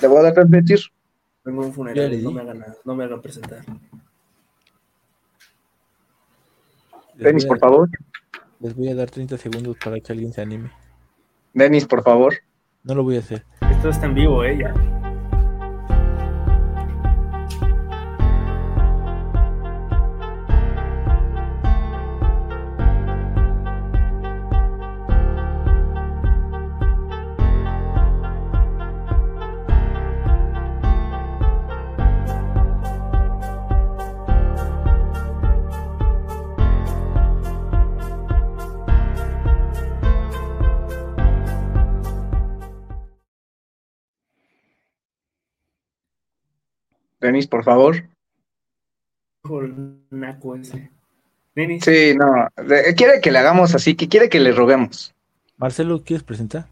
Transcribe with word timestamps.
Le 0.00 0.08
voy 0.08 0.18
a 0.18 0.22
dar 0.22 0.34
transmitir. 0.34 0.80
Tengo 1.42 1.62
un 1.62 1.72
funeral, 1.72 2.22
no 2.22 2.30
me 2.32 2.40
hagan 2.40 2.58
nada, 2.58 2.76
no 2.84 2.94
me 2.94 3.04
hagan 3.04 3.20
presentar. 3.20 3.64
Denis, 7.14 7.44
por 7.46 7.58
favor. 7.58 7.88
Les 8.60 8.74
voy 8.74 8.88
a 8.88 8.94
dar 8.94 9.10
30 9.10 9.36
segundos 9.38 9.76
para 9.82 10.00
que 10.00 10.12
alguien 10.12 10.32
se 10.32 10.40
anime. 10.40 10.70
Denis, 11.52 11.86
por 11.86 12.02
favor. 12.02 12.34
No 12.82 12.94
lo 12.94 13.02
voy 13.02 13.16
a 13.16 13.20
hacer. 13.20 13.44
Esto 13.70 13.90
está 13.90 14.06
en 14.06 14.14
vivo, 14.14 14.44
¿eh? 14.44 14.58
Ya. 14.58 14.99
Denis, 47.30 47.46
por 47.46 47.62
favor. 47.62 47.96
Por 49.42 49.70
naco 50.10 50.56
ese. 50.56 50.90
Denis. 51.54 51.84
Sí, 51.84 52.12
no. 52.16 52.48
Quiere 52.96 53.20
que 53.20 53.30
le 53.30 53.38
hagamos 53.38 53.72
así, 53.72 53.94
que 53.94 54.08
quiere 54.08 54.28
que 54.28 54.40
le 54.40 54.50
roguemos. 54.50 55.14
Marcelo, 55.56 56.02
¿quieres 56.02 56.24
presentar? 56.24 56.66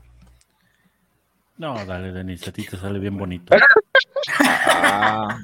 No, 1.59 1.85
dale, 1.87 2.11
Denis, 2.13 2.47
a 2.49 2.53
ti 2.53 2.65
te 2.65 2.77
sale 2.77 2.99
bien 2.99 3.17
bonito. 3.17 3.55
ah, 4.41 5.39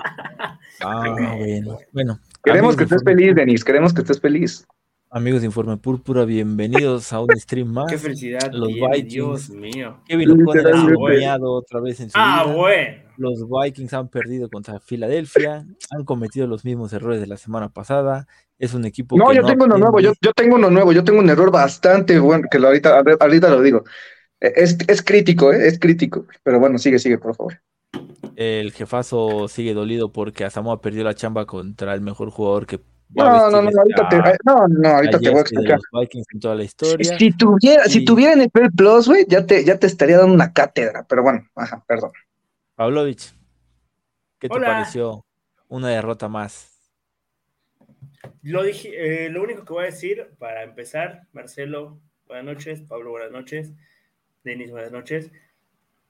ah, 0.80 1.04
bueno. 1.38 1.78
bueno 1.92 2.20
queremos 2.42 2.76
que 2.76 2.84
estés 2.84 3.02
feliz, 3.04 3.34
Denis, 3.36 3.64
queremos 3.64 3.94
que 3.94 4.00
estés 4.02 4.20
feliz. 4.20 4.66
Amigos 5.10 5.42
de 5.42 5.46
Informe 5.46 5.76
Púrpura, 5.76 6.24
bienvenidos 6.24 7.12
a 7.12 7.20
un 7.20 7.28
stream 7.36 7.68
más. 7.68 7.86
Qué 7.90 7.98
felicidad, 7.98 8.50
los 8.52 8.68
Vikings. 8.68 9.08
Dios 9.12 9.50
mío. 9.50 10.00
Kevin 10.06 10.30
O'Connor 10.42 10.74
ha 10.74 10.80
soñado 10.80 11.52
otra 11.52 11.80
vez 11.80 12.00
en 12.00 12.10
su 12.10 12.18
Ah, 12.18 12.42
vida. 12.44 12.54
bueno. 12.56 13.03
Los 13.16 13.44
Vikings 13.48 13.92
han 13.94 14.08
perdido 14.08 14.48
contra 14.48 14.80
Filadelfia, 14.80 15.66
han 15.90 16.04
cometido 16.04 16.46
los 16.46 16.64
mismos 16.64 16.92
errores 16.92 17.20
de 17.20 17.26
la 17.26 17.36
semana 17.36 17.68
pasada. 17.68 18.26
Es 18.58 18.74
un 18.74 18.84
equipo 18.84 19.16
no, 19.16 19.28
que 19.28 19.36
yo 19.36 19.42
no 19.42 19.48
tengo 19.48 19.64
uno 19.64 19.78
nuevo, 19.78 20.00
yo, 20.00 20.12
yo 20.20 20.32
tengo 20.32 20.56
uno 20.56 20.70
nuevo, 20.70 20.92
yo 20.92 21.04
tengo 21.04 21.18
un 21.18 21.28
error 21.28 21.50
bastante 21.50 22.18
bueno, 22.18 22.46
que 22.50 22.58
lo 22.58 22.68
ahorita, 22.68 23.02
ahorita 23.20 23.50
lo 23.50 23.60
digo. 23.62 23.84
Es, 24.40 24.76
es 24.86 25.02
crítico, 25.02 25.52
¿eh? 25.52 25.66
es 25.66 25.78
crítico, 25.78 26.26
pero 26.42 26.60
bueno, 26.60 26.78
sigue, 26.78 26.98
sigue, 26.98 27.18
por 27.18 27.34
favor. 27.34 27.60
El 28.36 28.72
jefazo 28.72 29.48
sigue 29.48 29.74
dolido 29.74 30.12
porque 30.12 30.44
Asamoah 30.44 30.80
perdió 30.80 31.04
la 31.04 31.14
chamba 31.14 31.46
contra 31.46 31.94
el 31.94 32.00
mejor 32.00 32.30
jugador 32.30 32.66
que 32.66 32.80
no, 33.14 33.50
no, 33.50 33.62
no, 33.62 33.70
ahorita 33.80 34.08
te, 34.08 34.16
no, 34.44 34.66
no, 34.68 34.88
ahorita 34.88 35.18
te 35.18 35.30
voy 35.30 35.38
a 35.38 35.42
explicar. 35.42 35.78
En 36.32 36.40
toda 36.40 36.54
la 36.56 36.64
historia. 36.64 37.16
Si 37.16 37.30
tuviera, 37.32 37.82
y... 37.86 37.90
si 37.90 38.04
tuviera 38.04 38.32
en 38.32 38.40
el 38.40 38.50
Plus, 38.50 39.06
güey, 39.06 39.24
ya 39.28 39.46
te, 39.46 39.64
ya 39.64 39.78
te 39.78 39.86
estaría 39.86 40.18
dando 40.18 40.34
una 40.34 40.52
cátedra, 40.52 41.06
pero 41.08 41.22
bueno, 41.22 41.46
ajá, 41.54 41.84
perdón. 41.86 42.10
Pavlovich, 42.74 43.32
¿qué 44.40 44.48
te 44.48 44.54
Hola. 44.54 44.66
pareció 44.66 45.24
una 45.68 45.90
derrota 45.90 46.28
más? 46.28 46.72
Lo, 48.42 48.64
dije, 48.64 49.26
eh, 49.26 49.30
lo 49.30 49.42
único 49.42 49.64
que 49.64 49.72
voy 49.72 49.82
a 49.84 49.86
decir 49.86 50.34
para 50.38 50.64
empezar, 50.64 51.28
Marcelo, 51.32 52.00
buenas 52.26 52.44
noches, 52.44 52.82
Pablo, 52.82 53.10
buenas 53.10 53.30
noches, 53.30 53.72
Denis, 54.42 54.72
buenas 54.72 54.90
noches. 54.90 55.30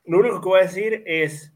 Lo 0.07 0.19
único 0.19 0.41
que 0.41 0.49
voy 0.49 0.61
a 0.61 0.65
decir 0.65 1.03
es, 1.07 1.53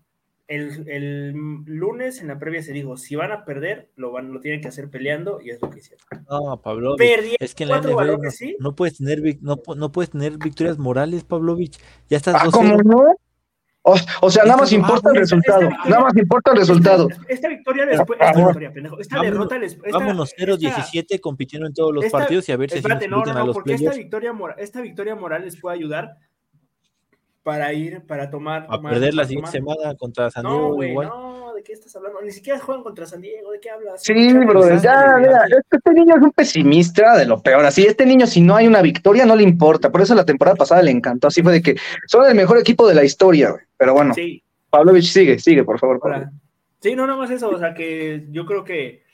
el, 0.46 0.88
el, 0.88 1.32
lunes 1.64 2.20
en 2.20 2.28
la 2.28 2.38
previa 2.38 2.62
se 2.62 2.72
dijo, 2.72 2.98
si 2.98 3.16
van 3.16 3.32
a 3.32 3.46
perder, 3.46 3.90
lo, 3.96 4.12
van, 4.12 4.32
lo 4.32 4.40
tienen 4.40 4.60
que 4.60 4.68
hacer 4.68 4.90
peleando 4.90 5.40
y 5.40 5.50
es 5.50 5.60
lo 5.62 5.70
que 5.70 5.78
hicieron. 5.78 6.04
No, 6.28 6.60
Pavlovich, 6.60 6.98
Perdieron 6.98 7.36
es 7.40 7.54
que 7.54 7.64
en 7.64 7.70
la 7.70 7.78
NFL 7.80 7.88
no, 7.88 7.96
balones, 7.96 8.36
¿sí? 8.36 8.56
no 8.60 8.74
puedes 8.74 8.98
tener 8.98 9.22
no, 9.40 9.56
no, 9.74 9.90
puedes 9.90 10.10
tener 10.10 10.36
victorias 10.36 10.78
morales, 10.78 11.24
Pavlovich. 11.24 11.78
Ya 12.08 12.18
estás 12.18 12.34
Ah, 12.36 12.46
2-0. 12.46 12.50
¿cómo 12.52 12.76
no? 12.82 13.14
O, 13.88 13.96
o 14.22 14.30
sea, 14.30 14.44
nada 14.44 14.56
más 14.58 14.70
Esta- 14.72 14.74
importa 14.80 15.08
ah, 15.08 15.12
el 15.14 15.22
esta- 15.22 15.36
resultado, 15.36 15.60
victoria- 15.68 15.90
nada 15.90 16.02
más 16.04 16.16
importa 16.16 16.50
el 16.52 16.56
resultado. 16.58 17.08
Esta, 17.08 17.22
esta 17.28 17.48
victoria 17.48 17.86
después, 17.86 18.18
esta 18.20 18.38
victoria, 18.44 18.72
pendejo, 18.72 19.00
esta 19.00 19.16
Vámonos- 19.16 19.32
derrota 19.32 19.58
les, 19.58 19.72
esta, 19.72 19.98
Vámonos 19.98 20.28
esta- 20.30 20.42
0-17 20.44 21.20
compitiendo 21.20 21.66
en 21.66 21.74
todos 21.74 21.94
los 21.94 22.04
esta- 22.04 22.18
partidos 22.18 22.48
y 22.48 22.52
a 22.52 22.56
ver 22.56 22.70
si 22.70 22.76
Espérate, 22.78 23.08
no, 23.08 23.24
no, 23.24 23.32
no, 23.32 23.46
los 23.46 23.54
porque 23.54 23.74
esta 23.74 23.92
victoria, 23.92 24.32
mora- 24.32 24.54
esta 24.58 24.80
victoria 24.80 25.14
moral 25.14 25.44
les 25.44 25.58
puede 25.60 25.76
ayudar 25.76 26.10
para 27.48 27.72
ir, 27.72 28.02
para 28.02 28.28
tomar. 28.28 28.64
A 28.68 28.76
tomar- 28.76 28.92
perder 28.92 29.14
la 29.14 29.24
siguiente 29.24 29.50
semana 29.52 29.94
contra 29.94 30.30
San 30.30 30.42
No, 30.42 30.50
Diego 30.52 30.74
güey, 30.74 30.90
igual. 30.90 31.08
no, 31.08 31.54
¿de 31.54 31.62
qué 31.62 31.72
estás 31.72 31.96
hablando? 31.96 32.20
Ni 32.20 32.30
siquiera 32.30 32.58
juegan 32.58 32.84
contra 32.84 33.06
San 33.06 33.22
Diego, 33.22 33.50
¿de 33.52 33.58
qué 33.58 33.70
hablas? 33.70 34.02
Sí, 34.02 34.28
Son 34.30 34.46
bro, 34.46 34.68
ya, 34.82 35.16
mira, 35.18 35.44
este, 35.46 35.78
este 35.78 35.94
niño 35.94 36.14
es 36.16 36.22
un 36.22 36.32
pesimista 36.32 37.16
de 37.16 37.24
lo 37.24 37.42
peor. 37.42 37.64
Así, 37.64 37.86
este 37.86 38.04
niño, 38.04 38.26
si 38.26 38.42
no 38.42 38.54
hay 38.54 38.66
una 38.66 38.82
victoria, 38.82 39.24
no 39.24 39.34
le 39.34 39.44
importa. 39.44 39.90
Por 39.90 40.02
eso 40.02 40.14
la 40.14 40.26
temporada 40.26 40.56
pasada 40.56 40.82
le 40.82 40.90
encantó. 40.90 41.28
Así 41.28 41.42
fue 41.42 41.52
de 41.54 41.62
que 41.62 41.76
son 42.06 42.26
el 42.26 42.34
mejor 42.34 42.58
equipo 42.58 42.86
de 42.86 42.94
la 42.94 43.02
historia, 43.02 43.52
güey. 43.52 43.62
Pero 43.78 43.94
bueno, 43.94 44.12
Sí, 44.12 44.42
Pavlovich, 44.68 45.06
sigue, 45.10 45.38
sigue, 45.38 45.64
por 45.64 45.78
favor. 45.78 45.98
Pablo. 46.00 46.28
Sí, 46.80 46.94
no, 46.94 47.06
nada 47.06 47.18
más 47.18 47.30
eso, 47.30 47.48
o 47.48 47.58
sea 47.58 47.72
que 47.72 48.26
yo 48.30 48.44
creo 48.44 48.62
que 48.62 49.04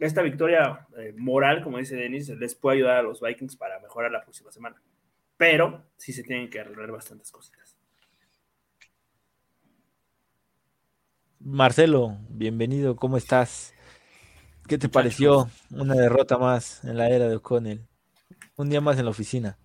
esta 0.00 0.22
victoria 0.22 0.86
eh, 0.96 1.12
moral, 1.18 1.62
como 1.62 1.76
dice 1.76 1.94
Denis, 1.94 2.30
les 2.30 2.54
puede 2.54 2.78
ayudar 2.78 2.96
a 2.96 3.02
los 3.02 3.20
Vikings 3.20 3.54
para 3.56 3.78
mejorar 3.80 4.10
la 4.10 4.22
próxima 4.22 4.50
semana. 4.50 4.80
Pero 5.36 5.82
sí 5.96 6.12
se 6.12 6.22
tienen 6.22 6.48
que 6.48 6.60
arreglar 6.60 6.92
bastantes 6.92 7.30
cositas. 7.32 7.61
Marcelo, 11.44 12.18
bienvenido, 12.28 12.94
¿cómo 12.94 13.16
estás? 13.16 13.74
¿Qué 14.68 14.78
te 14.78 14.88
pareció 14.88 15.48
una 15.70 15.94
derrota 15.94 16.38
más 16.38 16.84
en 16.84 16.96
la 16.96 17.08
era 17.08 17.28
de 17.28 17.36
O'Connell? 17.36 17.84
Un 18.56 18.70
día 18.70 18.80
más 18.80 18.96
en 18.98 19.06
la 19.06 19.10
oficina. 19.10 19.58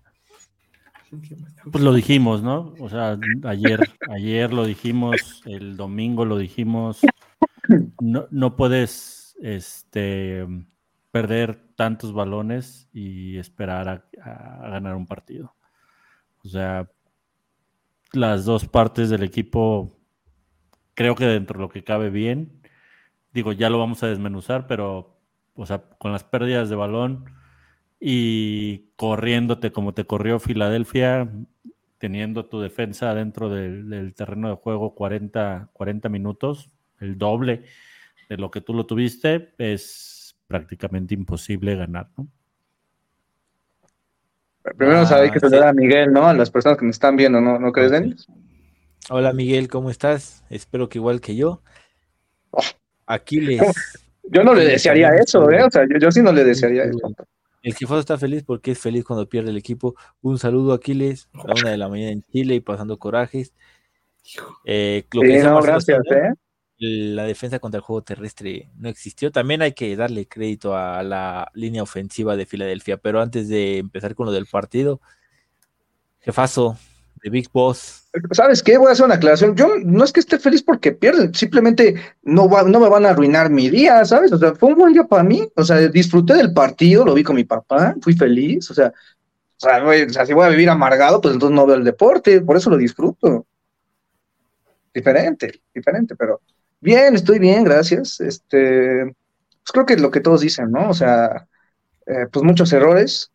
Pues 1.70 1.84
lo 1.84 1.92
dijimos, 1.94 2.42
¿no? 2.42 2.74
O 2.80 2.88
sea, 2.88 3.16
ayer, 3.44 3.80
ayer 4.10 4.52
lo 4.52 4.64
dijimos, 4.64 5.42
el 5.46 5.76
domingo 5.76 6.24
lo 6.24 6.36
dijimos. 6.36 7.00
No, 8.00 8.26
no 8.30 8.56
puedes 8.56 9.36
este, 9.40 10.46
perder 11.12 11.62
tantos 11.76 12.12
balones 12.12 12.88
y 12.92 13.38
esperar 13.38 13.88
a, 13.88 14.04
a 14.22 14.68
ganar 14.68 14.96
un 14.96 15.06
partido. 15.06 15.54
O 16.44 16.48
sea, 16.48 16.90
las 18.12 18.44
dos 18.44 18.66
partes 18.66 19.10
del 19.10 19.22
equipo 19.22 19.97
creo 20.98 21.14
que 21.14 21.26
dentro 21.26 21.56
de 21.58 21.62
lo 21.62 21.68
que 21.68 21.84
cabe 21.84 22.10
bien. 22.10 22.50
Digo, 23.32 23.52
ya 23.52 23.70
lo 23.70 23.78
vamos 23.78 24.02
a 24.02 24.08
desmenuzar, 24.08 24.66
pero 24.66 25.16
o 25.54 25.64
sea, 25.64 25.84
con 25.96 26.10
las 26.10 26.24
pérdidas 26.24 26.68
de 26.70 26.74
balón 26.74 27.24
y 28.00 28.88
corriéndote 28.96 29.70
como 29.70 29.94
te 29.94 30.06
corrió 30.06 30.40
Filadelfia, 30.40 31.30
teniendo 31.98 32.46
tu 32.46 32.60
defensa 32.60 33.14
dentro 33.14 33.48
del, 33.48 33.88
del 33.88 34.12
terreno 34.12 34.48
de 34.48 34.56
juego 34.56 34.96
40, 34.96 35.68
40 35.72 36.08
minutos, 36.08 36.68
el 36.98 37.16
doble 37.16 37.62
de 38.28 38.36
lo 38.36 38.50
que 38.50 38.60
tú 38.60 38.74
lo 38.74 38.84
tuviste, 38.84 39.54
es 39.58 40.36
prácticamente 40.48 41.14
imposible 41.14 41.76
ganar, 41.76 42.08
¿no? 42.16 42.26
Primero 44.76 45.02
Ah, 45.08 45.14
hay 45.14 45.30
que 45.30 45.38
sí. 45.38 45.46
saludar 45.46 45.68
a 45.68 45.72
Miguel, 45.72 46.12
¿no? 46.12 46.26
A 46.26 46.34
las 46.34 46.50
personas 46.50 46.76
que 46.76 46.84
me 46.84 46.90
están 46.90 47.14
viendo, 47.14 47.40
¿no? 47.40 47.60
¿No 47.60 47.70
crees. 47.70 47.92
Denis? 47.92 48.26
Hola 49.10 49.32
Miguel, 49.32 49.68
¿cómo 49.68 49.90
estás? 49.90 50.44
Espero 50.50 50.88
que 50.88 50.98
igual 50.98 51.20
que 51.20 51.34
yo. 51.34 51.62
Aquiles. 53.06 53.62
Yo 54.30 54.44
no 54.44 54.52
le 54.52 54.66
desearía 54.66 55.08
eso, 55.14 55.50
¿eh? 55.50 55.62
O 55.62 55.70
sea, 55.70 55.86
yo, 55.88 55.98
yo 55.98 56.12
sí 56.12 56.20
no 56.20 56.30
le 56.32 56.44
desearía 56.44 56.84
eso. 56.84 56.98
El 57.62 57.74
jefazo 57.74 58.00
está 58.00 58.18
feliz 58.18 58.44
porque 58.44 58.72
es 58.72 58.78
feliz 58.78 59.02
cuando 59.02 59.26
pierde 59.26 59.48
el 59.48 59.56
equipo. 59.56 59.94
Un 60.20 60.38
saludo 60.38 60.74
Aquiles, 60.74 61.30
a 61.32 61.58
una 61.58 61.70
de 61.70 61.78
la 61.78 61.88
mañana 61.88 62.12
en 62.12 62.22
Chile 62.24 62.56
y 62.56 62.60
pasando 62.60 62.98
corajes. 62.98 63.54
Eh, 64.66 65.06
lo 65.12 65.22
Sí, 65.22 65.38
no, 65.38 65.62
gracias, 65.62 66.00
¿eh? 66.10 66.34
la 66.78 67.24
defensa 67.24 67.58
contra 67.58 67.78
el 67.78 67.84
juego 67.84 68.02
terrestre 68.02 68.68
no 68.76 68.90
existió. 68.90 69.32
También 69.32 69.62
hay 69.62 69.72
que 69.72 69.96
darle 69.96 70.28
crédito 70.28 70.76
a 70.76 71.02
la 71.02 71.50
línea 71.54 71.82
ofensiva 71.82 72.36
de 72.36 72.44
Filadelfia. 72.44 72.98
Pero 72.98 73.22
antes 73.22 73.48
de 73.48 73.78
empezar 73.78 74.14
con 74.14 74.26
lo 74.26 74.32
del 74.32 74.44
partido, 74.44 75.00
jefazo 76.20 76.76
de 77.22 77.30
Big 77.30 77.48
Boss, 77.52 78.08
¿Sabes 78.32 78.62
qué? 78.62 78.78
Voy 78.78 78.88
a 78.88 78.92
hacer 78.92 79.04
una 79.04 79.16
aclaración. 79.16 79.54
Yo 79.54 79.68
no 79.84 80.02
es 80.02 80.12
que 80.12 80.20
esté 80.20 80.38
feliz 80.38 80.62
porque 80.62 80.92
pierden, 80.92 81.34
simplemente 81.34 81.94
no, 82.22 82.48
no 82.48 82.80
me 82.80 82.88
van 82.88 83.06
a 83.06 83.10
arruinar 83.10 83.50
mi 83.50 83.68
día, 83.68 84.04
¿sabes? 84.04 84.32
O 84.32 84.38
sea, 84.38 84.54
fue 84.54 84.70
un 84.70 84.76
buen 84.76 84.92
día 84.92 85.04
para 85.04 85.22
mí. 85.22 85.46
O 85.54 85.62
sea, 85.62 85.76
disfruté 85.88 86.34
del 86.34 86.52
partido, 86.52 87.04
lo 87.04 87.14
vi 87.14 87.22
con 87.22 87.36
mi 87.36 87.44
papá, 87.44 87.94
fui 88.00 88.14
feliz. 88.14 88.70
O 88.70 88.74
sea, 88.74 88.92
o 89.60 90.10
sea, 90.12 90.26
si 90.26 90.32
voy 90.32 90.46
a 90.46 90.50
vivir 90.50 90.70
amargado, 90.70 91.20
pues 91.20 91.34
entonces 91.34 91.54
no 91.54 91.66
veo 91.66 91.76
el 91.76 91.84
deporte, 91.84 92.40
por 92.40 92.56
eso 92.56 92.70
lo 92.70 92.76
disfruto. 92.76 93.46
Diferente, 94.94 95.60
diferente, 95.74 96.16
pero 96.16 96.40
bien, 96.80 97.14
estoy 97.14 97.38
bien, 97.38 97.64
gracias. 97.64 98.20
Este, 98.20 99.04
pues 99.04 99.72
creo 99.72 99.86
que 99.86 99.94
es 99.94 100.00
lo 100.00 100.10
que 100.10 100.20
todos 100.20 100.40
dicen, 100.40 100.70
¿no? 100.70 100.88
O 100.90 100.94
sea, 100.94 101.46
eh, 102.06 102.26
pues 102.32 102.44
muchos 102.44 102.72
errores. 102.72 103.30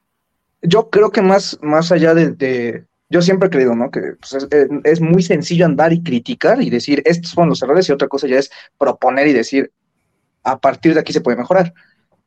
Yo 0.61 0.89
creo 0.89 1.11
que 1.11 1.21
más, 1.21 1.59
más 1.61 1.91
allá 1.91 2.13
de, 2.13 2.85
yo 3.13 3.21
siempre 3.21 3.45
he 3.45 3.51
creído, 3.51 3.75
¿no? 3.75 3.91
Que 3.91 4.15
pues, 4.19 4.47
es, 4.83 4.99
muy 4.99 5.21
sencillo 5.21 5.67
andar 5.67 5.93
y 5.93 6.01
criticar 6.01 6.59
y 6.63 6.71
decir, 6.71 7.03
estos 7.05 7.31
fueron 7.31 7.49
los 7.49 7.61
errores 7.61 7.87
y 7.87 7.91
otra 7.91 8.07
cosa 8.07 8.27
ya 8.27 8.39
es 8.39 8.49
proponer 8.79 9.27
y 9.27 9.33
decir, 9.33 9.71
a 10.43 10.57
partir 10.57 10.95
de 10.95 10.99
aquí 10.99 11.13
se 11.13 11.21
puede 11.21 11.37
mejorar. 11.37 11.75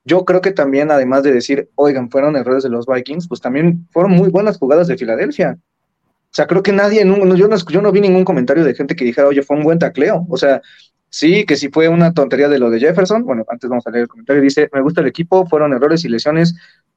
Yo 0.04 0.24
creo 0.24 0.40
que 0.40 0.52
también, 0.52 0.92
además 0.92 1.24
de 1.24 1.32
decir, 1.32 1.68
oigan, 1.74 2.08
fueron 2.08 2.36
errores 2.36 2.62
de 2.62 2.68
los 2.68 2.86
Vikings, 2.86 3.26
pues 3.26 3.40
también 3.40 3.88
fueron 3.90 4.12
muy 4.12 4.28
buenas 4.28 4.58
jugadas 4.58 4.86
de 4.86 4.96
Filadelfia. 4.96 5.58
O 5.58 6.34
sea, 6.36 6.46
creo 6.46 6.62
que 6.62 6.72
nadie, 6.72 7.00
yo, 7.00 7.48
no, 7.48 7.56
yo 7.56 7.82
no 7.82 7.90
vi 7.90 8.00
ningún 8.00 8.24
comentario 8.24 8.62
de 8.62 8.72
gente 8.72 8.94
que 8.94 9.04
dijera, 9.04 9.26
oye, 9.26 9.42
fue 9.42 9.56
un 9.56 9.64
buen 9.64 9.80
tacleo. 9.80 10.24
O 10.30 10.36
sea, 10.36 10.62
sí, 11.10 11.44
que 11.46 11.56
si 11.56 11.68
fue 11.68 11.88
una 11.88 12.14
tontería 12.14 12.48
de 12.48 12.60
lo 12.60 12.70
de 12.70 12.78
Jefferson. 12.78 13.24
Bueno, 13.24 13.44
antes 13.48 13.68
vamos 13.68 13.84
a 13.88 13.90
leer 13.90 14.02
el 14.02 14.08
comentario. 14.08 14.40
Dice, 14.40 14.68
me 14.72 14.82
gusta 14.82 15.00
el 15.00 15.08
equipo, 15.08 15.46
fueron 15.46 15.72
errores 15.72 16.04
y 16.04 16.08
lesiones. 16.08 16.54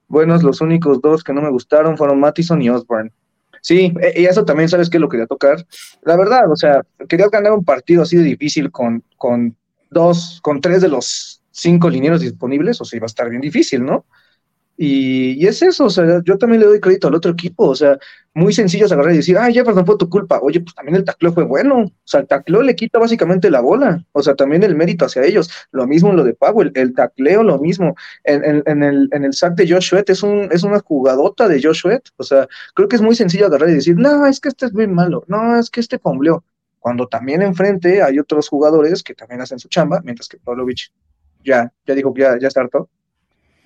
Buenos, 0.08 0.44
los 0.44 0.62
únicos 0.62 1.02
dos 1.02 1.24
que 1.24 1.34
no 1.34 1.42
me 1.42 1.50
gustaron 1.50 1.98
fueron 1.98 2.20
Mattison 2.20 2.62
y 2.62 2.70
Osborne. 2.70 3.12
Sí, 3.62 3.94
e, 4.02 4.22
y 4.22 4.26
eso 4.26 4.46
también 4.46 4.70
sabes 4.70 4.90
que 4.90 5.00
lo 5.00 5.10
quería 5.10 5.28
tocar. 5.28 5.66
La 6.04 6.16
verdad, 6.16 6.52
o 6.52 6.56
sea, 6.56 6.84
quería 7.08 7.28
ganar 7.30 7.54
un 7.54 7.66
partido 7.66 8.04
así 8.04 8.18
de 8.18 8.24
difícil 8.24 8.72
con, 8.72 9.04
con 9.18 9.56
dos, 9.90 10.40
con 10.42 10.62
tres 10.62 10.82
de 10.82 10.88
los 10.88 11.42
cinco 11.52 11.90
linieros 11.90 12.22
disponibles, 12.22 12.80
o 12.82 12.86
sea, 12.86 12.98
iba 12.98 13.06
a 13.06 13.08
estar 13.08 13.30
bien 13.30 13.42
difícil, 13.42 13.84
¿no? 13.84 14.06
Y, 14.81 15.46
es 15.46 15.62
eso, 15.62 15.86
o 15.86 15.90
sea, 15.90 16.22
yo 16.24 16.38
también 16.38 16.62
le 16.62 16.68
doy 16.68 16.80
crédito 16.80 17.10
al 17.10 17.16
otro 17.16 17.31
equipo, 17.31 17.66
o 17.68 17.76
sea, 17.76 17.98
muy 18.34 18.54
sencillo 18.54 18.86
agarrar 18.86 19.14
y 19.14 19.18
decir, 19.18 19.38
ay, 19.38 19.54
Jefferson 19.54 19.86
fue 19.86 19.98
tu 19.98 20.10
culpa, 20.10 20.40
oye, 20.42 20.62
pues 20.62 20.74
también 20.74 20.96
el 20.96 21.04
tacleo 21.04 21.34
fue 21.34 21.44
bueno, 21.44 21.80
o 21.80 21.92
sea, 22.06 22.22
el 22.22 22.28
tacleo 22.28 22.62
le 22.62 22.78
quita 22.78 22.98
básicamente 22.98 23.52
la 23.52 23.60
bola, 23.60 24.06
o 24.14 24.24
sea, 24.24 24.36
también 24.36 24.64
el 24.64 24.78
mérito 24.78 25.04
hacia 25.04 25.26
ellos, 25.26 25.52
lo 25.74 25.86
mismo 25.86 26.12
en 26.12 26.16
lo 26.16 26.24
de 26.24 26.34
Powell, 26.34 26.72
el 26.76 26.94
tacleo, 26.94 27.44
lo 27.44 27.60
mismo, 27.60 27.94
en, 28.24 28.64
en, 28.66 28.84
el, 28.84 29.10
en 29.12 29.26
el 29.26 29.34
sack 29.34 29.56
de 29.56 29.70
Josh 29.70 29.94
es, 30.08 30.24
un, 30.24 30.48
es 30.50 30.64
una 30.64 30.80
jugadota 30.80 31.50
de 31.50 31.62
Josh 31.62 31.84
o 32.16 32.24
sea, 32.24 32.48
creo 32.74 32.88
que 32.88 32.96
es 32.96 33.02
muy 33.02 33.16
sencillo 33.16 33.48
agarrar 33.48 33.70
y 33.72 33.74
decir, 33.74 33.98
no, 33.98 34.26
es 34.28 34.40
que 34.40 34.48
este 34.48 34.68
es 34.68 34.74
muy 34.74 34.88
malo, 34.88 35.26
no, 35.28 35.60
es 35.60 35.70
que 35.70 35.81
este 35.81 36.00
fombleó, 36.00 36.46
cuando 36.80 37.06
también 37.06 37.42
enfrente 37.42 38.02
hay 38.02 38.18
otros 38.18 38.48
jugadores 38.48 39.04
que 39.04 39.14
también 39.14 39.42
hacen 39.42 39.60
su 39.60 39.68
chamba, 39.68 40.00
mientras 40.06 40.30
que 40.30 40.38
Pavlovich 40.38 40.94
ya, 41.44 41.70
ya 41.86 41.96
dijo 41.96 42.14
que 42.14 42.22
ya, 42.22 42.40
ya 42.40 42.48
está 42.48 42.62
harto. 42.62 42.90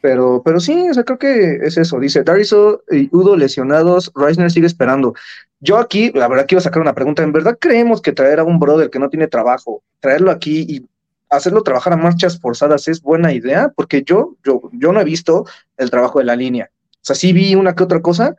Pero, 0.04 0.42
pero 0.44 0.60
sí, 0.60 0.90
o 0.90 0.94
sea, 0.94 1.06
creo 1.06 1.18
que 1.18 1.60
es 1.64 1.78
eso. 1.78 1.98
Dice 1.98 2.24
Dariso 2.24 2.84
y 2.92 3.08
Udo 3.16 3.38
lesionados, 3.38 4.12
Reisner 4.14 4.52
sigue 4.52 4.68
esperando. 4.68 5.14
Yo 5.62 5.78
aquí, 5.78 6.12
la 6.14 6.28
verdad, 6.28 6.46
quiero 6.46 6.60
sacar 6.60 6.82
una 6.82 6.94
pregunta. 6.94 7.24
¿En 7.24 7.32
verdad 7.32 7.58
creemos 7.58 8.02
que 8.02 8.12
traer 8.12 8.42
a 8.42 8.44
un 8.44 8.60
brother 8.60 8.90
que 8.90 9.00
no 9.00 9.10
tiene 9.10 9.30
trabajo, 9.30 9.82
traerlo 10.02 10.30
aquí 10.30 10.66
y 10.68 10.86
hacerlo 11.30 11.64
trabajar 11.64 11.94
a 11.94 11.96
marchas 11.96 12.38
forzadas 12.38 12.90
es 12.90 13.02
buena 13.02 13.32
idea? 13.32 13.72
Porque 13.74 14.04
yo, 14.04 14.36
yo, 14.44 14.70
yo 14.74 14.92
no 14.92 15.00
he 15.00 15.06
visto 15.06 15.46
el 15.78 15.90
trabajo 15.90 16.20
de 16.20 16.26
la 16.26 16.36
línea. 16.36 16.70
O 16.96 17.06
sea, 17.06 17.16
sí 17.16 17.32
vi 17.32 17.56
una 17.56 17.74
que 17.74 17.84
otra 17.86 18.02
cosa, 18.02 18.36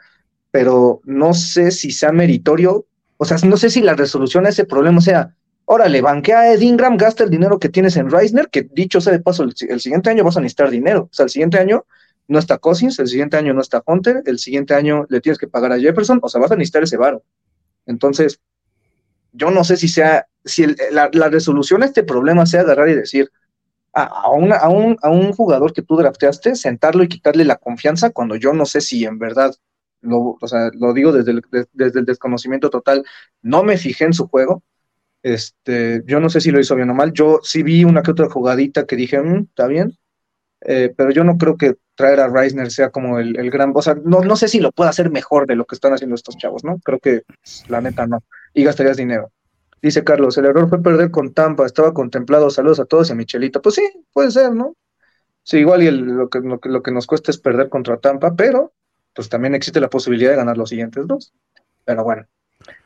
pero 0.51 1.01
no 1.05 1.33
sé 1.33 1.71
si 1.71 1.93
sea 1.93 2.13
meritorio. 2.13 2.85
O 3.17 3.25
sea, 3.25 3.39
no 3.49 3.57
sé 3.57 3.71
si 3.71 3.81
la 3.81 3.95
resolución 3.95 4.45
a 4.45 4.51
ese 4.51 4.67
problema 4.67 5.01
sea 5.01 5.35
Órale, 5.67 6.03
banquea 6.03 6.41
a 6.41 6.53
Ed 6.53 6.61
Ingram, 6.61 6.97
gasta 6.97 7.25
el 7.25 7.31
dinero 7.31 7.59
que 7.59 7.71
tienes 7.71 7.97
en 7.97 8.11
Reisner, 8.11 8.49
que 8.51 8.63
dicho 8.63 9.01
sea 9.01 9.13
de 9.13 9.21
paso, 9.21 9.45
el, 9.45 9.81
siguiente 9.81 10.11
año 10.11 10.23
vas 10.23 10.37
a 10.37 10.41
necesitar 10.41 10.71
dinero. 10.71 11.09
O 11.11 11.15
sea, 11.15 11.25
el 11.25 11.31
siguiente 11.31 11.59
año 11.59 11.87
no 12.29 12.39
está 12.39 12.59
Cousins, 12.59 12.99
el 12.99 13.09
siguiente 13.09 13.39
año 13.39 13.55
no 13.55 13.63
está 13.63 13.83
Hunter, 13.87 14.23
el 14.27 14.39
siguiente 14.39 14.75
año 14.75 15.07
le 15.09 15.21
tienes 15.21 15.39
que 15.39 15.49
pagar 15.49 15.73
a 15.73 15.79
Jefferson, 15.79 16.21
o 16.23 16.29
sea, 16.29 16.41
vas 16.41 16.51
a 16.51 16.57
necesitar 16.57 16.83
ese 16.83 16.99
varo. 16.99 17.23
Entonces, 17.87 18.41
yo 19.33 19.51
no 19.51 19.65
sé 19.65 19.77
si 19.79 19.89
sea, 19.89 20.27
si 20.45 20.67
la, 20.91 21.09
resolución 21.09 21.83
a 21.83 21.87
este 21.87 22.03
problema 22.03 22.45
sea 22.45 22.61
agarrar 22.61 22.91
y 22.91 22.95
decir 22.95 23.31
a, 23.95 24.29
un 24.29 25.33
jugador 25.33 25.73
que 25.73 25.83
tú 25.83 25.97
drafteaste, 25.97 26.57
sentarlo 26.57 27.05
y 27.05 27.09
quitarle 27.09 27.45
la 27.45 27.57
confianza 27.57 28.11
cuando 28.11 28.37
yo 28.37 28.53
no 28.53 28.67
sé 28.67 28.81
si 28.81 29.05
en 29.05 29.19
verdad, 29.19 29.55
lo, 30.03 30.37
o 30.41 30.49
sea, 30.49 30.71
lo 30.75 30.93
digo 30.93 31.13
desde 31.13 31.41
desde 31.73 32.01
el 32.01 32.05
desconocimiento 32.05 32.69
total, 32.69 33.05
no 33.41 33.63
me 33.63 33.79
fijé 33.79 34.05
en 34.05 34.13
su 34.13 34.29
juego, 34.29 34.63
este, 35.25 36.03
yo 36.07 36.21
no 36.21 36.29
sé 36.29 36.41
si 36.43 36.51
lo 36.51 36.61
hizo 36.61 36.77
bien 36.77 36.91
o 36.91 36.95
mal. 36.95 37.13
Yo 37.13 37.41
sí 37.43 37.63
vi 37.63 37.85
una 37.85 38.03
que 38.03 38.11
otra 38.13 38.29
jugadita 38.29 38.85
que 38.87 38.95
dije, 38.95 39.21
mm, 39.21 39.47
está 39.49 39.67
bien, 39.67 39.97
eh, 40.61 40.93
pero 40.97 41.11
yo 41.11 41.25
no 41.25 41.39
creo 41.39 41.57
que 41.57 41.77
traer 41.95 42.21
a 42.21 42.29
Reisner 42.29 42.71
sea 42.71 42.91
como 42.91 43.19
el, 43.19 43.51
gran. 43.51 43.73
O 43.75 43.83
sea, 43.83 43.97
no, 44.05 44.21
no 44.21 44.37
sé 44.37 44.49
si 44.49 44.61
lo 44.61 44.71
pueda 44.71 44.91
hacer 44.91 45.11
mejor 45.11 45.47
de 45.47 45.57
lo 45.57 45.65
que 45.65 45.75
están 45.75 45.95
haciendo 45.95 46.15
estos 46.15 46.37
chavos, 46.37 46.63
¿no? 46.63 46.79
Creo 46.85 46.99
que 47.01 47.23
la 47.69 47.81
neta 47.81 48.07
no. 48.07 48.23
Y 48.53 48.65
gastarías 48.65 48.99
dinero. 48.99 49.33
Dice 49.81 50.05
Carlos, 50.05 50.37
el 50.39 50.45
error 50.47 50.69
fue 50.69 50.83
perder 50.83 51.11
con 51.11 51.33
Tampa, 51.33 51.65
estaba 51.65 51.95
contemplado. 51.95 52.51
Saludos 52.51 52.81
a 52.81 52.85
todos 52.85 53.09
y 53.09 53.13
a 53.13 53.17
Michelito. 53.17 53.63
Pues 53.63 53.77
sí, 53.77 53.83
puede 54.13 54.31
ser, 54.31 54.53
¿no? 54.53 54.77
Sí, 55.43 55.59
igual 55.59 55.83
y 55.83 55.91
lo, 55.91 56.29
que, 56.29 56.41
lo, 56.41 56.61
que, 56.61 56.69
lo 56.69 56.83
que 56.83 56.91
nos 56.91 57.07
cuesta 57.07 57.31
es 57.31 57.39
perder 57.39 57.71
contra 57.71 57.99
Tampa, 57.99 58.35
pero 58.35 58.73
pues 59.15 59.29
también 59.31 59.55
existe 59.55 59.81
la 59.81 59.91
posibilidad 59.91 60.31
de 60.31 60.37
ganar 60.37 60.59
los 60.59 60.69
siguientes 60.69 61.07
dos. 61.07 61.33
Pero 61.85 62.05
bueno, 62.05 62.27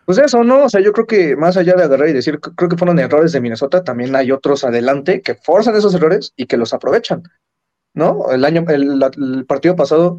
pues 0.05 0.17
eso, 0.17 0.43
¿no? 0.43 0.65
O 0.65 0.69
sea, 0.71 0.81
yo 0.81 0.93
creo 0.95 1.07
que 1.07 1.37
más 1.37 1.59
allá 1.59 1.75
de 1.75 1.85
agarrar 1.85 2.09
y 2.09 2.15
decir, 2.15 2.41
creo 2.41 2.71
que 2.71 2.79
fueron 2.79 2.99
errores 2.99 3.33
de 3.33 3.43
Minnesota, 3.43 3.85
también 3.85 4.17
hay 4.17 4.33
otros 4.33 4.65
adelante 4.65 5.21
que 5.21 5.35
forzan 5.35 5.77
esos 5.77 5.95
errores 5.95 6.33
y 6.35 6.47
que 6.47 6.57
los 6.57 6.73
aprovechan, 6.73 7.23
¿no? 7.93 8.31
El 8.31 8.45
año, 8.47 8.65
el, 8.69 9.45
partido 9.47 9.77
pasado 9.77 10.19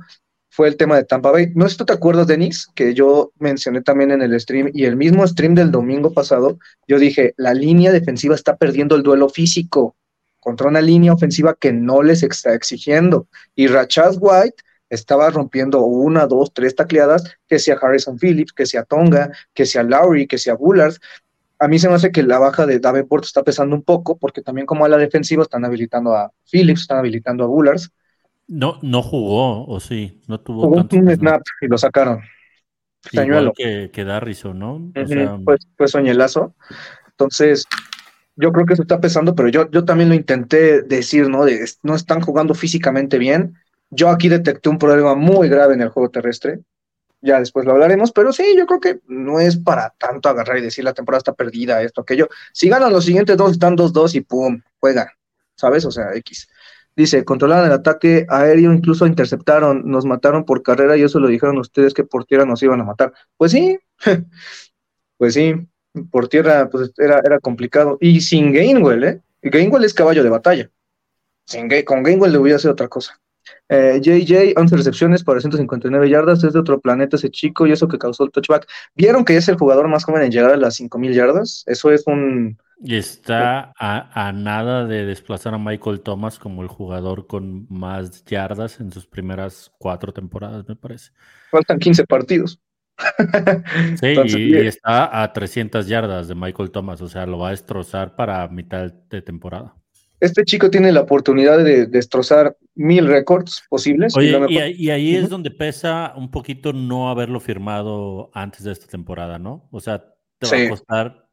fue 0.52 0.68
el 0.68 0.78
tema 0.78 0.96
de 0.96 1.06
Tampa 1.06 1.32
Bay. 1.32 1.54
No 1.56 1.66
sé 1.66 1.72
si 1.72 1.78
tú 1.78 1.86
te 1.86 1.94
acuerdas, 1.94 2.28
Denis, 2.28 2.68
que 2.76 2.94
yo 2.94 3.32
mencioné 3.40 3.82
también 3.82 4.12
en 4.12 4.22
el 4.22 4.40
stream 4.40 4.70
y 4.76 4.86
el 4.86 4.96
mismo 4.96 5.26
stream 5.26 5.56
del 5.56 5.72
domingo 5.72 6.14
pasado, 6.14 6.60
yo 6.88 7.00
dije, 7.00 7.34
la 7.38 7.56
línea 7.56 7.92
defensiva 7.92 8.36
está 8.36 8.58
perdiendo 8.58 8.96
el 8.96 9.02
duelo 9.02 9.28
físico 9.28 9.96
contra 10.40 10.68
una 10.68 10.82
línea 10.82 11.14
ofensiva 11.14 11.56
que 11.60 11.74
no 11.74 12.04
les 12.04 12.22
está 12.22 12.54
exigiendo. 12.54 13.28
Y 13.56 13.66
Rachad 13.66 14.18
White 14.20 14.64
estaba 14.90 15.30
rompiendo 15.30 15.82
una, 15.82 16.26
dos, 16.26 16.54
tres 16.54 16.76
tacleadas, 16.76 17.38
que 17.48 17.60
sea 17.60 17.78
Harrison 17.82 18.18
Phillips, 18.18 18.54
que 18.54 18.66
sea 18.66 18.84
Tonga, 18.84 19.32
que 19.54 19.66
sea 19.66 19.84
Lowry, 19.84 20.28
que 20.28 20.38
sea 20.38 20.56
Bullard. 20.56 20.96
A 21.60 21.68
mí 21.68 21.78
se 21.78 21.90
me 21.90 21.96
hace 21.96 22.12
que 22.12 22.24
la 22.24 22.40
baja 22.40 22.66
de 22.66 22.80
Davenport 22.80 23.26
está 23.26 23.44
pesando 23.44 23.76
un 23.76 23.84
poco, 23.84 24.18
porque 24.18 24.42
también 24.42 24.66
como 24.66 24.86
a 24.86 24.90
la 24.90 24.98
defensiva 24.98 25.44
están 25.44 25.66
habilitando 25.66 26.16
a 26.16 26.32
Phillips, 26.52 26.82
están 26.82 26.98
habilitando 27.00 27.44
a 27.44 27.48
Bullard. 27.48 27.82
No, 28.48 28.80
no 28.82 29.04
jugó, 29.04 29.66
o 29.68 29.80
sí, 29.80 30.22
no 30.28 30.40
tuvo 30.40 30.64
jugó 30.64 30.88
un 30.92 31.16
snap 31.16 31.42
y 31.62 31.68
lo 31.68 31.78
sacaron. 31.78 32.22
Igual 33.12 33.54
que, 33.56 33.92
que 33.94 34.04
Darrison, 34.04 34.58
¿no? 34.58 34.92
pues, 35.46 35.68
pues 35.78 35.92
soñelazo. 35.92 36.56
Entonces, 37.12 37.66
yo 38.36 38.52
creo 38.52 38.66
que 38.66 38.74
eso 38.74 38.82
está 38.82 39.00
pesando, 39.00 39.36
pero 39.36 39.50
yo, 39.50 39.70
yo 39.70 39.86
también 39.86 40.10
lo 40.10 40.16
intenté 40.16 40.82
decir, 40.82 41.30
¿no? 41.30 41.46
De, 41.46 41.64
no 41.84 41.96
están 41.96 42.22
jugando 42.22 42.54
físicamente 42.54 43.18
bien 43.18 43.56
yo 43.90 44.10
aquí 44.10 44.30
detecté 44.30 44.70
un 44.70 44.78
problema 44.78 45.16
muy 45.16 45.50
grave 45.50 45.74
en 45.74 45.82
el 45.82 45.90
juego 45.90 46.10
terrestre. 46.10 46.60
Ya 47.22 47.40
después 47.40 47.66
lo 47.66 47.74
hablaremos, 47.74 48.12
pero 48.14 48.32
sí, 48.32 48.56
yo 48.58 48.66
creo 48.66 48.80
que 48.80 49.00
no 49.08 49.40
es 49.40 49.58
para 49.58 49.94
tanto 49.98 50.30
agarrar 50.30 50.58
y 50.58 50.62
decir 50.62 50.86
la 50.86 50.94
temporada 50.94 51.20
está 51.20 51.34
perdida, 51.34 51.82
esto, 51.82 52.02
aquello. 52.02 52.30
Si 52.54 52.70
ganan 52.70 52.94
los 52.94 53.06
siguientes 53.06 53.36
dos, 53.36 53.52
están 53.52 53.76
2-2 53.76 54.16
y 54.16 54.22
pum, 54.22 54.62
juega, 54.80 55.14
¿sabes? 55.56 55.84
O 55.86 55.92
sea, 55.92 56.14
X. 56.16 56.48
Dice, 56.96 57.26
controlaron 57.26 57.66
el 57.66 57.74
ataque 57.74 58.26
aéreo, 58.30 58.74
incluso 58.74 59.06
interceptaron, 59.06 59.84
nos 59.86 60.06
mataron 60.06 60.46
por 60.46 60.64
carrera 60.64 60.98
y 60.98 61.04
eso 61.04 61.20
lo 61.20 61.28
dijeron 61.28 61.58
ustedes 61.58 61.94
que 61.94 62.04
por 62.04 62.26
tierra 62.26 62.46
nos 62.46 62.64
iban 62.64 62.80
a 62.80 62.86
matar. 62.86 63.14
Pues 63.38 63.52
sí, 63.52 63.80
pues 65.18 65.34
sí, 65.34 65.56
por 66.12 66.30
tierra 66.30 66.70
pues 66.70 66.92
era, 66.98 67.22
era 67.24 67.40
complicado. 67.40 67.98
Y 68.00 68.22
sin 68.22 68.54
Gainwell, 68.54 69.04
¿eh? 69.04 69.22
Gainwell 69.42 69.84
es 69.84 69.94
caballo 69.94 70.24
de 70.24 70.30
batalla. 70.30 70.70
Sin, 71.46 71.70
con 71.84 72.04
Gainwell 72.04 72.32
le 72.32 72.38
hubiera 72.38 72.60
sido 72.60 72.74
otra 72.74 72.88
cosa. 72.88 73.20
JJ, 73.70 74.32
eh, 74.32 74.54
11 74.58 74.78
recepciones 74.78 75.24
para 75.24 75.40
159 75.40 76.10
yardas, 76.10 76.44
es 76.44 76.54
de 76.54 76.60
otro 76.60 76.80
planeta 76.80 77.18
ese 77.18 77.30
chico 77.30 77.68
y 77.68 77.72
eso 77.72 77.88
que 77.88 77.98
causó 77.98 78.24
el 78.24 78.32
touchback. 78.32 78.68
¿Vieron 78.96 79.26
que 79.26 79.38
es 79.38 79.48
el 79.48 79.58
jugador 79.58 79.88
más 79.88 80.04
joven 80.04 80.24
en 80.24 80.32
llegar 80.32 80.52
a 80.52 80.58
las 80.58 80.76
5000 80.76 81.14
yardas? 81.14 81.64
Eso 81.68 81.92
es 81.92 82.06
un... 82.08 82.58
Y 82.82 82.96
está 82.96 83.74
a, 83.78 84.32
nada 84.34 84.86
de 84.86 85.06
desplazar 85.06 85.54
a 85.54 85.58
Michael 85.58 86.00
Thomas 86.00 86.40
como 86.40 86.62
el 86.62 86.70
jugador 86.70 87.28
con 87.28 87.68
más 87.70 88.24
yardas 88.24 88.80
en 88.80 88.92
sus 88.92 89.06
primeras 89.06 89.70
cuatro 89.78 90.14
temporadas, 90.14 90.66
me 90.68 90.78
parece. 90.78 91.12
Faltan 91.52 91.78
15 91.78 92.06
partidos. 92.06 92.60
sí, 94.00 94.08
y, 94.26 94.56
está 94.56 95.22
a 95.22 95.32
300 95.34 95.88
yardas 95.88 96.30
de 96.30 96.36
Michael 96.36 96.72
Thomas, 96.72 97.02
o 97.02 97.10
sea, 97.10 97.26
lo 97.26 97.40
va 97.40 97.50
a 97.50 97.52
destrozar 97.52 98.16
para 98.16 98.48
mitad 98.48 98.92
de 98.92 99.22
temporada 99.22 99.76
este 100.20 100.44
chico 100.44 100.70
tiene 100.70 100.92
la 100.92 101.02
oportunidad 101.02 101.64
de 101.64 101.86
destrozar 101.86 102.58
mil 102.76 103.08
récords 103.08 103.64
posibles. 103.70 104.14
y, 104.18 104.90
ahí 104.90 105.16
es 105.16 105.30
donde 105.30 105.52
pesa 105.52 106.14
un 106.16 106.32
poquito 106.32 106.74
no 106.74 107.10
haberlo 107.10 107.40
firmado 107.40 108.30
antes 108.34 108.64
de 108.64 108.72
esta 108.72 108.88
temporada, 108.88 109.40
¿no? 109.40 109.68
O 109.72 109.80
sea, 109.80 110.04
te 110.38 110.48
va 110.48 110.66
a 110.66 110.70
costar 110.70 111.30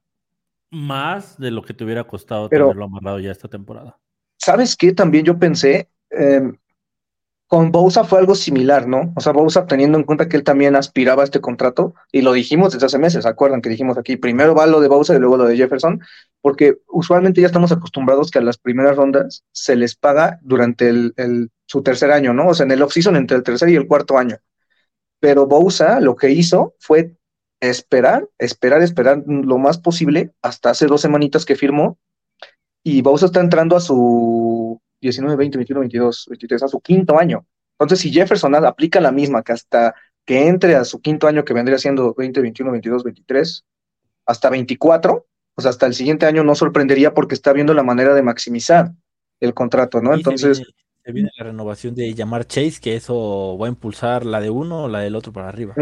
más 0.71 1.38
de 1.38 1.50
lo 1.50 1.62
que 1.62 1.75
te 1.75 1.85
hubiera 1.85 2.05
costado 2.05 2.49
tenerlo 2.49 2.85
amarrado 2.85 3.21
ya 3.21 3.31
esta 3.31 3.49
temporada. 3.49 3.99
¿Sabes 4.37 4.76
qué? 4.76 4.93
También 4.93 5.25
yo 5.25 5.38
pensé, 5.38 5.88
em, 6.11 6.57
con 7.49 7.71
Bousa 7.71 8.05
fue 8.05 8.19
algo 8.19 8.35
similar, 8.35 8.88
¿no? 8.88 9.12
O 9.15 9.21
sea, 9.21 9.33
Bousa 9.33 9.67
teniendo 9.67 9.99
en 9.99 10.05
cuenta 10.05 10.29
que 10.29 10.37
él 10.37 10.43
también 10.43 10.75
aspiraba 10.75 11.23
a 11.23 11.25
este 11.25 11.41
contrato, 11.41 11.95
y 12.11 12.23
lo 12.23 12.33
dijimos 12.33 12.73
desde 12.73 12.87
hace 12.87 12.99
meses, 12.99 13.23
¿se 13.23 13.29
acuerdan 13.29 13.62
que 13.62 13.69
dijimos 13.69 13.97
aquí? 13.99 14.17
Primero 14.17 14.55
va 14.55 14.67
lo 14.67 14.81
de 14.81 14.88
Bousa 14.88 15.15
y 15.15 15.19
luego 15.19 15.37
lo 15.37 15.45
de 15.45 15.57
Jefferson, 15.57 16.00
porque 16.41 16.79
usualmente 16.88 17.41
ya 17.41 17.47
estamos 17.47 17.71
acostumbrados 17.71 18.31
que 18.31 18.38
a 18.38 18.43
las 18.43 18.59
primeras 18.59 18.97
rondas 18.97 19.45
se 19.53 19.76
les 19.76 19.95
paga 19.95 20.41
durante 20.43 20.88
el, 20.88 21.50
su 21.67 21.83
tercer 21.83 22.11
año, 22.11 22.35
¿no? 22.35 22.49
O 22.49 22.55
sea, 22.55 22.65
en 22.65 22.73
el 22.73 22.83
off-season 22.83 23.17
entre 23.17 23.37
el 23.37 23.43
tercer 23.45 23.69
y 23.69 23.76
el 23.76 23.87
cuarto 23.87 24.19
año. 24.19 24.38
Pero 25.21 25.47
Bousa 25.47 26.00
lo 26.00 26.17
que 26.17 26.31
hizo 26.31 26.75
fue 26.81 27.17
esperar, 27.61 28.29
esperar, 28.38 28.83
esperar 28.83 29.23
lo 29.26 29.59
más 29.59 29.79
posible 29.79 30.33
hasta 30.43 30.71
hace 30.71 30.87
dos 30.87 31.00
semanitas 31.00 31.45
que 31.45 31.57
firmó 31.57 31.99
y 32.88 33.03
Bosa 33.03 33.26
está 33.26 33.41
entrando 33.41 33.75
a 33.75 33.81
su 33.81 34.56
19, 35.00 35.37
20, 35.37 35.59
21, 35.59 35.81
22, 35.81 36.26
23, 36.29 36.62
a 36.62 36.69
su 36.69 36.81
quinto 36.81 37.19
año. 37.19 37.47
Entonces, 37.79 38.00
si 38.00 38.12
Jefferson 38.12 38.55
aplica 38.55 39.00
la 39.00 39.12
misma, 39.12 39.43
que 39.43 39.53
hasta 39.53 39.95
que 40.25 40.49
entre 40.49 40.75
a 40.75 40.85
su 40.85 41.00
quinto 41.00 41.29
año, 41.29 41.45
que 41.45 41.55
vendría 41.55 41.79
siendo 41.79 42.15
20, 42.15 42.41
21, 42.41 42.73
22, 42.73 43.05
23, 43.05 43.65
hasta 44.26 44.50
24, 44.50 45.26
pues 45.55 45.67
hasta 45.67 45.87
el 45.87 45.95
siguiente 45.95 46.26
año 46.26 46.45
no 46.45 46.55
sorprendería 46.55 47.15
porque 47.15 47.35
está 47.35 47.53
viendo 47.53 47.75
la 47.75 47.83
manera 47.83 48.15
de 48.15 48.23
maximizar 48.23 48.93
el 49.41 49.55
contrato, 49.55 50.00
¿no? 50.00 50.15
Entonces... 50.15 50.62
Se 51.05 51.12
viene, 51.12 51.31
la 51.38 51.45
renovación 51.45 51.95
de 51.95 52.12
llamar 52.15 52.47
Chase, 52.49 52.81
que 52.83 52.97
eso 52.97 53.57
va 53.57 53.67
a 53.67 53.71
impulsar 53.71 54.26
la 54.26 54.41
de 54.41 54.50
uno 54.50 54.85
o 54.85 54.88
la 54.88 54.99
del 54.99 55.15
otro 55.15 55.33
para 55.33 55.49
arriba. 55.49 55.73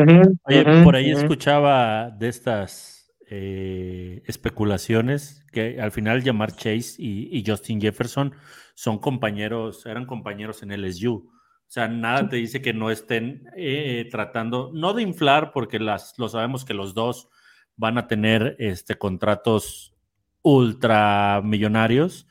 Oye, 0.45 0.85
por 0.85 0.97
ahí 0.97 1.13
escuchaba 1.13 2.11
de 2.11 2.29
estas 2.29 3.11
eh, 3.31 4.23
especulaciones 4.27 5.43
que 5.51 5.81
al 5.81 5.93
final 5.93 6.23
llamar 6.23 6.53
Chase 6.53 6.97
y, 6.99 7.43
Justin 7.47 7.81
Jefferson 7.81 8.35
son 8.75 8.99
compañeros, 8.99 9.87
eran 9.87 10.07
compañeros 10.07 10.63
en 10.63 10.73
LSU. 10.73 11.31
O 11.67 11.71
sea, 11.75 11.89
nada 11.89 12.29
te 12.29 12.37
dice 12.37 12.61
que 12.61 12.75
no 12.75 12.91
estén 12.91 13.49
eh, 13.57 14.07
tratando, 14.11 14.71
no 14.75 14.93
de 14.93 15.03
inflar, 15.03 15.53
porque 15.53 15.79
las, 15.79 16.15
lo 16.19 16.29
sabemos 16.29 16.65
que 16.65 16.75
los 16.75 16.95
dos 16.95 17.29
van 17.77 17.99
a 17.99 18.07
tener 18.07 18.57
este, 18.59 18.97
contratos 18.97 19.95
ultramillonarios, 20.43 22.29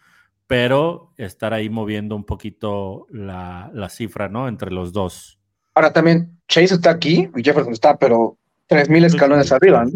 pero 0.48 1.14
estar 1.18 1.54
ahí 1.54 1.70
moviendo 1.70 2.16
un 2.16 2.26
poquito 2.26 3.08
la, 3.10 3.72
cifra, 3.90 4.30
¿no? 4.30 4.48
Entre 4.48 4.72
los 4.72 4.94
dos. 4.94 5.40
Ahora 5.74 5.92
también, 5.92 6.40
Chase 6.48 6.76
está 6.76 6.92
aquí 6.92 7.30
y 7.36 7.44
Jefferson 7.44 7.74
está, 7.74 7.98
pero 7.98 8.38
3.000 8.70 9.06
escalones 9.06 9.52
arriba, 9.52 9.84
¿no? 9.84 9.92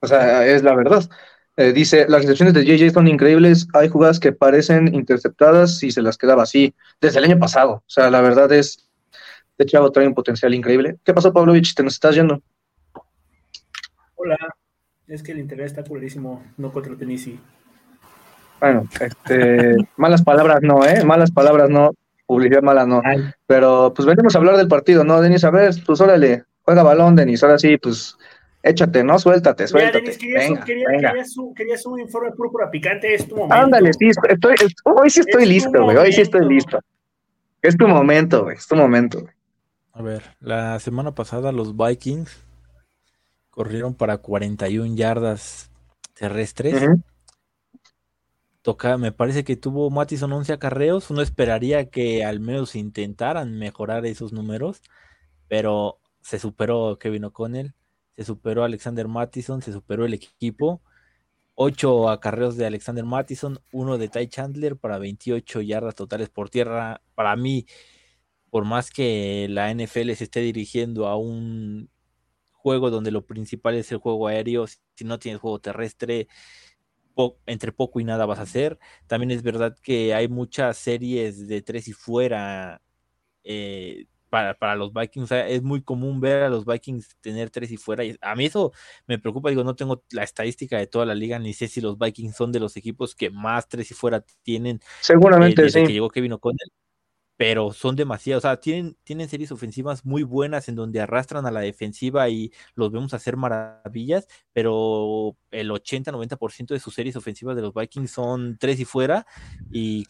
O 0.00 0.06
sea, 0.06 0.46
es 0.46 0.62
la 0.62 0.74
verdad. 0.74 1.10
Eh, 1.56 1.72
dice, 1.72 2.06
las 2.08 2.22
recepciones 2.22 2.52
de 2.54 2.64
JJ 2.64 2.92
son 2.92 3.06
increíbles, 3.06 3.68
hay 3.74 3.88
jugadas 3.88 4.18
que 4.18 4.32
parecen 4.32 4.92
interceptadas 4.92 5.82
y 5.84 5.92
se 5.92 6.02
las 6.02 6.18
quedaba 6.18 6.42
así, 6.42 6.74
desde 7.00 7.20
el 7.20 7.26
año 7.26 7.38
pasado. 7.38 7.74
O 7.74 7.82
sea, 7.86 8.10
la 8.10 8.20
verdad 8.20 8.52
es, 8.52 8.88
de 9.56 9.66
Chavo 9.66 9.92
trae 9.92 10.06
un 10.06 10.14
potencial 10.14 10.52
increíble. 10.52 10.96
¿Qué 11.04 11.14
pasó, 11.14 11.32
Pavlovich? 11.32 11.74
¿Te 11.74 11.84
nos 11.84 11.94
estás 11.94 12.16
yendo? 12.16 12.42
Hola, 14.16 14.36
es 15.06 15.22
que 15.22 15.32
el 15.32 15.38
interés 15.38 15.66
está 15.66 15.84
culerísimo, 15.84 16.42
no 16.56 16.72
contra 16.72 16.96
Tennessee. 16.96 17.38
Bueno, 18.60 18.88
este, 19.00 19.76
malas 19.96 20.22
palabras 20.22 20.60
no, 20.62 20.84
¿eh? 20.84 21.04
Malas 21.04 21.30
palabras 21.30 21.70
no, 21.70 21.92
publicidad 22.26 22.62
mala 22.62 22.84
no. 22.84 23.00
Pero 23.46 23.92
pues 23.94 24.06
venimos 24.06 24.34
a 24.34 24.38
hablar 24.38 24.56
del 24.56 24.66
partido, 24.66 25.04
¿no, 25.04 25.20
Denis? 25.20 25.44
A 25.44 25.50
ver, 25.50 25.72
pues 25.86 26.00
órale, 26.00 26.44
juega 26.62 26.82
balón, 26.82 27.14
Denis, 27.14 27.44
ahora 27.44 27.58
sí, 27.58 27.76
pues 27.76 28.16
échate, 28.64 29.04
¿no? 29.04 29.18
Suéltate, 29.18 29.68
suéltate. 29.68 30.00
Denis, 30.00 30.64
querías, 30.64 31.86
un, 31.86 32.00
informe 32.00 32.32
púrpura 32.32 32.70
picante, 32.70 33.14
es 33.14 33.28
tu 33.28 33.36
momento. 33.36 33.54
Ándale, 33.54 33.92
sí, 33.92 34.08
estoy, 34.08 34.54
hoy 34.84 35.10
sí 35.10 35.20
estoy 35.20 35.46
listo, 35.46 35.82
güey, 35.82 35.96
hoy 35.96 36.12
sí 36.12 36.22
estoy 36.22 36.46
listo. 36.48 36.80
Es 37.62 37.76
tu 37.76 37.86
momento, 37.86 38.44
güey, 38.44 38.56
es 38.56 38.66
tu 38.66 38.74
momento, 38.74 39.20
güey. 39.20 39.34
A 39.92 40.02
ver, 40.02 40.22
la 40.40 40.80
semana 40.80 41.14
pasada 41.14 41.52
los 41.52 41.76
Vikings 41.76 42.44
corrieron 43.50 43.94
para 43.94 44.18
41 44.18 44.96
yardas 44.96 45.70
terrestres. 46.14 46.84
Toca, 48.62 48.98
me 48.98 49.12
parece 49.12 49.44
que 49.44 49.56
tuvo 49.56 49.90
Mattison 49.90 50.32
11 50.32 50.54
acarreos. 50.54 51.10
Uno 51.10 51.22
esperaría 51.22 51.90
que 51.90 52.24
al 52.24 52.40
menos 52.40 52.74
intentaran 52.74 53.56
mejorar 53.58 54.06
esos 54.06 54.32
números, 54.32 54.82
pero 55.48 56.00
se 56.22 56.38
superó 56.38 56.98
Kevin 56.98 57.26
O'Connell, 57.26 57.74
se 58.16 58.24
superó 58.24 58.64
Alexander 58.64 59.08
Mattison, 59.08 59.62
se 59.62 59.72
superó 59.72 60.04
el 60.04 60.14
equipo. 60.14 60.82
8 61.56 62.10
acarreos 62.10 62.56
de 62.56 62.66
Alexander 62.66 63.04
Mattison, 63.04 63.60
uno 63.72 63.98
de 63.98 64.08
Ty 64.08 64.28
Chandler 64.28 64.76
para 64.76 64.98
28 64.98 65.60
yardas 65.60 65.94
totales 65.94 66.28
por 66.30 66.50
tierra. 66.50 67.02
Para 67.14 67.36
mí, 67.36 67.66
por 68.50 68.64
más 68.64 68.90
que 68.90 69.46
la 69.50 69.70
NFL 69.72 70.12
se 70.14 70.24
esté 70.24 70.40
dirigiendo 70.40 71.06
a 71.08 71.16
un 71.16 71.90
juego 72.52 72.90
donde 72.90 73.10
lo 73.10 73.26
principal 73.26 73.74
es 73.76 73.92
el 73.92 73.98
juego 73.98 74.28
aéreo, 74.28 74.66
si 74.66 75.04
no 75.04 75.18
tienes 75.18 75.40
juego 75.40 75.60
terrestre, 75.60 76.28
entre 77.46 77.72
poco 77.72 78.00
y 78.00 78.04
nada 78.04 78.26
vas 78.26 78.38
a 78.38 78.42
hacer. 78.42 78.78
También 79.06 79.30
es 79.30 79.42
verdad 79.42 79.76
que 79.82 80.14
hay 80.14 80.28
muchas 80.28 80.78
series 80.78 81.46
de 81.48 81.62
tres 81.62 81.88
y 81.88 81.92
fuera 81.92 82.82
eh, 83.44 84.06
para, 84.58 84.74
los 84.74 84.92
Vikings. 84.92 85.30
es 85.32 85.62
muy 85.62 85.82
común 85.82 86.20
ver 86.20 86.42
a 86.42 86.48
los 86.48 86.64
Vikings 86.64 87.16
tener 87.20 87.50
tres 87.50 87.70
y 87.70 87.76
fuera. 87.76 88.04
Y 88.04 88.16
a 88.20 88.34
mí 88.34 88.46
eso 88.46 88.72
me 89.06 89.18
preocupa. 89.18 89.50
Digo, 89.50 89.64
no 89.64 89.76
tengo 89.76 90.02
la 90.10 90.22
estadística 90.24 90.78
de 90.78 90.86
toda 90.86 91.06
la 91.06 91.14
liga, 91.14 91.38
ni 91.38 91.52
sé 91.52 91.68
si 91.68 91.80
los 91.80 91.98
Vikings 91.98 92.34
son 92.34 92.52
de 92.52 92.60
los 92.60 92.76
equipos 92.76 93.14
que 93.14 93.30
más 93.30 93.68
tres 93.68 93.90
y 93.90 93.94
fuera 93.94 94.24
tienen. 94.42 94.80
Seguramente 95.00 95.62
eh, 95.62 95.64
desde 95.64 95.84
que 95.84 95.92
llegó 95.92 96.10
Kevin 96.10 96.32
O'Connell 96.32 96.70
pero 97.36 97.72
son 97.72 97.96
demasiados, 97.96 98.44
o 98.44 98.48
sea, 98.48 98.60
tienen, 98.60 98.96
tienen 99.02 99.28
series 99.28 99.50
ofensivas 99.50 100.04
muy 100.04 100.22
buenas 100.22 100.68
en 100.68 100.76
donde 100.76 101.00
arrastran 101.00 101.46
a 101.46 101.50
la 101.50 101.60
defensiva 101.60 102.28
y 102.28 102.52
los 102.76 102.92
vemos 102.92 103.12
hacer 103.12 103.36
maravillas, 103.36 104.28
pero 104.52 105.36
el 105.50 105.70
80-90% 105.70 106.74
de 106.74 106.80
sus 106.80 106.94
series 106.94 107.16
ofensivas 107.16 107.56
de 107.56 107.62
los 107.62 107.74
Vikings 107.74 108.10
son 108.12 108.56
tres 108.56 108.78
y 108.78 108.84
fuera 108.84 109.26
y 109.72 110.06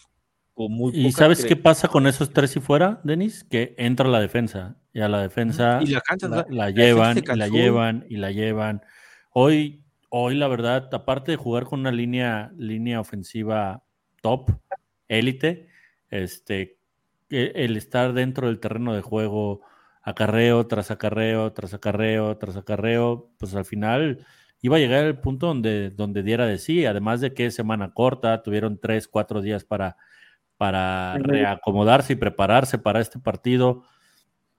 con 0.54 0.72
muy 0.72 0.92
¿Y 0.94 1.12
sabes 1.12 1.44
qué 1.44 1.56
pasa 1.56 1.88
con 1.88 2.06
esos 2.06 2.32
tres 2.32 2.56
y 2.56 2.60
fuera, 2.60 3.00
Denis? 3.04 3.44
Que 3.44 3.74
entra 3.76 4.08
la 4.08 4.20
defensa 4.20 4.76
y 4.92 5.00
a 5.00 5.08
la 5.08 5.20
defensa 5.20 5.80
y 5.82 5.86
la, 5.86 6.02
la, 6.48 6.70
llevan, 6.70 7.18
y 7.18 7.36
la 7.36 7.48
llevan 7.48 8.06
y 8.08 8.16
la 8.16 8.30
llevan. 8.30 8.82
Hoy, 9.32 9.84
hoy 10.08 10.36
la 10.36 10.46
verdad, 10.46 10.88
aparte 10.92 11.32
de 11.32 11.36
jugar 11.36 11.64
con 11.64 11.80
una 11.80 11.90
línea, 11.90 12.52
línea 12.56 13.00
ofensiva 13.00 13.82
top, 14.22 14.52
élite, 15.08 15.68
este, 16.10 16.78
el 17.28 17.76
estar 17.76 18.12
dentro 18.12 18.46
del 18.46 18.60
terreno 18.60 18.94
de 18.94 19.02
juego, 19.02 19.62
acarreo 20.02 20.66
tras 20.68 20.92
acarreo, 20.92 21.52
tras 21.52 21.74
acarreo, 21.74 22.36
tras 22.36 22.56
acarreo, 22.56 23.30
pues 23.38 23.54
al 23.54 23.64
final 23.64 24.24
iba 24.60 24.76
a 24.76 24.80
llegar 24.80 25.04
el 25.04 25.18
punto 25.18 25.48
donde, 25.48 25.90
donde 25.90 26.22
diera 26.22 26.46
de 26.46 26.58
sí, 26.58 26.86
además 26.86 27.20
de 27.20 27.34
que 27.34 27.50
semana 27.50 27.92
corta, 27.92 28.42
tuvieron 28.42 28.78
tres, 28.78 29.08
cuatro 29.08 29.42
días 29.42 29.64
para, 29.64 29.96
para 30.56 31.18
reacomodarse 31.18 32.14
y 32.14 32.16
prepararse 32.16 32.78
para 32.78 33.00
este 33.00 33.18
partido. 33.18 33.84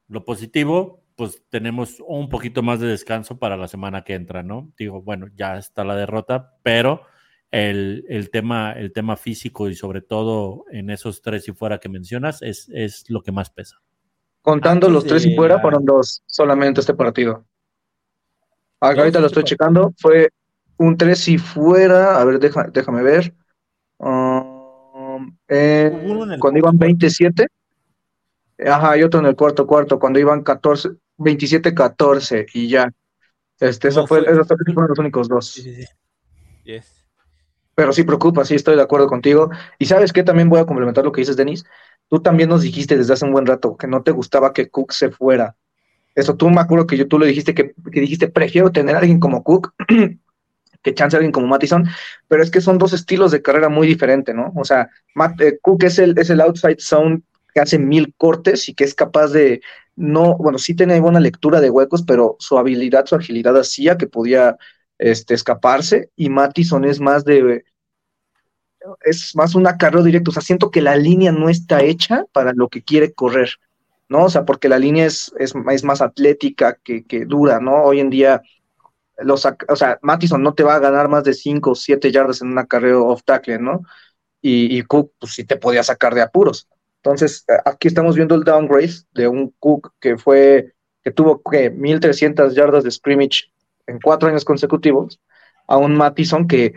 Lo 0.08 0.26
positivo, 0.26 1.04
pues 1.16 1.44
tenemos 1.50 2.04
un 2.06 2.30
poquito 2.30 2.62
más 2.62 2.80
de 2.80 2.88
descanso 2.88 3.40
para 3.40 3.58
la 3.58 3.68
semana 3.68 4.04
que 4.04 4.14
entra, 4.14 4.44
¿no? 4.44 4.72
Digo, 4.78 5.02
bueno, 5.02 5.28
ya 5.36 5.58
está 5.58 5.84
la 5.84 5.96
derrota, 5.96 6.54
pero 6.64 7.02
el, 7.52 8.30
tema, 8.32 8.74
el 8.74 8.92
tema 8.92 9.16
físico 9.16 9.70
y 9.70 9.76
sobre 9.76 10.02
todo 10.02 10.66
en 10.72 10.90
esos 10.90 11.22
tres 11.22 11.48
y 11.48 11.54
fuera 11.54 11.80
que 11.80 11.90
mencionas 11.90 12.42
es, 12.42 12.70
es 12.74 13.10
lo 13.10 13.22
que 13.22 13.32
más 13.32 13.50
pesa. 13.50 13.78
Contando 14.42 14.90
los 14.90 15.06
tres 15.06 15.26
y 15.26 15.36
fuera, 15.36 15.60
fueron 15.60 15.86
dos 15.86 16.22
solamente 16.26 16.82
este 16.82 16.94
partido. 16.94 17.46
Ah, 18.80 18.94
ahorita 18.96 19.20
lo 19.20 19.28
estoy 19.28 19.44
checando. 19.44 19.94
Fue 19.98 20.30
un 20.78 20.98
tres 20.98 21.28
y 21.28 21.38
fuera. 21.38 22.20
A 22.20 22.26
ver, 22.26 22.40
déjame 22.40 23.02
ver. 23.02 23.34
Um, 25.50 26.40
cuando 26.40 26.60
iban 26.60 26.78
27. 26.78 27.48
Ajá, 28.66 28.98
y 28.98 29.04
otro 29.04 29.20
en 29.20 29.28
el 29.28 29.36
cuarto 29.36 29.68
cuarto, 29.68 30.00
cuando 30.00 30.20
iban 30.20 30.42
14, 30.42 30.90
27-14 31.18 32.46
y 32.54 32.70
ya. 32.70 32.92
Este, 33.60 33.90
eso 33.90 34.08
fue, 34.08 34.20
esos 34.20 34.48
fueron 34.48 34.90
los 34.90 35.00
únicos 35.00 35.28
dos. 35.28 35.52
Sí, 35.52 35.62
sí, 35.62 35.76
sí 35.76 35.86
pero 37.76 37.92
sí 37.92 38.04
preocupa, 38.04 38.46
sí 38.46 38.56
estoy 38.56 38.78
de 38.78 38.82
acuerdo 38.82 39.08
contigo. 39.08 39.50
Y 39.78 39.86
sabes 39.86 40.14
qué, 40.14 40.24
también 40.24 40.50
voy 40.50 40.62
a 40.62 40.66
complementar 40.66 41.04
lo 41.04 41.12
que 41.12 41.22
dices, 41.22 41.36
Denis. 41.36 41.66
Tú 42.10 42.22
también 42.22 42.50
nos 42.50 42.62
dijiste 42.62 42.98
desde 42.98 43.14
hace 43.14 43.26
un 43.26 43.34
buen 43.34 43.46
rato 43.46 43.76
que 43.76 43.88
no 43.88 44.02
te 44.02 44.12
gustaba 44.12 44.54
que 44.54 44.70
Cook 44.70 44.94
se 44.94 45.12
fuera. 45.12 45.58
Eso 46.16 46.36
tú 46.38 46.50
me 46.50 46.62
acuerdo 46.62 46.88
que 46.88 46.96
yo, 46.96 47.08
tú 47.08 47.20
le 47.20 47.28
dijiste 47.28 47.54
que, 47.54 47.74
dijiste, 47.86 48.30
prefiero 48.30 48.72
tener 48.72 48.96
a 48.96 49.00
alguien 49.00 49.20
como 49.20 49.44
Cook 49.44 49.74
que 50.86 50.94
chance 50.94 51.18
alguien 51.18 51.32
como 51.32 51.48
Mattison, 51.48 51.84
pero 52.28 52.44
es 52.44 52.52
que 52.52 52.62
son 52.62 52.78
dos 52.78 52.94
estilos 52.94 53.32
de 53.32 53.42
carrera 53.42 53.70
muy 53.70 53.88
diferentes, 53.88 54.34
¿no? 54.34 54.54
O 54.56 54.64
sea, 54.64 54.90
eh, 55.40 55.58
Cook 55.62 55.84
es 55.84 55.98
el, 55.98 56.18
es 56.18 56.30
el 56.30 56.40
outside 56.40 56.78
zone 56.80 57.24
que 57.54 57.60
hace 57.60 57.80
mil 57.80 58.14
cortes 58.16 58.70
y 58.70 58.76
que 58.76 58.84
es 58.84 58.94
capaz 58.94 59.30
de 59.30 59.62
no, 59.96 60.38
bueno, 60.38 60.60
sí 60.60 60.76
tiene 60.76 61.00
buena 61.00 61.20
lectura 61.20 61.60
de 61.60 61.72
huecos, 61.72 62.04
pero 62.04 62.36
su 62.38 62.58
habilidad, 62.58 63.08
su 63.08 63.16
agilidad 63.16 63.58
hacía 63.58 63.98
que 63.98 64.08
podía 64.08 64.58
este, 65.00 65.34
escaparse 65.34 66.12
y 66.16 66.30
Mattison 66.30 66.86
es 66.86 67.00
más 67.00 67.26
de 67.26 67.64
es 69.04 69.36
más 69.36 69.56
un 69.56 69.66
acarreo 69.66 70.04
directo, 70.04 70.30
o 70.30 70.34
sea, 70.34 70.44
siento 70.44 70.70
que 70.70 70.82
la 70.82 70.96
línea 70.96 71.32
no 71.32 71.50
está 71.50 71.82
hecha 71.82 72.26
para 72.32 72.54
lo 72.54 72.70
que 72.70 72.84
quiere 72.84 73.14
correr, 73.14 73.50
¿no? 74.08 74.26
O 74.26 74.30
sea, 74.30 74.46
porque 74.46 74.70
la 74.70 74.78
línea 74.78 75.08
es, 75.08 75.34
es, 75.40 75.56
más 75.84 76.02
atlética 76.02 76.78
que, 76.84 77.26
dura, 77.26 77.60
¿no? 77.60 77.84
Hoy 77.84 78.00
en 78.00 78.12
día, 78.12 78.44
los, 79.18 79.46
o 79.46 79.76
sea, 79.76 80.00
Mattison 80.02 80.42
no 80.42 80.54
te 80.54 80.64
va 80.64 80.76
a 80.76 80.80
ganar 80.80 81.10
más 81.10 81.24
de 81.24 81.34
5 81.34 81.72
o 81.72 81.76
7 81.76 82.12
yardas 82.12 82.42
en 82.42 82.50
un 82.50 82.58
acarreo 82.58 83.08
off 83.08 83.24
tackle, 83.24 83.60
¿no? 83.60 83.82
Y, 84.42 84.84
Cook, 84.84 85.14
pues 85.20 85.34
sí 85.34 85.44
te 85.44 85.58
podía 85.58 85.82
sacar 85.82 86.14
de 86.14 86.22
apuros. 86.22 86.68
Entonces, 86.98 87.46
aquí 87.66 87.88
estamos 87.88 88.16
viendo 88.16 88.36
el 88.36 88.44
downgrade 88.44 88.94
de 89.12 89.28
un 89.28 89.54
Cook 89.60 89.94
que 90.00 90.18
fue 90.18 90.74
que 91.04 91.12
tuvo 91.12 91.42
que 91.42 91.70
1300 91.70 92.56
yardas 92.56 92.84
de 92.84 92.92
scrimmage 92.92 93.52
en 93.88 94.00
cuatro 94.00 94.30
años 94.30 94.46
consecutivos, 94.46 95.20
a 95.68 95.78
un 95.78 95.96
Mattison 95.96 96.48
que 96.48 96.74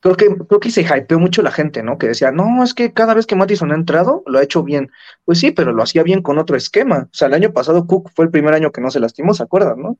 creo 0.00 0.16
que, 0.16 0.26
creo 0.46 0.60
que 0.60 0.70
se 0.70 0.82
hypeó 0.82 1.18
mucho 1.18 1.42
la 1.42 1.50
gente, 1.50 1.82
¿no? 1.82 1.98
Que 1.98 2.08
decía, 2.08 2.30
no, 2.30 2.62
es 2.62 2.74
que 2.74 2.92
cada 2.92 3.14
vez 3.14 3.26
que 3.26 3.36
Mattison 3.36 3.72
ha 3.72 3.74
entrado, 3.74 4.22
lo 4.26 4.38
ha 4.38 4.42
hecho 4.42 4.62
bien. 4.62 4.90
Pues 5.24 5.38
sí, 5.38 5.50
pero 5.50 5.72
lo 5.72 5.82
hacía 5.82 6.02
bien 6.02 6.22
con 6.22 6.38
otro 6.38 6.56
esquema. 6.56 7.08
O 7.10 7.14
sea, 7.16 7.28
el 7.28 7.34
año 7.34 7.52
pasado 7.52 7.86
Cook 7.86 8.10
fue 8.14 8.26
el 8.26 8.30
primer 8.30 8.54
año 8.54 8.72
que 8.72 8.80
no 8.80 8.90
se 8.90 9.00
lastimó, 9.00 9.34
¿se 9.34 9.42
acuerdan, 9.42 9.82
no? 9.82 9.98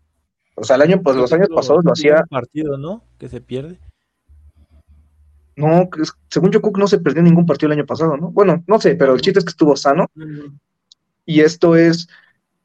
O 0.61 0.65
sea, 0.65 0.77
el 0.77 0.83
año, 0.83 1.01
pues 1.03 1.17
los 1.17 1.33
años 1.33 1.49
pasados 1.55 1.85
lo 1.85 1.93
hacía. 1.93 2.25
partido, 2.29 2.77
¿no? 2.77 3.03
Que 3.19 3.29
se 3.29 3.41
pierde. 3.41 3.79
No, 5.57 5.89
según 6.31 6.53
yo, 6.53 6.63
Cook 6.63 6.79
no 6.79 6.87
se 6.87 7.01
perdió 7.01 7.23
ningún 7.23 7.45
partido 7.45 7.73
el 7.73 7.79
año 7.79 7.87
pasado, 7.87 8.17
¿no? 8.17 8.31
Bueno, 8.31 8.63
no 8.69 8.81
sé, 8.81 8.95
pero 8.95 9.15
el 9.15 9.21
chiste 9.21 9.41
es 9.41 9.45
que 9.45 9.51
estuvo 9.51 9.75
sano. 9.75 10.07
Y 11.27 11.41
esto 11.41 11.75
es, 11.75 12.09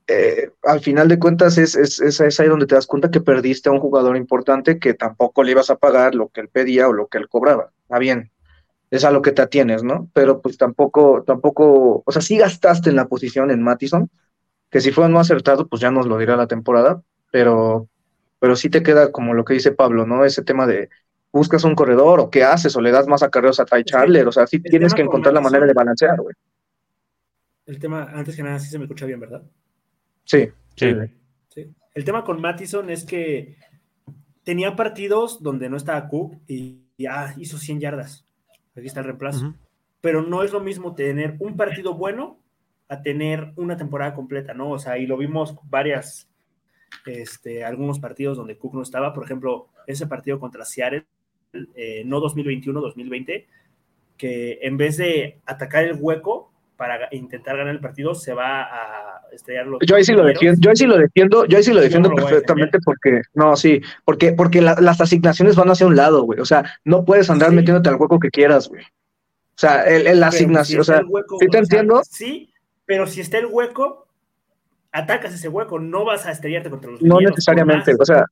eh, 0.08 0.52
al 0.64 0.80
final 0.80 1.08
de 1.08 1.18
cuentas, 1.18 1.58
es, 1.58 1.76
es, 1.76 2.00
es, 2.00 2.40
ahí 2.40 2.48
donde 2.48 2.68
te 2.68 2.76
das 2.76 2.86
cuenta 2.86 3.10
que 3.10 3.20
perdiste 3.20 3.70
a 3.70 3.72
un 3.72 3.80
jugador 3.80 4.16
importante 4.16 4.78
que 4.78 4.94
tampoco 4.94 5.44
le 5.44 5.52
ibas 5.52 5.72
a 5.72 5.78
pagar 5.78 6.14
lo 6.14 6.30
que 6.30 6.42
él 6.42 6.50
pedía 6.50 6.88
o 6.88 6.94
lo 6.94 7.08
que 7.08 7.18
él 7.18 7.28
cobraba. 7.30 7.72
Está 7.82 7.98
bien, 7.98 8.32
es 8.92 9.04
a 9.04 9.12
lo 9.12 9.24
que 9.24 9.32
te 9.32 9.42
atienes, 9.42 9.84
¿no? 9.84 10.10
Pero 10.14 10.42
pues 10.42 10.58
tampoco, 10.58 11.24
tampoco, 11.26 12.04
o 12.06 12.12
sea, 12.12 12.22
sí 12.22 12.38
gastaste 12.38 12.92
en 12.92 12.96
la 12.96 13.08
posición 13.08 13.50
en 13.50 13.64
Mattison, 13.64 14.10
que 14.70 14.82
si 14.82 14.92
fue 14.92 15.10
no 15.10 15.20
acertado, 15.20 15.68
pues 15.68 15.82
ya 15.82 15.90
nos 15.90 16.06
lo 16.06 16.18
dirá 16.20 16.36
la 16.36 16.48
temporada, 16.48 17.02
pero, 17.34 17.90
pero 18.38 18.56
sí 18.56 18.70
te 18.70 18.84
queda 18.84 19.12
como 19.12 19.34
lo 19.34 19.44
que 19.44 19.56
dice 19.56 19.72
Pablo, 19.72 20.06
¿no? 20.06 20.24
Ese 20.24 20.44
tema 20.44 20.68
de 20.68 20.92
buscas 21.32 21.64
un 21.64 21.74
corredor 21.74 22.20
o 22.20 22.30
qué 22.30 22.44
haces 22.44 22.76
o 22.76 22.82
le 22.82 22.92
das 22.92 23.08
más 23.08 23.24
acarreos 23.24 23.60
a 23.60 23.66
Ty 23.66 23.84
Charler, 23.84 24.28
o 24.28 24.32
sea, 24.32 24.46
sí 24.46 24.60
tienes 24.60 24.94
que 24.94 25.02
encontrar 25.02 25.34
la 25.34 25.42
manera 25.42 25.66
de 25.66 25.74
balancear, 25.74 26.22
güey. 26.22 26.36
El 27.66 27.80
tema, 27.80 28.04
antes 28.14 28.36
que 28.36 28.44
nada, 28.44 28.60
sí 28.60 28.70
se 28.70 28.78
me 28.78 28.84
escucha 28.84 29.08
bien, 29.08 29.20
¿verdad? 29.20 29.42
Sí, 30.26 30.48
sí. 30.76 30.94
El 31.96 32.06
tema 32.06 32.24
con 32.24 32.40
Mattison 32.40 32.92
es 32.92 33.04
que 33.04 33.58
tenía 34.44 34.76
partidos 34.76 35.42
donde 35.42 35.72
no 35.72 35.78
estaba 35.78 36.08
Cook 36.08 36.38
y 36.48 36.84
ya 37.00 37.34
hizo 37.38 37.58
100 37.58 37.80
yardas. 37.80 38.28
Aquí 38.76 38.86
está 38.86 39.00
el 39.00 39.08
reemplazo. 39.08 39.56
Pero 40.02 40.22
no 40.22 40.44
es 40.44 40.52
lo 40.52 40.60
mismo 40.60 40.94
tener 40.94 41.36
un 41.40 41.58
partido 41.58 41.96
bueno 41.96 42.38
a 42.90 43.02
tener 43.02 43.54
una 43.56 43.76
temporada 43.76 44.14
completa, 44.14 44.54
¿no? 44.54 44.70
O 44.70 44.78
sea, 44.78 45.00
y 45.00 45.08
lo 45.08 45.18
vimos 45.18 45.56
varias, 45.64 46.30
este, 47.06 47.64
algunos 47.64 48.00
partidos 48.00 48.38
donde 48.38 48.58
Cook 48.58 48.76
no 48.76 48.82
estaba. 48.82 49.14
Por 49.14 49.26
ejemplo, 49.26 49.68
ese 49.88 50.08
partido 50.08 50.40
contra 50.40 50.66
Seattle 50.66 51.06
eh, 51.76 52.04
no 52.06 52.20
2021, 52.20 52.82
2020, 52.82 53.48
que 54.18 54.60
en 54.62 54.78
vez 54.78 54.98
de 54.98 55.38
atacar 55.46 55.84
el 55.84 55.98
hueco 56.00 56.52
para 56.76 57.08
intentar 57.12 57.58
ganar 57.58 57.74
el 57.74 57.80
partido, 57.80 58.16
se 58.16 58.34
va 58.34 58.64
a 58.64 59.22
estrellar 59.32 59.68
los. 59.68 59.80
Yo 59.86 59.96
ahí 59.96 60.04
sí 60.04 60.14
lo 60.14 60.26
defiendo, 60.26 60.60
yo 60.60 60.70
ahí 60.70 60.76
sí 60.76 60.86
lo 60.86 60.98
defiendo, 60.98 61.46
yo 61.46 61.58
ahí 61.58 61.64
sí 61.64 61.72
lo 61.72 61.82
defiendo 61.82 62.10
perfectamente 62.10 62.80
porque, 62.84 63.22
no, 63.34 63.56
sí, 63.56 63.82
porque, 64.04 64.34
porque 64.34 64.62
las 64.62 65.00
asignaciones 65.00 65.56
van 65.56 65.70
hacia 65.70 65.88
un 65.88 65.96
lado, 65.96 66.24
güey. 66.24 66.40
O 66.40 66.46
sea, 66.46 66.66
no 66.84 67.06
puedes 67.06 67.30
andar 67.30 67.52
metiéndote 67.52 67.90
al 67.90 67.96
hueco 67.96 68.20
que 68.20 68.32
quieras, 68.32 68.68
güey. 68.70 68.84
O 68.84 69.60
sea, 69.60 69.84
el, 69.84 70.20
la 70.20 70.28
asignación, 70.28 70.82
o 70.82 70.84
sea, 70.84 71.02
sí 71.40 71.48
te 71.48 71.58
entiendo. 71.60 72.02
sí, 72.04 72.52
pero 72.86 73.06
si 73.06 73.22
está 73.22 73.38
el 73.38 73.46
hueco, 73.46 74.03
atacas 74.94 75.34
ese 75.34 75.50
hueco, 75.50 75.80
no 75.80 76.06
vas 76.06 76.26
a 76.26 76.32
estrellarte 76.32 76.70
contra 76.70 76.92
los. 76.92 77.02
No 77.02 77.20
necesariamente, 77.20 77.94
o 78.00 78.06
sea, 78.06 78.26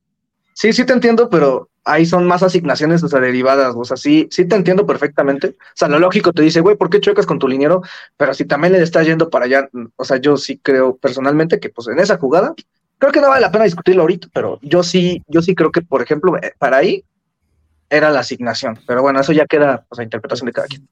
Sí, 0.54 0.72
sí 0.72 0.84
te 0.84 0.92
entiendo, 0.92 1.30
pero 1.30 1.70
ahí 1.84 2.04
son 2.04 2.26
más 2.26 2.42
asignaciones, 2.42 3.02
o 3.02 3.08
sea, 3.08 3.20
derivadas, 3.20 3.74
o 3.76 3.84
sea, 3.84 3.96
sí, 3.96 4.28
sí 4.30 4.44
te 4.44 4.54
entiendo 4.54 4.86
perfectamente. 4.86 5.48
O 5.48 5.74
sea, 5.74 5.88
lo 5.88 5.98
lógico 5.98 6.32
te 6.32 6.42
dice, 6.42 6.60
güey, 6.60 6.76
¿por 6.76 6.90
qué 6.90 7.00
chocas 7.00 7.26
con 7.26 7.38
tu 7.38 7.48
liniero? 7.48 7.82
Pero 8.16 8.34
si 8.34 8.44
también 8.44 8.74
le 8.74 8.82
estás 8.82 9.06
yendo 9.06 9.30
para 9.30 9.46
allá, 9.46 9.70
o 9.96 10.04
sea, 10.04 10.18
yo 10.18 10.36
sí 10.36 10.58
creo 10.58 10.96
personalmente 10.96 11.58
que 11.58 11.70
pues 11.70 11.88
en 11.88 11.98
esa 11.98 12.18
jugada, 12.18 12.54
creo 12.98 13.12
que 13.12 13.20
no 13.20 13.28
vale 13.28 13.40
la 13.40 13.50
pena 13.50 13.64
discutirlo 13.64 14.02
ahorita, 14.02 14.28
pero 14.32 14.58
yo 14.62 14.82
sí, 14.82 15.22
yo 15.26 15.40
sí 15.40 15.54
creo 15.54 15.72
que, 15.72 15.80
por 15.80 16.02
ejemplo, 16.02 16.36
eh, 16.36 16.52
para 16.58 16.76
ahí 16.78 17.04
era 17.88 18.10
la 18.10 18.20
asignación. 18.20 18.78
Pero 18.86 19.02
bueno, 19.02 19.20
eso 19.20 19.32
ya 19.32 19.46
queda, 19.46 19.86
o 19.88 19.94
sea, 19.94 20.04
interpretación 20.04 20.46
de 20.46 20.52
cada 20.52 20.66
quien. 20.66 20.86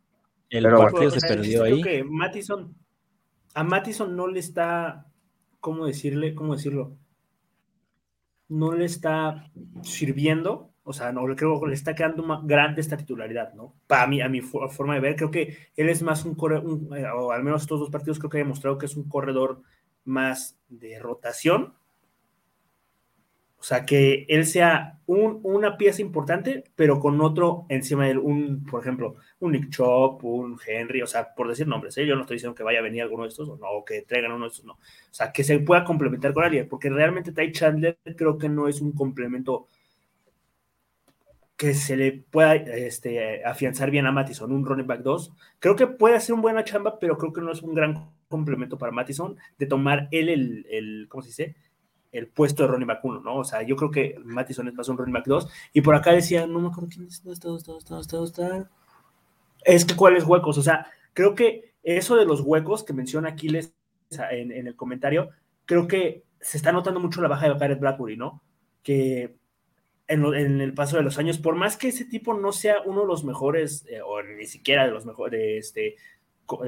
El 0.49 0.65
partido 0.65 1.11
se 1.11 1.21
perdió 1.21 1.65
ahí. 1.65 1.83
Que 1.83 2.03
Mattison, 2.03 2.75
a 3.55 3.63
Mattison 3.63 4.17
no 4.17 4.27
le 4.27 4.41
está, 4.41 5.07
¿cómo 5.61 5.87
decirle? 5.87 6.35
¿Cómo 6.35 6.55
decirlo? 6.55 6.97
no 8.51 8.73
le 8.73 8.85
está 8.85 9.49
sirviendo, 9.83 10.73
o 10.83 10.93
sea, 10.93 11.13
no 11.13 11.23
creo 11.37 11.61
que 11.61 11.69
le 11.69 11.75
está 11.75 11.95
quedando 11.95 12.25
más 12.25 12.45
grande 12.45 12.81
esta 12.81 12.97
titularidad, 12.97 13.55
¿no? 13.55 13.75
Para 13.87 14.09
mí, 14.09 14.21
a 14.21 14.29
mi 14.29 14.41
forma 14.41 14.95
de 14.95 15.01
ver, 15.01 15.17
creo 15.17 15.31
que 15.31 15.57
él 15.77 15.89
es 15.89 16.03
más 16.03 16.25
un 16.25 16.35
corredor, 16.35 16.99
eh, 16.99 17.07
o 17.15 17.31
al 17.31 17.45
menos 17.45 17.63
estos 17.63 17.79
dos 17.79 17.91
partidos 17.91 18.19
creo 18.19 18.29
que 18.29 18.39
ha 18.39 18.43
demostrado 18.43 18.77
que 18.77 18.87
es 18.87 18.97
un 18.97 19.09
corredor 19.09 19.63
más 20.05 20.59
de 20.69 20.99
rotación 20.99 21.75
o 23.61 23.63
sea, 23.63 23.85
que 23.85 24.25
él 24.31 24.47
sea 24.47 25.01
un, 25.05 25.41
una 25.43 25.77
pieza 25.77 26.01
importante, 26.01 26.65
pero 26.77 26.99
con 26.99 27.21
otro 27.21 27.67
encima 27.69 28.07
de 28.07 28.13
él, 28.13 28.19
un, 28.19 28.65
por 28.65 28.81
ejemplo, 28.81 29.17
un 29.39 29.53
Nick 29.53 29.69
Chop, 29.69 30.25
un 30.25 30.59
Henry, 30.67 31.03
o 31.03 31.07
sea, 31.07 31.35
por 31.35 31.47
decir 31.47 31.69
nombres, 31.69 31.99
¿eh? 31.99 32.07
yo 32.07 32.15
no 32.15 32.23
estoy 32.23 32.37
diciendo 32.37 32.55
que 32.55 32.63
vaya 32.63 32.79
a 32.79 32.83
venir 32.83 33.03
alguno 33.03 33.25
de 33.25 33.29
estos, 33.29 33.51
o 33.51 33.59
no, 33.59 33.85
que 33.85 34.01
traigan 34.01 34.33
uno 34.33 34.47
de 34.47 34.49
estos, 34.49 34.65
no. 34.65 34.73
O 34.73 34.79
sea, 35.11 35.31
que 35.31 35.45
se 35.45 35.59
pueda 35.59 35.85
complementar 35.85 36.33
con 36.33 36.45
alguien, 36.45 36.71
porque 36.71 36.89
realmente 36.89 37.33
Ty 37.33 37.53
Chandler 37.53 37.99
creo 38.17 38.39
que 38.39 38.49
no 38.49 38.67
es 38.67 38.81
un 38.81 38.93
complemento 38.93 39.67
que 41.59 41.75
se 41.75 41.99
le 41.99 42.13
pueda 42.13 42.55
este, 42.55 43.45
afianzar 43.45 43.91
bien 43.91 44.07
a 44.07 44.13
Mattison, 44.13 44.51
un 44.51 44.65
running 44.65 44.87
back 44.87 45.03
2. 45.03 45.35
Creo 45.59 45.77
que 45.77 45.87
puede 45.87 46.17
hacer 46.17 46.33
una 46.33 46.41
buena 46.41 46.65
chamba, 46.65 46.99
pero 46.99 47.19
creo 47.19 47.35
que 47.35 47.43
no 47.43 47.53
es 47.53 47.61
un 47.61 47.75
gran 47.75 48.11
complemento 48.29 48.79
para 48.79 48.93
Mattison 48.93 49.37
de 49.59 49.67
tomar 49.67 50.09
él 50.13 50.31
el, 50.31 50.67
el 50.71 51.07
¿cómo 51.11 51.21
se 51.21 51.29
dice? 51.29 51.57
El 52.13 52.29
puesto 52.29 52.63
de 52.63 52.69
Ronnie 52.69 52.87
Mac 52.87 53.01
1, 53.03 53.21
¿no? 53.21 53.37
O 53.37 53.45
sea, 53.45 53.63
yo 53.63 53.77
creo 53.77 53.91
que 53.91 54.17
Mattison 54.25 54.69
es 54.69 54.75
más 54.75 54.89
un 54.89 54.99
Ronnie 54.99 55.13
Mac 55.13 55.25
2. 55.27 55.49
Y 55.73 55.81
por 55.81 55.95
acá 55.95 56.13
decía, 56.13 56.47
no 56.47 56.61
me 56.61 56.69
acuerdo 56.69 56.91
quién 56.93 57.07
es. 57.07 57.23
Es 59.65 59.85
que 59.85 59.95
cuáles 59.95 60.25
huecos, 60.25 60.59
o 60.59 60.63
sea, 60.63 60.87
creo 61.13 61.35
que 61.35 61.75
eso 61.83 62.17
de 62.17 62.25
los 62.25 62.41
huecos 62.41 62.85
que 62.85 62.93
menciona 62.93 63.31
Aquiles 63.31 63.75
en, 64.31 64.53
en 64.53 64.67
el 64.67 64.77
comentario, 64.77 65.31
creo 65.67 65.87
que 65.87 66.25
se 66.41 66.57
está 66.57 66.73
notando 66.73 67.01
mucho 67.01 67.21
la 67.21 67.29
baja 67.29 67.49
de 67.49 67.59
Garrett 67.59 67.81
Blackbury, 67.81 68.17
¿no? 68.17 68.43
Que 68.83 69.37
en, 70.09 70.25
en, 70.35 70.61
el 70.61 70.75
paso 70.75 70.97
de 70.97 71.03
los 71.03 71.19
años, 71.19 71.39
por 71.39 71.55
más 71.55 71.77
que 71.77 71.89
ese 71.89 72.05
tipo 72.05 72.35
no 72.35 72.53
sea 72.53 72.81
uno 72.85 73.03
de 73.03 73.07
los 73.07 73.25
mejores, 73.25 73.87
eh, 73.89 74.01
o 74.03 74.23
ni 74.23 74.47
siquiera 74.47 74.85
de 74.85 74.91
los 74.91 75.07
mejores, 75.07 75.39
de 75.39 75.59
este, 75.59 75.97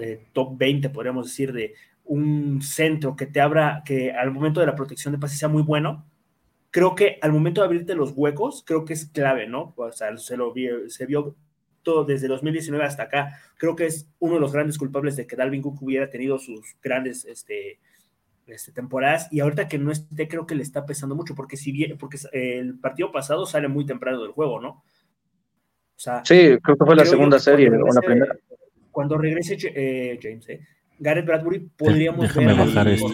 eh, 0.01 0.29
top 0.33 0.57
20, 0.57 0.91
podríamos 0.91 1.27
decir, 1.27 1.53
de, 1.53 1.75
un 2.05 2.61
centro 2.63 3.17
que 3.17 3.27
te 3.27 3.41
abra, 3.41 3.83
que 3.85 4.13
al 4.13 4.31
momento 4.31 4.61
de 4.61 4.67
la 4.67 4.75
protección 4.75 5.13
de 5.13 5.19
pase 5.19 5.37
sea 5.37 5.49
muy 5.49 5.63
bueno, 5.63 6.07
creo 6.71 6.95
que 6.95 7.19
al 7.23 7.33
momento 7.33 7.61
de 7.61 7.67
abrirte 7.67 7.95
los 7.95 8.13
huecos, 8.17 8.65
creo 8.67 8.85
que 8.85 8.95
es 8.95 9.07
clave, 9.07 9.47
¿no? 9.47 9.75
O 9.77 9.93
sea, 9.93 10.17
se, 10.17 10.37
lo 10.37 10.53
vio, 10.53 10.89
se 10.91 11.07
vio 11.07 11.37
todo 11.83 12.05
desde 12.05 12.29
2019 12.29 12.85
hasta 12.85 13.05
acá. 13.05 13.39
Creo 13.59 13.77
que 13.77 13.87
es 13.87 14.09
uno 14.19 14.35
de 14.35 14.41
los 14.41 14.53
grandes 14.53 14.79
culpables 14.79 15.17
de 15.17 15.27
que 15.27 15.37
Dalvin 15.37 15.63
Cook 15.63 15.83
hubiera 15.83 16.09
tenido 16.09 16.39
sus 16.39 16.77
grandes 16.83 17.25
este, 17.25 17.79
este, 18.47 18.73
temporadas 18.73 19.29
y 19.31 19.41
ahorita 19.41 19.69
que 19.69 19.79
no 19.79 19.93
esté, 19.93 20.29
creo 20.29 20.47
que 20.47 20.55
le 20.55 20.63
está 20.63 20.87
pesando 20.87 21.15
mucho, 21.15 21.35
porque 21.35 21.57
si 21.57 21.73
bien, 21.73 21.99
porque 21.99 22.19
el 22.33 22.79
partido 22.79 23.13
pasado 23.13 23.47
sale 23.47 23.69
muy 23.69 23.85
temprano 23.85 24.23
del 24.23 24.33
juego, 24.33 24.61
¿no? 24.61 24.69
O 24.69 26.01
sea, 26.03 26.25
sí, 26.25 26.59
creo 26.63 26.77
que 26.77 26.85
fue 26.85 26.97
la 26.97 27.05
segunda 27.05 27.39
serie 27.39 27.69
o 27.69 27.93
la 27.93 28.01
primera. 28.01 28.37
Cuando 28.91 29.17
regrese 29.17 29.57
eh, 29.75 30.19
James, 30.21 30.49
eh, 30.49 30.61
Gareth 31.03 31.27
Bradbury 31.27 31.69
podríamos 31.77 32.21
Déjame 32.21 32.55
bajar 32.55 32.89
esto. 32.89 33.09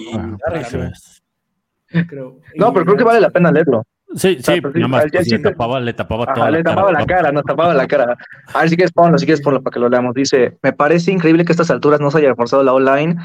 no, 2.57 2.73
pero 2.73 2.85
creo 2.85 2.97
que 2.97 3.05
vale 3.05 3.21
la 3.21 3.31
pena 3.31 3.51
leerlo. 3.51 3.83
Sí, 4.15 4.39
sí, 4.41 4.61
nada 4.75 4.89
más, 4.89 5.05
pues, 5.13 5.31
le, 5.31 5.39
tapaba, 5.39 5.81
le 5.81 5.93
tapaba 5.93 6.33
toda 6.33 6.51
le 6.51 6.63
tapaba 6.63 6.93
la 6.93 7.05
cara, 7.05 7.31
nos 7.31 7.45
tapaba 7.45 7.75
la 7.75 7.87
cara. 7.87 8.17
A 8.55 8.61
ver 8.61 8.71
si 8.71 8.77
quieres 8.77 8.93
ponlo, 8.93 9.19
si 9.19 9.27
quieres 9.27 9.43
ponlo 9.43 9.63
para 9.63 9.73
que 9.73 9.81
lo 9.81 9.89
leamos. 9.89 10.15
Dice, 10.15 10.57
me 10.63 10.73
parece 10.73 11.13
increíble 11.13 11.45
que 11.45 11.53
a 11.53 11.55
estas 11.55 11.71
alturas 11.71 12.01
no 12.01 12.11
se 12.11 12.19
haya 12.19 12.31
reforzado 12.31 12.63
la 12.63 12.73
online. 12.73 13.17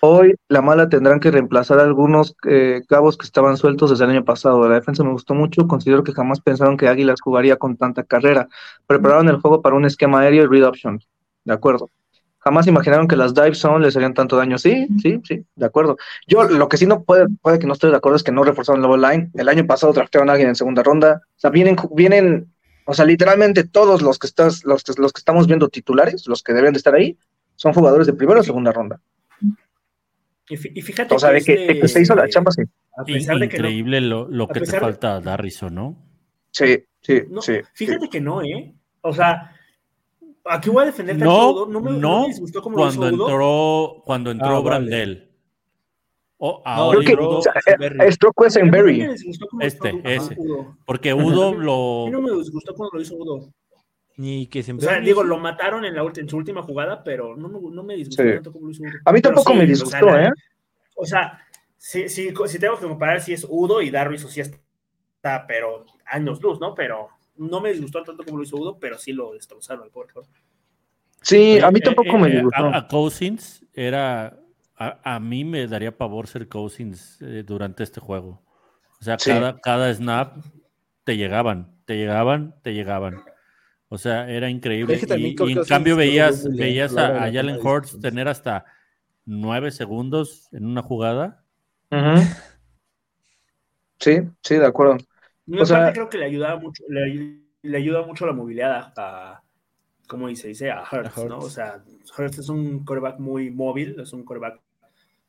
Hoy 0.00 0.34
la 0.48 0.62
mala 0.62 0.88
tendrán 0.88 1.20
que 1.20 1.30
reemplazar 1.30 1.78
algunos 1.78 2.34
eh, 2.48 2.82
cabos 2.88 3.18
que 3.18 3.24
estaban 3.24 3.56
sueltos 3.56 3.90
desde 3.90 4.04
el 4.04 4.10
año 4.10 4.24
pasado. 4.24 4.66
La 4.68 4.76
defensa 4.76 5.04
me 5.04 5.12
gustó 5.12 5.34
mucho, 5.34 5.66
considero 5.66 6.04
que 6.04 6.12
jamás 6.12 6.40
pensaron 6.40 6.76
que 6.76 6.88
Águilas 6.88 7.20
jugaría 7.20 7.56
con 7.56 7.76
tanta 7.76 8.04
carrera. 8.04 8.48
Prepararon 8.86 9.28
el 9.28 9.36
juego 9.36 9.60
para 9.62 9.76
un 9.76 9.84
esquema 9.84 10.20
aéreo 10.20 10.44
y 10.44 10.46
read 10.46 10.66
option. 10.66 11.00
De 11.44 11.52
acuerdo 11.54 11.88
jamás 12.40 12.66
imaginaron 12.66 13.06
que 13.06 13.16
las 13.16 13.34
dive 13.34 13.54
zone 13.54 13.84
les 13.84 13.96
harían 13.96 14.14
tanto 14.14 14.36
daño. 14.36 14.58
Sí, 14.58 14.88
sí, 15.00 15.20
sí, 15.24 15.44
de 15.54 15.66
acuerdo. 15.66 15.96
Yo 16.26 16.44
lo 16.44 16.68
que 16.68 16.76
sí 16.76 16.86
no 16.86 17.04
puede, 17.04 17.26
puede 17.40 17.58
que 17.58 17.66
no 17.66 17.74
estoy 17.74 17.90
de 17.90 17.96
acuerdo 17.96 18.16
es 18.16 18.22
que 18.22 18.32
no 18.32 18.42
reforzaron 18.42 18.82
la 18.82 19.12
line. 19.12 19.30
El 19.34 19.48
año 19.48 19.66
pasado 19.66 19.92
draftearon 19.92 20.28
a 20.28 20.32
alguien 20.32 20.48
en 20.48 20.56
segunda 20.56 20.82
ronda. 20.82 21.22
O 21.36 21.40
sea, 21.40 21.50
vienen, 21.50 21.76
vienen, 21.94 22.52
o 22.86 22.94
sea, 22.94 23.04
literalmente 23.04 23.64
todos 23.64 24.02
los 24.02 24.18
que 24.18 24.26
estás, 24.26 24.64
los, 24.64 24.82
los 24.98 25.12
que 25.12 25.18
estamos 25.18 25.46
viendo 25.46 25.68
titulares, 25.68 26.26
los 26.26 26.42
que 26.42 26.52
deben 26.52 26.72
de 26.72 26.78
estar 26.78 26.94
ahí, 26.94 27.16
son 27.56 27.74
jugadores 27.74 28.06
de 28.06 28.14
primera 28.14 28.40
o 28.40 28.42
segunda 28.42 28.72
ronda. 28.72 29.00
Y, 30.48 30.56
fíjate 30.56 31.14
o 31.14 31.18
sea, 31.18 31.32
que, 31.32 31.78
que, 31.80 31.86
se 31.86 32.02
hizo 32.02 32.16
la 32.16 32.28
chamba, 32.28 32.50
sí. 32.50 32.62
Increíble 33.06 34.00
lo, 34.00 34.28
lo 34.28 34.48
que 34.48 34.60
te 34.60 34.80
falta 34.80 35.14
a 35.14 35.20
Darrison, 35.20 35.72
¿no? 35.72 35.96
Sí, 36.50 36.84
sí, 37.00 37.22
sí. 37.40 37.60
Fíjate 37.72 38.08
que 38.08 38.20
no, 38.20 38.42
¿eh? 38.42 38.74
O 39.02 39.12
sea, 39.12 39.52
Aquí 40.44 40.70
voy 40.70 40.82
a 40.82 40.86
defender 40.86 41.16
no, 41.18 41.66
no 41.66 41.80
me, 41.80 41.92
no, 41.92 42.26
cuando 42.62 43.08
entró 43.08 44.02
cuando 44.04 44.30
entró 44.30 44.56
ah, 44.56 44.60
Brandel. 44.60 45.30
O 46.38 46.62
a 46.64 46.76
No, 46.76 46.86
Oli 46.88 47.04
Creo 47.04 47.18
que 47.18 47.22
Udo, 47.24 47.38
o 47.38 47.42
sea, 47.42 47.52
Quesenberry. 48.36 49.02
es 49.02 49.08
me 49.08 49.12
disgustó 49.12 49.46
cómo 49.48 49.62
Este, 49.62 50.00
ese. 50.04 50.34
Udo. 50.38 50.76
porque 50.86 51.12
Udo 51.12 51.48
A 51.48 51.52
mí 51.52 51.58
no 51.58 51.62
lo. 51.62 52.20
me 52.22 52.38
disgustó 52.38 52.74
cuando 52.74 52.96
lo 52.96 53.02
hizo 53.02 53.14
Udo. 53.16 53.52
Ni 54.16 54.46
que 54.46 54.62
se 54.62 54.72
O 54.72 54.80
sea, 54.80 55.00
digo, 55.00 55.22
lo 55.22 55.38
mataron 55.38 55.84
en, 55.84 55.94
la, 55.94 56.02
en 56.02 56.28
su 56.28 56.36
última 56.36 56.62
jugada, 56.62 57.04
pero 57.04 57.36
no 57.36 57.48
me, 57.48 57.58
no 57.60 57.82
me 57.82 57.94
disgustó 57.96 58.22
Sí. 58.22 58.30
tanto 58.34 58.52
como 58.52 58.66
lo 58.66 58.72
hizo 58.72 58.82
Udo. 58.82 58.90
A 59.04 59.12
mí 59.12 59.20
Pero 59.20 59.34
tampoco 59.34 59.52
sí, 59.52 59.58
me 59.58 59.64
o 59.64 59.66
sea, 59.66 59.74
disgustó, 59.74 60.18
¿eh? 60.18 60.30
O 60.96 61.04
sea, 61.06 61.38
si, 61.76 62.08
si, 62.08 62.32
si 62.46 62.58
tengo 62.58 62.78
que 62.78 62.86
comparar 62.86 63.20
si 63.20 63.34
es 63.34 63.46
Udo 63.48 63.82
y 63.82 63.90
Darwish 63.90 64.24
o 64.24 64.28
si 64.28 64.40
está, 64.40 65.46
pero 65.46 65.84
años 66.06 66.40
luz, 66.42 66.58
¿no? 66.58 66.74
Pero 66.74 67.08
no 67.40 67.60
me 67.60 67.70
disgustó 67.70 68.02
tanto 68.02 68.22
como 68.22 68.36
lo 68.38 68.44
hizo 68.44 68.56
Udo, 68.56 68.78
pero 68.78 68.98
sí 68.98 69.12
lo 69.12 69.32
destrozaron 69.32 69.84
al 69.84 69.90
pobre. 69.90 70.12
Sí, 71.22 71.58
a 71.58 71.70
mí 71.70 71.78
Eh, 71.80 71.82
tampoco 71.82 72.16
eh, 72.16 72.18
me 72.18 72.28
eh, 72.28 72.32
disgustó. 72.32 72.66
A, 72.66 72.76
a 72.76 72.88
Cousins 72.88 73.64
era. 73.72 74.38
A, 74.76 75.16
a 75.16 75.20
mí 75.20 75.44
me 75.44 75.66
daría 75.66 75.96
pavor 75.96 76.26
ser 76.26 76.48
Cousins 76.48 77.18
eh, 77.20 77.42
durante 77.46 77.82
este 77.82 78.00
juego. 78.00 78.42
O 79.00 79.04
sea, 79.04 79.18
Sí. 79.18 79.30
cada, 79.30 79.58
cada 79.60 79.92
snap 79.94 80.38
te 81.04 81.16
llegaban, 81.16 81.74
te 81.86 81.96
llegaban, 81.96 82.54
te 82.62 82.74
llegaban. 82.74 83.22
O 83.88 83.98
sea, 83.98 84.30
era 84.30 84.48
increíble. 84.48 84.94
Es 84.94 85.06
que 85.06 85.18
Y, 85.18 85.34
en 85.52 85.64
cambio 85.64 85.96
veías, 85.96 86.46
veías 86.48 86.96
a 86.96 87.30
Jalen 87.32 87.58
Hurts 87.66 87.98
tener 88.00 88.28
hasta 88.28 88.64
nueve 89.24 89.70
segundos 89.70 90.48
en 90.52 90.66
una 90.66 90.82
jugada. 90.82 91.44
Sí, 93.98 94.20
sí, 94.42 94.54
de 94.56 94.66
acuerdo. 94.66 94.96
Y 95.52 95.60
O 95.60 95.66
sea- 95.66 95.92
creo 95.92 96.08
que 96.08 96.18
le 96.18 96.26
ayudaba 96.26 96.58
mucho, 96.60 96.84
le, 96.88 97.40
le 97.62 97.76
ayuda 97.76 98.06
mucho 98.06 98.26
la 98.26 98.32
movilidad 98.32 98.92
a, 98.96 99.32
a 99.34 99.42
¿cómo 100.06 100.28
dice? 100.28 100.48
Dice 100.48 100.70
a 100.70 100.80
Hurts, 100.82 101.16
A 101.16 101.20
Hurts. 101.20 101.28
¿no? 101.30 101.38
O 101.38 101.50
sea, 101.50 101.82
Hurts 102.16 102.38
es 102.38 102.48
un 102.48 102.84
quarterback 102.84 103.18
muy 103.18 103.50
móvil, 103.50 103.98
es 104.00 104.12
un 104.12 104.24
quarterback, 104.24 104.60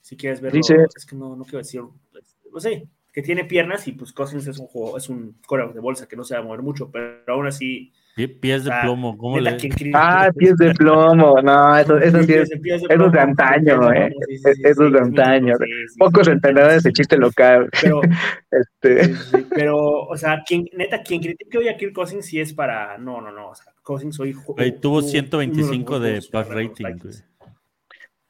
si 0.02 0.16
quieres 0.18 0.42
verlo, 0.42 0.58
Dice- 0.58 0.86
es 0.96 1.06
que 1.06 1.16
no, 1.16 1.36
no 1.36 1.44
quiero 1.44 1.60
decir, 1.60 1.82
pues 2.52 2.64
sí, 2.64 2.84
que 3.12 3.22
tiene 3.22 3.46
piernas 3.46 3.88
y 3.88 3.94
pues 3.94 4.14
Cousins 4.14 4.48
es 4.48 4.58
un 4.60 4.68
juego, 4.68 4.98
es 4.98 5.10
un 5.10 5.38
quarterback 5.48 5.76
de 5.76 5.82
bolsa 5.82 6.08
que 6.08 6.16
no 6.16 6.24
se 6.24 6.34
va 6.36 6.42
a 6.42 6.44
mover 6.44 6.62
mucho, 6.62 6.90
pero 6.92 7.22
aún 7.34 7.48
así, 7.48 7.92
Pies 8.14 8.66
de 8.66 8.72
Ah, 8.72 8.82
plomo, 8.84 9.18
¿cómo 9.18 9.40
le-. 9.40 9.58
Ah, 9.94 10.30
pies 10.38 10.58
de 10.58 10.74
plomo. 10.74 11.42
No, 11.42 11.78
eso, 11.78 11.98
eso 11.98 12.22
sí 12.24 12.34
es. 12.34 12.52
Eso 12.52 13.06
es 13.06 13.12
de 13.12 13.20
antaño, 13.20 13.92
eh. 13.94 14.14
Eso 14.64 14.86
es 14.88 14.94
de 14.94 15.00
antaño. 15.00 15.56
Pocos 15.98 16.28
sí, 16.28 16.32
ese 16.76 16.92
chiste 16.92 17.18
local. 17.18 17.70
Pero, 17.82 18.02
Este, 18.52 19.06
Sí, 19.06 19.14
sí, 19.32 19.46
Pero, 19.50 19.78
o 20.04 20.18
sea, 20.18 20.44
quien, 20.46 20.66
neta, 20.74 21.02
quien 21.02 21.22
critique 21.22 21.58
hoy 21.58 21.70
a 21.70 21.78
Kirk 21.78 21.94
Cousins 21.94 22.26
sí 22.26 22.40
es 22.40 22.54
para. 22.54 22.98
No, 22.98 23.22
no, 23.22 23.32
no. 23.32 23.50
O 23.50 23.56
sea, 23.56 23.72
Cousins 23.82 24.20
hoy. 24.20 24.34
Güey, 24.34 24.80
tuvo 24.80 24.96
uno 24.98 25.02
los 25.04 25.12
125 25.12 26.00
de 26.00 26.22
pass 26.32 26.48
rating, 26.50 26.86
Vikings. 26.86 27.26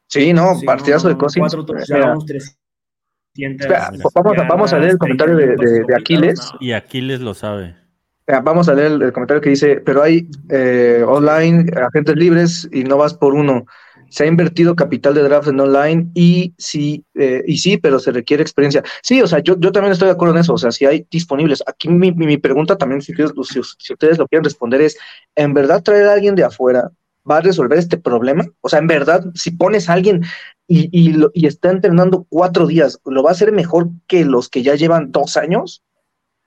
sí, 0.08 0.32
no, 0.32 0.54
Sí, 0.54 0.64
partidazo 0.64 1.08
no, 1.08 1.14
de 1.14 1.20
Cousins. 1.20 1.54
Cuatro 1.54 1.74
Mira, 1.74 1.86
touchdowns, 1.86 2.26
300 2.26 3.66
espera, 3.66 3.90
vamos, 4.14 4.38
a, 4.38 4.42
vamos 4.44 4.72
a 4.72 4.78
leer 4.78 4.92
el 4.92 4.98
comentario 4.98 5.36
de, 5.36 5.46
de- 5.56 5.84
de 5.88 5.94
Aquiles. 5.96 6.52
Y 6.60 6.72
Aquiles 6.72 7.20
lo 7.20 7.34
sabe. 7.34 7.74
Mira, 8.32 8.40
Vamos 8.40 8.66
a 8.70 8.74
leer 8.74 8.92
el, 8.92 9.12
comentario 9.12 9.42
que 9.42 9.50
dice, 9.50 9.76
pero 9.84 10.02
hay 10.02 10.26
eh, 10.48 11.04
online, 11.06 11.66
agentes 11.86 12.16
libres 12.16 12.66
y 12.72 12.82
no 12.82 12.96
vas 12.96 13.12
por 13.12 13.34
uno. 13.34 13.66
Se 14.08 14.24
ha 14.24 14.26
invertido 14.26 14.74
capital 14.74 15.12
de 15.12 15.20
draft 15.22 15.48
en 15.48 15.60
online 15.60 16.10
y 16.14 16.54
sí, 16.56 17.04
eh, 17.14 17.42
y 17.46 17.58
sí, 17.58 17.76
pero 17.76 17.98
se 17.98 18.10
requiere 18.10 18.42
experiencia. 18.42 18.82
Sí, 19.02 19.20
o 19.20 19.26
sea, 19.26 19.40
yo, 19.40 19.60
yo 19.60 19.70
también 19.70 19.92
estoy 19.92 20.06
de 20.06 20.12
acuerdo 20.12 20.34
en 20.34 20.40
eso. 20.40 20.54
O 20.54 20.58
sea, 20.58 20.72
si 20.72 20.86
hay 20.86 21.06
disponibles. 21.10 21.62
Aquí 21.66 21.90
mi, 21.90 22.10
mi- 22.12 22.38
pregunta 22.38 22.78
también, 22.78 23.02
si 23.02 23.12
si, 23.14 23.60
si 23.78 23.92
ustedes 23.92 24.16
lo 24.16 24.26
quieren 24.26 24.44
responder, 24.44 24.80
es: 24.80 24.96
¿en 25.36 25.52
verdad 25.52 25.82
traer 25.82 26.06
a 26.08 26.14
alguien 26.14 26.34
de 26.34 26.44
afuera 26.44 26.90
va 27.30 27.36
a 27.36 27.40
resolver 27.42 27.78
este 27.78 27.98
problema? 27.98 28.46
O 28.62 28.70
sea, 28.70 28.78
en 28.78 28.86
verdad, 28.86 29.26
si 29.34 29.50
pones 29.50 29.90
a 29.90 29.92
alguien 29.92 30.22
y, 30.66 30.88
y 31.34 31.46
está 31.46 31.70
entrenando 31.70 32.26
cuatro 32.30 32.66
días, 32.66 32.98
¿lo 33.04 33.22
va 33.22 33.28
a 33.30 33.32
hacer 33.32 33.52
mejor 33.52 33.90
que 34.06 34.24
los 34.24 34.48
que 34.48 34.62
ya 34.62 34.74
llevan 34.74 35.12
dos 35.12 35.36
años? 35.36 35.82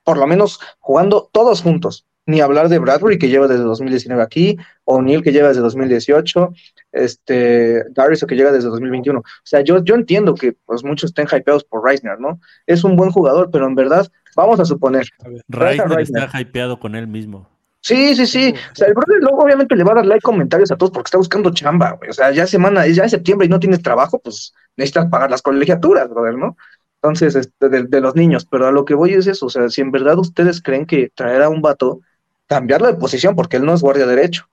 Por 0.06 0.18
lo 0.18 0.26
menos 0.28 0.62
jugando 0.80 1.30
todos 1.34 1.62
juntos. 1.62 2.06
Ni 2.28 2.42
hablar 2.42 2.70
de 2.70 2.80
Bradbury, 2.80 3.20
que 3.20 3.28
lleva 3.28 3.48
desde 3.48 3.64
2019 3.64 4.24
aquí, 4.24 4.58
o 4.84 5.00
Neil, 5.00 5.22
que 5.22 5.32
lleva 5.32 5.50
desde 5.50 5.62
2018, 5.62 6.54
este, 6.94 7.84
Darius, 7.92 8.26
que 8.26 8.36
llega 8.36 8.52
desde 8.52 8.70
2021. 8.70 9.20
O 9.20 9.24
sea, 9.44 9.62
yo, 9.62 9.84
yo 9.84 9.94
entiendo 9.94 10.34
que 10.34 10.54
pues, 10.66 10.84
muchos 10.84 11.12
estén 11.12 11.28
hypeados 11.28 11.64
por 11.66 11.84
Reisner, 11.84 12.20
¿no? 12.20 12.40
Es 12.66 12.84
un 12.84 12.96
buen 12.96 13.12
jugador, 13.12 13.50
pero 13.52 13.68
en 13.68 13.76
verdad, 13.76 14.10
vamos 14.36 14.60
a 14.60 14.66
suponer, 14.66 15.06
Reisner 15.50 15.88
Reisner. 15.90 16.24
está 16.24 16.42
hypeado 16.42 16.80
con 16.80 16.96
él 16.96 17.06
mismo. 17.06 17.48
Sí, 17.86 18.16
sí, 18.16 18.26
sí. 18.26 18.52
O 18.72 18.76
sea, 18.76 18.88
el 18.88 18.96
brother 18.96 19.22
luego 19.22 19.44
obviamente 19.44 19.76
le 19.76 19.84
va 19.84 19.92
a 19.92 19.96
dar 19.98 20.08
like 20.08 20.24
comentarios 20.24 20.72
a 20.72 20.76
todos 20.76 20.92
porque 20.92 21.06
está 21.06 21.20
buscando 21.20 21.54
chamba, 21.54 21.92
güey. 21.92 22.10
O 22.10 22.14
sea, 22.14 22.32
ya 22.32 22.48
semana, 22.48 22.88
ya 22.88 23.04
es 23.04 23.12
septiembre 23.12 23.46
y 23.46 23.50
no 23.50 23.60
tienes 23.60 23.84
trabajo, 23.84 24.18
pues 24.18 24.56
necesitas 24.76 25.06
pagar 25.06 25.30
las 25.30 25.44
colegiaturas, 25.44 26.10
brother, 26.10 26.34
¿no? 26.34 26.58
Entonces, 27.06 27.36
este, 27.36 27.70
de, 27.70 27.84
de 27.84 28.02
los 28.02 28.16
niños. 28.16 28.46
Pero 28.50 28.68
a 28.68 28.72
lo 28.72 28.86
que 28.86 28.96
voy 28.96 29.14
es 29.14 29.28
eso. 29.28 29.46
O 29.46 29.50
sea, 29.50 29.70
si 29.70 29.82
en 29.82 29.92
verdad 29.92 30.18
ustedes 30.18 30.62
creen 30.62 30.86
que 30.86 31.10
traer 31.16 31.42
a 31.44 31.50
un 31.50 31.62
vato, 31.62 32.02
cambiarlo 32.48 32.88
de 32.88 32.96
posición, 32.96 33.36
porque 33.36 33.58
él 33.58 33.66
no 33.66 33.74
es 33.74 33.82
guardia 33.82 34.06
derecho, 34.08 34.50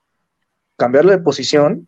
cambiarlo 0.77 1.11
de 1.11 1.19
posición, 1.19 1.87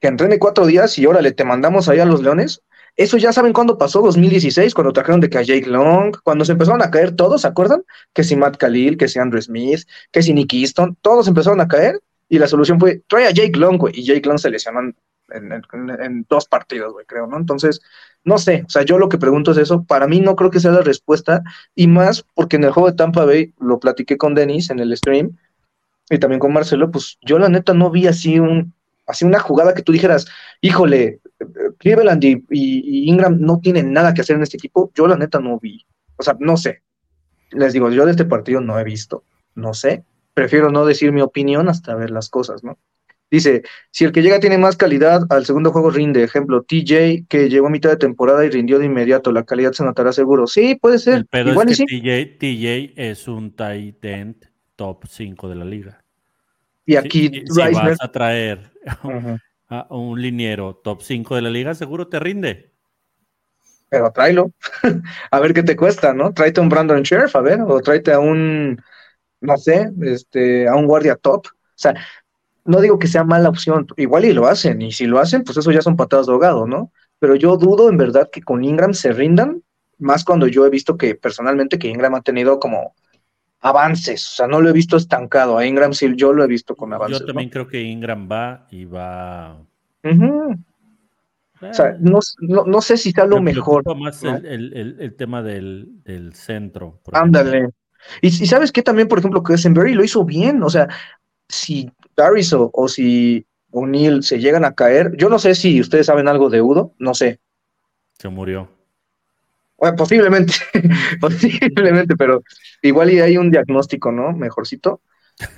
que 0.00 0.08
entrene 0.08 0.38
cuatro 0.38 0.66
días 0.66 0.98
y 0.98 1.06
órale, 1.06 1.32
te 1.32 1.44
mandamos 1.44 1.88
ahí 1.88 1.98
a 2.00 2.04
los 2.04 2.22
leones. 2.22 2.62
Eso 2.96 3.16
ya 3.16 3.32
saben 3.32 3.52
cuándo 3.52 3.76
pasó, 3.78 4.02
2016, 4.02 4.74
cuando 4.74 4.92
trajeron 4.92 5.20
de 5.20 5.28
que 5.28 5.38
a 5.38 5.42
Jake 5.42 5.66
Long, 5.68 6.16
cuando 6.22 6.44
se 6.44 6.52
empezaron 6.52 6.82
a 6.82 6.90
caer 6.90 7.16
todos, 7.16 7.42
¿se 7.42 7.48
acuerdan? 7.48 7.82
Que 8.12 8.22
si 8.22 8.36
Matt 8.36 8.56
Khalil, 8.56 8.96
que 8.96 9.08
si 9.08 9.18
Andrew 9.18 9.42
Smith, 9.42 9.80
que 10.12 10.22
si 10.22 10.32
Nick 10.32 10.52
Easton, 10.54 10.96
todos 11.02 11.26
empezaron 11.26 11.60
a 11.60 11.66
caer 11.68 12.00
y 12.28 12.38
la 12.38 12.46
solución 12.48 12.78
fue, 12.78 13.02
trae 13.08 13.26
a 13.26 13.30
Jake 13.32 13.58
Long, 13.58 13.78
güey, 13.78 13.94
y 13.98 14.04
Jake 14.04 14.28
Long 14.28 14.38
se 14.38 14.50
lesionó 14.50 14.80
en, 14.80 14.96
en- 15.30 15.62
en- 16.00 16.26
dos 16.28 16.46
partidos, 16.46 16.92
güey, 16.92 17.06
creo, 17.06 17.26
¿no? 17.26 17.36
Entonces, 17.36 17.80
no 18.24 18.38
sé, 18.38 18.64
o 18.66 18.70
sea, 18.70 18.82
yo 18.82 18.98
lo 18.98 19.08
que 19.08 19.18
pregunto 19.18 19.52
es 19.52 19.58
eso, 19.58 19.84
para 19.84 20.06
mí 20.06 20.20
no 20.20 20.34
creo 20.36 20.50
que 20.50 20.60
sea 20.60 20.70
la 20.72 20.80
respuesta, 20.82 21.42
y 21.74 21.86
más 21.86 22.24
porque 22.34 22.56
en 22.56 22.64
el 22.64 22.70
juego 22.72 22.90
de 22.90 22.96
Tampa 22.96 23.24
Bay, 23.24 23.52
lo 23.60 23.78
platiqué 23.78 24.16
con 24.16 24.34
Denis 24.34 24.70
en 24.70 24.78
el 24.80 24.96
stream, 24.96 25.36
y 26.10 26.18
también 26.18 26.40
con 26.40 26.52
Marcelo, 26.52 26.90
pues 26.90 27.18
yo 27.22 27.38
la 27.38 27.48
neta 27.48 27.74
no 27.74 27.90
vi 27.90 28.06
así 28.06 28.38
un, 28.38 28.74
así 29.06 29.24
una 29.24 29.40
jugada 29.40 29.74
que 29.74 29.82
tú 29.82 29.92
dijeras, 29.92 30.26
híjole, 30.60 31.20
eh, 31.40 31.46
Cleveland 31.78 32.22
y, 32.24 32.32
y- 32.50 33.04
y 33.06 33.08
Ingram 33.10 33.38
no 33.40 33.58
tienen 33.60 33.92
nada 33.92 34.12
que 34.14 34.20
hacer 34.22 34.36
en 34.36 34.42
este 34.42 34.56
equipo, 34.56 34.90
yo 34.94 35.06
la 35.06 35.16
neta 35.16 35.40
no 35.40 35.58
vi, 35.58 35.84
o 36.16 36.22
sea, 36.22 36.36
no 36.40 36.56
sé, 36.56 36.82
les 37.50 37.72
digo, 37.72 37.90
yo 37.90 38.04
de 38.04 38.12
este 38.12 38.24
partido 38.24 38.60
no 38.60 38.78
he 38.78 38.84
visto, 38.84 39.24
no 39.54 39.74
sé, 39.74 40.04
prefiero 40.34 40.70
no 40.70 40.84
decir 40.84 41.12
mi 41.12 41.20
opinión 41.20 41.68
hasta 41.68 41.94
ver 41.94 42.10
las 42.10 42.28
cosas, 42.28 42.64
¿no? 42.64 42.78
Dice, 43.34 43.62
si 43.90 44.04
el 44.04 44.12
que 44.12 44.22
llega 44.22 44.38
tiene 44.38 44.58
más 44.58 44.76
calidad, 44.76 45.22
al 45.28 45.44
segundo 45.44 45.72
juego 45.72 45.90
rinde. 45.90 46.22
Ejemplo, 46.22 46.62
TJ, 46.62 47.26
que 47.28 47.48
llegó 47.48 47.66
a 47.66 47.70
mitad 47.70 47.90
de 47.90 47.96
temporada 47.96 48.44
y 48.44 48.48
rindió 48.48 48.78
de 48.78 48.86
inmediato. 48.86 49.32
La 49.32 49.42
calidad 49.42 49.72
se 49.72 49.82
notará 49.82 50.12
seguro. 50.12 50.46
Sí, 50.46 50.76
puede 50.76 51.00
ser. 51.00 51.14
El 51.14 51.26
pedo 51.26 51.50
Igual 51.50 51.68
es 51.68 51.80
y 51.80 51.84
que 51.84 51.88
sí. 51.88 52.00
TJ, 52.00 52.38
TJ 52.38 52.92
es 52.94 53.26
un 53.26 53.50
tight 53.56 54.04
end 54.04 54.36
top 54.76 55.04
5 55.08 55.48
de 55.48 55.54
la 55.56 55.64
liga. 55.64 56.04
Y 56.86 56.94
aquí 56.94 57.42
si, 57.44 57.60
vas 57.60 57.98
a 58.00 58.12
traer 58.12 58.70
a 59.68 59.86
un 59.90 60.22
liniero 60.22 60.76
top 60.76 61.02
5 61.02 61.34
de 61.34 61.42
la 61.42 61.50
liga, 61.50 61.74
seguro 61.74 62.06
te 62.06 62.20
rinde. 62.20 62.70
Pero 63.88 64.12
tráelo. 64.12 64.52
a 65.32 65.40
ver 65.40 65.54
qué 65.54 65.64
te 65.64 65.74
cuesta, 65.74 66.14
¿no? 66.14 66.32
Tráete 66.32 66.60
a 66.60 66.62
un 66.62 66.68
Brandon 66.68 67.02
Sheriff, 67.02 67.34
a 67.34 67.40
ver, 67.40 67.62
o 67.62 67.80
tráete 67.80 68.12
a 68.12 68.20
un, 68.20 68.80
no 69.40 69.56
sé, 69.56 69.90
este, 70.02 70.68
a 70.68 70.76
un 70.76 70.86
guardia 70.86 71.16
top. 71.16 71.48
O 71.48 71.50
sea, 71.74 71.96
no 72.64 72.80
digo 72.80 72.98
que 72.98 73.06
sea 73.08 73.24
mala 73.24 73.48
opción, 73.48 73.86
igual 73.96 74.24
y 74.24 74.32
lo 74.32 74.46
hacen, 74.46 74.80
y 74.82 74.92
si 74.92 75.06
lo 75.06 75.18
hacen, 75.18 75.42
pues 75.44 75.56
eso 75.58 75.70
ya 75.70 75.82
son 75.82 75.96
patadas 75.96 76.26
de 76.26 76.32
ahogado, 76.32 76.66
¿no? 76.66 76.90
Pero 77.18 77.34
yo 77.36 77.56
dudo 77.56 77.88
en 77.88 77.96
verdad 77.96 78.28
que 78.32 78.42
con 78.42 78.64
Ingram 78.64 78.94
se 78.94 79.12
rindan, 79.12 79.62
más 79.98 80.24
cuando 80.24 80.46
yo 80.48 80.66
he 80.66 80.70
visto 80.70 80.96
que 80.96 81.14
personalmente 81.14 81.78
que 81.78 81.88
Ingram 81.88 82.14
ha 82.14 82.22
tenido 82.22 82.58
como 82.58 82.94
avances, 83.60 84.26
o 84.32 84.34
sea, 84.36 84.46
no 84.46 84.60
lo 84.60 84.68
he 84.68 84.72
visto 84.72 84.96
estancado, 84.96 85.56
a 85.56 85.66
Ingram 85.66 85.92
sí 85.94 86.12
yo 86.16 86.32
lo 86.32 86.44
he 86.44 86.46
visto 86.48 86.74
con 86.76 86.92
avances. 86.92 87.20
Yo 87.20 87.26
también 87.26 87.48
creo 87.50 87.66
que 87.66 87.80
Ingram 87.82 88.28
va 88.30 88.66
y 88.70 88.84
va. 88.84 89.56
Ujú. 90.02 90.56
O 91.62 91.72
sea, 91.72 91.96
no, 91.98 92.18
no, 92.40 92.64
no 92.64 92.80
sé 92.82 92.98
si 92.98 93.10
sea 93.12 93.24
lo 93.24 93.36
Me 93.40 93.52
mejor. 93.54 93.84
más 93.96 94.22
el, 94.22 94.44
el- 94.44 94.96
el- 95.00 95.14
tema 95.14 95.42
del, 95.42 96.02
del 96.04 96.34
centro. 96.34 97.00
Ándale. 97.12 97.70
Y, 98.20 98.26
y 98.26 98.46
sabes 98.46 98.70
que 98.70 98.82
también, 98.82 99.08
por 99.08 99.18
ejemplo, 99.20 99.42
Quesenberry 99.42 99.94
lo 99.94 100.04
hizo 100.04 100.24
bien. 100.26 100.62
O 100.62 100.68
sea, 100.68 100.88
si 101.48 101.90
Darius 102.16 102.52
o, 102.52 102.70
o 102.72 102.88
si 102.88 103.46
O'Neill 103.70 104.22
se 104.22 104.38
llegan 104.38 104.64
a 104.64 104.74
caer, 104.74 105.16
yo 105.16 105.28
no 105.28 105.38
sé 105.38 105.54
si 105.54 105.80
ustedes 105.80 106.06
saben 106.06 106.28
algo 106.28 106.48
de 106.48 106.62
Udo, 106.62 106.94
no 106.98 107.14
sé. 107.14 107.40
Se 108.18 108.28
murió. 108.28 108.68
Bueno, 109.76 109.96
posiblemente, 109.96 110.54
posiblemente, 111.20 112.16
pero 112.16 112.42
igual 112.82 113.10
y 113.10 113.20
hay 113.20 113.36
un 113.36 113.50
diagnóstico, 113.50 114.12
¿no? 114.12 114.32
Mejorcito. 114.32 115.00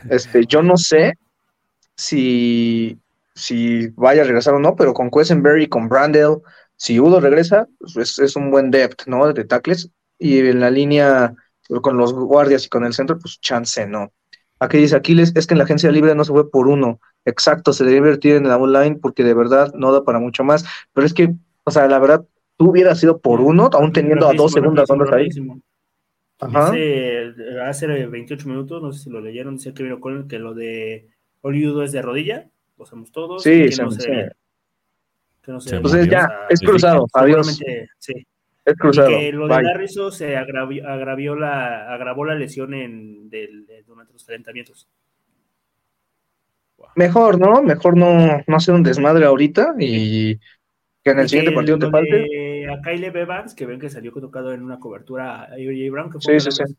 Este, 0.09 0.47
yo 0.47 0.63
no 0.63 0.79
sé 0.79 1.19
si, 1.95 2.99
si 3.35 3.89
vaya 3.89 4.23
a 4.23 4.25
regresar 4.25 4.55
o 4.55 4.59
no, 4.59 4.75
pero 4.75 4.95
con 4.95 5.11
Quesenberry, 5.11 5.69
con 5.69 5.89
Brandel, 5.89 6.39
si 6.77 6.99
Udo 6.99 7.21
regresa, 7.21 7.69
pues 7.79 7.97
es, 7.97 8.19
es 8.19 8.37
un 8.37 8.51
buen 8.51 8.71
depth, 8.71 9.07
¿no? 9.07 9.33
De 9.33 9.45
tackles. 9.45 9.91
Y 10.19 10.39
en 10.39 10.61
la 10.61 10.71
línea 10.71 11.35
con 11.83 11.97
los 11.97 12.13
guardias 12.15 12.65
y 12.65 12.69
con 12.69 12.85
el 12.85 12.95
centro, 12.95 13.19
pues 13.19 13.41
chance, 13.41 13.87
¿no? 13.87 14.13
Aquí 14.59 14.79
dice 14.79 14.97
Aquiles, 14.97 15.33
es 15.37 15.47
que 15.47 15.55
en 15.55 15.59
la 15.59 15.65
agencia 15.65 15.91
libre 15.91 16.15
no 16.15 16.25
se 16.25 16.33
fue 16.33 16.51
por 16.51 16.69
uno. 16.69 17.01
Exacto, 17.25 17.73
se 17.73 17.85
debe 17.85 17.99
invertir 17.99 18.37
en 18.37 18.49
la 18.49 18.57
online 18.57 18.97
porque 18.97 19.23
de 19.23 19.35
verdad 19.35 19.73
no 19.75 19.93
da 19.93 20.05
para 20.05 20.19
mucho 20.19 20.45
más. 20.45 20.65
Pero 20.93 21.07
es 21.07 21.13
que, 21.13 21.35
o 21.65 21.71
sea, 21.71 21.87
la 21.89 21.99
verdad, 21.99 22.25
tú 22.57 22.71
hubieras 22.71 23.01
sido 23.01 23.19
por 23.19 23.41
uno, 23.41 23.69
aún 23.73 23.93
teniendo 23.93 24.29
a 24.29 24.33
dos 24.33 24.53
segundas 24.53 24.89
rondas 24.89 25.13
ahí. 25.13 25.29
Ajá. 26.39 26.71
Dice, 26.71 27.35
hace 27.63 27.87
28 27.87 28.49
minutos, 28.49 28.83
no 28.83 28.93
sé 28.93 29.05
si 29.05 29.11
lo 29.11 29.21
leyeron, 29.21 29.57
dice 29.57 29.75
Kevin 29.75 29.93
O'Connell 29.93 30.27
que 30.27 30.39
lo 30.39 30.55
de 30.55 31.09
Hollywood 31.41 31.85
es 31.85 31.93
de 31.93 32.03
rodilla, 32.03 32.49
lo 32.77 32.85
hacemos 32.85 33.11
todos. 33.11 33.43
Sí, 33.43 33.69
que 33.69 33.83
no 33.83 33.91
se, 33.91 34.33
que 35.43 35.53
no 35.53 35.61
se, 35.61 35.81
pues 35.81 36.09
ya, 36.09 36.29
es 36.51 36.61
cruzado, 36.61 37.07
adiós. 37.15 37.59
Sí. 37.99 38.27
Es 38.67 38.75
cruzado. 38.75 39.11
Y 39.11 39.15
que 39.15 39.33
lo 39.33 39.47
de 39.47 39.63
Larrizo 39.63 40.11
se 40.11 40.37
agravió, 40.37 41.37
la, 41.37 41.93
agravó 41.93 42.25
la 42.25 42.35
lesión 42.35 42.75
en, 42.75 43.31
del, 43.31 43.67
durante 43.87 44.13
los 44.13 44.25
calentamientos. 44.25 44.89
Mejor, 46.97 47.39
¿no? 47.39 47.63
Mejor 47.63 47.97
no, 47.97 48.43
no 48.45 48.57
hacer 48.57 48.75
un 48.75 48.83
desmadre 48.83 49.25
ahorita 49.25 49.75
y 49.79 50.37
que 51.03 51.11
en 51.11 51.21
el 51.21 51.29
siguiente 51.29 51.53
partido 51.53 51.79
te 51.79 51.91
falte. 51.91 52.67
A 52.69 52.81
Kyle 52.83 53.05
Evans, 53.05 53.55
que 53.55 53.67
ven 53.67 53.79
que 53.79 53.89
salió 53.89 54.13
tocado 54.13 54.53
en 54.53 54.63
una 54.63 54.81
cobertura 54.81 55.45
a 55.45 55.51
J. 55.51 55.91
Brown. 55.91 56.11
Que 56.11 56.19
fue 56.21 56.41
sí, 56.41 56.51
sí, 56.51 56.65
sí. 56.65 56.77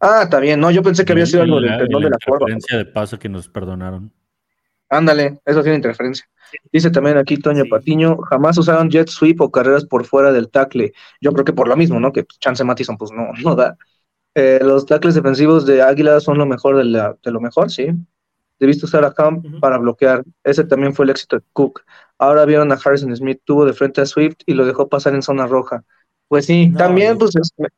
Ah, 0.00 0.22
está 0.22 0.40
bien. 0.40 0.58
No, 0.58 0.70
yo 0.70 0.82
pensé 0.82 1.04
que 1.04 1.12
había 1.12 1.26
sido 1.26 1.42
algo 1.42 1.60
del 1.60 1.76
tendón 1.76 2.02
de 2.02 2.10
la 2.10 2.16
cuerda. 2.24 2.56
de 2.78 2.84
paso 2.86 3.18
que 3.18 3.28
nos 3.28 3.48
perdonaron. 3.48 4.10
Ándale, 4.88 5.40
eso 5.44 5.62
tiene 5.62 5.76
interferencia. 5.76 6.26
Dice 6.72 6.90
también 6.90 7.18
aquí 7.18 7.36
Toño 7.36 7.64
Patiño, 7.68 8.16
jamás 8.18 8.56
usaron 8.56 8.90
jet 8.90 9.08
sweep 9.08 9.40
o 9.40 9.50
carreras 9.50 9.84
por 9.84 10.04
fuera 10.06 10.32
del 10.32 10.50
tackle. 10.50 10.92
Yo 11.20 11.32
creo 11.32 11.44
que 11.44 11.52
por 11.52 11.68
lo 11.68 11.76
mismo, 11.76 12.00
¿no? 12.00 12.12
Que 12.12 12.24
Chance 12.40 12.64
Mattison 12.64 12.96
pues 12.96 13.10
no, 13.12 13.28
no 13.42 13.54
da. 13.54 13.76
Eh, 14.34 14.60
los 14.62 14.86
tackles 14.86 15.14
defensivos 15.14 15.66
de 15.66 15.82
Águila 15.82 16.20
son 16.20 16.38
lo 16.38 16.46
mejor 16.46 16.76
de, 16.76 17.14
de 17.22 17.30
lo 17.30 17.40
mejor, 17.40 17.70
sí. 17.70 17.88
Debiste 18.58 18.86
usar 18.86 19.04
a 19.04 19.12
Camp 19.12 19.60
para 19.60 19.78
bloquear. 19.78 20.24
Ese 20.42 20.64
también 20.64 20.94
fue 20.94 21.04
el 21.04 21.10
éxito 21.10 21.36
de 21.36 21.44
Cook. 21.52 21.82
Ahora 22.18 22.44
vieron 22.44 22.72
a 22.72 22.74
Harrison 22.74 23.14
Smith, 23.14 23.40
tuvo 23.44 23.64
de 23.64 23.72
frente 23.72 24.00
a 24.00 24.06
Swift 24.06 24.38
y 24.46 24.54
lo 24.54 24.66
dejó 24.66 24.88
pasar 24.88 25.14
en 25.14 25.22
zona 25.22 25.46
roja. 25.46 25.84
Pues 26.28 26.44
sí, 26.44 26.72
también 26.76 27.16
pues 27.16 27.34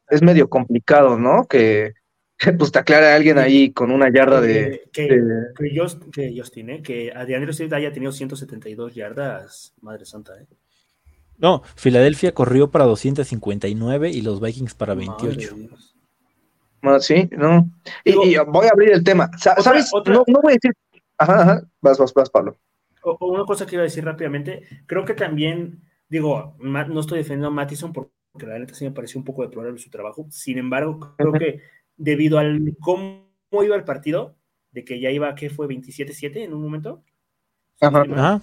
es, 0.09 0.23
medio 0.23 0.49
complicado, 0.49 1.17
¿no? 1.19 1.47
Que 1.47 1.95
pues 2.59 2.73
te 2.73 2.79
aclare 2.79 3.07
a 3.07 3.15
alguien 3.15 3.39
ahí 3.39 3.73
con 3.73 3.91
una 3.91 4.11
yarda 4.13 4.41
de... 4.41 4.89
Que, 4.93 5.09
que, 6.13 6.33
Justin, 6.37 6.71
¿eh? 6.71 6.83
que 6.83 7.13
Adriano 7.13 7.53
Swift 7.53 7.73
haya 7.73 7.93
tenido 7.93 8.13
172 8.13 8.95
yardas, 8.95 9.75
madre 9.81 10.05
santa, 10.05 10.41
¿eh? 10.41 10.47
No, 11.39 11.63
Filadelfia 11.75 12.35
corrió 12.35 12.71
para 12.71 12.85
259 12.85 14.11
y 14.11 14.21
los 14.21 14.41
Vikings 14.41 14.75
para 14.75 14.95
28. 14.95 15.57
sí, 17.01 17.31
no. 17.33 17.71
Y, 18.05 18.15
voy 18.15 18.67
a 18.67 18.71
abrir 18.71 18.93
el 18.93 19.03
tema. 19.03 19.31
¿Sabes? 19.39 19.91
No, 20.07 20.23
no, 20.27 20.41
voy 20.43 20.53
a 20.53 20.57
decir. 20.57 20.73
Ajá, 21.17 21.41
ajá. 21.41 21.63
Vas, 21.81 21.97
vas, 21.97 22.13
vas, 22.13 22.29
Pablo 22.29 22.59
una 23.21 23.45
cosa 23.45 23.67
que 23.67 23.77
iba 23.77 23.83
a 23.83 23.85
decir 23.85 24.05
rápidamente, 24.05 24.63
creo 24.87 25.05
que 25.05 25.15
también, 25.15 25.83
digo, 26.09 26.57
no 26.59 27.01
estoy 27.01 27.19
defendiendo 27.19 27.49
a 27.49 27.51
Mattison 27.51 27.93
porque 27.93 28.13
la 28.47 28.59
neta 28.59 28.75
sí 28.75 28.85
me 28.85 28.93
pareció 28.93 29.19
un 29.19 29.25
poco 29.25 29.43
deplorable 29.43 29.79
su 29.79 29.91
trabajo. 29.91 30.27
Sin 30.31 30.59
embargo, 30.59 31.15
creo 31.17 31.33
que 31.33 31.61
debido 32.01 32.39
al 32.39 32.77
cómo 32.81 33.29
iba 33.63 33.77
el 33.77 33.85
partido, 33.85 34.37
de 34.73 34.85
que 34.85 35.01
ya 35.01 35.11
iba, 35.11 35.35
¿qué 35.35 35.51
fue? 35.51 35.67
27-7 35.69 36.37
en 36.37 36.55
un 36.55 36.63
momento. 36.63 37.05
Ajá. 37.81 38.43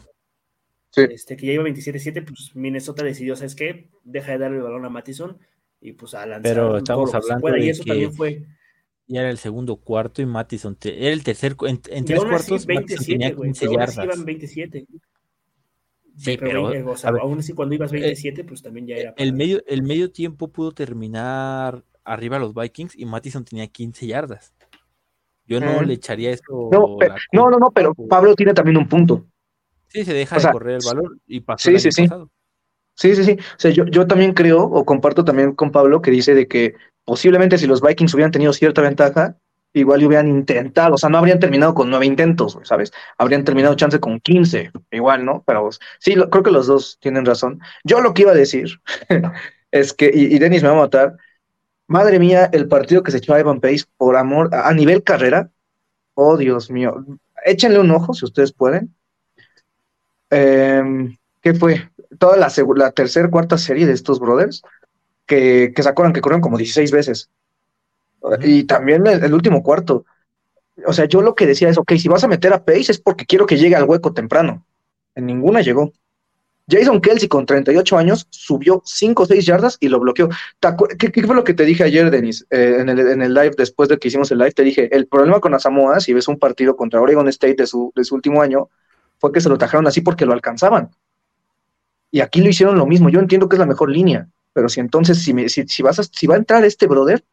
Sí. 0.91 1.01
Este, 1.09 1.35
que 1.35 1.47
ya 1.47 1.53
iba 1.53 1.63
27-7, 1.63 2.25
pues 2.25 2.55
Minnesota 2.55 3.03
decidió, 3.03 3.35
¿sabes 3.35 3.55
qué? 3.55 3.89
Deja 4.03 4.33
de 4.33 4.37
darle 4.37 4.57
el 4.57 4.63
balón 4.63 4.85
a 4.85 4.89
Mattison 4.89 5.37
y 5.81 5.93
pues 5.93 6.13
a 6.13 6.25
lanzar. 6.25 6.41
Pero 6.43 6.77
estamos 6.77 7.13
hablando 7.13 7.47
de 7.51 7.65
y 7.65 7.69
eso 7.69 7.83
también 7.83 8.13
fue 8.13 8.45
ya 9.07 9.21
era 9.21 9.29
el 9.29 9.37
segundo 9.37 9.77
cuarto 9.77 10.21
y 10.21 10.25
Mattison 10.25 10.77
era 10.83 11.13
el 11.13 11.23
tercer 11.23 11.55
en, 11.61 12.05
tres 12.05 12.19
cuartos 12.19 12.65
27, 12.65 13.05
tenía 13.05 13.33
15 13.33 13.65
yardas. 13.71 14.03
Iban 14.03 14.25
27. 14.25 14.85
Sí, 16.17 16.37
pero, 16.37 16.71
aún 17.21 17.39
así 17.39 17.53
cuando 17.53 17.75
ibas 17.75 17.91
27, 17.91 18.41
eh, 18.41 18.43
pues 18.43 18.61
también 18.61 18.87
ya 18.87 18.95
era. 18.95 19.13
El 19.17 19.33
medio, 19.33 19.63
el 19.67 19.83
medio 19.83 20.11
tiempo 20.11 20.49
pudo 20.49 20.71
terminar 20.71 21.85
arriba 22.07 22.37
a 22.37 22.39
los 22.39 22.53
Vikings 22.53 22.97
y 22.97 23.05
Mattison 23.05 23.45
tenía 23.45 23.67
15 23.67 24.07
yardas. 24.07 24.53
Yo 25.45 25.59
no 25.59 25.81
le 25.81 25.93
echaría 25.93 26.31
eso. 26.31 26.69
No, 27.31 27.49
no, 27.49 27.57
no, 27.57 27.71
pero 27.71 27.93
Pablo 27.93 28.35
tiene 28.35 28.53
también 28.53 28.77
un 28.77 28.87
punto. 28.87 29.25
Sí, 29.87 30.03
se 30.03 30.13
deja 30.13 30.37
de 30.37 30.51
correr 30.51 30.75
el 30.75 30.85
balón 30.85 31.21
y 31.25 31.39
pasó 31.39 31.69
sí, 31.69 31.79
sí, 31.79 31.91
sí. 31.91 32.09
Sí, 32.95 33.15
sí, 33.15 33.23
sí. 33.23 33.37
O 33.39 33.59
sea, 33.59 33.71
yo, 33.71 33.85
yo 33.85 34.07
también 34.07 34.33
creo, 34.33 34.63
o 34.63 34.83
comparto 34.83 35.23
también 35.23 35.53
con 35.53 35.71
Pablo, 35.71 36.01
que 36.01 36.11
dice 36.11 36.33
de 36.33 36.47
que 36.47 36.73
posiblemente 37.05 37.57
si 37.57 37.67
los 37.67 37.81
Vikings 37.81 38.13
hubieran 38.13 38.31
tenido 38.31 38.51
cierta 38.51 38.81
ventaja, 38.81 39.37
igual 39.73 40.03
hubieran 40.03 40.27
intentado, 40.27 40.95
o 40.95 40.97
sea, 40.97 41.09
no 41.09 41.17
habrían 41.17 41.39
terminado 41.39 41.73
con 41.73 41.89
nueve 41.89 42.05
intentos, 42.05 42.57
¿sabes? 42.63 42.91
Habrían 43.17 43.43
terminado 43.43 43.75
chance 43.75 43.99
con 43.99 44.19
quince, 44.19 44.71
igual, 44.91 45.23
¿no? 45.25 45.43
Pero 45.45 45.69
sí, 45.99 46.15
creo 46.15 46.43
que 46.43 46.51
los 46.51 46.67
dos 46.67 46.97
tienen 46.99 47.25
razón. 47.25 47.59
Yo 47.83 48.01
lo 48.01 48.13
que 48.13 48.23
iba 48.23 48.31
a 48.31 48.35
decir 48.35 48.81
es 49.71 49.93
que, 49.93 50.11
y, 50.13 50.37
Denis 50.39 50.63
me 50.63 50.69
va 50.69 50.75
a 50.75 50.81
matar, 50.81 51.17
madre 51.87 52.19
mía, 52.19 52.49
el 52.51 52.67
partido 52.67 53.03
que 53.03 53.11
se 53.11 53.17
echó 53.17 53.33
a 53.33 53.39
Evan 53.39 53.59
Pace 53.59 53.85
por 53.97 54.15
amor, 54.15 54.53
a, 54.53 54.73
nivel 54.73 55.03
carrera, 55.03 55.49
oh 56.13 56.37
Dios 56.37 56.69
mío, 56.69 57.05
échenle 57.45 57.79
un 57.79 57.91
ojo 57.91 58.13
si 58.13 58.25
ustedes 58.25 58.51
pueden. 58.51 58.93
Em, 60.29 61.17
¿Qué 61.41 61.53
fue? 61.53 61.89
Toda 62.19 62.37
la, 62.37 62.51
la 62.75 62.91
tercera, 62.91 63.29
cuarta 63.29 63.57
serie 63.57 63.85
de 63.85 63.93
estos 63.93 64.19
brothers 64.19 64.61
que, 65.25 65.73
que 65.75 65.83
se 65.83 65.89
acuerdan 65.89 66.13
que 66.13 66.21
corrieron 66.21 66.41
como 66.41 66.57
16 66.57 66.91
veces. 66.91 67.29
Y 68.41 68.63
también 68.63 69.05
el, 69.07 69.33
último 69.33 69.63
cuarto. 69.63 70.05
O 70.85 70.93
sea, 70.93 71.05
yo 71.05 71.21
lo 71.21 71.35
que 71.35 71.45
decía 71.45 71.69
es, 71.69 71.77
ok, 71.77 71.93
si 71.93 72.07
vas 72.07 72.23
a 72.23 72.27
meter 72.27 72.53
a 72.53 72.63
Pace 72.63 72.91
es 72.91 72.99
porque 72.99 73.25
quiero 73.25 73.45
que 73.45 73.57
llegue 73.57 73.75
al 73.75 73.85
hueco 73.85 74.13
temprano. 74.13 74.65
En 75.15 75.25
ninguna 75.25 75.61
llegó. 75.61 75.91
Jason 76.69 76.99
Kelsey 76.99 77.29
con 77.29 77.45
38 77.45 77.97
años 77.97 78.27
subió 78.29 78.81
5 78.85 79.23
o 79.23 79.25
6 79.25 79.45
yardas 79.45 79.77
y 79.79 79.87
lo 79.87 79.99
bloqueó. 79.99 80.29
¿Qué, 80.99 81.23
fue 81.25 81.35
lo 81.35 81.43
que 81.43 81.53
te 81.53 81.63
dije 81.63 81.83
ayer, 81.83 82.11
Denis? 82.11 82.45
Eh, 82.49 82.77
en, 82.79 82.89
el, 82.89 82.99
en, 82.99 83.21
el, 83.21 83.33
live, 83.33 83.51
después 83.57 83.87
de 83.87 83.97
que 83.97 84.09
hicimos 84.09 84.31
el 84.31 84.39
live, 84.39 84.51
te 84.51 84.63
dije, 84.63 84.93
el 84.93 85.07
problema 85.07 85.39
con 85.39 85.53
Asamoah, 85.53 86.01
si 86.01 86.13
ves 86.13 86.27
un 86.27 86.37
partido 86.37 86.75
contra 86.75 86.99
Oregon 86.99 87.27
State 87.29 87.55
de 87.55 87.67
su, 87.67 87.93
de 87.95 88.03
su 88.03 88.15
último 88.15 88.41
año, 88.41 88.69
fue 89.19 89.31
que 89.31 89.39
se 89.39 89.49
lo 89.49 89.57
tajaron 89.57 89.87
así 89.87 90.01
porque 90.01 90.25
lo 90.25 90.33
alcanzaban. 90.33 90.89
Y 92.11 92.19
aquí 92.19 92.41
lo 92.41 92.49
hicieron 92.49 92.77
lo 92.77 92.85
mismo. 92.85 93.09
Yo 93.09 93.19
entiendo 93.19 93.47
que 93.47 93.55
es 93.55 93.59
la 93.59 93.65
mejor 93.65 93.89
línea 93.89 94.27
pero 94.57 94.69
si 94.69 94.79
entonces, 94.79 95.21
si, 95.21 95.35
me, 95.35 95.47
si, 95.49 95.83
vas 95.83 95.99
a, 95.99 96.03
si 96.03 96.25
va 96.25 96.33
a 96.33 96.39
entrar 96.39 96.65
este 96.65 96.87
brother, 96.87 97.23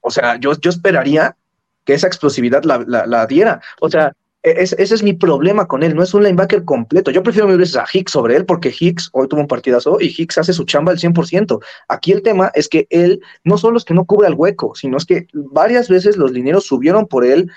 o 0.00 0.10
sea, 0.10 0.34
yo, 0.34 0.52
yo 0.58 0.70
esperaría 0.70 1.36
que 1.84 1.94
esa 1.94 2.08
explosividad 2.08 2.64
la, 2.64 2.78
la, 3.06 3.26
diera. 3.28 3.60
O 3.80 3.88
sea, 3.88 4.16
e, 4.42 4.62
ese 4.62 4.82
es 4.82 5.02
mi 5.02 5.12
problema 5.12 5.66
con 5.66 5.82
él, 5.82 5.94
no 5.94 6.02
es 6.02 6.14
un 6.14 6.22
linebacker 6.22 6.64
completo. 6.64 7.10
Yo 7.10 7.22
prefiero 7.22 7.48
mil 7.48 7.58
veces 7.58 7.76
a 7.76 7.86
Hicks 7.92 8.12
sobre 8.12 8.36
él 8.36 8.46
porque 8.46 8.74
Hicks 8.78 9.10
hoy 9.12 9.28
tuvo 9.28 9.40
un 9.40 9.46
partidazo 9.46 9.98
y 10.00 10.06
Hicks 10.06 10.38
hace 10.38 10.52
su 10.52 10.64
chamba 10.64 10.92
al 10.92 10.98
100%. 10.98 11.60
Aquí 11.88 12.12
el 12.12 12.22
tema 12.22 12.50
es 12.54 12.68
que 12.68 12.86
él 12.90 13.20
no 13.44 13.58
solo 13.58 13.76
es 13.76 13.84
que 13.84 13.94
no 13.94 14.04
cubre 14.04 14.28
el 14.28 14.34
hueco, 14.34 14.74
sino 14.74 14.96
es 14.96 15.04
que 15.04 15.26
varias 15.32 15.88
veces 15.88 16.16
los 16.16 16.32
lineros 16.32 16.64
subieron 16.64 17.06
por 17.06 17.24
él 17.24 17.50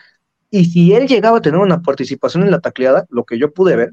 y 0.49 0.65
si 0.65 0.93
él 0.93 1.07
llegaba 1.07 1.39
a 1.39 1.41
tener 1.41 1.59
una 1.59 1.81
participación 1.81 2.43
en 2.43 2.51
la 2.51 2.59
tacleada, 2.59 3.07
lo 3.09 3.23
que 3.23 3.39
yo 3.39 3.51
pude 3.53 3.75
ver, 3.75 3.89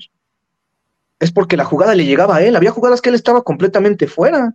es 1.18 1.32
porque 1.32 1.56
la 1.56 1.64
jugada 1.64 1.94
le 1.94 2.04
llegaba 2.04 2.36
a 2.36 2.42
él. 2.42 2.54
Había 2.56 2.70
jugadas 2.70 3.00
que 3.00 3.08
él 3.08 3.14
estaba 3.14 3.42
completamente 3.42 4.06
fuera. 4.06 4.54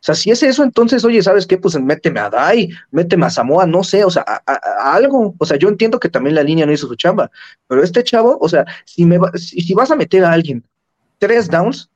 O 0.00 0.04
sea, 0.04 0.14
si 0.14 0.30
es 0.30 0.42
eso, 0.44 0.62
entonces, 0.62 1.04
oye, 1.04 1.22
¿sabes 1.22 1.46
qué? 1.46 1.58
Pues 1.58 1.78
méteme 1.80 2.20
a 2.20 2.30
Dai, 2.30 2.70
méteme 2.92 3.26
a 3.26 3.30
Samoa, 3.30 3.66
no 3.66 3.82
sé, 3.82 4.04
o 4.04 4.10
sea, 4.10 4.24
a, 4.26 4.94
algo. 4.94 5.34
O 5.38 5.44
sea, 5.44 5.56
yo 5.56 5.68
entiendo 5.68 5.98
que 5.98 6.08
también 6.08 6.36
la 6.36 6.44
línea 6.44 6.66
no 6.66 6.72
hizo 6.72 6.86
su 6.86 6.94
chamba, 6.94 7.30
pero 7.66 7.82
este 7.82 8.04
chavo, 8.04 8.38
o 8.40 8.48
sea, 8.48 8.64
si, 8.84 9.04
me 9.04 9.18
si, 9.34 9.74
vas 9.74 9.90
a 9.90 9.96
meter 9.96 10.24
a 10.24 10.32
alguien 10.32 10.64
tres 11.18 11.48
downs, 11.48 11.90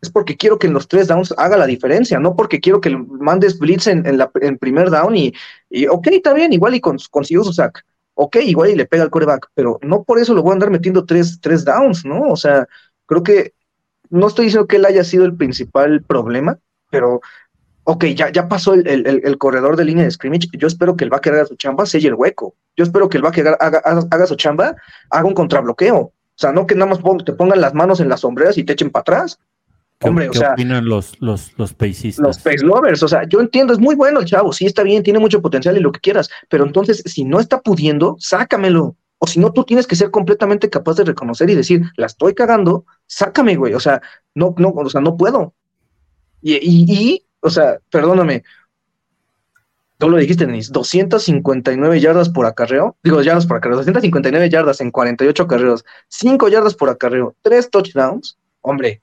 es 0.00 0.10
porque 0.10 0.36
quiero 0.36 0.58
que 0.58 0.68
en 0.68 0.74
los 0.74 0.86
tres 0.86 1.08
downs 1.08 1.34
haga 1.36 1.56
la 1.56 1.66
diferencia, 1.66 2.20
no 2.20 2.36
porque 2.36 2.60
quiero 2.60 2.80
que 2.80 2.90
mandes 2.90 3.58
blitz 3.58 3.88
en, 3.88 4.16
la, 4.16 4.30
en 4.40 4.56
primer 4.56 4.88
down 4.88 5.16
y, 5.16 5.34
y, 5.68 5.88
ok, 5.88 6.06
está 6.12 6.32
bien, 6.32 6.52
igual 6.52 6.76
y 6.76 6.80
consiguió 6.80 7.42
su 7.42 7.52
sack, 7.52 7.84
ok, 8.14 8.36
igual 8.44 8.70
y 8.70 8.76
le 8.76 8.86
pega 8.86 9.02
al 9.02 9.10
coreback, 9.10 9.50
pero 9.54 9.78
no 9.82 10.04
por 10.04 10.18
eso 10.18 10.34
lo 10.34 10.42
voy 10.42 10.50
a 10.50 10.54
andar 10.54 10.70
metiendo 10.70 11.04
tres, 11.04 11.40
tres 11.40 11.64
downs, 11.64 12.04
¿no? 12.04 12.22
O 12.28 12.36
sea, 12.36 12.66
creo 13.06 13.22
que 13.22 13.54
no 14.08 14.26
estoy 14.28 14.46
diciendo 14.46 14.68
que 14.68 14.76
él 14.76 14.84
haya 14.84 15.04
sido 15.04 15.24
el 15.24 15.36
principal 15.36 16.02
problema, 16.02 16.58
pero, 16.90 17.20
ok, 17.84 18.04
ya, 18.06 18.30
ya 18.30 18.48
pasó 18.48 18.74
el, 18.74 18.86
el, 18.86 19.38
corredor 19.38 19.76
de 19.76 19.84
línea 19.84 20.04
de 20.04 20.10
scrimmage, 20.10 20.48
yo 20.52 20.66
espero 20.66 20.96
que 20.96 21.04
el 21.04 21.10
que 21.10 21.30
haga 21.30 21.46
su 21.46 21.56
chamba, 21.56 21.86
selle 21.86 22.08
el 22.08 22.14
hueco. 22.14 22.54
Yo 22.76 22.84
espero 22.84 23.08
que 23.08 23.18
el 23.18 23.30
que 23.30 23.40
haga, 23.40 23.56
haga, 23.60 24.26
su 24.26 24.36
chamba, 24.36 24.76
haga 25.10 25.26
un 25.26 25.34
contrabloqueo. 25.34 25.98
O 25.98 26.12
sea, 26.36 26.52
no 26.52 26.66
que 26.66 26.74
nada 26.74 26.90
más 26.90 27.24
te 27.24 27.32
pongan 27.32 27.60
las 27.60 27.74
manos 27.74 28.00
en 28.00 28.08
las 28.08 28.20
sombreras 28.20 28.56
y 28.58 28.64
te 28.64 28.72
echen 28.72 28.90
para 28.90 29.02
atrás. 29.02 29.38
Hombre, 30.02 30.30
¿Qué 30.30 30.38
o 30.38 30.40
sea, 30.40 30.52
opinan 30.52 30.88
los, 30.88 31.20
los, 31.20 31.52
los 31.58 31.74
paceistas? 31.74 32.24
Los 32.24 32.38
pace 32.38 32.64
lovers, 32.64 33.02
o 33.02 33.08
sea, 33.08 33.24
yo 33.28 33.40
entiendo, 33.40 33.74
es 33.74 33.78
muy 33.78 33.94
bueno 33.94 34.20
el 34.20 34.24
chavo, 34.24 34.50
sí 34.50 34.64
está 34.64 34.82
bien, 34.82 35.02
tiene 35.02 35.18
mucho 35.18 35.42
potencial 35.42 35.76
y 35.76 35.80
lo 35.80 35.92
que 35.92 36.00
quieras, 36.00 36.30
pero 36.48 36.64
entonces, 36.64 37.02
si 37.04 37.24
no 37.24 37.38
está 37.38 37.60
pudiendo, 37.60 38.16
sácamelo. 38.18 38.96
O 39.22 39.26
si 39.26 39.38
no, 39.38 39.52
tú 39.52 39.64
tienes 39.64 39.86
que 39.86 39.96
ser 39.96 40.10
completamente 40.10 40.70
capaz 40.70 40.94
de 40.94 41.04
reconocer 41.04 41.50
y 41.50 41.54
decir, 41.54 41.82
la 41.96 42.06
estoy 42.06 42.32
cagando, 42.32 42.86
sácame, 43.06 43.54
güey. 43.56 43.74
O 43.74 43.80
sea, 43.80 44.00
no, 44.34 44.54
no, 44.56 44.70
o 44.70 44.88
sea, 44.88 45.02
no 45.02 45.18
puedo. 45.18 45.52
Y, 46.42 46.54
y, 46.62 47.22
o 47.40 47.50
sea, 47.50 47.78
perdóname, 47.90 48.42
tú 49.98 50.08
lo 50.08 50.16
dijiste, 50.16 50.46
Denis, 50.46 50.70
259 50.72 52.00
yardas 52.00 52.28
por 52.30 52.46
acarreo, 52.46 52.96
digo, 53.02 53.20
yardas 53.22 53.46
por 53.46 53.58
acarreo, 53.58 53.76
259 53.78 54.48
yardas 54.48 54.80
en 54.80 54.90
48 54.90 55.42
acarreos, 55.42 55.84
5 56.08 56.48
yardas 56.48 56.74
por 56.74 56.88
acarreo, 56.88 57.34
3 57.42 57.70
touchdowns, 57.70 58.38
hombre. 58.62 59.02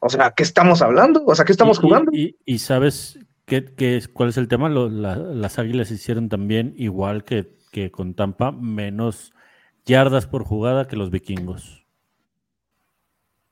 O 0.00 0.10
sea, 0.10 0.32
¿qué 0.32 0.42
estamos 0.42 0.82
hablando? 0.82 1.24
O 1.26 1.34
sea, 1.34 1.44
¿qué 1.46 1.52
estamos 1.52 1.78
Y- 1.78 1.80
jugando? 1.80 2.10
Y, 2.12 2.36
y 2.44 2.58
sabes 2.58 3.18
qué, 3.46 3.64
qué 3.64 3.96
es, 3.96 4.06
cuál 4.08 4.28
es 4.28 4.36
el 4.36 4.48
tema? 4.48 4.68
Lo- 4.68 4.90
la- 4.90 5.16
las 5.16 5.58
águilas 5.58 5.90
hicieron 5.90 6.28
también 6.28 6.74
igual 6.76 7.24
que, 7.24 7.50
que 7.72 7.90
con 7.90 8.12
Tampa, 8.12 8.52
menos 8.52 9.32
yardas 9.86 10.26
por 10.26 10.44
jugada 10.44 10.86
que 10.88 10.96
los 10.96 11.10
vikingos. 11.10 11.83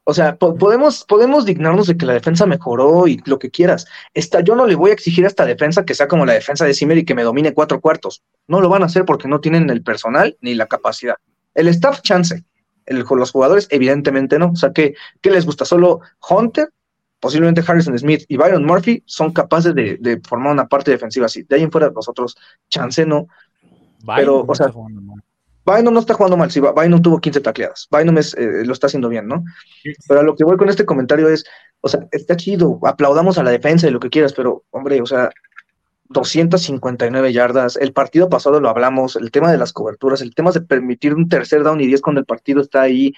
O 0.04 0.14
sea, 0.14 0.36
po- 0.36 0.56
podemos, 0.56 1.04
podemos 1.04 1.44
dignarnos 1.44 1.86
de 1.86 1.96
que 1.96 2.06
la 2.06 2.14
defensa 2.14 2.44
mejoró 2.44 3.06
y 3.06 3.22
lo 3.24 3.38
que 3.38 3.50
quieras. 3.50 3.86
Esta, 4.14 4.40
yo 4.40 4.56
no 4.56 4.66
le 4.66 4.74
voy 4.74 4.90
a 4.90 4.94
exigir 4.94 5.24
a 5.24 5.28
esta 5.28 5.44
defensa 5.44 5.84
que 5.84 5.94
sea 5.94 6.08
como 6.08 6.26
la 6.26 6.32
defensa 6.32 6.64
de 6.64 6.74
Zimmer 6.74 6.98
y 6.98 7.04
que 7.04 7.14
me 7.14 7.22
domine 7.22 7.54
cuatro 7.54 7.80
cuartos. 7.80 8.22
No 8.48 8.60
lo 8.60 8.68
van 8.68 8.82
a 8.82 8.86
hacer 8.86 9.04
porque 9.04 9.28
no 9.28 9.40
tienen 9.40 9.70
el 9.70 9.82
personal 9.82 10.36
ni 10.40 10.54
la 10.54 10.66
capacidad. 10.66 11.16
El 11.54 11.68
staff 11.68 12.00
chance. 12.02 12.42
El- 12.84 13.04
los 13.08 13.30
jugadores, 13.30 13.68
evidentemente 13.70 14.38
no. 14.40 14.50
O 14.50 14.56
sea, 14.56 14.72
que 14.72 14.94
¿qué 15.20 15.30
les 15.30 15.46
gusta? 15.46 15.64
Solo 15.64 16.00
Hunter, 16.28 16.70
posiblemente 17.20 17.62
Harrison 17.64 17.96
Smith 17.96 18.24
y 18.26 18.36
Byron 18.36 18.64
Murphy 18.64 19.04
son 19.06 19.32
capaces 19.32 19.72
de, 19.72 19.98
de 20.00 20.20
formar 20.20 20.52
una 20.52 20.66
parte 20.66 20.90
defensiva 20.90 21.26
así. 21.26 21.44
De 21.44 21.54
ahí 21.56 21.62
en 21.62 21.70
fuera, 21.70 21.92
los 21.94 22.08
otros, 22.08 22.36
chance 22.68 23.06
no. 23.06 23.28
Pero, 24.04 24.42
Bynum 24.42 24.50
o 24.50 24.54
sea. 24.56 24.66
Bynum 25.64 25.94
no 25.94 26.00
está 26.00 26.14
jugando 26.14 26.36
mal. 26.36 26.50
Sí, 26.50 26.60
Bynum 26.60 27.02
tuvo 27.02 27.20
15 27.20 27.40
tacleadas. 27.40 27.88
Bynum 27.90 28.18
es, 28.18 28.34
eh, 28.34 28.64
lo 28.64 28.72
está 28.72 28.88
haciendo 28.88 29.08
bien, 29.08 29.28
¿no? 29.28 29.44
Pero 30.08 30.20
a 30.20 30.22
lo 30.22 30.34
que 30.34 30.44
voy 30.44 30.56
con 30.56 30.68
este 30.68 30.84
comentario 30.84 31.28
es, 31.28 31.44
o 31.80 31.88
sea, 31.88 32.06
está 32.10 32.36
chido, 32.36 32.80
aplaudamos 32.84 33.38
a 33.38 33.42
la 33.42 33.50
defensa 33.50 33.86
y 33.86 33.90
lo 33.90 34.00
que 34.00 34.10
quieras, 34.10 34.32
pero, 34.32 34.64
hombre, 34.70 35.00
o 35.00 35.06
sea, 35.06 35.30
259 36.08 37.32
yardas, 37.32 37.76
el 37.76 37.92
partido 37.92 38.28
pasado 38.28 38.60
lo 38.60 38.68
hablamos, 38.68 39.16
el 39.16 39.30
tema 39.30 39.50
de 39.50 39.58
las 39.58 39.72
coberturas, 39.72 40.20
el 40.20 40.34
tema 40.34 40.50
de 40.52 40.60
permitir 40.60 41.14
un 41.14 41.28
tercer 41.28 41.62
down 41.62 41.80
y 41.80 41.86
10 41.86 42.02
cuando 42.02 42.20
el 42.20 42.26
partido 42.26 42.60
está 42.60 42.82
ahí. 42.82 43.14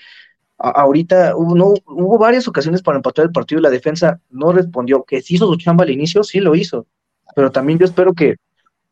Ahorita 0.56 1.34
hubo, 1.36 1.54
no, 1.56 1.74
hubo 1.86 2.18
varias 2.18 2.46
ocasiones 2.46 2.82
para 2.82 2.96
empatar 2.96 3.24
el 3.24 3.32
partido 3.32 3.58
y 3.58 3.62
la 3.62 3.70
defensa 3.70 4.20
no 4.30 4.52
respondió, 4.52 5.02
que 5.02 5.20
sí 5.20 5.34
hizo 5.34 5.46
su 5.46 5.56
chamba 5.56 5.84
al 5.84 5.90
inicio, 5.90 6.22
sí 6.22 6.40
lo 6.40 6.54
hizo, 6.54 6.86
pero 7.34 7.50
también 7.50 7.78
yo 7.78 7.86
espero 7.86 8.14
que, 8.14 8.36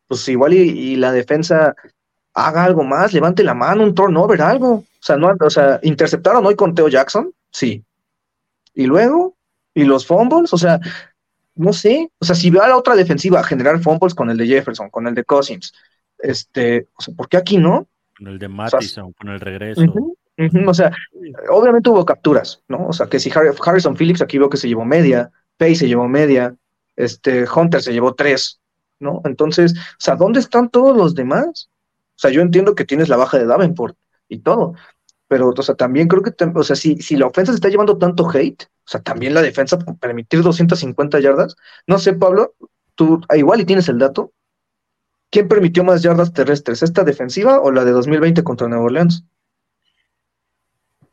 pues 0.07 0.27
igual 0.27 0.53
y, 0.53 0.57
y 0.57 0.95
la 0.97 1.13
defensa 1.13 1.73
haga 2.33 2.63
algo 2.63 2.83
más, 2.83 3.13
levante 3.13 3.43
la 3.43 3.53
mano, 3.53 3.83
un 3.83 3.93
turnover, 3.95 4.41
algo. 4.41 4.73
O 4.73 4.85
sea, 4.99 5.17
no, 5.17 5.33
o 5.39 5.49
sea, 5.49 5.79
interceptaron 5.83 6.45
hoy 6.45 6.55
con 6.55 6.73
Teo 6.73 6.87
Jackson, 6.87 7.31
sí. 7.51 7.83
Y 8.73 8.85
luego, 8.85 9.35
y 9.73 9.83
los 9.83 10.05
fumbles, 10.07 10.53
o 10.53 10.57
sea, 10.57 10.79
no 11.55 11.73
sé, 11.73 12.09
o 12.19 12.25
sea, 12.25 12.35
si 12.35 12.49
veo 12.49 12.63
a 12.63 12.67
la 12.67 12.77
otra 12.77 12.95
defensiva 12.95 13.39
a 13.39 13.43
generar 13.43 13.79
fumbles 13.79 14.15
con 14.15 14.29
el 14.29 14.37
de 14.37 14.47
Jefferson, 14.47 14.89
con 14.89 15.07
el 15.07 15.13
de 15.13 15.23
Cousins, 15.23 15.73
este, 16.17 16.87
o 16.95 17.01
sea, 17.01 17.13
¿por 17.13 17.27
qué 17.29 17.37
aquí 17.37 17.57
no? 17.57 17.87
Con 18.17 18.27
el 18.27 18.39
de 18.39 18.47
Mattison, 18.47 19.13
con 19.13 19.29
el 19.29 19.39
regreso. 19.39 19.81
O 20.67 20.73
sea, 20.73 20.91
obviamente 21.49 21.89
hubo 21.89 22.05
capturas, 22.05 22.63
¿no? 22.67 22.87
O 22.87 22.93
sea, 22.93 23.07
que 23.07 23.19
si 23.19 23.29
Har- 23.29 23.53
Harrison 23.63 23.95
Phillips 23.95 24.21
aquí 24.21 24.39
veo 24.39 24.49
que 24.49 24.57
se 24.57 24.67
llevó 24.67 24.83
media, 24.85 25.29
Pay 25.57 25.75
se 25.75 25.87
llevó 25.87 26.07
media, 26.07 26.55
este, 26.95 27.45
Hunter 27.47 27.81
se 27.81 27.93
llevó 27.93 28.15
tres, 28.15 28.59
¿no? 28.99 29.21
Entonces, 29.25 29.73
o 29.77 29.99
sea, 29.99 30.15
¿dónde 30.15 30.39
están 30.39 30.69
todos 30.69 30.97
los 30.97 31.13
demás? 31.13 31.69
O 32.23 32.25
sea, 32.25 32.31
yo 32.31 32.41
entiendo 32.41 32.73
que 32.73 32.85
tienes 32.85 33.09
la 33.09 33.17
baja 33.17 33.37
de 33.37 33.45
Davenport 33.45 33.97
y 34.29 34.39
todo, 34.39 34.75
pero, 35.27 35.49
o 35.49 35.61
sea, 35.61 35.75
también 35.75 36.07
creo 36.07 36.21
que, 36.23 36.31
o 36.55 36.63
sea, 36.63 36.77
si, 36.77 36.95
si 37.01 37.17
la 37.17 37.25
ofensa 37.25 37.51
se 37.51 37.57
está 37.57 37.67
llevando 37.67 37.97
tanto 37.97 38.29
hate, 38.29 38.63
o 38.63 38.87
sea, 38.89 39.01
también 39.01 39.33
la 39.33 39.41
defensa 39.41 39.77
permitir 39.99 40.41
250 40.41 41.19
yardas, 41.19 41.57
no 41.85 41.99
sé, 41.99 42.13
Pablo, 42.13 42.55
tú 42.95 43.19
ah, 43.27 43.35
igual 43.35 43.59
y 43.59 43.65
tienes 43.65 43.89
el 43.89 43.99
dato, 43.99 44.31
¿quién 45.31 45.49
permitió 45.49 45.83
más 45.83 46.01
yardas 46.01 46.31
terrestres, 46.31 46.81
esta 46.81 47.03
defensiva 47.03 47.59
o 47.59 47.71
la 47.71 47.83
de 47.83 47.91
2020 47.91 48.41
contra 48.41 48.69
Nueva 48.69 48.85
Orleans? 48.85 49.25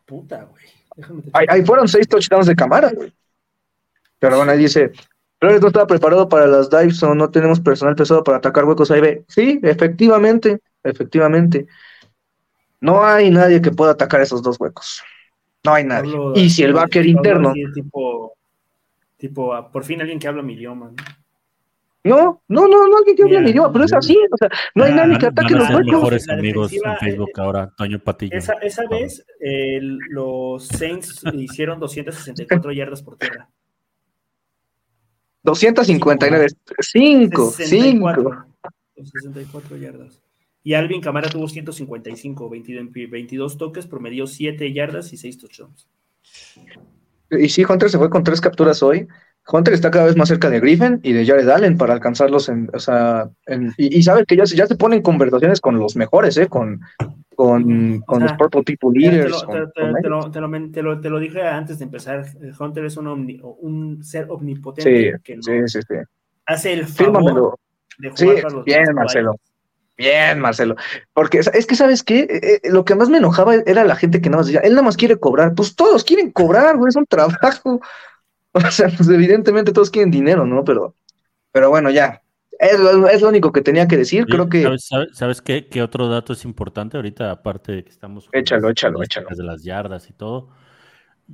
Puta, 0.06 0.44
güey. 0.44 0.64
Ahí, 1.32 1.46
ahí 1.48 1.64
fueron 1.64 1.88
seis 1.88 2.06
touchdowns 2.06 2.46
de 2.46 2.54
cámara, 2.54 2.92
güey. 2.94 3.12
Pero 4.20 4.36
bueno, 4.36 4.52
ahí 4.52 4.58
dice, 4.58 4.92
Flores 5.40 5.60
no 5.60 5.68
estaba 5.68 5.86
preparado 5.88 6.28
para 6.28 6.46
las 6.46 6.70
dives 6.70 7.02
o 7.02 7.16
no 7.16 7.30
tenemos 7.30 7.58
personal 7.58 7.96
pesado 7.96 8.22
para 8.22 8.38
atacar 8.38 8.64
huecos 8.64 8.92
ahí 8.92 9.00
ve. 9.00 9.24
Sí, 9.26 9.58
efectivamente, 9.64 10.60
efectivamente. 10.84 11.66
No 12.80 13.04
hay 13.04 13.30
nadie 13.30 13.60
que 13.60 13.70
pueda 13.70 13.92
atacar 13.92 14.20
esos 14.20 14.42
dos 14.42 14.58
huecos. 14.58 15.02
No 15.64 15.74
hay 15.74 15.84
nadie. 15.84 16.12
Pablo- 16.12 16.32
y 16.36 16.48
si 16.50 16.62
el 16.62 16.72
backer 16.72 17.04
interno. 17.06 17.52
tipo, 17.74 18.34
tipo, 19.18 19.52
ah, 19.52 19.70
por 19.70 19.84
fin 19.84 20.00
alguien 20.00 20.18
que 20.18 20.28
habla 20.28 20.42
mi 20.42 20.54
idioma, 20.54 20.90
¿no? 20.90 21.04
No, 22.02 22.42
no, 22.48 22.66
no, 22.66 22.88
no 22.88 22.96
alguien 22.96 23.14
que 23.14 23.22
hable 23.24 23.32
Mira, 23.32 23.42
mi 23.42 23.50
idioma, 23.50 23.70
pero 23.70 23.84
es 23.84 23.92
así. 23.92 24.16
O 24.32 24.36
sea, 24.38 24.48
no 24.74 24.84
hay 24.84 24.92
Ah, 24.92 24.94
nadie 24.94 25.18
que 25.18 25.26
ataque 25.26 25.52
van 25.52 25.56
a 25.56 25.58
los 25.58 25.66
ser 25.68 25.76
huecos. 25.76 25.92
mejores 25.92 26.28
amigos 26.30 26.72
en 26.72 26.96
Facebook 26.96 27.28
eh, 27.28 27.40
ahora, 27.42 27.70
Toño 27.76 27.98
Patillo. 27.98 28.38
Esa, 28.38 28.54
esa 28.54 28.86
vez 28.88 29.22
eh, 29.38 29.80
los 29.82 30.66
Saints 30.66 31.22
hicieron 31.34 31.78
264 31.78 32.72
yardas 32.72 33.02
por 33.02 33.18
tierra. 33.18 33.50
259, 35.42 36.46
5, 36.80 37.50
5. 37.50 37.50
64. 37.50 38.46
64 38.94 39.76
yardas. 39.76 40.19
Y 40.62 40.74
Alvin 40.74 41.00
Camara 41.00 41.28
tuvo 41.30 41.48
155, 41.48 42.50
22, 42.50 42.92
22 43.10 43.56
toques, 43.58 43.86
promedió 43.86 44.26
7 44.26 44.72
yardas 44.72 45.12
y 45.12 45.16
6 45.16 45.38
touchdowns. 45.38 45.88
Y 47.30 47.48
sí, 47.48 47.64
Hunter 47.68 47.88
se 47.88 47.98
fue 47.98 48.10
con 48.10 48.24
tres 48.24 48.40
capturas 48.40 48.82
hoy. 48.82 49.06
Hunter 49.50 49.72
está 49.74 49.90
cada 49.90 50.04
vez 50.06 50.16
más 50.16 50.28
cerca 50.28 50.50
de 50.50 50.60
Griffin 50.60 51.00
y 51.02 51.12
de 51.12 51.24
Jared 51.24 51.48
Allen 51.48 51.78
para 51.78 51.94
alcanzarlos 51.94 52.48
en, 52.50 52.68
o 52.74 52.78
sea, 52.78 53.30
en- 53.46 53.72
y, 53.78 53.96
y 53.98 54.02
sabes 54.02 54.26
que 54.26 54.36
ya, 54.36 54.44
se- 54.46 54.54
ya 54.56 54.66
se 54.66 54.76
ponen 54.76 55.00
conversaciones 55.00 55.60
con 55.60 55.78
los 55.78 55.96
mejores, 55.96 56.36
¿eh? 56.36 56.46
Con, 56.46 56.80
con, 57.34 58.00
con 58.02 58.18
O 58.18 58.20
los 58.20 58.30
sea, 58.30 58.36
Purple 58.36 58.62
People 58.64 58.90
Te 58.92 58.98
Leaders. 59.00 59.44
te- 59.46 61.08
lo- 61.10 61.18
dije 61.20 61.42
antes 61.42 61.78
de 61.78 61.84
empezar. 61.86 62.26
eh, 62.42 62.52
Hunter 62.58 62.84
es 62.84 62.96
un, 62.98 63.06
omni- 63.06 63.40
un 63.42 64.04
ser 64.04 64.26
omnipotente 64.28 65.12
Sí, 65.16 65.22
que 65.24 65.36
no 65.36 65.42
sí, 65.42 65.52
sí, 65.66 65.80
sí. 65.88 65.94
hace 66.46 66.72
el 66.74 66.84
favor 66.86 66.96
Fírmamelo. 67.14 67.58
de 67.98 68.10
jugar 68.10 68.36
Sí, 68.36 68.42
para 68.42 68.54
los 68.54 68.64
bien, 68.64 68.84
Marcelo. 68.94 69.36
Bien, 70.00 70.40
Marcelo. 70.40 70.76
Porque 71.12 71.40
es 71.40 71.66
que, 71.66 71.74
¿sabes 71.76 72.02
qué? 72.02 72.20
Eh, 72.20 72.60
eh, 72.64 72.70
lo 72.70 72.86
que 72.86 72.94
más 72.94 73.10
me 73.10 73.18
enojaba 73.18 73.54
era 73.54 73.84
la 73.84 73.96
gente 73.96 74.22
que 74.22 74.30
nada 74.30 74.38
más 74.38 74.46
decía, 74.46 74.62
él 74.62 74.72
nada 74.72 74.82
más 74.84 74.96
quiere 74.96 75.18
cobrar. 75.20 75.54
Pues 75.54 75.76
todos 75.76 76.04
quieren 76.04 76.30
cobrar, 76.30 76.78
güey, 76.78 76.88
es 76.88 76.96
un 76.96 77.04
trabajo. 77.06 77.80
O 78.52 78.60
sea, 78.72 78.88
pues 78.88 79.08
evidentemente 79.08 79.72
todos 79.72 79.90
quieren 79.90 80.10
dinero, 80.10 80.44
¿no? 80.44 80.64
Pero, 80.64 80.96
pero 81.52 81.70
bueno, 81.70 81.88
ya. 81.90 82.20
Es 82.58 82.80
lo, 82.80 83.06
es 83.08 83.22
lo 83.22 83.28
único 83.28 83.52
que 83.52 83.60
tenía 83.62 83.86
que 83.86 83.96
decir. 83.96 84.26
Creo 84.26 84.48
que. 84.48 84.62
¿Sabes, 84.64 84.84
sabes- 84.90 85.08
sabes 85.12 85.40
qué, 85.40 85.68
qué 85.68 85.82
otro 85.82 86.08
dato 86.08 86.32
es 86.32 86.44
importante 86.44 86.96
ahorita, 86.96 87.30
aparte 87.30 87.70
de 87.72 87.84
que 87.84 87.90
estamos 87.90 88.28
Échalo, 88.32 88.70
échalo, 88.70 89.02
échalo. 89.04 89.28
de 89.30 89.44
las 89.44 89.62
yardas 89.62 90.08
y 90.10 90.14
todo? 90.14 90.48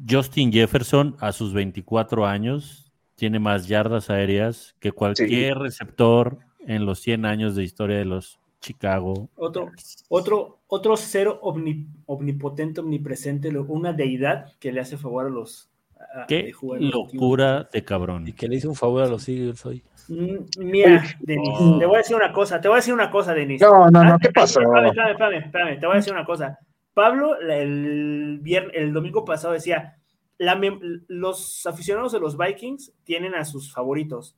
Justin 0.09 0.53
Jefferson, 0.53 1.17
a 1.21 1.33
sus 1.33 1.55
24 1.55 2.27
años, 2.27 2.93
tiene 3.15 3.39
más 3.39 3.67
yardas 3.67 4.11
aéreas 4.11 4.75
que 4.79 4.93
cualquier 4.93 5.57
receptor 5.57 6.39
en 6.67 6.85
los 6.85 7.01
100 7.01 7.25
años 7.25 7.57
de 7.57 7.63
historia 7.65 7.97
de 7.97 8.05
los 8.05 8.41
Chicago. 8.67 9.29
Otro, 9.37 9.71
otro, 10.09 10.59
otro 10.67 10.97
ser 10.97 11.29
omni- 11.29 11.87
omnipotente, 12.07 12.81
omnipresente, 12.81 13.49
una 13.57 13.93
deidad 13.93 14.53
que 14.59 14.73
le 14.73 14.81
hace 14.81 14.97
favor 14.97 15.27
a 15.27 15.29
los. 15.31 15.71
a- 15.99 16.27
Qué 16.27 16.53
los 16.61 16.81
locura 16.81 17.69
de 17.73 17.85
cabrón. 17.85 18.27
Y 18.27 18.33
que 18.33 18.49
le 18.49 18.57
hizo 18.57 18.69
un 18.69 18.75
favor 18.75 19.05
a 19.05 19.07
los 19.09 19.29
Eagles 19.29 19.65
hoy. 19.65 19.83
Mm, 20.09 20.37
Mira. 20.59 21.05
Denis, 21.21 21.55
Oh. 21.61 21.79
te 21.79 21.87
voy 21.87 21.95
a 21.97 21.99
decir 21.99 22.17
una 22.17 22.33
cosa, 22.33 22.61
te 22.61 22.67
voy 22.69 22.77
a 22.77 22.79
decir 22.79 22.95
una 22.95 23.11
cosa, 23.11 23.35
Denis. 23.35 23.61
No, 23.61 23.89
no, 23.91 24.01
Ah, 24.01 24.05
no, 24.05 24.19
¿qué 24.19 24.31
pasó? 24.33 24.61
Espérame, 24.61 24.89
espérame, 24.89 25.11
espérame, 25.13 25.45
espérame, 25.45 25.81
te 25.81 25.87
voy 25.87 25.95
a 25.95 25.97
decir 25.97 26.13
una 26.13 26.25
cosa. 26.25 26.59
Pablo, 26.93 27.39
el, 27.41 28.41
vier- 28.43 28.71
el 28.75 28.93
domingo 28.93 29.25
pasado 29.25 29.53
decía, 29.55 29.97
la 30.39 30.61
los 31.09 31.65
aficionados 31.67 32.13
de 32.13 32.21
los 32.21 32.37
Vikings 32.37 32.93
tienen 33.05 33.35
a 33.35 33.45
sus 33.45 33.73
favoritos. 33.73 34.35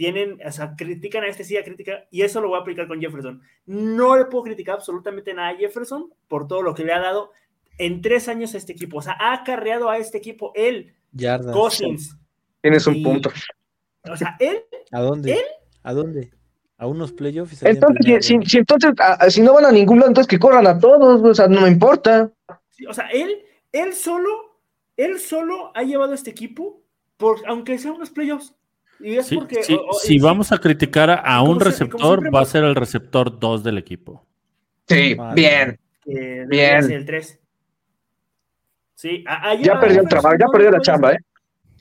Tienen, 0.00 0.38
o 0.46 0.50
sea, 0.50 0.76
critican 0.76 1.24
a 1.24 1.26
este, 1.26 1.44
sí, 1.44 1.58
a 1.58 1.62
crítica, 1.62 2.06
y 2.10 2.22
eso 2.22 2.40
lo 2.40 2.48
voy 2.48 2.56
a 2.56 2.62
aplicar 2.62 2.88
con 2.88 3.02
Jefferson. 3.02 3.42
No 3.66 4.16
le 4.16 4.24
puedo 4.24 4.44
criticar 4.44 4.76
absolutamente 4.76 5.34
nada 5.34 5.50
a 5.50 5.56
Jefferson 5.56 6.10
por 6.26 6.48
todo 6.48 6.62
lo 6.62 6.74
que 6.74 6.86
le 6.86 6.94
ha 6.94 7.00
dado 7.00 7.32
en 7.76 8.00
tres 8.00 8.26
años 8.26 8.54
a 8.54 8.56
este 8.56 8.72
equipo. 8.72 8.96
O 8.96 9.02
sea, 9.02 9.14
ha 9.20 9.34
acarreado 9.34 9.90
a 9.90 9.98
este 9.98 10.16
equipo 10.16 10.52
él, 10.54 10.94
Yardas. 11.12 11.54
Cousins. 11.54 12.16
Tienes 12.62 12.86
un 12.86 12.96
y- 12.96 13.04
punto. 13.04 13.30
O 14.10 14.16
sea, 14.16 14.38
él 14.40 14.62
¿A 14.90 15.02
dónde? 15.02 15.32
¿Él? 15.32 15.44
¿A 15.82 15.92
dónde? 15.92 16.30
¿A 16.78 16.86
unos 16.86 17.12
playoffs? 17.12 17.62
Entonces, 17.62 18.24
si, 18.24 18.56
entonces, 18.56 18.94
si 19.28 19.42
no 19.42 19.52
van 19.52 19.66
a 19.66 19.70
ningún 19.70 19.98
lado, 19.98 20.08
entonces 20.08 20.30
que 20.30 20.38
corran 20.38 20.66
a 20.66 20.78
todos, 20.78 21.22
o 21.22 21.34
sea, 21.34 21.46
no 21.46 21.60
me 21.60 21.68
importa. 21.68 22.32
Sí, 22.70 22.86
O 22.86 22.94
sea, 22.94 23.08
él, 23.08 23.44
él 23.70 23.92
solo, 23.92 24.62
él 24.96 25.20
solo 25.20 25.72
ha 25.74 25.82
llevado 25.82 26.12
a 26.12 26.14
este 26.14 26.30
equipo, 26.30 26.82
por, 27.18 27.46
aunque 27.46 27.76
sea 27.76 27.92
unos 27.92 28.08
playoffs. 28.08 28.54
Y 29.02 29.16
es 29.16 29.26
Sí, 29.26 29.36
porque. 29.36 29.62
sí, 29.62 29.74
o- 29.74 29.90
o- 29.90 29.94
si 29.94 30.18
vamos 30.18 30.52
a 30.52 30.58
criticar 30.58 31.10
a, 31.24 31.42
un 31.42 31.58
receptor, 31.60 32.00
siempre 32.20 32.30
va 32.30 32.40
a 32.42 32.44
ser 32.44 32.64
el 32.64 32.74
receptor 32.74 33.38
2 33.38 33.62
del 33.64 33.78
equipo. 33.78 34.26
Sí, 34.88 35.16
bien. 35.34 35.78
Bien. 36.04 36.90
el 36.90 37.04
3. 37.04 37.38
Sí, 38.94 39.24
a, 39.26 39.50
a- 39.50 39.54
Ya 39.54 39.74
a 39.76 39.80
perdió 39.80 40.00
el 40.02 40.06
Jefferson 40.06 40.08
trabajo, 40.08 40.36
ya 40.38 40.46
no 40.46 40.52
perdió 40.52 40.70
la 40.70 40.76
puedes- 40.76 40.86
chamba, 40.86 41.12
¿eh? 41.12 41.18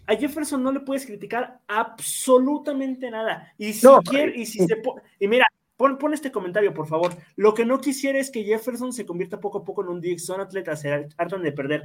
A 0.07 0.15
Jefferson 0.15 0.63
no 0.63 0.71
le 0.71 0.79
puedes 0.79 1.05
criticar 1.05 1.59
absolutamente 1.67 3.11
nada. 3.11 3.53
Y 3.57 3.73
si 3.73 3.85
No, 3.85 4.01
quiere, 4.01 4.35
y 4.37 4.45
si 4.45 4.65
se 4.65 4.77
po- 4.77 4.99
y 5.19 5.27
mira, 5.27 5.45
pon, 5.77 5.97
pon 5.99 6.13
este 6.13 6.31
comentario, 6.31 6.73
por 6.73 6.87
favor. 6.87 7.11
Lo 7.35 7.53
que 7.53 7.65
no 7.65 7.79
quisiera 7.79 8.17
es 8.17 8.31
que 8.31 8.43
Jefferson 8.43 8.91
se 8.91 9.05
convierta 9.05 9.39
poco 9.39 9.59
a 9.59 9.63
poco 9.63 9.83
en 9.83 9.89
un 9.89 10.01
Dixon 10.01 10.41
atleta, 10.41 10.75
se 10.75 11.07
hartan 11.17 11.43
de 11.43 11.51
perder. 11.51 11.83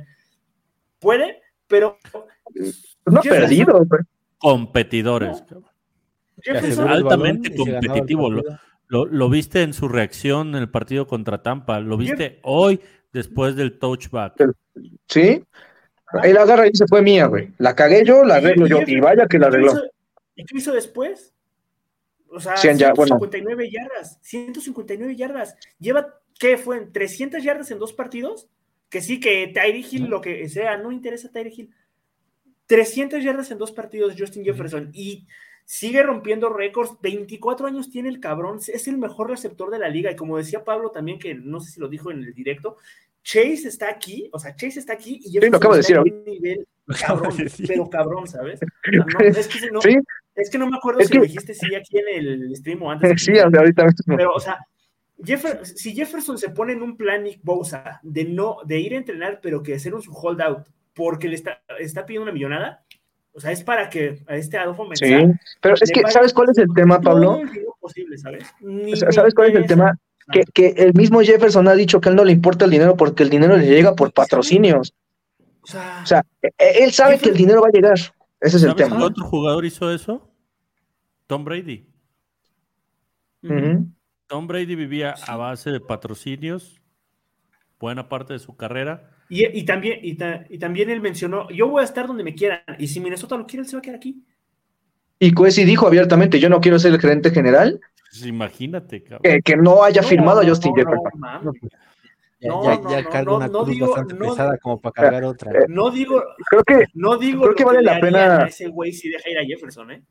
Puede, 1.00 1.42
pero. 1.66 1.98
No 3.06 3.18
ha 3.18 3.22
perdido, 3.22 3.84
güey. 3.84 4.00
Competidores. 4.44 5.42
Jefferson, 6.42 6.88
altamente 6.88 7.54
competitivo. 7.56 8.30
Lo, 8.30 8.42
lo, 8.88 9.06
lo 9.06 9.28
viste 9.30 9.62
en 9.62 9.72
su 9.72 9.88
reacción 9.88 10.48
en 10.50 10.56
el 10.56 10.68
partido 10.68 11.06
contra 11.06 11.42
Tampa. 11.42 11.80
Lo 11.80 11.96
viste 11.96 12.40
hoy 12.42 12.78
después 13.12 13.56
del 13.56 13.78
touchback. 13.78 14.34
¿Sí? 15.08 15.42
Él 16.22 16.36
agarra 16.36 16.66
y 16.66 16.70
dice, 16.70 16.84
fue 16.86 17.00
mía, 17.00 17.26
güey. 17.26 17.52
La 17.58 17.74
cagué 17.74 18.04
yo, 18.04 18.22
la 18.22 18.36
arreglo 18.36 18.66
yo. 18.66 18.80
Y 18.86 19.00
vaya 19.00 19.26
que 19.26 19.38
la 19.38 19.46
arregló. 19.46 19.72
¿Y 20.36 20.44
qué 20.44 20.58
hizo 20.58 20.72
después? 20.72 21.32
O 22.28 22.38
sea, 22.38 22.56
Cien 22.58 22.76
ya- 22.76 22.92
bueno. 22.92 23.16
159 23.18 23.70
yardas. 23.70 24.18
159 24.20 25.16
yardas. 25.16 25.56
Lleva, 25.78 26.20
¿qué 26.38 26.58
fue? 26.58 26.86
¿300 26.92 27.42
yardas 27.42 27.70
en 27.70 27.78
dos 27.78 27.92
partidos? 27.94 28.48
Que 28.90 29.00
sí, 29.00 29.20
que 29.20 29.46
Tyree 29.54 29.86
Hill, 29.90 30.04
lo 30.06 30.20
que 30.20 30.46
sea, 30.48 30.76
no 30.76 30.92
interesa 30.92 31.30
Tyree 31.32 31.52
Hill. 31.56 31.70
300 32.66 33.22
yardas 33.22 33.50
en 33.50 33.58
dos 33.58 33.72
partidos, 33.72 34.14
Justin 34.18 34.44
Jefferson. 34.44 34.90
Y 34.92 35.26
sigue 35.64 36.02
rompiendo 36.02 36.48
récords. 36.50 36.92
24 37.02 37.66
años 37.66 37.90
tiene 37.90 38.08
el 38.08 38.20
cabrón. 38.20 38.58
Es 38.66 38.88
el 38.88 38.98
mejor 38.98 39.30
receptor 39.30 39.70
de 39.70 39.78
la 39.78 39.88
liga. 39.88 40.10
Y 40.10 40.16
como 40.16 40.36
decía 40.36 40.64
Pablo 40.64 40.90
también, 40.90 41.18
que 41.18 41.34
no 41.34 41.60
sé 41.60 41.70
si 41.72 41.80
lo 41.80 41.88
dijo 41.88 42.10
en 42.10 42.22
el 42.22 42.34
directo, 42.34 42.76
Chase 43.22 43.68
está 43.68 43.88
aquí. 43.88 44.28
O 44.32 44.38
sea, 44.38 44.54
Chase 44.56 44.78
está 44.80 44.92
aquí. 44.92 45.20
Y 45.24 45.38
lo 45.50 45.56
acabo 45.56 45.74
de 45.74 45.80
está 45.80 45.94
decir 46.02 46.12
en 46.12 46.18
un 46.18 46.24
nivel 46.24 46.66
cabrón, 47.00 47.36
de 47.36 47.50
pero 47.66 47.88
cabrón, 47.88 48.26
¿sabes? 48.28 48.60
No, 48.92 49.20
es, 49.20 49.48
que 49.48 49.70
no, 49.70 49.80
Sí, 49.80 49.96
es 50.34 50.50
que 50.50 50.58
no 50.58 50.68
me 50.68 50.76
acuerdo 50.76 51.00
Es 51.00 51.06
si 51.06 51.12
que- 51.12 51.18
lo 51.18 51.24
dijiste 51.24 51.54
sí 51.54 51.74
aquí 51.74 51.98
en 51.98 52.08
el 52.08 52.56
stream 52.56 52.82
o 52.82 52.90
antes. 52.90 53.22
sí, 53.24 53.38
ahorita 53.38 53.84
mismo. 53.84 54.16
Pero, 54.16 54.32
o 54.34 54.40
sea, 54.40 54.58
Jeffer- 55.18 55.64
si 55.64 55.94
Jefferson 55.94 56.36
se 56.36 56.50
pone 56.50 56.74
en 56.74 56.82
un 56.82 56.96
plan 56.98 57.22
Nick 57.24 57.40
Bosa 57.42 58.00
de 58.02 58.24
no, 58.24 58.58
de 58.66 58.78
ir 58.80 58.92
a 58.92 58.98
entrenar, 58.98 59.40
pero 59.42 59.62
que 59.62 59.74
hacer 59.74 59.94
un 59.94 60.02
su 60.02 60.12
holdout 60.12 60.66
porque 60.94 61.28
le 61.28 61.34
está, 61.34 61.62
está 61.78 62.06
pidiendo 62.06 62.24
una 62.24 62.32
millonada, 62.32 62.84
o 63.32 63.40
sea, 63.40 63.50
es 63.52 63.62
para 63.64 63.90
que 63.90 64.22
a 64.28 64.36
este 64.36 64.56
Adolfo 64.58 64.84
Sí, 64.94 65.04
Mensah 65.10 65.40
pero 65.60 65.74
es 65.74 65.90
que, 65.90 66.02
vaya 66.02 66.12
¿sabes 66.12 66.32
cuál 66.32 66.50
es 66.50 66.58
el 66.58 66.68
tema, 66.74 67.00
todo 67.00 67.14
Pablo? 67.14 67.40
posible, 67.80 68.16
¿sabes? 68.16 68.44
O 68.62 68.96
sea, 68.96 69.12
¿Sabes 69.12 69.34
cuál 69.34 69.50
es 69.50 69.56
el 69.56 69.66
tema? 69.66 69.98
Que, 70.32 70.42
que 70.54 70.68
el 70.82 70.94
mismo 70.94 71.20
Jefferson 71.20 71.68
ha 71.68 71.74
dicho 71.74 72.00
que 72.00 72.08
a 72.08 72.12
él 72.12 72.16
no 72.16 72.24
le 72.24 72.32
importa 72.32 72.64
el 72.64 72.70
dinero 72.70 72.96
porque 72.96 73.22
el 73.24 73.28
dinero 73.30 73.56
le 73.56 73.66
llega 73.66 73.94
por 73.94 74.12
patrocinios. 74.12 74.94
O 75.60 75.66
sea, 75.66 76.00
O 76.02 76.06
sea, 76.06 76.24
e- 76.40 76.84
él 76.84 76.92
sabe 76.92 77.18
que 77.18 77.28
el 77.28 77.36
dinero 77.36 77.60
va 77.60 77.68
a 77.68 77.72
llegar. 77.72 77.98
Ese 77.98 78.56
es 78.56 78.62
el 78.62 78.70
¿Sabes 78.70 78.74
qué 78.76 78.90
tema. 78.90 79.04
otro 79.04 79.24
jugador 79.24 79.64
hizo 79.66 79.90
eso? 79.92 80.30
Tom 81.26 81.44
Brady. 81.44 81.86
Tom 84.26 84.46
Brady 84.46 84.74
vivía 84.74 85.14
a 85.26 85.36
base 85.36 85.70
de 85.70 85.80
patrocinios 85.80 86.80
buena 87.78 88.08
parte 88.08 88.32
de 88.32 88.38
su 88.38 88.56
carrera. 88.56 89.10
Y, 89.28 89.46
y 89.58 89.64
también, 89.64 89.98
y, 90.02 90.14
ta- 90.14 90.44
y 90.48 90.58
también 90.58 90.90
él 90.90 91.00
mencionó, 91.00 91.48
yo 91.50 91.68
voy 91.68 91.82
a 91.82 91.84
estar 91.84 92.06
donde 92.06 92.24
me 92.24 92.34
quieran, 92.34 92.60
y 92.78 92.86
si 92.88 93.00
Minnesota 93.00 93.36
lo 93.36 93.46
quiere, 93.46 93.62
él 93.62 93.68
se 93.68 93.76
va 93.76 93.78
a 93.78 93.82
quedar 93.82 93.96
aquí. 93.96 94.22
Y 95.18 95.32
Cuesi 95.32 95.64
dijo 95.64 95.86
abiertamente, 95.86 96.38
yo 96.40 96.48
no 96.48 96.60
quiero 96.60 96.78
ser 96.78 96.92
el 96.92 97.00
gerente 97.00 97.30
general, 97.30 97.80
Pues 98.10 98.26
imagínate, 98.26 99.02
cabrón. 99.02 99.20
que, 99.22 99.40
que 99.42 99.56
no 99.56 99.82
haya 99.84 100.02
No, 100.02 100.08
firmado 100.08 100.40
a 100.40 100.44
Justin 100.44 100.72
no, 100.72 100.76
Jefferson. 100.76 101.10
Ya, 102.40 102.48
No, 102.50 102.64
ya, 102.64 102.76
no, 102.76 102.90
ya 102.90 103.02
no, 103.02 103.10
carga 103.10 103.24
no, 103.30 103.36
una 103.36 103.48
no 103.48 103.64
cruz 103.64 103.68
digo- 103.74 103.86
bastante 103.88 104.14
no- 104.14 104.30
pesada 104.30 104.58
como 104.58 104.80
para 104.80 104.92
cargar 104.92 105.24
otra. 105.24 105.52
Eh, 105.52 105.64
No 105.68 105.90
digo, 105.90 106.22
Creo 106.50 106.62
que, 106.64 106.84
no 106.94 107.16
digo 107.16 107.42
creo 107.44 107.54
que 107.54 107.64
vale 107.64 107.78
le 107.78 107.84
la 107.86 108.00
pena- 108.00 108.42
a 108.44 108.46
ese 108.48 108.66
güey 108.68 108.92
si 108.92 109.08
deja 109.08 109.30
ir 109.30 109.38
a 109.38 109.44
Jefferson, 109.44 109.90
¿eh? 109.92 110.02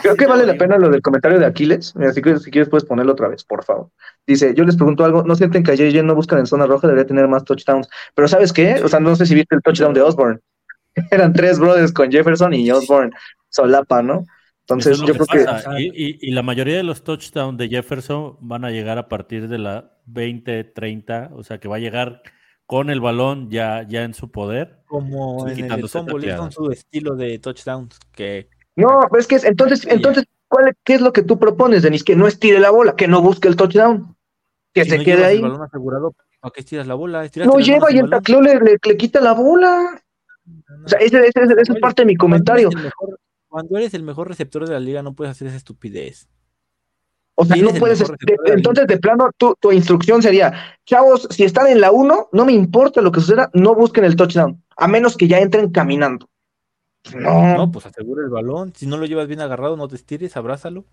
Creo 0.00 0.12
Así 0.12 0.18
que 0.18 0.26
vale 0.26 0.46
la 0.46 0.54
pena 0.54 0.76
lo 0.78 0.90
del 0.90 1.02
comentario 1.02 1.38
de 1.38 1.46
Aquiles. 1.46 1.94
Mira, 1.96 2.12
si, 2.12 2.20
quieres, 2.22 2.42
si 2.42 2.50
quieres 2.50 2.68
puedes 2.68 2.84
ponerlo 2.84 3.12
otra 3.12 3.28
vez, 3.28 3.44
por 3.44 3.64
favor. 3.64 3.90
Dice, 4.26 4.54
yo 4.54 4.64
les 4.64 4.76
pregunto 4.76 5.04
algo, 5.04 5.22
¿no 5.24 5.34
sienten 5.34 5.62
que 5.62 5.72
a 5.72 5.74
JJ 5.74 6.02
no 6.02 6.14
buscan 6.14 6.38
en 6.38 6.46
zona 6.46 6.66
roja? 6.66 6.86
Debería 6.86 7.06
tener 7.06 7.28
más 7.28 7.44
touchdowns. 7.44 7.88
Pero 8.14 8.28
¿sabes 8.28 8.52
qué? 8.52 8.74
O 8.84 8.88
sea, 8.88 9.00
no 9.00 9.16
sé 9.16 9.26
si 9.26 9.34
viste 9.34 9.54
el 9.54 9.62
touchdown 9.62 9.94
de 9.94 10.02
Osborne. 10.02 10.40
Eran 11.10 11.32
tres 11.32 11.58
brothers 11.58 11.92
con 11.92 12.10
Jefferson 12.10 12.52
y 12.54 12.70
Osborne 12.70 13.12
solapa, 13.48 14.02
¿no? 14.02 14.24
Entonces 14.60 15.00
es 15.00 15.06
yo 15.06 15.14
creo 15.14 15.26
que... 15.26 15.46
Y, 15.82 15.86
y- 15.86 16.18
y 16.20 16.30
la 16.32 16.42
mayoría 16.42 16.76
de 16.76 16.82
los 16.82 17.02
touchdowns 17.02 17.56
de 17.56 17.68
Jefferson 17.68 18.36
van 18.40 18.66
a 18.66 18.70
llegar 18.70 18.98
a 18.98 19.08
partir 19.08 19.48
de 19.48 19.58
la 19.58 19.92
20, 20.04 20.64
30, 20.64 21.30
o 21.34 21.42
sea 21.42 21.58
que 21.58 21.68
va 21.68 21.76
a 21.76 21.80
llegar 21.80 22.20
con 22.66 22.90
el 22.90 23.00
balón 23.00 23.50
ya, 23.50 23.86
ya 23.88 24.04
en 24.04 24.12
su 24.12 24.30
poder. 24.30 24.80
Como 24.86 25.48
en 25.48 25.70
el 25.72 26.36
con 26.36 26.52
su 26.52 26.70
estilo 26.70 27.16
de 27.16 27.38
touchdowns, 27.38 27.98
que 28.12 28.50
No, 28.78 29.00
pero 29.10 29.20
es 29.20 29.26
que 29.26 29.34
es- 29.36 29.44
entonces, 29.44 29.84
entonces, 29.86 30.24
¿cuál, 30.46 30.74
¿qué 30.84 30.94
es 30.94 31.00
lo 31.00 31.12
que 31.12 31.22
tú 31.22 31.38
propones, 31.38 31.82
Denis? 31.82 32.04
Que 32.04 32.14
no 32.16 32.26
estire 32.26 32.60
la 32.60 32.70
bola, 32.70 32.94
que 32.96 33.08
no 33.08 33.20
busque 33.20 33.48
el 33.48 33.56
touchdown, 33.56 34.16
que 34.72 34.84
si 34.84 34.90
se 34.90 34.98
no 34.98 35.04
quede 35.04 35.24
ahí. 35.24 35.36
el 35.36 35.42
balón 35.42 35.62
asegurado, 35.62 36.14
¿para 36.40 36.52
qué 36.52 36.60
estiras 36.60 36.86
la 36.86 36.94
bola? 36.94 37.24
Estiraste 37.24 37.52
No 37.52 37.60
lleva 37.60 37.90
y 37.90 37.98
el 37.98 38.08
tacleo 38.10 38.40
le, 38.40 38.54
le- 38.60 38.78
le 38.82 38.96
quita 38.96 39.20
la 39.20 39.32
bola. 39.32 40.00
O 40.84 40.88
sea, 40.88 40.98
ese, 41.00 41.18
ese- 41.26 41.54
es 41.60 41.80
parte 41.80 42.02
de 42.02 42.06
mi 42.06 42.16
comentario. 42.16 42.68
eres 42.68 42.78
el 42.78 42.84
mejor- 42.84 43.18
Cuando 43.48 43.78
eres 43.78 43.94
el 43.94 44.02
mejor 44.02 44.28
receptor 44.28 44.66
de 44.66 44.72
la 44.74 44.80
liga, 44.80 45.02
no 45.02 45.14
puedes 45.14 45.32
hacer 45.32 45.48
esa 45.48 45.56
estupidez. 45.56 46.28
O 47.34 47.44
sea, 47.44 47.56
no 47.56 47.70
puedes. 47.80 47.98
de- 47.98 48.36
entonces, 48.52 48.86
de 48.86 48.98
plano, 48.98 49.30
tu, 49.36 49.54
tu 49.60 49.72
instrucción 49.72 50.22
sería: 50.22 50.52
chavos, 50.86 51.26
si 51.30 51.44
están 51.44 51.66
en 51.66 51.80
la 51.80 51.90
1, 51.90 52.28
no 52.32 52.44
me 52.44 52.52
importa 52.52 53.00
lo 53.00 53.10
que 53.10 53.20
suceda, 53.20 53.50
no 53.54 53.74
busquen 53.74 54.04
el 54.04 54.16
touchdown, 54.16 54.62
a 54.76 54.86
menos 54.88 55.16
que 55.16 55.26
ya 55.28 55.38
entren 55.38 55.70
caminando. 55.70 56.28
No, 57.14 57.56
No, 57.56 57.70
pues 57.72 57.86
asegura 57.86 58.22
el 58.22 58.30
balón. 58.30 58.72
Si 58.74 58.86
no 58.86 58.96
lo 58.96 59.06
llevas 59.06 59.26
bien 59.28 59.40
agarrado, 59.40 59.76
no 59.76 59.88
te 59.88 59.96
estires, 59.96 60.36
abrázalo. 60.36 60.84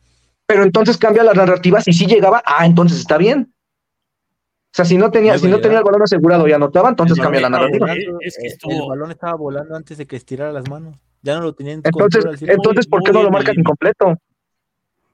pero 0.48 0.64
entonces 0.64 0.98
cambia 0.98 1.24
la 1.24 1.34
narrativa. 1.34 1.82
Si 1.82 1.92
sí 1.92 2.06
llegaba, 2.06 2.42
ah, 2.46 2.66
entonces 2.66 3.00
está 3.00 3.18
bien. 3.18 3.52
O 3.52 4.76
sea, 4.76 4.86
si 4.86 4.98
no 4.98 5.10
tenía, 5.10 5.38
si 5.40 5.48
no 5.48 5.60
tenía 5.60 5.80
el 5.80 5.84
balón 5.84 6.04
asegurado 6.04 6.48
y 6.48 6.52
anotaba, 6.52 6.90
entonces 6.90 7.18
cambia 7.20 7.42
la 7.42 7.50
narrativa. 7.50 7.88
volando, 7.88 8.18
Es 8.22 8.38
que 8.38 8.48
estuvo- 8.48 8.84
El 8.84 8.90
balón 8.90 9.12
estaba 9.12 9.34
volando 9.36 9.76
antes 9.76 9.98
de 9.98 10.06
que 10.06 10.16
estirara 10.18 10.52
las 10.52 10.70
manos. 10.70 10.98
Ya 11.22 11.36
no 11.36 11.42
lo 11.42 11.54
tenían 11.56 11.80
en 11.80 11.82
Entonces, 11.86 12.24
control 12.24 12.34
al 12.34 12.38
100%. 12.38 12.54
entonces, 12.54 12.88
¿por 12.88 13.02
qué 13.04 13.12
no 13.12 13.24
lo 13.24 13.30
límite. 13.32 13.54
incompleto? 13.60 14.16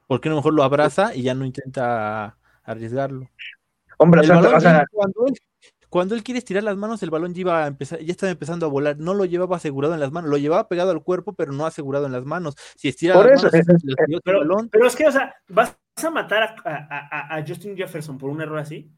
¿Por 0.07 0.19
qué 0.19 0.29
no 0.29 0.35
mejor 0.35 0.53
lo 0.53 0.63
abraza 0.63 1.15
y 1.15 1.21
ya 1.21 1.33
no 1.33 1.45
intenta 1.45 2.35
arriesgarlo? 2.63 3.29
Hombre, 3.97 4.19
o 4.19 4.23
El 4.23 4.27
sea, 4.27 4.35
balón 4.37 4.55
o 4.55 4.59
sea, 4.59 4.71
ya- 4.79 4.85
cuando, 4.91 5.27
él, 5.27 5.33
cuando 5.91 6.15
él 6.15 6.23
quiere 6.23 6.39
estirar 6.39 6.63
las 6.63 6.77
manos, 6.77 7.03
el 7.03 7.09
balón 7.09 7.33
ya, 7.33 7.41
iba 7.41 7.63
a 7.63 7.67
empezar, 7.67 7.99
ya 7.99 8.11
estaba 8.11 8.31
empezando 8.31 8.65
a 8.65 8.69
volar. 8.69 8.97
No 8.97 9.13
lo 9.13 9.25
llevaba 9.25 9.57
asegurado 9.57 9.93
en 9.93 9.99
las 9.99 10.11
manos, 10.11 10.29
lo 10.29 10.37
llevaba 10.37 10.67
pegado 10.69 10.89
al 10.91 11.03
cuerpo, 11.03 11.33
pero 11.33 11.51
no 11.51 11.65
asegurado 11.65 12.05
en 12.05 12.13
las 12.13 12.23
manos. 12.25 12.55
Si 12.77 12.87
estira 12.87 13.13
Por 13.15 13.29
las 13.29 13.43
eso, 13.43 13.49
manos, 13.51 13.83
le 13.83 13.95
tiró 13.95 14.17
el 14.17 14.21
Pero, 14.23 14.39
balón. 14.39 14.69
pero 14.69 14.87
es 14.87 14.95
que, 14.95 15.05
o 15.07 15.11
sea, 15.11 15.35
¿vas 15.49 15.77
a 16.03 16.09
matar 16.09 16.43
a, 16.43 16.55
a- 16.65 17.35
a- 17.35 17.37
a 17.37 17.45
Justin 17.45 17.75
Jefferson 17.75 18.17
por 18.17 18.29
un 18.29 18.41
error 18.41 18.57
así? 18.59 18.89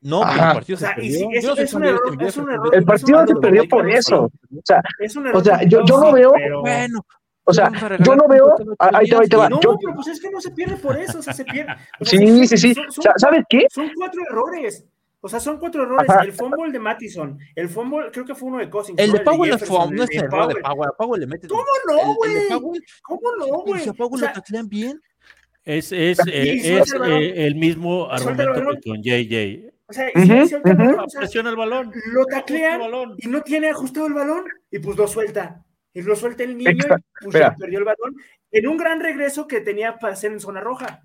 No, 0.00 0.22
pero 0.22 0.32
el 0.48 0.52
partido 0.54 0.76
O 0.76 0.80
sea, 0.80 0.94
se 0.96 1.04
y 1.06 1.10
perdió. 1.12 1.30
es- 1.30 1.44
no 1.44 1.52
es 1.62 1.74
un 1.74 1.84
error, 1.84 2.22
es 2.22 2.36
un 2.36 2.50
error. 2.50 2.74
el 2.74 2.84
partido 2.84 3.22
es 3.22 3.28
se 3.30 3.36
perdió 3.36 3.68
por 3.68 3.88
eso. 3.88 4.24
O 4.24 4.30
sea, 4.64 4.82
Es 4.98 5.14
un 5.14 5.26
O 5.26 5.28
error 5.28 5.44
sea, 5.44 5.62
yo- 5.62 5.82
no 5.82 6.12
veo- 6.12 6.32
pero- 6.34 6.60
Bueno, 6.62 7.06
o 7.44 7.52
sea, 7.54 7.70
yo 8.04 8.16
no 8.16 8.26
veo. 8.26 8.52
Ahí 8.80 9.08
te 9.08 9.14
va, 9.14 9.22
ahí 9.22 9.28
te 9.28 9.36
va. 9.36 9.48
No, 9.48 9.60
Yo- 9.60 9.76
pero 9.80 9.94
pues 9.94 10.08
es 10.08 10.20
que 10.20 10.28
no 10.30 10.40
se 10.40 10.50
pierde 10.50 10.74
por 10.76 10.96
eso, 10.96 11.20
o 11.20 11.22
sea, 11.22 11.32
se 11.32 11.44
pierde. 11.44 11.72
o 12.00 12.04
sea, 12.04 12.18
Sí, 12.18 12.46
sí, 12.48 12.56
sí. 12.56 12.74
son- 12.74 12.90
son 12.90 13.04
Sa- 13.04 13.12
¿Sabes 13.16 13.44
qué? 13.48 13.66
Son 13.70 13.88
cuatro 13.94 14.20
errores. 14.28 14.84
O 15.24 15.28
sea, 15.28 15.38
son 15.38 15.58
cuatro 15.58 15.84
errores. 15.84 16.10
Ajá. 16.10 16.24
El 16.24 16.32
fumble 16.32 16.72
de 16.72 16.80
Mattison, 16.80 17.38
el 17.54 17.68
fumble, 17.68 18.10
creo 18.10 18.24
que 18.24 18.34
fue 18.34 18.48
uno 18.48 18.58
de 18.58 18.68
Cousins. 18.68 18.98
El 18.98 19.12
de 19.12 19.20
Powell 19.20 19.56
fue, 19.58 19.78
no 19.92 20.02
el 20.02 20.10
es 20.10 20.10
error 20.22 20.48
de 20.48 20.54
Powell. 20.54 20.62
Powell. 20.62 20.88
A 20.88 20.96
Powell 20.96 21.20
le 21.20 21.26
mete. 21.28 21.46
¿Cómo 21.48 21.62
el- 21.62 21.94
no, 21.96 22.00
el 22.52 22.58
güey? 22.58 22.80
¿Cómo 23.02 23.20
no, 23.38 23.44
el 23.44 23.50
güey? 23.64 23.84
de 23.86 23.92
Powell 23.94 24.14
O 24.14 24.18
sea, 24.18 24.28
lo 24.28 24.34
taclean 24.34 24.68
bien. 24.68 25.00
Es, 25.64 25.92
es, 25.92 26.18
eh, 26.26 26.78
es 26.80 26.92
el 26.92 27.04
eh, 27.04 27.46
el 27.46 27.54
mismo 27.54 28.08
Suelta 28.18 28.42
el 28.42 28.48
argumento 28.48 28.64
balón. 28.64 28.80
que 28.82 28.90
con 28.90 29.02
JJ. 29.02 29.72
o 29.86 29.92
sea, 29.92 30.10
si 30.10 30.54
el 30.56 30.60
ujú. 30.60 30.76
balón, 30.76 31.00
o 31.00 31.08
sea, 31.08 31.20
Presiona 31.20 31.50
el 31.50 31.56
balón. 31.56 31.92
lo 32.12 32.26
taclean 32.26 32.72
el 32.74 32.80
balón. 32.90 33.14
y 33.18 33.28
no 33.28 33.42
tiene 33.42 33.68
ajustado 33.70 34.08
el 34.08 34.14
balón 34.14 34.44
y 34.72 34.80
pues 34.80 34.96
lo 34.96 35.06
suelta. 35.06 35.62
Y 35.94 36.02
lo 36.02 36.16
suelta 36.16 36.42
el 36.42 36.56
niño 36.58 36.70
Exacto. 36.70 37.04
y 37.20 37.24
pues 37.30 37.44
perdió 37.60 37.78
el 37.78 37.84
balón 37.84 38.16
en 38.50 38.66
un 38.66 38.76
gran 38.76 38.98
regreso 38.98 39.46
que 39.46 39.60
tenía 39.60 39.98
para 39.98 40.14
hacer 40.14 40.32
en 40.32 40.40
zona 40.40 40.60
roja. 40.60 41.04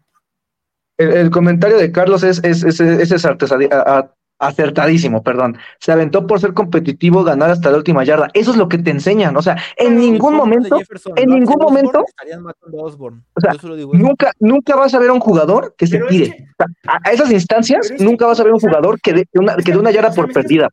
El, 0.98 1.14
el 1.14 1.30
comentario 1.30 1.78
de 1.78 1.92
Carlos 1.92 2.24
es, 2.24 2.44
es, 2.44 2.64
es, 2.64 2.80
es- 2.80 3.26
a- 3.26 3.38
a- 3.72 4.14
acertadísimo, 4.40 5.24
perdón. 5.24 5.58
Se 5.80 5.92
aventó 5.92 6.28
por 6.28 6.40
ser 6.40 6.54
competitivo, 6.54 7.24
ganar 7.24 7.50
hasta 7.50 7.72
la 7.72 7.78
última 7.78 8.04
yarda. 8.04 8.30
Eso 8.34 8.52
es 8.52 8.58
lo 8.58 8.68
que 8.70 8.78
te 8.78 8.92
enseñan. 8.92 9.36
O 9.36 9.42
sea, 9.42 9.58
en 9.78 9.98
ningún 9.98 10.34
de 10.34 10.38
momento, 10.38 10.80
en 11.16 11.30
ningún 11.30 11.56
Osborne, 11.56 11.66
momento- 11.82 12.04
estarían 12.08 12.44
matando 12.44 12.80
a 12.80 12.84
Osborne. 12.84 13.22
O 13.36 13.42
sea, 13.42 13.54
Yo 13.54 13.60
solo 13.60 13.76
digo 13.76 13.94
eso. 13.96 14.04
nunca, 14.04 14.32
nunca 14.40 14.76
vas 14.76 14.94
a 14.94 15.00
ver 15.00 15.10
a 15.10 15.14
un 15.14 15.20
jugador 15.20 15.74
que 15.78 15.88
se 15.88 15.98
Pero 15.98 16.06
es 16.06 16.12
tire. 16.12 16.26
que- 16.38 16.44
O 16.44 16.56
sea, 16.58 16.68
a, 16.94 17.10
a 17.10 17.12
esas 17.14 17.32
instancias, 17.32 17.80
Pero 17.88 17.96
es 17.96 18.02
que, 18.02 18.06
nunca 18.08 18.28
vas 18.28 18.40
a 18.40 18.44
ver 18.44 18.52
un 18.54 18.58
o 18.58 18.60
sea, 18.60 18.70
jugador 18.70 19.02
que 19.02 19.14
dé 19.14 19.26
una, 19.34 19.56
que 19.56 19.72
dé 19.72 19.78
una 19.78 19.92
yarda 19.92 20.12
por 20.12 20.32
perdida. 20.32 20.70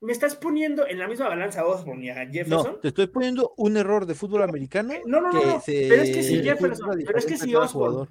Me 0.00 0.12
estás 0.12 0.36
poniendo 0.36 0.86
en 0.86 0.98
la 1.00 1.08
misma 1.08 1.28
balanza 1.28 1.62
a 1.62 1.66
Osborne 1.66 2.04
y 2.06 2.10
a 2.10 2.14
Jefferson. 2.26 2.72
No, 2.74 2.78
te 2.78 2.88
estoy 2.88 3.08
poniendo 3.08 3.52
un 3.56 3.76
error 3.76 4.06
de 4.06 4.14
fútbol 4.14 4.42
americano. 4.42 4.94
No, 5.06 5.20
no, 5.20 5.32
no, 5.32 5.40
que 5.40 5.46
no, 5.46 5.60
se 5.60 5.86
pero 5.88 6.02
es 6.02 6.10
que 6.14 6.22
si 6.22 6.40
Jefferson- 6.42 7.02
pero 7.04 7.18
es 7.18 7.26
que 7.26 7.36
si 7.36 7.52
a 7.52 7.58
Osborne. 7.60 8.08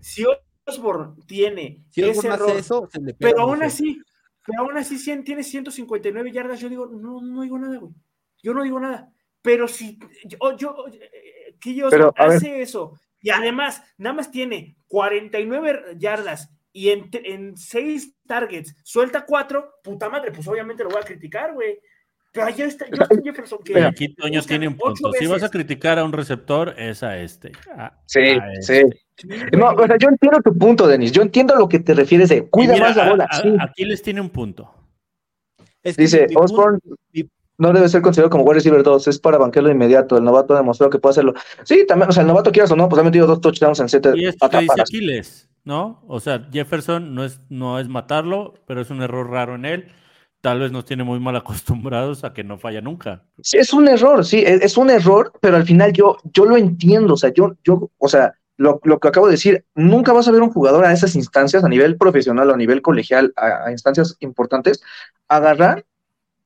Si 0.00 0.24
Osborne 0.64 1.14
tiene 1.26 1.84
Si 1.90 2.02
ese 2.02 2.18
Osborne 2.28 2.34
error, 2.34 2.56
eso, 2.58 2.88
se 2.92 3.00
le 3.00 3.14
pega 3.14 3.30
pero 3.32 3.42
aún 3.42 3.62
así, 3.62 4.00
pero 4.46 4.62
aún 4.62 4.76
así 4.76 4.96
cien- 4.96 5.24
tiene 5.24 5.42
159 5.42 6.32
yardas, 6.32 6.60
yo 6.60 6.68
digo, 6.68 6.86
no, 6.86 7.20
no 7.20 7.42
digo 7.42 7.58
nada, 7.58 7.78
güey. 7.78 7.92
Yo 8.42 8.54
no 8.54 8.62
digo 8.62 8.78
nada. 8.80 9.12
Pero 9.42 9.68
si 9.68 9.98
yo, 10.24 10.56
yo 10.56 10.84
que 11.60 11.74
yo 11.74 11.88
Pero, 11.90 12.12
a 12.16 12.26
ver. 12.28 12.36
hace 12.36 12.60
eso 12.62 12.98
y 13.20 13.30
además 13.30 13.82
nada 13.96 14.14
más 14.16 14.30
tiene 14.30 14.76
49 14.88 15.96
yardas 15.98 16.50
y 16.72 16.90
en, 16.90 17.08
en 17.12 17.56
6 17.56 18.14
targets 18.26 18.74
suelta 18.84 19.24
4, 19.24 19.76
puta 19.82 20.10
madre, 20.10 20.30
pues 20.32 20.46
obviamente 20.46 20.84
lo 20.84 20.90
voy 20.90 21.00
a 21.00 21.04
criticar, 21.06 21.54
güey. 21.54 21.78
Pero 22.36 22.46
allá 22.48 22.66
está 22.66 22.84
Justin 22.94 23.22
Jefferson. 23.24 23.58
Que 23.64 23.72
Pero 23.72 23.88
aquí 23.88 24.14
Toño 24.14 24.42
tiene 24.42 24.68
un 24.68 24.76
punto. 24.76 25.10
Si 25.18 25.26
vas 25.26 25.42
a 25.42 25.48
criticar 25.48 25.98
a 25.98 26.04
un 26.04 26.12
receptor, 26.12 26.74
es 26.78 27.02
a 27.02 27.16
este. 27.18 27.52
a- 27.76 27.98
Sí, 28.04 28.20
a 28.20 28.52
este. 28.52 28.82
sí. 29.16 29.26
No, 29.56 29.70
o 29.70 29.86
sea, 29.86 29.96
yo 29.96 30.08
entiendo 30.10 30.38
tu 30.44 30.56
punto, 30.56 30.86
Denis. 30.86 31.10
Yo 31.12 31.22
entiendo 31.22 31.54
a 31.54 31.58
lo 31.58 31.66
que 31.68 31.78
te 31.78 31.94
refieres 31.94 32.28
de 32.28 32.46
cuida 32.50 32.74
mira, 32.74 32.88
más 32.88 32.96
la 32.96 33.06
a- 33.06 33.08
bola. 33.08 33.24
a- 33.30 33.40
sí. 33.40 33.56
Aquí 33.58 33.84
les 33.86 34.02
tiene 34.02 34.20
un 34.20 34.28
punto. 34.28 34.70
Es 35.82 35.96
que 35.96 36.02
Dice 36.02 36.26
Osborne, 36.34 36.78
no 37.58 37.72
debe 37.72 37.88
ser 37.88 38.02
considerado 38.02 38.28
como 38.28 38.44
wide 38.44 38.56
receiver 38.56 38.82
2, 38.82 39.08
es 39.08 39.18
para 39.18 39.38
banquero 39.38 39.66
de 39.68 39.72
inmediato. 39.72 40.18
El 40.18 40.24
novato 40.24 40.52
ha 40.52 40.58
demostrado 40.58 40.90
que 40.90 40.98
puede 40.98 41.12
hacerlo. 41.12 41.32
Sí, 41.64 41.86
también, 41.86 42.10
o 42.10 42.12
sea, 42.12 42.20
el 42.20 42.26
novato 42.26 42.52
quieras 42.52 42.70
o 42.72 42.76
no, 42.76 42.88
pues 42.88 43.00
ha 43.00 43.04
metido 43.04 43.26
dos 43.26 43.40
touchdowns 43.40 43.80
en 43.80 43.88
siete 43.88 44.12
Y 44.14 44.26
esto 44.26 44.50
que 44.50 44.58
dice. 44.58 44.78
Aquiles, 44.82 45.48
¿no? 45.64 46.04
O 46.06 46.20
sea, 46.20 46.46
Jefferson 46.52 47.14
no 47.14 47.24
es, 47.24 47.40
no 47.48 47.78
es 47.80 47.88
matarlo, 47.88 48.52
pero 48.66 48.82
es 48.82 48.90
un 48.90 49.00
error 49.00 49.30
raro 49.30 49.54
en 49.54 49.64
él. 49.64 49.88
Tal 50.40 50.60
vez 50.60 50.70
nos 50.70 50.84
tiene 50.84 51.02
muy 51.02 51.18
mal 51.18 51.36
acostumbrados 51.36 52.24
a 52.24 52.32
que 52.32 52.44
no 52.44 52.58
falla 52.58 52.80
nunca. 52.80 53.24
Sí, 53.42 53.58
es 53.58 53.72
un 53.72 53.88
error, 53.88 54.24
sí, 54.24 54.42
es, 54.46 54.62
es 54.62 54.76
un 54.76 54.90
error, 54.90 55.32
pero 55.40 55.56
al 55.56 55.64
final 55.64 55.92
yo, 55.92 56.16
yo 56.32 56.44
lo 56.44 56.56
entiendo, 56.56 57.14
o 57.14 57.16
sea, 57.16 57.32
yo, 57.32 57.56
yo, 57.64 57.90
o 57.98 58.08
sea, 58.08 58.34
lo, 58.56 58.80
lo 58.84 58.98
que 58.98 59.08
acabo 59.08 59.26
de 59.26 59.32
decir, 59.32 59.64
nunca 59.74 60.12
vas 60.12 60.28
a 60.28 60.32
ver 60.32 60.42
un 60.42 60.52
jugador 60.52 60.84
a 60.84 60.92
esas 60.92 61.14
instancias, 61.16 61.64
a 61.64 61.68
nivel 61.68 61.96
profesional 61.96 62.50
o 62.50 62.54
a 62.54 62.56
nivel 62.56 62.80
colegial, 62.82 63.32
a, 63.36 63.66
a 63.66 63.70
instancias 63.72 64.16
importantes, 64.20 64.82
agarrar 65.28 65.84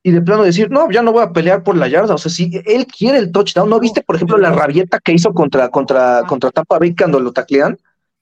y 0.03 0.11
de 0.11 0.21
plano 0.21 0.43
decir, 0.43 0.71
no, 0.71 0.89
ya 0.89 1.03
no 1.03 1.11
voy 1.11 1.23
a 1.23 1.31
pelear 1.31 1.63
por 1.63 1.77
la 1.77 1.87
yarda, 1.87 2.15
o 2.15 2.17
sea, 2.17 2.31
si 2.31 2.51
él 2.65 2.87
quiere 2.87 3.19
el 3.19 3.31
touchdown, 3.31 3.69
¿no 3.69 3.79
viste, 3.79 4.01
por 4.01 4.15
ejemplo, 4.15 4.37
la 4.37 4.51
rabieta 4.51 4.99
que 4.99 5.13
hizo 5.13 5.33
contra, 5.33 5.69
contra, 5.69 6.23
contra 6.27 6.49
Tampa 6.49 6.79
Bay 6.79 6.95
cuando 6.95 7.19
lo 7.19 7.31
taclean? 7.31 7.77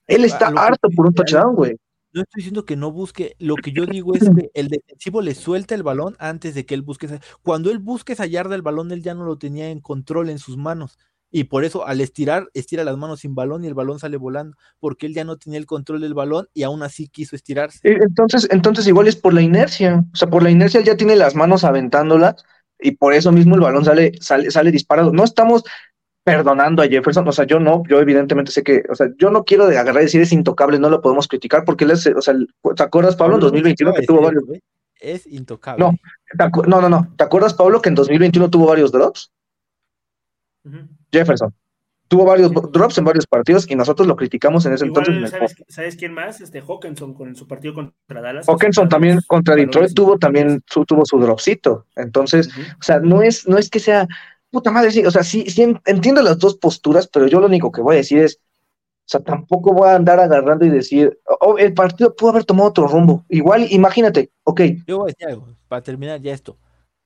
Él 0.06 0.26
está 0.26 0.48
harto 0.48 0.90
por 0.90 1.08
un 1.08 1.14
touchdown, 1.14 1.56
güey. 1.56 1.78
No 2.12 2.22
estoy 2.22 2.40
diciendo 2.40 2.66
que 2.66 2.76
no 2.76 2.92
busque, 2.92 3.36
lo 3.40 3.56
que 3.56 3.72
yo 3.72 3.86
digo 3.86 4.16
es 4.16 4.24
que 4.24 4.50
el 4.54 4.68
defensivo 4.68 5.22
le 5.22 5.36
suelta 5.36 5.76
el 5.76 5.84
balón 5.84 6.16
antes 6.20 6.56
de 6.56 6.66
que 6.66 6.74
él 6.74 6.82
busque 6.82 7.06
esa. 7.06 7.20
Cuando 7.44 7.70
él 7.70 7.78
busque 7.80 8.14
esa 8.14 8.26
yarda, 8.26 8.56
el 8.56 8.64
balón 8.64 8.92
él 8.92 9.04
ya 9.04 9.14
no 9.14 9.26
lo 9.26 9.38
tenía 9.38 9.70
en 9.70 9.80
control 9.80 10.30
en 10.30 10.40
sus 10.40 10.58
manos. 10.58 10.98
Y 11.32 11.44
por 11.44 11.64
eso 11.64 11.86
al 11.86 12.02
estirar, 12.02 12.50
estira 12.56 12.84
las 12.84 12.98
manos 12.98 13.20
sin 13.20 13.36
balón 13.36 13.64
y 13.64 13.68
el 13.68 13.76
balón 13.76 14.00
sale 14.00 14.18
volando, 14.18 14.58
porque 14.80 15.06
él 15.06 15.14
ya 15.14 15.24
no 15.24 15.38
tenía 15.38 15.60
el 15.60 15.68
control 15.68 16.02
del 16.02 16.16
balón 16.16 16.48
y 16.54 16.64
aún 16.64 16.82
así 16.82 17.08
quiso 17.08 17.36
estirarse. 17.36 17.80
Eh, 17.84 18.00
Entonces, 18.02 18.48
entonces 18.50 18.88
igual 18.88 19.08
es 19.08 19.16
por 19.16 19.34
la 19.34 19.42
inercia. 19.42 20.04
O 20.12 20.16
sea, 20.16 20.28
por 20.30 20.42
la 20.42 20.50
inercia 20.50 20.80
él 20.80 20.86
ya 20.86 20.98
tiene 20.98 21.16
las 21.16 21.36
manos 21.36 21.64
aventándolas 21.64 22.44
y 22.80 22.92
por 22.92 23.14
eso 23.14 23.32
mismo 23.32 23.56
el 23.56 23.62
balón 23.62 23.86
sale, 23.86 24.14
sale, 24.20 24.50
sale 24.50 24.72
disparado. 24.72 25.12
No 25.12 25.24
estamos 25.24 25.64
perdonando 26.24 26.84
a 26.84 26.88
Jefferson. 26.88 27.28
O 27.28 27.32
sea, 27.32 27.46
yo 27.46 27.60
no, 27.60 27.84
yo 27.88 28.00
evidentemente 28.00 28.52
sé 28.52 28.64
que, 28.64 28.84
o 28.90 28.96
sea, 28.96 29.08
yo 29.18 29.30
no 29.30 29.44
quiero 29.44 29.68
de 29.68 29.78
agarrar 29.78 30.04
y 30.04 30.06
decir 30.06 30.22
es 30.22 30.32
intocable, 30.32 30.80
no 30.80 30.90
lo 30.90 31.02
podemos 31.02 31.28
criticar 31.28 31.64
porque 31.66 31.86
él 31.86 31.92
es, 31.92 32.06
o 32.08 32.22
sea, 32.22 32.36
¿te 32.76 32.84
acuerdas, 32.84 33.16
Pablo, 33.16 33.36
en 33.36 33.42
2021 33.42 33.94
que 33.94 34.06
tuvo 34.06 34.22
varios? 34.22 34.44
Es 35.00 35.26
intocable. 35.28 35.84
No, 35.84 35.92
¿te 36.38 36.44
acu- 36.44 36.66
no, 36.68 36.82
no, 36.82 36.90
no. 36.90 37.14
¿Te 37.18 37.24
acuerdas, 37.24 37.54
Pablo, 37.54 37.82
que 37.82 37.90
en 37.90 37.96
2021 37.96 38.50
tuvo 38.50 38.68
varios 38.68 38.92
drops? 38.92 39.32
Jefferson. 41.12 41.54
Tuvo 42.08 42.26
varios 42.26 42.52
drops 42.72 42.98
en 42.98 43.06
varios 43.06 43.28
partidos 43.28 43.70
y 43.70 43.76
nosotros 43.76 44.08
lo 44.08 44.16
criticamos 44.16 44.66
en 44.66 44.74
ese 44.74 44.88
Igual, 44.88 45.06
entonces. 45.10 45.16
en 45.16 45.24
el- 45.44 45.50
¿sabes, 45.50 45.66
¿sabes 45.70 45.96
quién 45.96 46.14
más? 46.14 46.42
Este 46.42 46.60
Hawkinson 46.60 47.14
con 47.14 47.36
su 47.36 47.48
partido 47.48 47.76
contra 47.76 48.20
Dallas. 48.22 48.50
Hawkinson 48.50 48.90
también 48.90 49.20
contra 49.28 49.56
Detroit 49.56 49.94
tuvo 49.94 50.18
también 50.18 50.62
su, 50.66 50.86
tuvo 50.86 51.06
su 51.06 51.20
dropcito. 51.20 51.86
Entonces. 51.96 52.50
O 52.80 52.84
sea, 52.84 53.00
no 53.00 53.22
es, 53.22 53.48
no 53.48 53.58
es 53.60 53.70
que 53.70 53.80
sea, 53.80 54.08
puta 54.52 54.72
madre, 54.72 54.92
sí, 54.92 55.06
o 55.06 55.12
sea, 55.12 55.24
sí, 55.24 55.46
sí 55.50 55.64
en- 55.64 55.80
entiendo 55.86 56.22
las 56.22 56.38
dos 56.40 56.58
posturas, 56.58 57.08
pero 57.08 57.28
yo 57.28 57.40
lo 57.40 57.46
único 57.48 57.72
que 57.72 57.82
voy 57.82 57.96
a 57.96 57.98
decir 57.98 58.20
es, 58.20 58.38
o 58.38 59.12
sea, 59.12 59.22
tampoco 59.22 59.74
voy 59.74 59.90
a 59.90 59.96
andar 59.96 60.20
agarrando 60.20 60.66
y 60.66 60.70
decir, 60.70 61.20
oh, 61.42 61.58
el 61.58 61.74
partido 61.74 62.16
pudo 62.16 62.30
haber 62.32 62.46
tomado 62.46 62.70
otro 62.70 62.88
rumbo. 62.88 63.26
Igual, 63.30 63.66
imagínate, 63.72 64.32
ok, 64.44 64.62
Yo 64.88 65.00
voy 65.00 65.10
a 65.12 65.14
decir 65.14 65.28
algo, 65.28 65.48
para 65.68 65.82
terminar 65.82 66.20
ya 66.22 66.34
esto. 66.34 66.58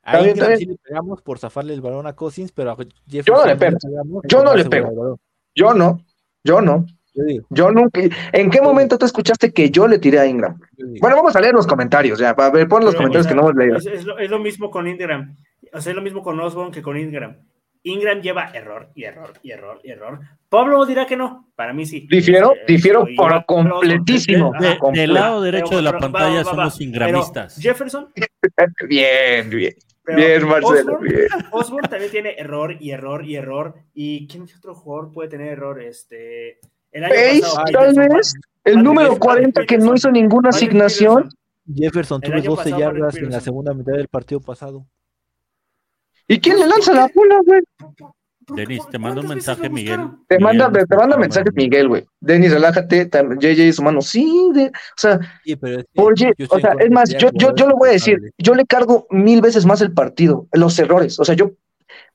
A 0.06 0.18
bien, 0.20 0.36
Ingram 0.36 0.58
sí 0.58 0.66
le 0.66 0.76
pegamos 0.84 1.22
por 1.22 1.40
zafarle 1.40 1.74
el 1.74 1.80
balón 1.80 2.06
a 2.08 2.14
Cousins, 2.14 2.52
pero 2.52 2.72
a 2.72 2.76
Jefferson 3.08 3.24
Yo 3.26 3.36
no 3.36 3.46
le 3.46 3.56
pego. 3.56 3.78
pegamos 3.80 4.24
Yo 4.28 4.44
no 4.44 4.54
le 4.56 4.66
pego. 4.66 5.20
yo 5.56 5.74
no, 5.74 6.02
yo 6.44 6.60
no, 6.62 6.86
Yo 7.14 7.24
digo, 7.24 7.48
yo 7.50 7.72
nunca, 7.72 8.02
¿en 8.34 8.50
qué 8.50 8.60
momento 8.62 8.98
te 8.98 9.06
escuchaste 9.06 9.54
que 9.54 9.70
yo 9.70 9.88
le 9.88 10.00
tiré 10.00 10.20
a 10.20 10.26
Ingram? 10.26 10.60
Bueno, 11.00 11.16
vamos 11.16 11.34
a 11.38 11.40
leer 11.40 11.54
los 11.54 11.66
comentarios, 11.68 12.20
ya, 12.20 12.36
para 12.36 12.50
ver, 12.50 12.68
pon 12.68 12.84
los 12.84 12.96
Pero, 12.96 12.98
comentarios 13.04 13.28
o 13.28 13.30
que 13.30 13.36
no 13.36 13.42
hemos 13.44 13.56
leído. 13.56 13.78
Es, 13.78 13.86
es 13.86 14.04
lo, 14.04 14.18
es 14.20 14.30
lo 14.30 14.40
mismo 14.40 14.70
con 14.70 14.88
Ingram. 14.90 15.38
O 15.74 15.82
sea, 15.82 15.92
es 15.92 15.96
lo 15.96 16.02
mismo 16.02 16.22
con 16.24 16.40
Osborne 16.40 16.72
que 16.72 16.82
con 16.82 16.98
Ingram. 16.98 17.38
Ingram 17.86 18.22
lleva 18.22 18.50
error 18.54 18.90
y 18.96 19.04
error 19.04 19.34
y 19.42 19.52
error 19.52 19.82
y 19.84 19.90
error. 19.92 20.20
Pablo 20.48 20.86
dirá 20.86 21.06
que 21.06 21.18
no. 21.18 21.50
Para 21.56 21.74
mí 21.74 21.86
sí. 21.86 22.08
Difiero, 22.10 22.54
Este, 22.54 22.74
difiero 22.74 23.06
por 23.18 23.46
completísimo. 23.46 24.54
De- 24.60 24.78
del 24.94 25.14
lado 25.14 25.42
derecho 25.42 25.76
de 25.76 25.82
la 25.82 25.92
Pero- 25.92 26.00
pantalla 26.02 26.44
va, 26.44 26.44
va, 26.44 26.44
va, 26.44 26.70
somos 26.70 26.78
pero 26.78 26.90
ingramistas. 26.90 27.58
Jefferson, 27.60 28.08
Bien, 28.88 29.50
bien, 29.50 29.74
pero 30.04 30.18
bien, 30.18 30.48
Marcelo, 30.48 30.94
Osborne, 30.94 31.10
bien. 31.10 31.28
Osborne 31.52 31.88
también 31.90 32.12
tiene 32.12 32.36
error 32.38 32.76
y 32.80 32.92
error 32.92 33.26
y 33.26 33.36
error. 33.36 33.76
¿Y 33.94 34.28
quién 34.28 34.46
otro 34.58 34.76
jugador 34.76 35.12
puede 35.12 35.30
tener 35.30 35.48
error? 35.48 35.82
Este, 35.82 36.60
el 36.92 37.04
año 37.06 37.14
Pace, 37.14 37.42
pasado. 37.42 37.64
tal 37.66 37.74
Peterson, 37.96 38.18
vez, 38.18 38.34
el 38.36 38.42
Patrick 38.74 38.84
número 38.84 39.10
Peterson, 39.10 39.20
40 39.20 39.66
que 39.66 39.78
no 39.78 39.96
hizo 39.96 40.12
ninguna 40.12 40.50
Patrick 40.52 40.70
asignación. 40.70 41.16
Peterson. 41.24 41.40
Jefferson 41.76 42.22
tuvo 42.22 42.34
año 42.36 42.44
12 42.50 42.64
pasado, 42.64 42.80
yardas 42.80 43.16
en 43.18 43.30
la 43.30 43.40
segunda 43.42 43.74
mitad 43.74 43.94
del 43.94 44.08
partido 44.10 44.40
pasado. 44.42 44.86
¿Y 46.28 46.40
quién 46.40 46.60
le 46.60 46.68
lanza 46.68 46.94
la 46.94 47.10
bola, 47.14 47.40
güey? 47.46 47.62
Denis, 48.56 48.82
te 48.92 49.00
manda 49.00 49.22
un 49.22 49.28
¿Cuántas 49.28 49.46
veces 49.46 49.58
mensaje, 49.58 49.70
Miguel. 49.70 50.00
Te 50.28 50.36
Miguel 50.38 50.44
manda, 50.44 50.86
te 50.86 50.96
manda 50.98 51.18
mandando. 51.18 51.52
Miguel, 51.56 51.88
güey. 51.88 52.06
Denis, 52.20 52.52
relájate. 52.52 53.10
JJ 53.40 53.72
su 53.74 53.82
mano. 53.84 54.02
Sí, 54.02 54.50
de- 54.54 54.68
o 54.68 54.72
sea, 54.98 55.20
Sí, 55.46 55.56
pero 55.56 55.80
es 55.80 55.86
que 55.86 55.92
por 55.94 56.16
yo 56.16 56.28
Ye- 56.28 56.34
estoy 56.44 56.58
o 56.58 56.62
sea, 56.62 56.74
es 56.80 56.92
más, 56.92 57.10
yo, 57.18 57.30
yo, 57.34 57.56
yo 57.56 57.68
lo 57.68 57.78
voy 57.78 57.90
a 57.90 57.94
decir, 57.94 58.20
yo 58.38 58.54
le 58.54 58.66
cargo 58.66 59.08
mil 59.10 59.42
veces 59.42 59.66
más 59.66 59.80
el 59.82 59.94
partido, 59.94 60.48
los 60.52 60.78
errores. 60.78 61.20
O 61.20 61.26
sea, 61.26 61.36
yo 61.36 61.52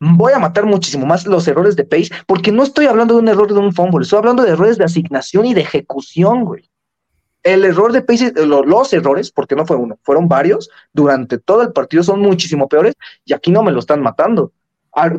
voy 0.00 0.32
a 0.34 0.38
matar 0.38 0.66
muchísimo 0.66 1.06
más 1.06 1.26
los 1.26 1.48
errores 1.48 1.76
de 1.76 1.84
Pace, 1.84 2.10
porque 2.26 2.52
no 2.52 2.62
estoy 2.62 2.86
hablando 2.86 3.14
de 3.14 3.20
un 3.20 3.28
error 3.28 3.52
de 3.52 3.58
un 3.58 3.72
fumble, 3.72 4.02
estoy 4.02 4.18
hablando 4.18 4.42
de 4.42 4.50
errores 4.50 4.76
de 4.76 4.84
asignación 4.84 5.46
y 5.46 5.54
de 5.54 5.62
ejecución, 5.62 6.44
güey. 6.44 6.68
El 7.42 7.64
error 7.64 7.92
de 7.92 8.02
Pace, 8.02 8.32
eh, 8.36 8.46
lo- 8.46 8.64
los 8.64 8.92
errores, 8.92 9.30
porque 9.30 9.54
no 9.54 9.64
fue 9.64 9.76
uno, 9.76 9.98
fueron 10.02 10.28
varios, 10.28 10.68
durante 10.92 11.38
todo 11.38 11.62
el 11.62 11.72
partido 11.72 12.02
son 12.02 12.20
muchísimo 12.20 12.68
peores 12.68 12.94
y 13.24 13.32
aquí 13.32 13.50
no 13.50 13.62
me 13.62 13.72
lo 13.72 13.78
están 13.78 14.02
matando. 14.02 14.52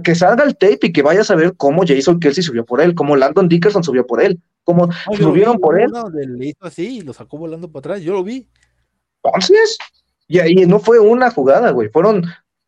Que 0.03 0.13
salga 0.13 0.43
el 0.43 0.57
tape 0.57 0.87
y 0.87 0.91
que 0.91 1.01
vayas 1.01 1.31
a 1.31 1.35
ver 1.35 1.53
cómo 1.55 1.83
Jason 1.87 2.19
Kelsey 2.19 2.43
subió 2.43 2.65
por 2.65 2.81
él, 2.81 2.93
cómo 2.95 3.15
Landon 3.15 3.47
Dickerson 3.47 3.81
subió 3.83 4.05
por 4.05 4.21
él, 4.21 4.37
cómo 4.65 4.87
No, 4.87 4.93
subieron 5.15 5.55
vi, 5.55 5.61
por 5.61 5.79
él. 5.79 5.89
le 6.37 6.47
hizo 6.47 6.65
así 6.65 6.97
y 6.97 7.01
lo 7.01 7.13
sacó 7.13 7.37
volando 7.37 7.71
para 7.71 7.79
atrás. 7.93 8.01
Yo 8.01 8.11
lo 8.13 8.23
vi. 8.23 8.45
Entonces, 9.23 9.77
y 10.27 10.39
ahí 10.39 10.55
no 10.65 10.79
fue 10.79 10.99
una 10.99 11.31
jugada, 11.31 11.71
güey, 11.71 11.87
fueron 11.89 12.23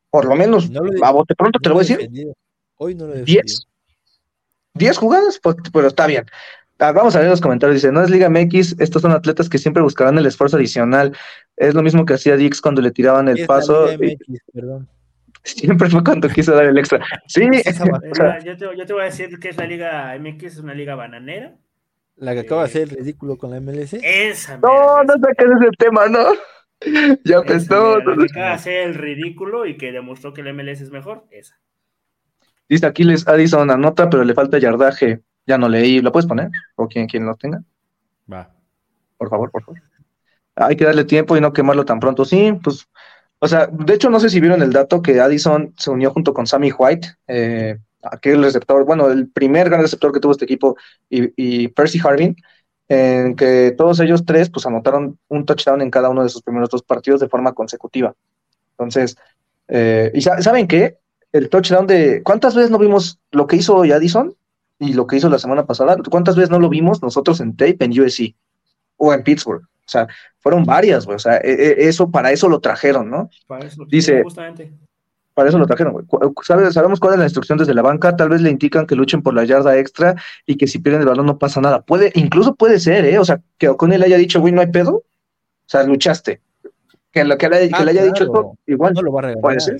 por 0.09 0.25
lo 0.25 0.35
menos, 0.35 0.69
No 0.69 0.83
lo 0.83 1.05
a 1.05 1.11
bote 1.11 1.35
pronto 1.35 1.59
te 1.59 1.67
lo 1.69 1.75
voy 1.75 1.81
a 1.81 1.83
decir, 1.83 1.97
defendido. 1.97 2.33
Hoy 2.77 2.95
no 2.95 3.05
lo 3.07 3.13
he 3.13 3.19
defendido. 3.19 3.41
10. 3.43 3.67
10 4.73 4.97
jugadas, 4.97 5.39
pues, 5.41 5.57
pero 5.73 5.87
está 5.87 6.07
bien. 6.07 6.25
Ah, 6.81 6.91
Vamos 6.91 7.15
a 7.15 7.19
ver 7.19 7.29
los 7.29 7.41
comentarios. 7.41 7.75
Dice, 7.75 7.91
no 7.91 8.01
es 8.01 8.09
Liga 8.09 8.27
MX, 8.27 8.79
estos 8.79 9.03
son 9.03 9.11
atletas 9.11 9.47
que 9.47 9.59
siempre 9.59 9.83
buscarán 9.83 10.17
el 10.17 10.25
esfuerzo 10.25 10.57
adicional. 10.57 11.15
Es 11.55 11.75
lo 11.75 11.83
mismo 11.83 12.05
que 12.05 12.15
hacía 12.15 12.35
Dix 12.35 12.59
cuando 12.59 12.81
le 12.81 12.89
tiraban 12.89 13.27
el 13.27 13.35
Es 13.35 13.41
la 13.41 13.47
paso. 13.47 13.85
Liga 13.91 14.05
y 14.07 14.15
MX, 14.15 14.39
perdón. 14.51 14.89
siempre 15.43 15.89
fue 15.91 16.03
cuando 16.03 16.27
quiso 16.27 16.53
dar 16.55 16.65
el 16.65 16.77
extra. 16.79 17.05
Sí, 17.27 17.43
Eh, 17.43 17.63
yo, 18.45 18.57
te, 18.57 18.77
yo 18.77 18.85
te 18.85 18.93
voy 18.93 19.03
a 19.03 19.05
decir 19.05 19.39
que 19.39 19.49
es 19.49 19.57
la 19.57 19.67
Liga 19.67 20.17
MX, 20.19 20.43
es 20.43 20.57
una 20.57 20.73
liga 20.73 20.95
bananera. 20.95 21.55
La 22.15 22.33
que 22.33 22.39
acaba 22.41 22.63
de 22.63 22.69
hacer 22.69 22.81
el 22.83 22.89
ridículo 22.89 23.37
con 23.37 23.51
la 23.51 23.59
MLS. 23.61 23.93
Esa. 24.01 24.57
no, 24.57 25.03
no 25.03 25.13
saques 25.13 25.47
ese 25.61 25.69
tema, 25.77 26.07
no. 26.07 26.25
Ya 27.23 27.35
no. 27.37 27.43
la 27.43 27.45
que 27.45 27.53
acaba 27.53 28.47
de 28.47 28.53
hacer 28.53 28.87
el 28.87 28.95
ridículo 28.95 29.67
y 29.67 29.77
que 29.77 29.91
demostró 29.91 30.33
que 30.33 30.41
el 30.41 30.51
MLS 30.51 30.81
es 30.81 30.89
mejor. 30.89 31.25
Esa. 31.29 31.59
Dice 32.67 32.87
Aquiles 32.87 33.27
Addison 33.27 33.69
anota, 33.69 34.09
pero 34.09 34.23
le 34.23 34.33
falta 34.33 34.57
yardaje. 34.57 35.21
Ya 35.45 35.57
no 35.57 35.69
leí. 35.69 36.01
¿Lo 36.01 36.11
puedes 36.11 36.27
poner? 36.27 36.49
O 36.75 36.87
quien, 36.87 37.07
quien 37.07 37.25
lo 37.25 37.35
tenga. 37.35 37.63
Va. 38.31 38.49
por 39.17 39.29
favor, 39.29 39.51
por 39.51 39.63
favor. 39.63 39.81
Hay 40.55 40.75
que 40.75 40.85
darle 40.85 41.05
tiempo 41.05 41.37
y 41.37 41.41
no 41.41 41.53
quemarlo 41.53 41.85
tan 41.85 41.99
pronto. 41.99 42.25
Sí, 42.25 42.53
pues, 42.63 42.87
o 43.39 43.47
sea, 43.47 43.67
de 43.67 43.93
hecho, 43.93 44.09
no 44.09 44.19
sé 44.19 44.29
si 44.29 44.39
vieron 44.39 44.61
el 44.61 44.73
dato 44.73 45.01
que 45.01 45.19
Addison 45.19 45.73
se 45.77 45.91
unió 45.91 46.11
junto 46.11 46.33
con 46.33 46.47
Sammy 46.47 46.71
White, 46.71 47.09
eh, 47.27 47.79
aquel 48.03 48.43
receptor, 48.43 48.85
bueno, 48.85 49.09
el 49.09 49.29
primer 49.29 49.69
gran 49.69 49.81
receptor 49.81 50.11
que 50.11 50.19
tuvo 50.19 50.33
este 50.33 50.45
equipo, 50.45 50.77
y, 51.09 51.31
y 51.37 51.67
Percy 51.69 51.99
Harvin, 52.03 52.35
en 52.89 53.35
que 53.35 53.73
todos 53.77 53.99
ellos 54.01 54.25
tres, 54.25 54.49
pues, 54.49 54.65
anotaron 54.65 55.17
un 55.29 55.45
touchdown 55.45 55.81
en 55.81 55.91
cada 55.91 56.09
uno 56.09 56.23
de 56.23 56.29
sus 56.29 56.41
primeros 56.43 56.69
dos 56.69 56.83
partidos 56.83 57.21
de 57.21 57.29
forma 57.29 57.53
consecutiva. 57.53 58.13
Entonces, 58.73 59.17
eh, 59.67 60.11
¿y 60.13 60.21
sa- 60.21 60.41
saben 60.41 60.67
qué? 60.67 60.97
El 61.31 61.49
touchdown 61.49 61.87
de, 61.87 62.23
¿cuántas 62.23 62.55
veces 62.55 62.71
no 62.71 62.79
vimos 62.79 63.19
lo 63.31 63.47
que 63.47 63.55
hizo 63.57 63.75
hoy 63.75 63.91
Addison 63.93 64.35
y 64.81 64.93
lo 64.93 65.05
que 65.07 65.15
hizo 65.17 65.29
la 65.29 65.37
semana 65.39 65.65
pasada? 65.65 65.95
¿Cuántas 66.09 66.35
veces 66.35 66.49
no 66.49 66.59
lo 66.59 66.67
vimos 66.67 67.01
nosotros 67.03 67.39
en 67.39 67.55
tape 67.55 67.77
en 67.85 67.91
USC 68.01 68.35
o 68.97 69.13
en 69.13 69.23
Pittsburgh? 69.23 69.61
O 69.63 69.89
sea, 69.91 70.07
fueron 70.39 70.63
varias, 70.65 71.05
güey. 71.05 71.15
O 71.15 71.19
sea, 71.19 71.37
e- 71.37 71.51
e- 71.51 71.87
eso, 71.87 72.09
para 72.09 72.31
eso 72.31 72.49
lo 72.49 72.59
trajeron, 72.59 73.09
¿no? 73.09 73.29
Para 73.47 73.65
eso, 73.67 73.85
Dice- 73.87 74.23
Justamente. 74.23 74.73
Para 75.33 75.49
eso 75.49 75.57
lo 75.57 75.65
trajeron, 75.65 75.93
güey. 75.93 76.05
Cu- 76.05 76.33
¿Sabe- 76.43 76.71
Sabemos 76.73 76.99
cuál 76.99 77.13
es 77.13 77.19
la 77.19 77.25
instrucción 77.25 77.57
desde 77.57 77.73
la 77.73 77.81
banca. 77.81 78.15
Tal 78.15 78.29
vez 78.29 78.41
le 78.41 78.49
indican 78.49 78.85
que 78.87 78.95
luchen 78.95 79.21
por 79.21 79.33
la 79.33 79.43
yarda 79.45 79.77
extra 79.77 80.15
y 80.45 80.57
que 80.57 80.67
si 80.67 80.79
pierden 80.79 81.01
el 81.01 81.07
balón 81.07 81.25
no 81.25 81.37
pasa 81.37 81.61
nada. 81.61 81.81
Puede, 81.81 82.11
incluso 82.15 82.55
puede 82.55 82.79
ser, 82.79 83.05
¿eh? 83.05 83.17
O 83.19 83.23
sea, 83.25 83.39
que 83.57 83.69
O'Connell 83.69 84.03
haya 84.03 84.17
dicho, 84.17 84.41
güey, 84.41 84.51
no 84.53 84.61
hay 84.61 84.67
pedo. 84.67 84.95
O 84.95 85.03
sea, 85.67 85.83
luchaste. 85.83 86.41
Que, 87.11 87.23
lo, 87.23 87.37
que, 87.37 87.47
le, 87.49 87.69
que 87.69 87.75
Ah, 87.75 87.85
le 87.85 87.91
haya 87.91 88.03
dicho 88.03 88.25
claro. 88.25 88.57
igual. 88.65 88.93
No 88.93 89.01
lo 89.03 89.11
va 89.13 89.19
a 89.19 89.23
regalar. 89.23 89.41
Puede 89.41 89.59
ser. 89.61 89.77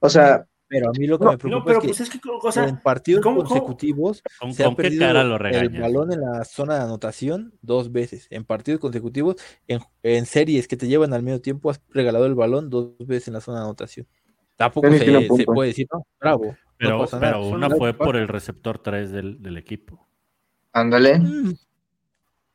O 0.00 0.08
sea, 0.08 0.44
Pero 0.74 0.88
a 0.90 0.92
mí 0.92 1.06
lo 1.06 1.18
que 1.18 1.24
No, 1.24 1.30
me 1.30 1.38
preocupa 1.38 1.58
No, 1.60 1.64
pero 1.64 1.78
es 1.78 1.82
que 1.82 1.88
pues 1.88 2.00
es 2.00 2.10
que, 2.10 2.18
o 2.42 2.52
sea, 2.52 2.68
en 2.68 2.82
partidos 2.82 3.22
¿cómo- 3.22 3.36
cómo? 3.44 3.48
consecutivos 3.48 4.22
¿Con, 4.40 4.52
se 4.52 4.64
ha 4.64 4.66
con 4.66 4.74
qué 4.74 4.82
perdido 4.82 5.06
cara 5.06 5.22
lo 5.22 5.36
el 5.36 5.68
balón 5.68 6.12
en 6.12 6.20
la 6.20 6.44
zona 6.44 6.74
de 6.74 6.80
anotación 6.82 7.54
dos 7.62 7.92
veces. 7.92 8.26
En 8.30 8.44
partidos 8.44 8.80
consecutivos, 8.80 9.36
en, 9.68 9.80
en 10.02 10.26
series 10.26 10.66
que 10.66 10.76
te 10.76 10.88
llevan 10.88 11.12
al 11.14 11.22
medio 11.22 11.40
tiempo, 11.40 11.70
has 11.70 11.80
regalado 11.90 12.26
el 12.26 12.34
balón 12.34 12.70
dos 12.70 12.94
veces 12.98 13.28
en 13.28 13.34
la 13.34 13.40
zona 13.40 13.58
de 13.58 13.64
anotación. 13.66 14.06
Tampoco 14.56 14.90
se, 14.90 15.44
puede 15.46 15.68
decir, 15.68 15.86
no, 15.92 16.04
bravo. 16.18 16.56
Pero, 16.76 17.06
pero 17.20 17.46
una 17.46 17.70
fue 17.70 17.94
por 17.94 18.16
el 18.16 18.26
receptor 18.26 18.80
3 18.80 19.12
del, 19.12 19.40
del 19.40 19.56
equipo. 19.58 20.08
ándale, 20.72 21.20
Mm, 21.20 21.54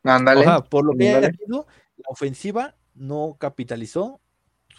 ándale. 0.03 0.41
o 0.41 0.43
sea, 0.43 0.61
por 0.61 0.85
lo 0.85 0.91
que 0.93 1.05
leído, 1.05 1.67
la 1.95 2.05
ofensiva 2.09 2.75
no 2.95 3.37
capitalizó 3.39 4.19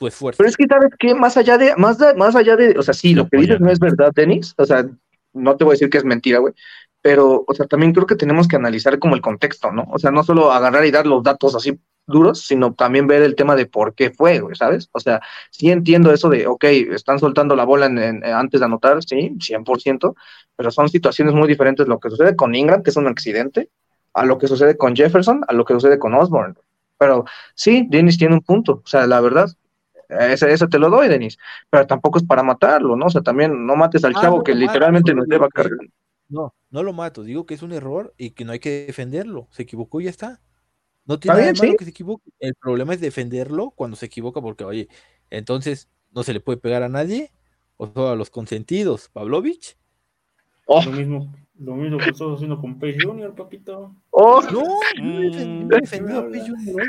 su 0.00 0.06
esfuerzo. 0.08 0.38
Pero 0.38 0.48
es 0.48 0.56
que, 0.56 0.66
¿sabes 0.66 0.90
qué? 0.98 1.14
Más 1.14 1.36
allá 1.36 1.58
de, 1.58 1.76
más, 1.76 1.98
de- 1.98 2.14
más 2.14 2.34
allá 2.34 2.56
de, 2.56 2.76
o 2.78 2.82
sea, 2.82 2.94
sí, 2.94 3.14
lo 3.14 3.28
que 3.28 3.36
dices 3.36 3.60
no 3.60 3.70
es 3.70 3.78
verdad, 3.78 4.10
Denis, 4.14 4.54
o 4.56 4.64
sea, 4.64 4.86
no 5.34 5.56
te 5.56 5.64
voy 5.64 5.72
a 5.72 5.74
decir 5.74 5.90
que 5.90 5.98
es 5.98 6.04
mentira, 6.04 6.38
güey, 6.38 6.54
pero, 7.02 7.44
o 7.46 7.54
sea, 7.54 7.66
también 7.66 7.92
creo 7.92 8.06
que 8.06 8.16
tenemos 8.16 8.48
que 8.48 8.56
analizar 8.56 8.98
como 8.98 9.14
el 9.14 9.20
contexto, 9.20 9.70
¿no? 9.72 9.84
O 9.92 9.98
sea, 9.98 10.10
no 10.10 10.22
solo 10.24 10.52
agarrar 10.52 10.84
y 10.86 10.90
dar 10.90 11.06
los 11.06 11.22
datos 11.22 11.54
así 11.54 11.78
duros, 12.06 12.40
sino 12.46 12.74
también 12.74 13.06
ver 13.06 13.22
el 13.22 13.34
tema 13.36 13.54
de 13.56 13.66
por 13.66 13.94
qué 13.94 14.10
fue, 14.10 14.40
güey, 14.40 14.56
¿sabes? 14.56 14.88
O 14.92 15.00
sea, 15.00 15.20
sí 15.50 15.70
entiendo 15.70 16.12
eso 16.12 16.28
de, 16.30 16.46
ok, 16.46 16.64
están 16.64 17.18
soltando 17.18 17.54
la 17.54 17.64
bola 17.64 17.86
en- 17.86 17.98
en- 17.98 18.24
antes 18.24 18.60
de 18.60 18.66
anotar, 18.66 19.02
sí, 19.04 19.36
100%, 19.40 20.14
pero 20.56 20.70
son 20.70 20.88
situaciones 20.88 21.34
muy 21.34 21.46
diferentes 21.46 21.86
lo 21.86 22.00
que 22.00 22.10
sucede 22.10 22.34
con 22.36 22.54
Ingram, 22.54 22.82
que 22.82 22.90
es 22.90 22.96
un 22.96 23.06
accidente, 23.06 23.68
a 24.14 24.24
lo 24.24 24.38
que 24.38 24.48
sucede 24.48 24.76
con 24.76 24.96
Jefferson, 24.96 25.42
a 25.46 25.52
lo 25.52 25.64
que 25.64 25.74
sucede 25.74 25.98
con 25.98 26.14
Osborne. 26.14 26.54
Pero 26.98 27.24
sí, 27.54 27.86
Dennis 27.88 28.18
tiene 28.18 28.34
un 28.34 28.42
punto, 28.42 28.82
o 28.84 28.86
sea, 28.88 29.06
la 29.06 29.20
verdad, 29.20 29.48
ese, 30.18 30.52
ese 30.52 30.66
te 30.66 30.78
lo 30.78 30.90
doy, 30.90 31.08
Denis, 31.08 31.38
pero 31.70 31.86
tampoco 31.86 32.18
es 32.18 32.24
para 32.24 32.42
matarlo, 32.42 32.96
¿no? 32.96 33.06
O 33.06 33.10
sea, 33.10 33.22
también 33.22 33.66
no 33.66 33.76
mates 33.76 34.04
al 34.04 34.14
Ah, 34.16 34.20
chavo 34.22 34.38
no 34.38 34.42
que 34.44 34.52
mato, 34.52 34.66
literalmente 34.66 35.14
nos 35.14 35.26
lleva 35.26 35.48
cargando. 35.48 35.84
No, 36.28 36.54
no 36.70 36.82
lo 36.82 36.92
mato, 36.92 37.22
digo 37.24 37.44
que 37.46 37.54
es 37.54 37.62
un 37.62 37.72
error 37.72 38.14
y 38.16 38.30
que 38.30 38.44
no 38.44 38.52
hay 38.52 38.60
que 38.60 38.86
defenderlo. 38.86 39.48
Se 39.50 39.62
equivocó 39.62 40.00
y 40.00 40.04
ya 40.04 40.10
está. 40.10 40.40
No 41.06 41.18
tiene 41.18 41.38
nada 41.40 41.52
malo 41.54 41.70
sí. 41.72 41.76
que 41.76 41.84
se 41.84 41.90
equivoque. 41.90 42.30
El 42.38 42.54
problema 42.54 42.94
es 42.94 43.00
defenderlo 43.00 43.70
cuando 43.70 43.96
se 43.96 44.06
equivoca, 44.06 44.40
porque, 44.40 44.64
oye, 44.64 44.88
entonces 45.30 45.88
no 46.12 46.22
se 46.22 46.32
le 46.32 46.40
puede 46.40 46.58
pegar 46.58 46.82
a 46.84 46.88
nadie, 46.88 47.32
o 47.76 47.86
solo 47.88 48.10
a 48.10 48.16
los 48.16 48.30
consentidos. 48.30 49.08
Pavlovich. 49.08 49.76
Oh, 50.66 50.80
Lo 50.84 50.92
mismo, 50.92 51.34
lo 51.58 51.74
mismo 51.74 51.98
que 51.98 52.10
estás 52.10 52.28
haciendo 52.34 52.60
con 52.60 52.78
Page 52.78 52.98
Junior, 53.02 53.34
papito. 53.34 53.92
oh, 54.10 54.40
No, 54.42 54.50
yo 54.52 55.02
defen- 55.02 55.62
yo 55.68 55.76
defendí 55.78 56.12
a. 56.12 56.22
Page 56.30 56.48
Junior. 56.50 56.86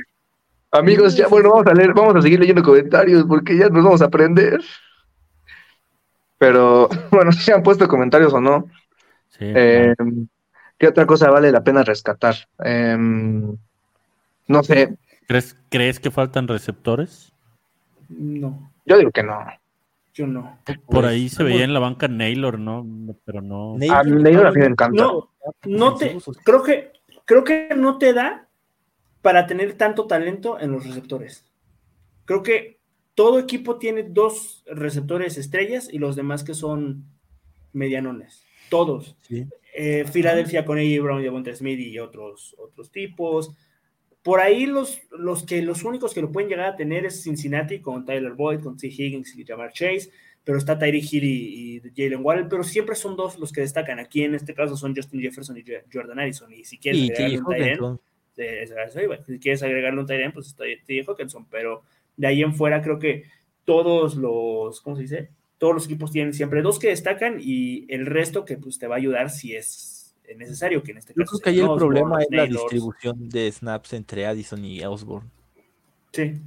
Amigos, 0.72 1.16
ya, 1.16 1.28
bueno, 1.28 1.50
vamos 1.52 1.68
a 1.68 1.74
leer, 1.74 1.94
vamos 1.94 2.16
a 2.16 2.22
seguir 2.22 2.40
leyendo 2.40 2.64
comentarios 2.64 3.24
porque 3.26 3.58
ya 3.58 3.70
nos 3.70 3.84
vamos 3.84 4.02
a 4.02 4.06
aprender. 4.06 4.60
Pero, 6.38 6.90
bueno, 7.12 7.32
si 7.32 7.52
han 7.52 7.64
puesto 7.64 7.88
comentarios 7.88 8.34
o 8.34 8.42
no, 8.42 8.66
Sí, 9.30 9.46
eh, 9.46 9.94
claro. 9.98 10.12
¿qué 10.78 10.88
otra 10.88 11.06
cosa 11.06 11.30
vale 11.30 11.52
la 11.52 11.64
pena 11.64 11.84
rescatar? 11.84 12.36
Em, 12.60 13.56
no 14.48 14.64
sé, 14.64 14.98
¿Crees, 15.28 15.56
¿Crees 15.70 16.00
que 16.00 16.12
faltan 16.12 16.48
receptores? 16.48 17.32
No, 18.10 18.72
yo 18.86 18.98
digo 18.98 19.12
que 19.12 19.24
no. 19.24 19.40
yo 20.14 20.28
no. 20.28 20.60
Por 20.66 20.76
Pues, 20.88 21.06
ahí 21.06 21.30
se 21.30 21.38
vamos. 21.44 21.54
veía 21.54 21.64
en 21.64 21.74
la 21.74 21.80
banca 21.80 22.10
Naylor, 22.10 22.60
¿no? 22.60 22.86
Pero 23.24 23.42
no. 23.42 23.78
Naylor, 23.78 23.98
A 23.98 24.04
Naylor 24.04 24.48
a 24.48 24.52
mí 24.52 24.60
me 24.60 24.66
encanta. 24.66 25.02
No, 25.02 25.30
no 25.64 25.96
te, 25.96 26.18
creo 26.44 26.62
que, 26.64 26.92
creo 27.24 27.44
que 27.46 27.70
no 27.78 27.98
te 27.98 28.12
da 28.12 28.48
para 29.22 29.48
tener 29.48 29.74
tanto 29.74 30.08
talento 30.08 30.60
en 30.60 30.72
los 30.72 30.86
receptores. 30.86 31.46
Creo 32.26 32.44
que 32.44 32.80
todo 33.16 33.40
equipo 33.40 33.78
tiene 33.78 34.04
dos 34.04 34.64
receptores 34.68 35.38
estrellas 35.38 35.90
y 35.92 36.00
los 36.00 36.16
demás 36.16 36.44
que 36.44 36.54
son 36.54 37.06
medianones. 37.74 38.44
Todos. 38.70 39.16
sí. 39.22 39.46
Eh, 39.74 40.04
Filadelfia 40.06 40.66
con 40.66 40.78
A.J. 40.78 41.02
Brown, 41.02 41.22
Devonta 41.22 41.56
Smith 41.56 41.80
y 41.80 41.98
otros, 41.98 42.56
otros 42.58 42.92
tipos. 42.92 43.56
Por 44.22 44.42
ahí 44.42 44.66
los, 44.66 45.00
los 45.18 45.44
que 45.44 45.62
los 45.62 45.84
únicos 45.86 46.14
que 46.14 46.20
lo 46.22 46.30
pueden 46.30 46.50
llegar 46.50 46.66
a 46.66 46.76
tener 46.76 47.06
es 47.06 47.24
Cincinnati 47.24 47.80
con 47.80 48.04
Tyler 48.06 48.34
Boyd, 48.34 48.60
con 48.60 48.76
T. 48.76 48.88
Higgins 48.88 49.34
y 49.38 49.46
Jamar 49.46 49.72
Chase, 49.72 50.12
pero 50.44 50.58
está 50.58 50.78
Tyreek 50.78 51.14
Hill 51.14 51.24
y, 51.24 51.78
y 51.78 51.82
Jalen 51.96 52.20
Waddle, 52.22 52.48
pero 52.50 52.66
siempre 52.66 52.96
son 52.96 53.16
dos 53.16 53.40
los 53.40 53.54
que 53.54 53.62
destacan. 53.62 53.98
Aquí 54.00 54.24
en 54.24 54.36
este 54.36 54.54
caso 54.54 54.76
son 54.76 54.94
Justin 54.94 55.22
Jefferson 55.22 55.58
y 55.58 55.62
Jo- 55.62 55.86
Jordan 55.92 56.20
Addison. 56.20 56.52
Y 56.52 56.66
si 56.66 56.78
quieres 56.78 57.02
Eso- 58.38 59.02
iba. 59.02 59.18
si 59.26 59.40
quieres 59.40 59.62
agregarle 59.64 60.00
un 60.00 60.06
tight 60.08 60.34
pues 60.34 60.48
está 60.48 60.64
T. 60.86 61.04
Hawkinson, 61.08 61.46
pero 61.50 61.84
de 62.18 62.28
ahí 62.28 62.42
en 62.42 62.54
fuera 62.56 62.82
creo 62.82 62.98
que 63.00 63.24
todos 63.66 64.16
los, 64.16 64.82
¿cómo 64.82 64.96
se 64.96 65.04
dice? 65.04 65.30
Todos 65.58 65.74
los 65.76 65.86
equipos 65.86 66.12
tienen 66.12 66.34
siempre 66.34 66.62
dos 66.62 66.80
que 66.80 66.88
destacan 66.88 67.38
y 67.40 67.86
el 67.94 68.06
resto 68.08 68.46
que 68.46 68.58
pues 68.58 68.80
te 68.80 68.88
va 68.88 68.96
a 68.96 68.98
ayudar 68.98 69.30
si 69.30 69.56
es 69.56 70.16
necesario, 70.38 70.82
que 70.82 70.92
en 70.92 70.98
este 71.00 71.14
Yo 71.16 71.24
caso 71.26 71.38
creo 71.40 71.44
que 71.44 71.50
ahí 71.50 71.60
el 71.60 71.64
Osborne, 71.70 72.00
problema 72.00 72.22
es 72.22 72.28
la 72.32 72.46
distribución 72.48 73.30
de 73.30 73.52
snaps 73.52 73.94
entre 73.94 74.26
Addison 74.26 74.64
y 74.64 74.82
Osborne. 74.84 75.30
Sí. 76.14 76.40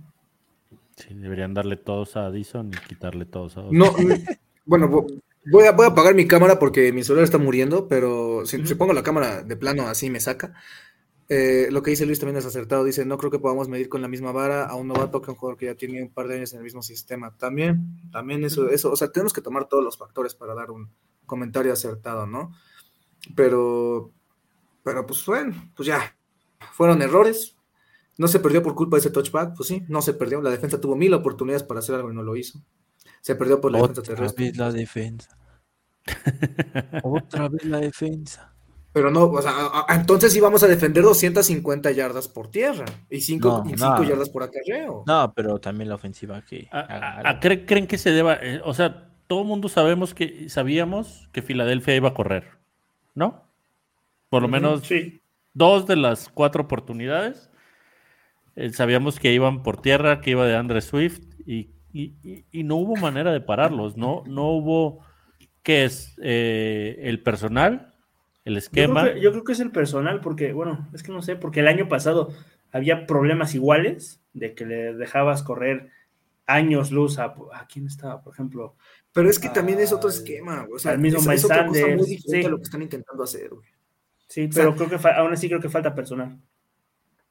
Sí, 0.97 1.09
deberían 1.15 1.55
darle 1.55 1.77
todos 1.77 2.17
a 2.17 2.27
Addison 2.27 2.69
y 2.73 2.89
quitarle 2.89 3.25
todos 3.27 3.57
a 3.57 3.61
otros. 3.61 3.73
No, 3.75 3.93
mm, 3.93 4.25
bueno, 4.65 4.89
vo- 4.89 5.21
voy 5.47 5.67
a, 5.67 5.73
voy 5.73 5.85
a 5.87 5.89
apagar 5.91 6.15
mi 6.15 6.27
cámara 6.27 6.59
porque 6.59 6.93
mi 6.93 7.03
celular 7.03 7.25
está 7.25 7.39
muriendo, 7.39 7.89
pero 7.89 8.47
si, 8.47 8.65
si 8.67 8.75
pongo 8.75 8.93
la 8.93 9.03
cámara 9.03 9.43
de 9.43 9.57
plano 9.57 9.87
así 9.87 10.09
me 10.09 10.21
saca. 10.21 10.55
Eh, 11.29 11.69
lo 11.71 11.83
que 11.83 11.91
dice 11.91 12.05
Luis 12.05 12.19
también 12.19 12.37
es 12.37 12.47
acertado. 12.47 12.85
Dice, 12.85 13.05
no 13.05 13.17
creo 13.17 13.31
que 13.31 13.39
podamos 13.39 13.69
medir 13.69 13.89
con 13.89 14.03
la 14.03 14.09
misma 14.09 14.33
vara 14.33 14.67
a 14.67 14.75
un 14.75 14.89
novato 14.89 15.23
que 15.23 15.31
a 15.31 15.33
un 15.35 15.39
jugador 15.39 15.59
que 15.59 15.67
ya 15.67 15.75
tiene 15.75 16.03
un 16.03 16.11
par 16.11 16.29
de 16.29 16.37
años 16.37 16.53
en 16.53 16.59
el 16.59 16.65
mismo 16.65 16.83
sistema. 16.83 17.37
También, 17.37 18.11
también 18.13 18.45
eso, 18.45 18.69
eso, 18.69 18.93
o 18.93 18.97
sea, 18.97 19.11
tenemos 19.11 19.33
que 19.33 19.41
tomar 19.41 19.67
todos 19.69 19.83
los 19.83 19.97
factores 19.97 20.35
para 20.35 20.55
dar 20.55 20.71
un 20.71 20.91
comentario 21.27 21.73
acertado, 21.73 22.27
¿no? 22.27 22.55
Pero, 23.35 24.13
pero 24.83 25.07
pues 25.07 25.25
bueno, 25.25 25.73
pues 25.75 25.87
ya, 25.87 26.17
fueron 26.73 27.01
errores. 27.03 27.57
No 28.17 28.29
se 28.29 28.39
perdió 28.39 28.63
por 28.63 28.75
culpa 28.75 28.97
de 28.97 29.01
ese 29.01 29.11
touchback, 29.11 29.57
pues 29.57 29.69
sí, 29.69 29.83
no 29.89 30.03
se 30.03 30.15
perdió. 30.15 30.41
La 30.41 30.51
defensa 30.51 30.81
tuvo 30.81 30.95
mil 30.95 31.13
oportunidades 31.15 31.65
para 31.65 31.81
hacer 31.81 31.97
algo 31.97 32.13
y 32.13 32.15
no 32.15 32.23
lo 32.23 32.37
hizo. 32.37 32.61
Se 33.23 33.35
perdió 33.35 33.61
por 33.61 33.73
la 33.73 33.79
defensa 33.79 34.03
Otra 34.03 34.15
terrestre. 34.15 34.45
vez 34.45 34.57
la 34.57 34.71
defensa. 34.71 35.39
Otra 37.03 37.49
vez 37.49 37.65
la 37.65 37.81
defensa. 37.81 38.54
Pero 38.95 39.11
no, 39.11 39.25
o 39.25 39.43
sea, 39.43 39.51
a- 39.51 39.85
a- 39.89 39.97
entonces 39.97 40.35
íbamos 40.37 40.63
a 40.63 40.69
defender 40.69 41.03
250 41.03 41.91
yardas 41.91 42.29
por 42.29 42.51
tierra 42.51 42.85
y 43.11 43.21
5 43.21 43.65
No, 43.77 44.03
yardas 44.05 44.31
por 44.31 44.45
acarreo. 44.45 45.03
No, 45.07 45.33
pero 45.35 45.59
también 45.59 45.89
la 45.91 45.97
ofensiva 45.97 46.41
que. 46.43 46.69
¿A- 46.71 46.79
haga 46.81 46.95
a- 47.09 47.17
algo. 47.19 47.29
a- 47.29 47.41
creen, 47.41 47.67
creen 47.67 47.87
que 47.89 47.99
se 47.99 48.13
deba? 48.13 48.35
eh, 48.41 48.61
o 48.65 48.73
sea, 48.73 49.11
todo 49.27 49.43
el 49.43 49.49
mundo 49.49 49.69
sabemos 49.69 50.15
que 50.15 50.49
sabíamos 50.49 51.29
que 51.33 51.43
Filadelfia 51.43 51.97
iba 51.97 52.11
a 52.11 52.15
correr, 52.15 52.45
¿no? 53.15 53.43
Por 54.31 54.43
lo 54.43 54.49
menos 54.49 54.83
Sí. 54.87 55.21
dos 55.55 55.87
de 55.87 55.97
las 55.97 56.29
cuatro 56.29 56.63
oportunidades. 56.63 57.51
eh, 58.57 58.73
sabíamos 58.73 59.19
que 59.19 59.33
iban 59.33 59.65
por 59.65 59.83
tierra, 59.83 60.21
que 60.21 60.31
iba 60.31 60.47
de 60.47 60.55
Andre 60.55 60.81
Swift 60.81 61.21
y, 61.45 61.71
y- 61.93 62.15
y- 62.23 62.45
y 62.53 62.63
no 62.63 62.77
hubo 62.77 62.95
manera 62.95 63.33
de 63.33 63.41
pararlos. 63.41 63.97
No, 63.97 64.23
no 64.27 64.51
hubo, 64.53 65.01
¿qué 65.65 65.85
es? 65.85 66.15
Eh, 66.23 67.01
el 67.03 67.21
personal, 67.21 67.94
el 68.45 68.55
Yo 68.55 68.59
esquema. 68.59 69.03
creo, 69.03 69.15
que, 69.15 69.21
yo 69.21 69.31
creo 69.33 69.45
que 69.45 69.53
es 69.53 69.61
el 69.61 69.71
personal, 69.71 70.21
porque, 70.21 70.53
bueno, 70.53 70.89
es 70.93 71.03
que 71.03 71.13
no 71.13 71.23
sé, 71.23 71.37
porque 71.37 71.61
el 71.61 71.69
año 71.69 71.89
pasado 71.89 72.33
había 72.73 73.07
problemas 73.07 73.55
iguales 73.55 74.21
de 74.33 74.55
que 74.55 74.67
le 74.67 74.95
dejabas 74.95 75.43
correr 75.43 75.91
años 76.47 76.91
luz 76.91 77.19
a, 77.19 77.35
a 77.53 77.67
quién 77.73 77.87
estaba, 77.87 78.23
por 78.23 78.35
ejemplo. 78.35 78.77
Pero 79.13 79.31
es 79.31 79.39
que 79.39 79.49
también 79.49 79.79
es 79.81 79.93
otro 79.93 80.11
esquema, 80.11 80.65
güey. 80.65 80.77
O 80.77 80.79
sea, 80.79 80.93
al 80.93 80.99
mismo 80.99 81.33
es, 81.33 81.45
otra 81.45 81.67
cosa 81.67 81.87
muy 81.87 82.07
diferente 82.07 82.41
sí. 82.43 82.45
a 82.45 82.49
lo 82.49 82.59
que 82.59 82.65
están 82.65 82.83
intentando 82.83 83.23
hacer, 83.23 83.49
güey. 83.51 83.69
Sí, 84.27 84.49
O 84.49 84.53
sea, 84.53 84.65
pero 84.65 84.77
creo 84.77 85.01
que 85.01 85.09
aún 85.09 85.33
así 85.33 85.49
creo 85.49 85.61
que 85.61 85.69
falta 85.69 85.95
personal. 85.95 86.39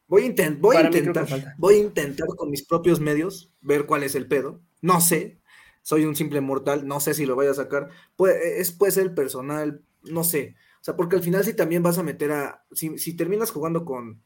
Voy 0.07 0.23
a, 0.23 0.27
intent- 0.27 0.59
voy, 0.59 0.75
a 0.77 0.81
intentar, 0.83 1.25
voy 1.57 1.75
a 1.75 1.79
intentar 1.79 2.27
con 2.37 2.49
mis 2.49 2.63
propios 2.65 2.99
medios 2.99 3.51
ver 3.61 3.85
cuál 3.85 4.03
es 4.03 4.15
el 4.15 4.27
pedo. 4.27 4.61
No 4.81 5.01
sé, 5.01 5.39
soy 5.81 6.05
un 6.05 6.15
simple 6.15 6.39
mortal, 6.39 6.87
no 6.87 6.99
sé 6.99 7.13
si 7.13 7.25
lo 7.25 7.35
vaya 7.35 7.51
a 7.51 7.55
sacar. 7.55 7.89
Puede, 8.15 8.61
es, 8.61 8.71
puede 8.71 8.91
ser 8.91 9.03
el 9.03 9.13
personal, 9.13 9.81
no 10.03 10.23
sé. 10.23 10.55
O 10.83 10.85
sea, 10.85 10.97
porque 10.97 11.15
al 11.15 11.23
final 11.23 11.45
si 11.45 11.53
también 11.53 11.81
vas 11.81 11.97
a 11.97 12.03
meter 12.03 12.33
a, 12.33 12.65
si, 12.73 12.97
si 12.97 13.15
terminas 13.15 13.51
jugando 13.51 13.85
con, 13.85 14.21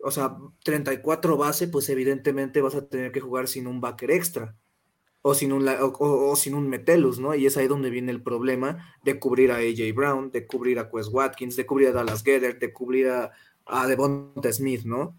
o 0.00 0.10
sea, 0.10 0.36
34 0.64 1.36
base, 1.36 1.68
pues 1.68 1.88
evidentemente 1.88 2.60
vas 2.60 2.74
a 2.74 2.88
tener 2.88 3.12
que 3.12 3.20
jugar 3.20 3.46
sin 3.46 3.68
un 3.68 3.80
backer 3.80 4.10
extra. 4.10 4.56
O 5.22 5.34
sin 5.34 5.52
un, 5.52 5.64
o, 5.68 6.34
sin 6.34 6.56
un 6.56 6.68
Metelus, 6.68 7.20
¿no? 7.20 7.36
Y 7.36 7.46
es 7.46 7.56
ahí 7.56 7.68
donde 7.68 7.90
viene 7.90 8.10
el 8.10 8.24
problema 8.24 8.92
de 9.04 9.20
cubrir 9.20 9.52
a 9.52 9.58
AJ 9.58 9.94
Brown, 9.94 10.32
de 10.32 10.48
cubrir 10.48 10.80
a 10.80 10.90
Quest 10.90 11.10
Watkins, 11.12 11.54
de 11.54 11.64
cubrir 11.64 11.88
a 11.88 11.92
Dallas 11.92 12.24
Gedder, 12.24 12.58
de 12.58 12.72
cubrir 12.72 13.10
a, 13.10 13.30
a 13.64 13.86
Devonta 13.86 14.52
Smith, 14.52 14.82
¿no? 14.84 15.16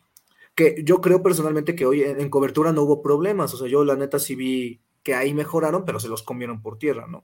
Que 0.55 0.83
yo 0.83 0.99
creo 0.99 1.23
personalmente 1.23 1.73
que 1.73 1.85
hoy 1.85 2.03
en, 2.03 2.19
en 2.19 2.29
cobertura 2.29 2.73
no 2.73 2.81
hubo 2.81 3.01
problemas. 3.01 3.53
O 3.53 3.57
sea, 3.57 3.69
yo 3.69 3.85
la 3.85 3.95
neta 3.95 4.19
sí 4.19 4.35
vi 4.35 4.81
que 5.03 5.15
ahí 5.15 5.33
mejoraron, 5.33 5.85
pero 5.85 6.01
se 6.01 6.09
los 6.09 6.21
comieron 6.21 6.61
por 6.61 6.77
tierra, 6.77 7.07
¿no? 7.07 7.23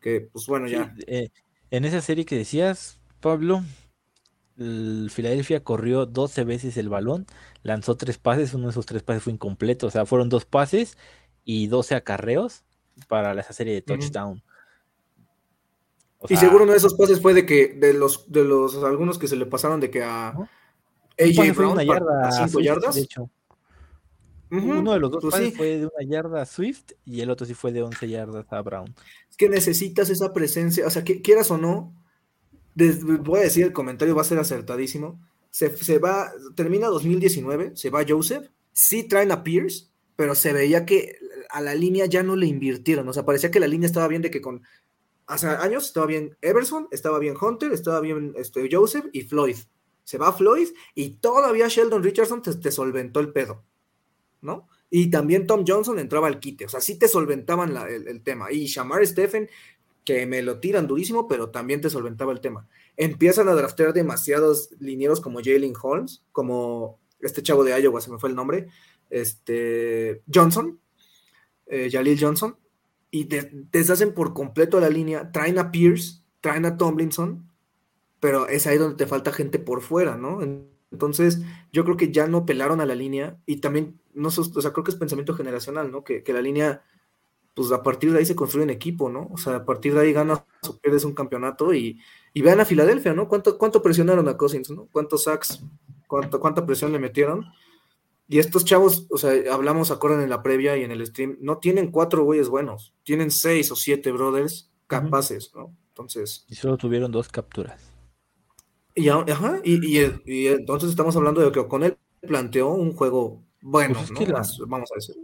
Que 0.00 0.22
pues 0.22 0.46
bueno, 0.46 0.66
ya. 0.66 0.94
Sí, 0.96 1.04
eh, 1.06 1.28
en 1.70 1.84
esa 1.84 2.00
serie 2.00 2.24
que 2.24 2.36
decías, 2.36 2.98
Pablo, 3.20 3.62
el 4.58 5.10
Filadelfia 5.12 5.62
corrió 5.62 6.06
12 6.06 6.44
veces 6.44 6.76
el 6.76 6.88
balón, 6.88 7.26
lanzó 7.62 7.96
tres 7.96 8.18
pases, 8.18 8.54
uno 8.54 8.64
de 8.64 8.70
esos 8.70 8.86
tres 8.86 9.02
pases 9.02 9.22
fue 9.22 9.32
incompleto, 9.32 9.86
o 9.86 9.90
sea, 9.90 10.06
fueron 10.06 10.28
dos 10.28 10.44
pases 10.44 10.96
y 11.44 11.66
12 11.66 11.94
acarreos 11.94 12.64
para 13.08 13.38
esa 13.38 13.52
serie 13.52 13.74
de 13.74 13.82
touchdown. 13.82 14.42
O 16.18 16.26
y 16.28 16.36
seguro 16.36 16.64
uno 16.64 16.72
de 16.72 16.78
esos 16.78 16.94
pases 16.94 17.20
fue 17.20 17.34
de 17.34 17.44
que, 17.44 17.74
de 17.74 17.92
los, 17.92 18.30
de 18.32 18.44
los 18.44 18.82
algunos 18.82 19.18
que 19.18 19.28
se 19.28 19.36
le 19.36 19.46
pasaron 19.46 19.80
de 19.80 19.90
que 19.90 20.02
a 20.02 20.34
un 20.36 20.48
AJ 21.18 21.54
Brown 21.54 21.72
una 21.72 21.84
yarda 21.84 22.28
a 22.28 22.32
5 22.32 22.48
Swift, 22.48 22.64
yardas. 22.64 22.94
de 22.94 23.00
hecho. 23.02 23.30
Uno 24.50 24.92
de 24.92 25.00
los 25.00 25.10
dos 25.10 25.22
pues 25.22 25.34
sí. 25.34 25.50
fue 25.52 25.78
de 25.78 25.86
una 25.86 26.08
yarda 26.08 26.42
a 26.42 26.46
Swift 26.46 26.92
y 27.04 27.20
el 27.20 27.30
otro 27.30 27.46
sí 27.46 27.54
fue 27.54 27.72
de 27.72 27.82
11 27.82 28.08
yardas 28.08 28.46
a 28.50 28.62
Brown. 28.62 28.94
Es 29.30 29.36
que 29.36 29.48
necesitas 29.48 30.08
esa 30.10 30.32
presencia, 30.32 30.86
o 30.86 30.90
sea, 30.90 31.02
que 31.04 31.20
quieras 31.20 31.50
o 31.50 31.58
no, 31.58 31.92
des- 32.74 33.02
voy 33.04 33.40
a 33.40 33.44
decir, 33.44 33.64
el 33.64 33.72
comentario 33.72 34.14
va 34.14 34.22
a 34.22 34.24
ser 34.24 34.38
acertadísimo. 34.38 35.20
Se, 35.50 35.76
se 35.76 35.98
va, 35.98 36.30
termina 36.54 36.88
2019, 36.88 37.72
se 37.76 37.90
va 37.90 38.04
Joseph, 38.06 38.48
sí 38.72 39.04
traen 39.04 39.32
a 39.32 39.42
Pierce, 39.42 39.86
pero 40.14 40.34
se 40.34 40.52
veía 40.52 40.84
que 40.86 41.16
a 41.50 41.60
la 41.60 41.74
línea 41.74 42.06
ya 42.06 42.22
no 42.22 42.36
le 42.36 42.46
invirtieron, 42.46 43.08
o 43.08 43.12
sea, 43.12 43.24
parecía 43.24 43.50
que 43.50 43.60
la 43.60 43.66
línea 43.66 43.86
estaba 43.86 44.08
bien 44.08 44.22
de 44.22 44.30
que 44.30 44.40
con, 44.40 44.62
hace 45.26 45.48
años 45.48 45.86
estaba 45.86 46.06
bien 46.06 46.36
Everson, 46.42 46.88
estaba 46.90 47.18
bien 47.18 47.34
Hunter, 47.40 47.72
estaba 47.72 48.00
bien 48.00 48.34
este, 48.36 48.68
Joseph 48.70 49.06
y 49.12 49.22
Floyd. 49.22 49.56
Se 50.04 50.18
va 50.18 50.32
Floyd 50.32 50.68
y 50.94 51.10
todavía 51.16 51.68
Sheldon 51.68 52.02
Richardson 52.02 52.42
te, 52.42 52.54
te 52.54 52.70
solventó 52.70 53.20
el 53.20 53.32
pedo, 53.32 53.64
¿no? 54.40 54.68
Y 54.90 55.10
también 55.10 55.46
Tom 55.46 55.64
Johnson 55.66 55.98
entraba 55.98 56.28
al 56.28 56.38
quite, 56.38 56.66
o 56.66 56.68
sea, 56.68 56.80
sí 56.80 56.98
te 56.98 57.08
solventaban 57.08 57.76
el, 57.88 58.22
tema. 58.22 58.52
Y 58.52 58.66
Shamar 58.66 59.04
Stephen, 59.06 59.48
que 60.04 60.26
me 60.26 60.42
lo 60.42 60.60
tiran 60.60 60.86
durísimo, 60.86 61.26
pero 61.26 61.50
también 61.50 61.80
te 61.80 61.90
solventaba 61.90 62.32
el 62.32 62.40
tema. 62.40 62.68
Empiezan 62.96 63.48
a 63.48 63.54
draftear 63.54 63.92
demasiados 63.92 64.70
linieros 64.78 65.20
como 65.20 65.40
Jalen 65.42 65.74
Holmes, 65.80 66.22
como 66.32 67.00
este 67.20 67.42
chavo 67.42 67.64
de 67.64 67.80
Iowa, 67.80 68.00
se 68.00 68.10
me 68.10 68.18
fue 68.18 68.28
el 68.28 68.36
nombre, 68.36 68.68
este 69.10 70.22
Johnson, 70.32 70.78
eh, 71.66 71.88
Jalil 71.90 72.18
Johnson, 72.20 72.56
y 73.10 73.24
te 73.26 73.50
deshacen 73.72 74.14
por 74.14 74.34
completo 74.34 74.78
la 74.80 74.88
línea, 74.88 75.32
traen 75.32 75.58
a 75.58 75.72
Pierce, 75.72 76.22
traen 76.40 76.64
a 76.64 76.76
Tomlinson, 76.76 77.50
pero 78.20 78.48
es 78.48 78.66
ahí 78.66 78.78
donde 78.78 78.96
te 78.96 79.06
falta 79.06 79.32
gente 79.32 79.58
por 79.58 79.82
fuera, 79.82 80.16
¿no? 80.16 80.40
Entonces, 80.90 81.42
yo 81.72 81.84
creo 81.84 81.96
que 81.96 82.12
ya 82.12 82.26
no 82.26 82.46
pelaron 82.46 82.80
a 82.80 82.86
la 82.86 82.94
línea 82.94 83.38
y 83.46 83.56
también, 83.56 84.00
no 84.14 84.28
o 84.28 84.30
sea, 84.30 84.72
creo 84.72 84.84
que 84.84 84.90
es 84.90 84.96
pensamiento 84.96 85.34
generacional, 85.34 85.90
¿no? 85.90 86.04
Que, 86.04 86.22
que 86.22 86.32
la 86.32 86.40
línea, 86.40 86.82
pues 87.54 87.72
a 87.72 87.82
partir 87.82 88.12
de 88.12 88.18
ahí 88.18 88.26
se 88.26 88.36
construye 88.36 88.64
un 88.64 88.70
equipo, 88.70 89.08
¿no? 89.10 89.28
O 89.32 89.36
sea, 89.36 89.56
a 89.56 89.64
partir 89.64 89.94
de 89.94 90.00
ahí 90.00 90.12
ganas 90.12 90.44
o 90.68 90.78
pierdes 90.78 91.04
un 91.04 91.14
campeonato 91.14 91.74
y, 91.74 92.00
y 92.32 92.42
vean 92.42 92.60
a 92.60 92.64
Filadelfia, 92.64 93.14
¿no? 93.14 93.28
¿Cuánto, 93.28 93.58
cuánto 93.58 93.82
presionaron 93.82 94.28
a 94.28 94.36
Cousins, 94.36 94.70
¿no? 94.70 94.88
¿Cuántos 94.92 95.24
sacks, 95.24 95.62
cuánto, 96.06 96.40
cuánta 96.40 96.64
presión 96.64 96.92
le 96.92 96.98
metieron? 96.98 97.46
Y 98.28 98.38
estos 98.38 98.64
chavos, 98.64 99.06
o 99.10 99.18
sea, 99.18 99.32
hablamos, 99.52 99.90
acuerdan 99.90 100.22
en 100.22 100.30
la 100.30 100.42
previa 100.42 100.76
y 100.76 100.82
en 100.82 100.90
el 100.90 101.06
stream, 101.06 101.36
no 101.40 101.58
tienen 101.58 101.90
cuatro 101.90 102.24
güeyes 102.24 102.48
buenos, 102.48 102.92
tienen 103.04 103.30
seis 103.30 103.70
o 103.70 103.76
siete 103.76 104.10
brothers 104.10 104.70
capaces, 104.86 105.52
¿no? 105.54 105.74
Entonces, 105.88 106.44
Y 106.48 106.56
solo 106.56 106.76
tuvieron 106.76 107.10
dos 107.10 107.28
capturas. 107.28 107.95
Y, 108.96 109.08
ajá, 109.08 109.60
y, 109.62 109.98
y- 109.98 110.12
y 110.26 110.46
entonces 110.48 110.90
estamos 110.90 111.14
hablando 111.16 111.40
de 111.42 111.52
que 111.52 111.60
O'Connell 111.60 111.96
planteó 112.22 112.70
un 112.70 112.92
juego 112.92 113.42
bueno, 113.62 113.94
Pues 113.94 114.04
es 114.06 114.10
¿no? 114.12 114.18
que 114.18 114.26
la- 114.26 114.38
Más- 114.38 114.58
vamos 114.66 114.90
a 114.92 114.94
decir. 114.96 115.14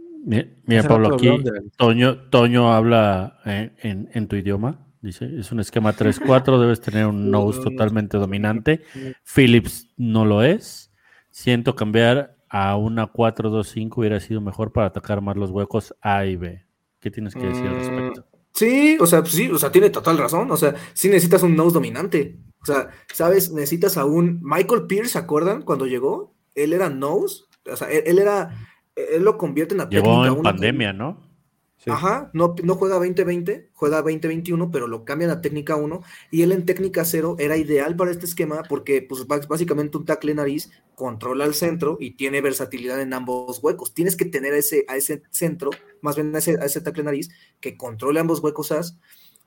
Mira, 0.65 0.87
Pablo, 0.87 1.15
aquí 1.15 1.27
de- 1.27 1.63
Toño, 1.77 2.29
Toño 2.29 2.73
habla 2.73 3.39
en, 3.45 3.73
en- 3.81 4.09
en 4.13 4.27
tu 4.27 4.35
idioma. 4.37 4.87
Dice, 5.01 5.29
es 5.37 5.51
un 5.51 5.59
esquema 5.59 5.91
3-4, 5.93 6.59
debes 6.61 6.79
tener 6.79 7.05
un 7.07 7.29
nose 7.31 7.61
totalmente 7.61 8.17
dominante. 8.17 8.81
Phillips 9.25 9.89
no 9.97 10.23
lo 10.25 10.43
es. 10.43 10.91
Siento 11.29 11.75
cambiar 11.75 12.37
a 12.47 12.77
una 12.77 13.07
4-2-5 13.11 13.97
hubiera 13.97 14.19
sido 14.19 14.39
mejor 14.39 14.71
para 14.71 14.87
atacar 14.87 15.19
más 15.21 15.35
los 15.35 15.49
huecos 15.51 15.93
A 16.01 16.25
y 16.25 16.35
B. 16.37 16.63
¿Qué 16.99 17.11
tienes 17.11 17.33
que 17.33 17.45
decir 17.47 17.67
al 17.67 17.75
respecto? 17.75 18.25
Sí, 18.53 18.97
o 19.01 19.05
sea, 19.07 19.21
pues 19.21 19.33
sí, 19.33 19.49
o 19.49 19.57
sea, 19.57 19.71
tiene 19.71 19.89
total 19.89 20.17
razón. 20.17 20.49
O 20.51 20.55
sea, 20.57 20.73
sí 20.93 21.07
necesitas 21.09 21.43
un 21.43 21.55
nose 21.55 21.73
dominante. 21.73 22.37
O 22.63 22.65
sea, 22.65 22.89
¿sabes? 23.13 23.51
Necesitas 23.51 23.97
a 23.97 24.05
un 24.05 24.39
Michael 24.41 24.87
Pierce, 24.87 25.11
¿se 25.13 25.17
acuerdan? 25.19 25.61
Cuando 25.63 25.85
llegó, 25.85 26.33
él 26.55 26.73
era 26.73 26.89
nose. 26.89 27.43
O 27.71 27.75
sea, 27.75 27.91
él, 27.91 28.03
él 28.05 28.19
era, 28.19 28.55
él 28.95 29.23
lo 29.23 29.37
convierte 29.37 29.73
en 29.73 29.79
la 29.79 29.89
Llegó 29.89 30.03
técnica 30.05 30.27
en 30.27 30.33
uno 30.33 30.43
pandemia, 30.43 30.93
¿no? 30.93 31.33
Sí. 31.77 31.91
Ajá, 31.91 32.29
no, 32.33 32.55
no 32.63 32.75
juega 32.75 32.95
2020, 32.95 33.69
juega 33.73 33.97
2021, 34.01 34.71
pero 34.71 34.87
lo 34.87 35.03
cambian 35.03 35.31
a 35.31 35.41
técnica 35.41 35.75
1 35.75 36.01
y 36.31 36.43
él 36.43 36.53
en 36.53 36.65
técnica 36.65 37.03
0 37.03 37.35
era 37.39 37.57
ideal 37.57 37.97
para 37.97 38.11
este 38.11 38.25
esquema 38.25 38.63
porque 38.69 39.01
pues 39.01 39.27
bás- 39.27 39.49
básicamente 39.49 39.97
un 39.97 40.05
tackle 40.05 40.33
nariz 40.33 40.71
controla 40.95 41.43
el 41.43 41.53
centro 41.53 41.97
y 41.99 42.11
tiene 42.11 42.39
versatilidad 42.39 43.01
en 43.01 43.13
ambos 43.13 43.61
huecos. 43.61 43.93
Tienes 43.93 44.15
que 44.15 44.23
tener 44.23 44.53
a 44.53 44.57
ese, 44.59 44.85
a 44.87 44.95
ese 44.95 45.23
centro, 45.31 45.71
más 46.01 46.15
bien 46.15 46.33
a 46.33 46.39
ese, 46.39 46.57
a 46.61 46.63
ese 46.63 46.79
tackle 46.79 47.03
nariz 47.03 47.29
que 47.59 47.75
controle 47.75 48.21
ambos 48.21 48.39
huecos 48.39 48.71
as. 48.71 48.97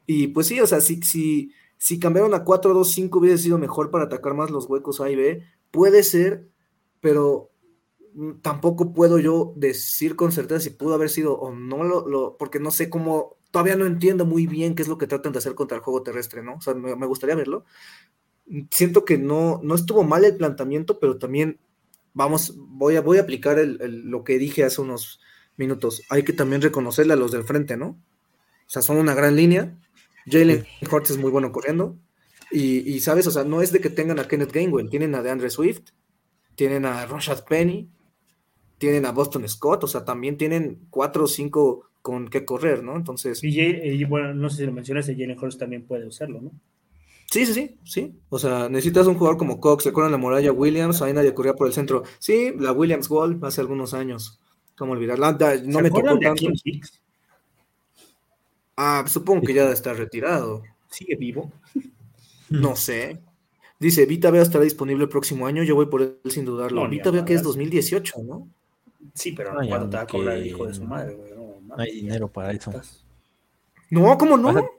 Y 0.05 0.27
pues 0.29 0.47
sí, 0.49 0.61
o 0.61 0.67
sea, 0.67 0.83
si, 0.83 1.01
si, 1.01 1.53
si 1.79 1.99
cambiaron 2.01 2.35
a 2.35 2.45
4-2-5 2.45 3.19
hubiera 3.21 3.39
sido 3.39 3.59
mejor 3.59 3.91
para 3.91 4.05
atacar 4.05 4.35
más 4.35 4.51
los 4.51 4.69
huecos 4.69 5.01
A 5.01 5.11
y 5.11 5.17
B, 5.17 5.43
puede 5.71 6.03
ser, 6.03 6.49
pero 7.01 7.51
mm, 8.15 8.41
tampoco 8.43 8.93
puedo 8.95 9.19
yo 9.19 9.53
decir 9.57 10.17
con 10.17 10.33
certeza 10.33 10.61
si 10.61 10.71
pudo 10.71 10.95
haber 10.95 11.11
sido 11.11 11.35
o 11.39 11.53
no, 11.53 11.85
lo, 11.85 12.09
lo- 12.09 12.37
porque 12.39 12.61
no 12.61 12.71
sé 12.71 12.91
cómo, 12.91 13.37
todavía 13.51 13.77
no 13.77 13.87
entiendo 13.87 14.27
muy 14.27 14.47
bien 14.47 14.75
qué 14.75 14.83
es 14.83 14.89
lo 14.89 14.99
que 14.99 15.07
tratan 15.07 15.33
de 15.33 15.39
hacer 15.39 15.55
contra 15.55 15.77
el 15.79 15.83
juego 15.85 16.03
terrestre, 16.03 16.43
¿no? 16.43 16.57
O 16.57 16.61
sea, 16.61 16.75
me, 16.75 16.95
gustaría 17.07 17.37
verlo. 17.37 17.65
Siento 18.71 19.05
que 19.05 19.19
no, 19.19 19.61
no 19.65 19.75
estuvo 19.75 20.05
mal 20.05 20.25
el 20.25 20.37
planteamiento, 20.37 21.01
pero 21.01 21.19
también, 21.19 21.59
vamos, 22.15 22.55
voy 22.57 22.97
a, 22.97 23.01
voy 23.01 23.19
a 23.19 23.23
aplicar 23.23 23.59
el- 23.59 24.03
lo 24.11 24.23
que 24.25 24.39
dije 24.39 24.63
hace 24.65 24.81
unos 24.81 25.21
minutos. 25.57 26.03
Hay 26.11 26.23
que 26.25 26.33
también 26.33 26.63
reconocerle 26.63 27.15
a 27.15 27.17
los 27.17 27.33
del 27.33 27.43
frente, 27.45 27.77
¿no? 27.77 27.87
O 27.89 28.71
sea, 28.71 28.83
son 28.83 28.99
una 28.99 29.15
gran 29.15 29.37
línea. 29.37 29.79
Jalen 30.27 30.65
Hurts 30.91 31.11
es 31.11 31.19
muy 31.19 31.31
bueno 31.31 31.53
corriendo. 31.53 31.97
Y, 32.51 32.79
y, 32.95 33.01
sabes, 33.01 33.27
o 33.27 33.31
sea, 33.31 33.45
no 33.45 33.61
es 33.63 33.73
de 33.73 33.81
que 33.81 33.91
tengan 33.91 34.19
a 34.21 34.29
Kenneth 34.29 34.53
Gainwell, 34.53 34.89
tienen 34.89 35.15
a 35.15 35.23
DeAndre 35.23 35.51
Swift, 35.51 35.83
tienen 36.55 36.85
a 36.87 37.05
Rashad 37.07 37.45
Penny, 37.45 37.89
tienen 38.79 39.07
a 39.07 39.13
Boston 39.13 39.49
Scott, 39.49 39.85
o 39.85 39.87
sea, 39.89 40.05
también 40.05 40.37
tienen 40.37 40.87
cuatro 40.91 41.25
o 41.25 41.29
cinco 41.29 41.91
con 42.03 42.29
qué 42.29 42.45
correr, 42.45 42.85
¿no? 42.85 42.97
Entonces, 42.97 43.43
Y, 43.43 43.61
y 43.61 44.05
bueno, 44.05 44.33
no 44.35 44.49
sé 44.49 44.59
si 44.59 44.67
lo 44.67 44.73
mencionaste, 44.73 45.15
Jalen 45.17 45.39
Hurts 45.39 45.59
también 45.59 45.85
puede 45.87 46.07
usarlo, 46.07 46.41
¿no? 46.41 46.53
sí, 47.31 47.45
sí, 47.47 47.53
sí, 47.55 47.77
sí. 47.85 48.21
O 48.29 48.39
sea, 48.39 48.69
necesitas 48.69 49.07
un 49.07 49.15
jugador 49.17 49.37
como 49.39 49.61
Cox, 49.61 49.83
¿se 49.85 49.89
acuerdan 49.91 50.13
la 50.13 50.19
muralla 50.19 50.53
Williams? 50.53 51.03
Ahí 51.03 51.13
nadie 51.13 51.35
corría 51.35 51.55
por 51.55 51.67
el 51.67 51.73
centro. 51.73 52.05
Sí, 52.19 52.53
la 52.59 52.73
Williams 52.73 53.11
Wall 53.11 53.39
hace 53.43 53.61
algunos 53.61 53.95
años. 53.95 54.39
¿Cómo 54.77 54.93
olvidarla? 54.93 55.33
Da- 55.33 55.57
No 55.65 55.79
¿Se 55.79 55.83
me 55.83 55.91
tocó 55.91 56.17
de 56.19 56.27
tanto. 56.27 56.49
Akeem 56.49 56.55
Hicks? 56.65 57.03
Ah, 58.77 59.05
supongo 59.07 59.43
que 59.47 59.55
ya 59.55 59.71
está 59.71 59.93
retirado. 59.95 60.63
¿Sigue 60.91 61.17
vivo? 61.17 61.51
No 62.51 62.77
sé. 62.77 63.19
Dice, 63.79 64.07
Vita 64.07 64.31
Vea 64.31 64.43
estará 64.43 64.65
disponible 64.65 65.05
el 65.05 65.11
próximo 65.11 65.47
año. 65.47 65.63
Yo 65.63 65.75
voy 65.75 65.87
por 65.87 66.03
él 66.03 66.19
sin 66.27 66.45
dudarlo. 66.45 66.85
No, 66.85 66.89
Vita 66.89 67.09
a 67.09 67.13
Vea 67.13 67.25
que 67.25 67.35
es 67.35 67.41
madres. 67.41 67.57
2018, 67.57 68.15
¿no? 68.25 68.49
Sí, 69.15 69.33
pero 69.33 69.59
Ay, 69.59 69.69
¿cuánto 69.69 69.91
te 69.91 69.97
va 69.97 70.03
a 70.03 70.07
cobrar 70.07 70.37
el 70.37 70.47
hijo 70.47 70.67
de 70.67 70.75
su 70.75 70.85
madre, 70.85 71.15
güey? 71.15 71.31
No, 71.35 71.77
No 71.77 71.83
hay 71.83 71.93
dinero 71.95 72.29
para 72.29 72.53
eso. 72.53 72.73
No, 73.91 74.17
¿cómo 74.19 74.37
no? 74.37 74.51
A- 74.51 74.71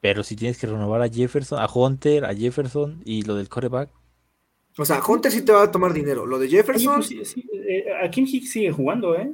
Pero 0.00 0.22
si 0.22 0.36
tienes 0.36 0.58
que 0.58 0.66
renovar 0.66 1.02
a 1.02 1.08
Jefferson, 1.08 1.58
a 1.60 1.66
Hunter, 1.72 2.24
a 2.24 2.34
Jefferson 2.34 3.00
y 3.04 3.22
lo 3.22 3.34
del 3.36 3.48
coreback. 3.48 3.90
O 4.76 4.84
sea, 4.84 5.00
Hunter 5.04 5.32
sí 5.32 5.42
te 5.42 5.50
va 5.52 5.62
a 5.64 5.70
tomar 5.72 5.92
dinero. 5.92 6.24
Lo 6.26 6.38
de 6.38 6.46
Oye, 6.46 6.56
Jefferson, 6.58 6.96
pues 6.96 7.08
sí, 7.08 7.24
sí, 7.24 7.44
eh, 7.52 7.84
Akeem 8.04 8.26
Hicks 8.28 8.50
sigue 8.52 8.70
jugando, 8.70 9.16
¿eh? 9.16 9.32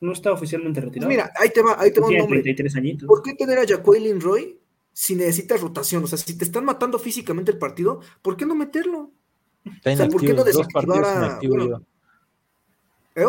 No 0.00 0.12
está 0.12 0.32
oficialmente 0.32 0.80
pues 0.80 0.86
retirado. 0.90 1.08
mira, 1.10 1.32
ahí 1.36 1.50
te 1.50 1.62
va, 1.62 1.76
ahí 1.80 1.92
te 1.92 2.00
va 2.00 2.06
un 2.06 2.10
tiene 2.10 2.22
nombre. 2.22 2.38
33 2.42 2.76
añitos. 2.76 3.06
¿Por 3.08 3.22
qué 3.22 3.34
tener 3.34 3.58
a 3.58 3.66
Jaquelin 3.66 4.20
Roy 4.20 4.58
si 4.92 5.14
necesitas 5.16 5.60
rotación? 5.60 6.04
O 6.04 6.06
sea, 6.06 6.18
si 6.18 6.36
te 6.38 6.44
están 6.44 6.64
matando 6.64 6.98
físicamente 6.98 7.50
el 7.50 7.58
partido, 7.58 8.00
¿por 8.22 8.36
qué 8.36 8.46
no 8.46 8.54
meterlo? 8.54 9.10
Está 9.64 9.92
O 9.92 9.96
sea, 9.96 10.08
¿por 10.08 10.20
qué 10.20 10.32
no 10.34 10.44
desactivar 10.44 11.04
a- 11.04 11.40
bueno. 11.42 11.82
¿Eh? 13.14 13.24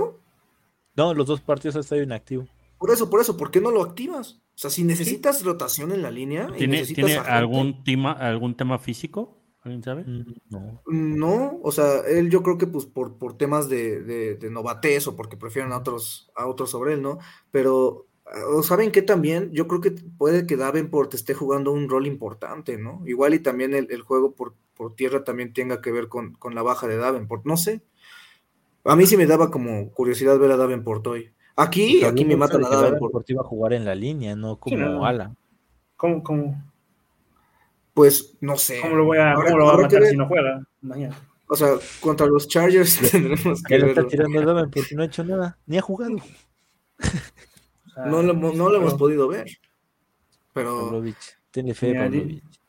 No, 0.95 1.13
los 1.13 1.25
dos 1.27 1.41
partidos 1.41 1.75
ha 1.75 1.79
estado 1.79 2.01
inactivo. 2.03 2.47
Por 2.77 2.91
eso, 2.91 3.09
por 3.09 3.19
eso, 3.21 3.35
¿por 3.35 3.51
qué 3.51 3.59
no 3.59 3.71
lo 3.71 3.83
activas? 3.83 4.33
O 4.33 4.57
sea, 4.61 4.69
si 4.69 4.83
necesitas 4.83 5.43
rotación 5.43 5.91
en 5.91 6.01
la 6.01 6.11
línea. 6.11 6.47
y 6.53 6.59
¿Tiene, 6.59 6.77
necesitas 6.77 7.05
¿tiene 7.05 7.19
algún, 7.21 7.83
tema, 7.83 8.11
algún 8.11 8.55
tema 8.55 8.77
físico? 8.79 9.38
¿Alguien 9.69 9.83
sabe? 9.83 10.03
Mm, 10.03 10.33
No. 10.49 10.81
No, 10.87 11.59
o 11.63 11.71
sea, 11.71 11.99
él 12.07 12.29
yo 12.29 12.41
creo 12.43 12.57
que 12.57 12.67
pues 12.67 12.85
por, 12.85 13.17
por 13.17 13.37
temas 13.37 13.69
de, 13.69 14.01
de, 14.01 14.35
de 14.35 14.49
novatez 14.49 15.07
o 15.07 15.15
porque 15.15 15.37
prefieren 15.37 15.71
a 15.71 15.77
otros, 15.77 16.31
a 16.35 16.47
otros 16.47 16.71
sobre 16.71 16.93
él, 16.93 17.01
¿no? 17.01 17.19
Pero, 17.51 18.07
ah, 18.25 18.39
¿o 18.55 18.63
¿saben 18.63 18.91
qué 18.91 19.01
también? 19.01 19.51
Yo 19.51 19.67
creo 19.67 19.81
que 19.81 19.91
puede 19.91 20.47
que 20.47 20.57
Davenport 20.57 21.13
esté 21.13 21.33
jugando 21.33 21.71
un 21.71 21.89
rol 21.89 22.07
importante, 22.07 22.77
¿no? 22.77 23.01
Igual 23.05 23.33
y 23.35 23.39
también 23.39 23.73
el, 23.73 23.87
el 23.91 24.01
juego 24.01 24.33
por, 24.33 24.55
por 24.73 24.95
tierra 24.95 25.23
también 25.23 25.53
tenga 25.53 25.81
que 25.81 25.91
ver 25.91 26.07
con, 26.07 26.33
con 26.33 26.55
la 26.55 26.61
baja 26.63 26.87
de 26.87 26.97
Davenport, 26.97 27.45
no 27.45 27.57
sé. 27.57 27.81
A 28.85 28.95
mí 28.95 29.05
sí 29.05 29.17
me 29.17 29.27
daba 29.27 29.51
como 29.51 29.91
curiosidad 29.91 30.39
ver 30.39 30.51
a 30.51 30.57
Davenport 30.57 31.05
hoy. 31.07 31.31
Aquí, 31.55 31.97
Pues 31.99 32.11
aquí 32.11 32.23
me 32.25 32.37
matan 32.37 32.63
a 32.63 32.69
Davenport. 32.69 32.93
Davenport 33.11 33.29
iba 33.29 33.41
a 33.41 33.45
jugar 33.45 33.73
en 33.73 33.85
la 33.85 33.93
línea, 33.93 34.35
no 34.35 34.57
como 34.57 34.77
no. 34.77 35.05
ala. 35.05 35.35
¿Cómo, 35.97 36.23
cómo, 36.23 36.63
Pues 37.93 38.37
no 38.41 38.57
sé. 38.57 38.79
cómo 38.81 38.95
lo 38.95 39.05
voy 39.05 39.17
a, 39.17 39.33
cómo 39.33 39.57
lo 39.57 39.65
va 39.65 39.73
a 39.73 39.77
matar 39.77 40.03
si 40.05 40.15
no 40.17 40.27
juega? 40.27 40.61
Mañana. 40.81 41.15
O 41.47 41.55
sea, 41.55 41.69
contra 41.99 42.27
los 42.27 42.47
Chargers 42.47 42.99
tendremos 43.11 43.63
que 43.63 43.75
Él 43.75 43.83
está 43.89 44.01
verlo. 44.03 44.07
tirando 44.09 44.41
Davenport 44.53 44.91
y 44.91 44.95
no 44.95 45.01
ha 45.01 45.05
hecho 45.05 45.23
nada, 45.23 45.57
ni 45.65 45.77
ha 45.77 45.81
jugado. 45.81 46.17
sea, 47.93 48.05
no 48.05 48.21
lo, 48.21 48.31
hemos- 48.33 48.55
no 48.55 48.69
lo 48.69 48.77
hemos 48.77 48.91
pero- 48.93 48.97
podido 48.97 49.27
ver. 49.27 49.47
Pero 50.53 50.79
Pavlovich. 50.85 51.37
Tenle 51.51 51.73
fe, 51.73 51.87
Mira, 51.89 52.09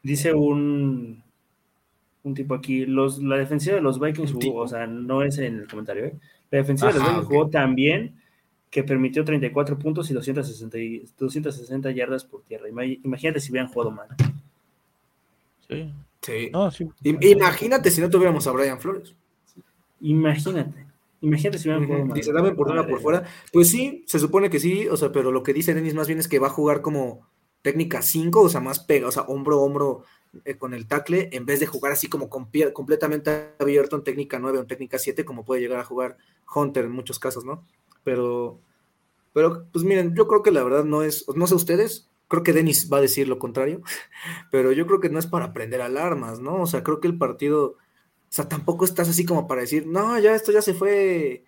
dice 0.02 0.32
un, 0.32 1.22
un 2.22 2.34
tipo 2.34 2.54
aquí, 2.54 2.86
los, 2.86 3.18
la 3.18 3.36
defensiva 3.36 3.76
de 3.76 3.82
los 3.82 4.00
Vikings 4.00 4.32
jugó, 4.32 4.60
o 4.62 4.68
sea, 4.68 4.86
no 4.86 5.22
es 5.22 5.36
en 5.38 5.58
el 5.60 5.68
comentario, 5.68 6.06
¿eh? 6.06 6.14
La 6.50 6.58
defensiva 6.58 6.90
de 6.92 6.98
los 6.98 7.06
Vikings 7.08 7.26
jugó 7.26 7.48
tan 7.50 7.74
bien 7.74 8.16
que 8.70 8.82
permitió 8.84 9.24
34 9.24 9.78
puntos 9.78 10.10
y 10.10 10.14
260, 10.14 10.78
y 10.78 11.04
260 11.18 11.90
yardas 11.90 12.24
por 12.24 12.42
tierra. 12.44 12.68
Ima- 12.68 12.98
Imagínate 13.04 13.40
si 13.40 13.50
hubieran 13.50 13.70
jugado 13.70 13.90
mal. 13.90 14.08
Sí. 15.70 15.94
sí. 16.22 16.50
No, 16.52 16.70
sí. 16.70 16.84
Im- 17.04 17.18
Imagínate 17.22 17.90
si 17.90 18.00
no 18.00 18.10
tuviéramos 18.10 18.46
a 18.46 18.52
Brian 18.52 18.80
Flores. 18.80 19.14
Imagínate. 20.00 20.86
Imagínate 21.20 21.58
si 21.58 21.68
hubieran 21.68 21.86
jugado. 21.86 22.14
Dice, 22.14 22.32
dame 22.32 22.52
por 22.52 22.68
una 22.68 22.86
por 22.86 23.00
fuera. 23.00 23.24
Pues 23.52 23.68
sí, 23.70 24.04
se 24.06 24.18
supone 24.18 24.48
que 24.50 24.58
sí, 24.58 24.88
o 24.88 24.96
sea, 24.96 25.12
pero 25.12 25.30
lo 25.30 25.42
que 25.42 25.52
dice 25.52 25.74
Denis 25.74 25.94
más 25.94 26.06
bien 26.06 26.18
es 26.18 26.28
que 26.28 26.38
va 26.38 26.46
a 26.46 26.50
jugar 26.50 26.80
como 26.80 27.26
técnica 27.62 28.00
5, 28.00 28.40
o 28.42 28.48
sea, 28.48 28.60
más 28.60 28.80
pega, 28.80 29.08
o 29.08 29.10
sea, 29.12 29.22
hombro 29.24 29.56
a 29.58 29.60
hombro 29.62 30.04
eh, 30.46 30.56
con 30.56 30.72
el 30.72 30.86
tackle, 30.86 31.28
en 31.32 31.44
vez 31.44 31.60
de 31.60 31.66
jugar 31.66 31.92
así 31.92 32.08
como 32.08 32.30
con 32.30 32.50
pie- 32.50 32.72
completamente 32.72 33.50
abierto 33.58 33.96
en 33.96 34.04
técnica 34.04 34.38
9 34.38 34.58
o 34.58 34.60
en 34.62 34.66
técnica 34.66 34.98
7, 34.98 35.26
como 35.26 35.44
puede 35.44 35.60
llegar 35.60 35.78
a 35.80 35.84
jugar 35.84 36.16
Hunter 36.54 36.86
en 36.86 36.92
muchos 36.92 37.18
casos, 37.18 37.44
¿no? 37.44 37.66
Pero, 38.02 38.58
pero, 39.34 39.66
pues 39.72 39.84
miren, 39.84 40.14
yo 40.16 40.26
creo 40.26 40.42
que 40.42 40.52
la 40.52 40.62
verdad 40.64 40.84
no 40.84 41.02
es, 41.02 41.26
no 41.36 41.46
sé 41.46 41.54
ustedes, 41.54 42.08
creo 42.30 42.42
que 42.42 42.54
Denis 42.54 42.88
va 42.90 42.96
a 42.96 43.02
decir 43.02 43.28
lo 43.28 43.38
contrario, 43.38 43.82
pero 44.50 44.72
yo 44.72 44.86
creo 44.86 45.00
que 45.00 45.10
no 45.10 45.18
es 45.18 45.26
para 45.26 45.52
prender 45.52 45.82
alarmas, 45.82 46.40
¿no? 46.40 46.62
O 46.62 46.66
sea, 46.66 46.82
creo 46.82 47.00
que 47.00 47.08
el 47.08 47.18
partido, 47.18 47.72
o 47.72 47.76
sea, 48.30 48.48
tampoco 48.48 48.86
estás 48.86 49.10
así 49.10 49.26
como 49.26 49.46
para 49.46 49.60
decir, 49.60 49.86
no, 49.86 50.18
ya 50.18 50.34
esto 50.34 50.52
ya 50.52 50.62
se 50.62 50.72
fue 50.72 51.44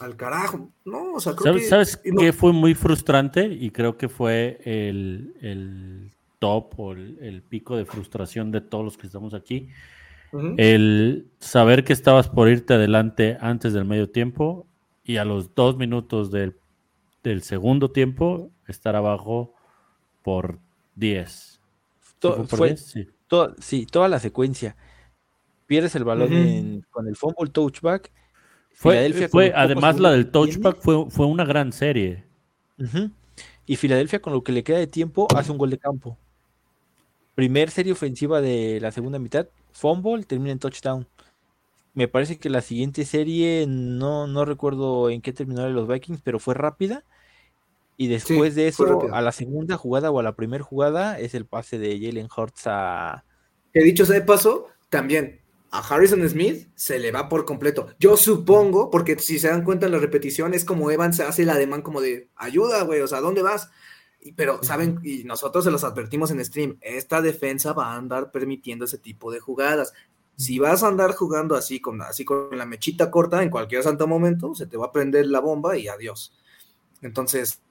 al 0.00 0.16
carajo, 0.16 0.70
no, 0.84 1.12
o 1.12 1.20
sea, 1.20 1.34
creo 1.36 1.52
¿Sabes, 1.52 1.62
que... 1.62 1.68
sabes 1.68 2.00
no- 2.12 2.20
qué 2.20 2.32
fue 2.32 2.52
muy 2.52 2.74
frustrante? 2.74 3.44
Y 3.46 3.70
creo 3.70 3.96
que 3.96 4.08
fue 4.08 4.58
el, 4.64 5.34
el 5.40 6.10
top 6.38 6.80
o 6.80 6.92
el, 6.92 7.18
el 7.20 7.42
pico 7.42 7.76
de 7.76 7.84
frustración 7.84 8.50
de 8.50 8.62
todos 8.62 8.84
los 8.84 8.96
que 8.98 9.06
estamos 9.06 9.34
aquí. 9.34 9.68
El 10.56 11.28
saber 11.40 11.84
que 11.84 11.92
estabas 11.92 12.30
por 12.30 12.48
irte 12.48 12.72
adelante 12.72 13.36
antes 13.38 13.74
del 13.74 13.84
medio 13.84 14.08
tiempo 14.08 14.66
y 15.04 15.18
a 15.18 15.26
los 15.26 15.54
dos 15.54 15.76
minutos 15.76 16.30
del, 16.30 16.56
del 17.22 17.42
segundo 17.42 17.90
tiempo 17.90 18.50
estar 18.66 18.96
abajo 18.96 19.52
por 20.22 20.58
10. 20.96 21.60
¿Sí 22.00 22.14
To- 22.20 22.34
fue 22.36 22.46
por 22.46 22.58
fue 22.58 22.68
10? 22.68 22.80
Sí. 22.80 23.08
to- 23.26 23.54
sí, 23.60 23.86
toda 23.86 24.08
la 24.08 24.18
secuencia. 24.20 24.76
Pierdes 25.66 25.94
el 25.94 26.04
balón 26.04 26.32
en- 26.32 26.86
con 26.90 27.06
el 27.08 27.16
fumble 27.16 27.50
touchback. 27.50 28.10
Fue, 28.74 29.52
además 29.54 29.98
la 30.00 30.10
del 30.10 30.30
touchback 30.30 30.76
fue, 30.80 31.10
fue 31.10 31.26
una 31.26 31.44
gran 31.44 31.72
serie. 31.72 32.24
Y 33.66 33.76
Filadelfia, 33.76 34.20
con 34.20 34.32
lo 34.32 34.42
que 34.42 34.52
le 34.52 34.64
queda 34.64 34.78
de 34.78 34.86
tiempo, 34.88 35.28
hace 35.36 35.52
un 35.52 35.58
gol 35.58 35.70
de 35.70 35.78
campo. 35.78 36.18
Primer 37.34 37.70
serie 37.70 37.92
ofensiva 37.92 38.40
de 38.40 38.78
la 38.80 38.90
segunda 38.92 39.18
mitad, 39.18 39.46
fumble, 39.72 40.24
termina 40.24 40.52
en 40.52 40.58
touchdown. 40.58 41.06
Me 41.94 42.08
parece 42.08 42.38
que 42.38 42.50
la 42.50 42.60
siguiente 42.60 43.04
serie, 43.04 43.66
no, 43.68 44.26
no 44.26 44.44
recuerdo 44.44 45.10
en 45.10 45.20
qué 45.22 45.32
terminaron 45.32 45.74
los 45.74 45.86
Vikings, 45.88 46.20
pero 46.22 46.38
fue 46.38 46.54
rápida. 46.54 47.04
Y 48.02 48.08
después 48.08 48.56
de 48.56 48.66
eso, 48.66 49.12
a 49.12 49.22
la 49.22 49.30
segunda 49.30 49.76
jugada 49.76 50.10
o 50.10 50.18
a 50.18 50.24
la 50.24 50.34
primera 50.34 50.64
jugada, 50.64 51.20
es 51.20 51.36
el 51.36 51.46
pase 51.46 51.78
de 51.78 52.00
Jalen 52.00 52.26
Hurts 52.36 52.62
a. 52.66 53.24
Que 53.72 53.80
dicho 53.84 54.04
sea 54.04 54.16
de 54.16 54.22
paso, 54.22 54.66
también 54.88 55.40
a 55.70 55.78
Harrison 55.78 56.28
Smith 56.28 56.66
se 56.74 56.98
le 56.98 57.12
va 57.12 57.28
por 57.28 57.44
completo. 57.44 57.94
Yo 58.00 58.16
supongo, 58.16 58.90
porque 58.90 59.16
si 59.20 59.38
se 59.38 59.46
dan 59.46 59.62
cuenta 59.62 59.86
en 59.86 59.92
la 59.92 60.00
repetición, 60.00 60.52
es 60.52 60.64
como 60.64 60.90
Evans 60.90 61.20
hace 61.20 61.44
el 61.44 61.50
ademán 61.50 61.82
como 61.82 62.00
de 62.00 62.28
ayuda, 62.34 62.82
güey, 62.82 63.02
o 63.02 63.06
sea, 63.06 63.20
¿dónde 63.20 63.42
vas? 63.42 63.70
Pero 64.34 64.64
saben, 64.64 64.98
y 65.04 65.22
nosotros 65.22 65.62
se 65.62 65.70
los 65.70 65.84
advertimos 65.84 66.32
en 66.32 66.44
stream, 66.44 66.78
esta 66.80 67.22
defensa 67.22 67.72
va 67.72 67.92
a 67.92 67.96
andar 67.96 68.32
permitiendo 68.32 68.86
ese 68.86 68.98
tipo 68.98 69.30
de 69.30 69.38
jugadas. 69.38 69.92
Si 70.36 70.58
vas 70.58 70.82
a 70.82 70.88
andar 70.88 71.12
jugando 71.12 71.54
así 71.54 71.80
con, 71.80 72.02
así 72.02 72.24
con 72.24 72.48
la 72.58 72.66
mechita 72.66 73.12
corta 73.12 73.44
en 73.44 73.50
cualquier 73.50 73.84
santo 73.84 74.08
momento, 74.08 74.56
se 74.56 74.66
te 74.66 74.76
va 74.76 74.86
a 74.86 74.92
prender 74.92 75.26
la 75.26 75.38
bomba 75.38 75.78
y 75.78 75.86
adiós. 75.86 76.32
Entonces, 77.00 77.62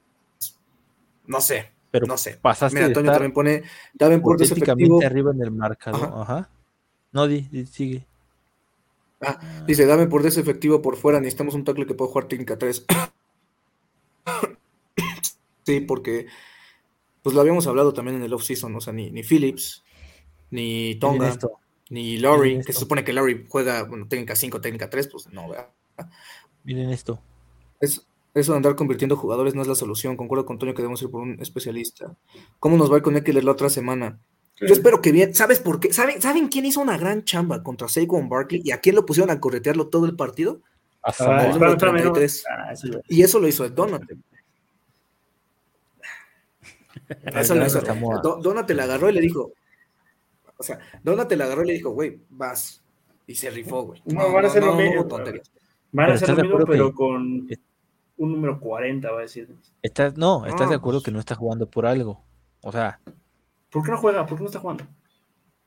no 1.32 1.40
sé, 1.40 1.72
Pero 1.90 2.06
no 2.06 2.16
sé. 2.16 2.38
pasaste 2.40 2.78
Mira, 2.80 2.92
Toño 2.92 3.10
también 3.10 3.32
pone, 3.32 3.62
Daven 3.94 4.22
por 4.22 4.36
hipotéticamente 4.36 4.84
efectivo. 4.84 5.06
arriba 5.06 5.32
en 5.32 5.42
el 5.42 5.50
marcador. 5.50 6.04
Ajá. 6.04 6.22
Ajá. 6.22 6.50
No, 7.10 7.26
di, 7.26 7.40
di- 7.50 7.66
sigue. 7.66 8.06
Ah, 9.20 9.38
dice, 9.66 9.86
dame 9.86 10.06
por 10.06 10.24
ese 10.26 10.40
efectivo 10.40 10.80
por 10.82 10.96
fuera, 10.96 11.18
necesitamos 11.20 11.54
un 11.54 11.64
tackle 11.64 11.86
que 11.86 11.94
pueda 11.94 12.10
jugar 12.10 12.28
técnica 12.28 12.58
3. 12.58 12.84
sí, 15.64 15.80
porque 15.80 16.26
pues 17.22 17.34
lo 17.34 17.40
habíamos 17.40 17.66
hablado 17.66 17.92
también 17.92 18.16
en 18.16 18.22
el 18.24 18.32
off-season, 18.32 18.74
o 18.74 18.80
sea, 18.80 18.92
ni, 18.92 19.10
ni 19.10 19.22
Phillips, 19.22 19.84
ni 20.50 20.96
Tonga, 20.96 21.38
ni 21.88 22.16
miren 22.18 22.64
que 22.64 22.72
se 22.72 22.80
supone 22.80 23.04
que 23.04 23.12
Laurie 23.12 23.46
juega, 23.48 23.84
bueno, 23.84 24.08
técnica 24.08 24.34
5, 24.34 24.60
técnica 24.60 24.90
3, 24.90 25.08
pues 25.08 25.28
no, 25.30 25.48
¿verdad? 25.48 25.68
Miren 26.64 26.90
esto. 26.90 27.20
Es, 27.80 28.06
eso 28.34 28.52
de 28.52 28.56
andar 28.56 28.76
convirtiendo 28.76 29.16
jugadores 29.16 29.54
no 29.54 29.62
es 29.62 29.68
la 29.68 29.74
solución, 29.74 30.16
concuerdo 30.16 30.46
con 30.46 30.58
Toño 30.58 30.72
que 30.74 30.82
debemos 30.82 31.02
ir 31.02 31.10
por 31.10 31.22
un 31.22 31.38
especialista. 31.40 32.16
¿Cómo 32.58 32.76
nos 32.76 32.90
va 32.90 32.94
a 32.94 32.98
ir 32.98 33.02
con 33.02 33.16
Eckler 33.16 33.44
la 33.44 33.52
otra 33.52 33.68
semana? 33.68 34.18
Yo 34.60 34.72
espero 34.72 35.00
que 35.02 35.10
bien. 35.12 35.34
¿Sabes 35.34 35.58
por 35.58 35.80
qué? 35.80 35.92
¿Saben, 35.92 36.20
¿Saben 36.22 36.48
quién 36.48 36.64
hizo 36.66 36.80
una 36.80 36.96
gran 36.96 37.24
chamba 37.24 37.62
contra 37.62 37.88
Saquon 37.88 38.28
Barkley 38.28 38.60
y 38.64 38.70
a 38.70 38.80
quién 38.80 38.94
lo 38.94 39.04
pusieron 39.04 39.30
a 39.30 39.40
corretearlo 39.40 39.88
todo 39.88 40.06
el 40.06 40.14
partido? 40.14 40.60
Ah, 41.02 41.52
no. 41.58 41.76
33. 41.76 42.44
Ah, 42.48 42.72
eso. 42.72 42.88
Y 43.08 43.22
eso 43.22 43.40
lo 43.40 43.48
hizo 43.48 43.68
Donate. 43.68 44.16
Eso 47.34 47.54
lo 47.54 47.66
hizo. 47.66 47.80
Samoa. 47.80 48.20
Do- 48.22 48.36
Donate 48.40 48.74
la 48.74 48.84
agarró 48.84 49.10
y 49.10 49.14
le 49.14 49.20
dijo. 49.20 49.52
O 50.56 50.62
sea, 50.62 50.78
Donate 51.02 51.36
la 51.36 51.44
agarró 51.44 51.64
y 51.64 51.66
le 51.68 51.72
dijo, 51.74 51.90
güey, 51.90 52.20
vas. 52.30 52.82
Y 53.26 53.34
se 53.34 53.50
rifó, 53.50 53.82
güey. 53.82 54.00
No, 54.06 54.32
van 54.32 54.44
a 54.44 54.48
hacer 54.48 54.62
lo 54.64 54.74
mismo. 54.76 55.04
Van 55.04 55.20
a 56.10 56.14
hacer 56.14 56.30
¿estás 56.30 56.36
lo 56.38 56.42
mismo, 56.44 56.64
pero 56.66 56.88
que- 56.90 56.94
con 56.94 57.46
que- 57.46 57.56
un 58.22 58.32
número 58.32 58.58
40, 58.60 59.10
va 59.10 59.18
a 59.18 59.22
decir. 59.22 59.48
Estás, 59.82 60.16
no, 60.16 60.46
estás 60.46 60.68
de 60.68 60.76
acuerdo 60.76 60.98
pues. 61.00 61.04
que 61.06 61.10
no 61.12 61.18
está 61.20 61.34
jugando 61.34 61.68
por 61.68 61.86
algo. 61.86 62.22
O 62.62 62.70
sea, 62.72 63.00
¿Por 63.70 63.82
qué 63.84 63.90
no 63.90 63.96
juega? 63.98 64.26
¿Por 64.26 64.36
qué 64.38 64.42
no 64.44 64.48
está 64.48 64.60
jugando? 64.60 64.84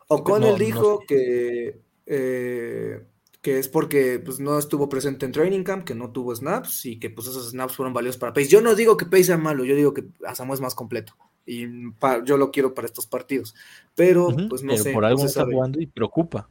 O'Connell 0.08 0.51
no 0.51 0.58
dijo 0.58 0.99
que, 1.08 1.82
eh, 2.06 3.03
que 3.41 3.58
es 3.60 3.68
porque 3.68 4.20
pues, 4.24 4.39
no 4.39 4.58
estuvo 4.60 4.88
presente 4.88 5.26
en 5.26 5.32
Training 5.32 5.64
Camp, 5.64 5.84
que 5.84 5.95
no 5.95 6.12
tuvo 6.12 6.36
snaps 6.36 6.86
y 6.86 6.99
que 6.99 7.10
pues 7.10 7.28
esos 7.28 7.49
snaps 7.49 7.76
fueron 7.76 7.93
valiosos 7.93 8.20
para 8.20 8.32
Pace. 8.34 8.47
Yo 8.47 8.62
no 8.62 8.76
digo 8.76 8.95
que 8.97 9.06
Pace 9.06 9.24
sea 9.26 9.38
malo, 9.38 9.66
yo 9.66 9.76
digo 9.76 9.93
que 9.93 10.06
Asamo 10.26 10.53
es 10.53 10.62
más 10.62 10.76
completo 10.76 11.14
y 11.47 11.89
pa- 11.91 12.24
yo 12.24 12.38
lo 12.38 12.51
quiero 12.51 12.74
para 12.76 12.86
estos 12.86 13.08
partidos. 13.08 13.56
Pero 13.95 14.28
ujú, 14.28 14.49
pues 14.49 14.62
no 14.64 14.72
pero 14.74 14.84
sé. 14.84 14.93
por 14.93 15.06
algo 15.06 15.20
no 15.22 15.26
está 15.28 15.41
sabe. 15.41 15.53
jugando 15.56 15.80
y 15.82 15.88
preocupa. 15.88 16.47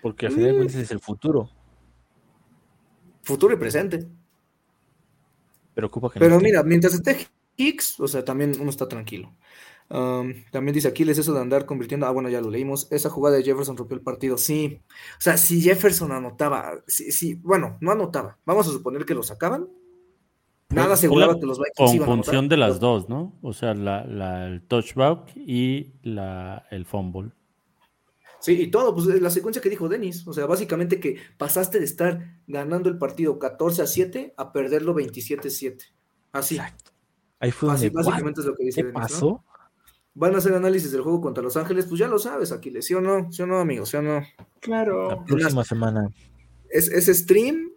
Porque 0.00 0.26
al 0.26 0.32
final 0.32 0.46
de 0.48 0.52
Mm. 0.54 0.56
cuentas 0.56 0.76
es 0.76 0.90
el 0.90 1.00
futuro. 1.00 1.50
Futuro 3.22 3.54
y 3.54 3.56
presente. 3.58 4.08
Que 5.74 6.20
Pero 6.20 6.36
esté. 6.36 6.44
mira, 6.44 6.62
mientras 6.62 6.94
esté 6.94 7.26
Hicks, 7.56 7.98
o 8.00 8.08
sea, 8.08 8.24
también 8.24 8.52
uno 8.60 8.70
está 8.70 8.88
tranquilo. 8.88 9.34
Um, 9.90 10.32
también 10.50 10.74
dice 10.74 10.88
Aquiles 10.88 11.18
eso 11.18 11.34
de 11.34 11.40
andar 11.40 11.66
convirtiendo. 11.66 12.06
Ah, 12.06 12.10
bueno, 12.12 12.28
ya 12.30 12.40
lo 12.40 12.48
leímos. 12.50 12.90
Esa 12.90 13.10
jugada 13.10 13.36
de 13.36 13.42
Jefferson 13.42 13.76
rompió 13.76 13.94
el 13.96 14.02
partido. 14.02 14.38
Sí. 14.38 14.80
O 15.18 15.20
sea, 15.20 15.36
si 15.36 15.60
Jefferson 15.60 16.12
anotaba, 16.12 16.72
sí, 16.86 17.12
sí, 17.12 17.34
bueno, 17.34 17.76
no 17.80 17.90
anotaba. 17.92 18.38
Vamos 18.46 18.66
a 18.68 18.70
suponer 18.72 19.04
que 19.04 19.14
lo 19.14 19.22
sacaban. 19.22 19.68
Nada 20.70 20.94
aseguraba 20.94 21.38
que 21.38 21.44
los 21.44 21.58
Vikings 21.58 21.74
Con 21.76 21.94
iban 21.96 22.08
a 22.08 22.12
anotar. 22.12 22.24
función 22.24 22.48
de 22.48 22.56
las 22.56 22.80
dos, 22.80 23.06
¿no? 23.10 23.38
O 23.42 23.52
sea, 23.52 23.74
la, 23.74 24.06
la- 24.06 24.46
el 24.46 24.62
touchback 24.62 25.36
y 25.36 25.92
la, 26.02 26.64
el 26.70 26.86
fumble. 26.86 27.32
Sí, 28.42 28.60
y 28.60 28.66
todo, 28.72 28.92
pues 28.94 29.06
la 29.06 29.30
secuencia 29.30 29.62
que 29.62 29.70
dijo 29.70 29.88
Denis. 29.88 30.26
O 30.26 30.32
sea, 30.32 30.46
básicamente 30.46 30.98
que 30.98 31.16
pasaste 31.38 31.78
de 31.78 31.84
estar 31.84 32.40
ganando 32.48 32.88
el 32.90 32.98
partido 32.98 33.38
14 33.38 33.82
a 33.82 33.86
7 33.86 34.34
a 34.36 34.52
perderlo 34.52 34.94
27 34.94 35.46
a 35.46 35.50
7. 35.50 35.84
Así. 36.32 36.56
Exacto. 36.56 36.90
Ahí 37.38 37.50
fue 37.52 37.72
Así 37.72 37.88
donde, 37.88 38.02
básicamente 38.10 38.40
es 38.40 38.46
lo 38.46 38.54
que 38.56 38.64
dice 38.64 38.80
¿Qué 38.80 38.86
Denis. 38.88 38.94
¿no? 38.94 39.00
pasó? 39.00 39.44
Van 40.14 40.34
a 40.34 40.38
hacer 40.38 40.52
análisis 40.54 40.92
del 40.92 41.00
juego 41.02 41.20
contra 41.20 41.42
Los 41.42 41.56
Ángeles, 41.56 41.86
pues 41.86 41.98
ya 42.00 42.06
lo 42.08 42.18
sabes, 42.18 42.52
Aquiles, 42.52 42.84
¿sí 42.84 42.92
o 42.94 43.00
no? 43.00 43.32
¿Sí 43.32 43.42
o 43.42 43.46
no, 43.46 43.60
amigos? 43.60 43.88
¿Sí 43.88 43.96
o 43.96 44.02
no? 44.02 44.14
La 44.20 44.26
Claro. 44.60 45.24
próxima 45.26 45.64
semana. 45.64 46.10
Es, 46.68 46.88
es 46.88 47.06
stream, 47.16 47.70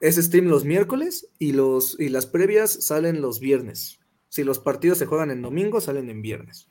es 0.00 0.16
stream 0.16 0.46
los 0.46 0.64
miércoles 0.64 1.28
y, 1.38 1.52
los, 1.52 1.98
y 1.98 2.08
las 2.10 2.26
previas 2.26 2.70
salen 2.84 3.20
los 3.20 3.40
viernes. 3.40 3.98
Si 4.28 4.44
los 4.44 4.58
partidos 4.60 4.98
se 4.98 5.06
juegan 5.06 5.30
en 5.32 5.42
domingo, 5.42 5.80
salen 5.80 6.08
en 6.10 6.22
viernes. 6.22 6.68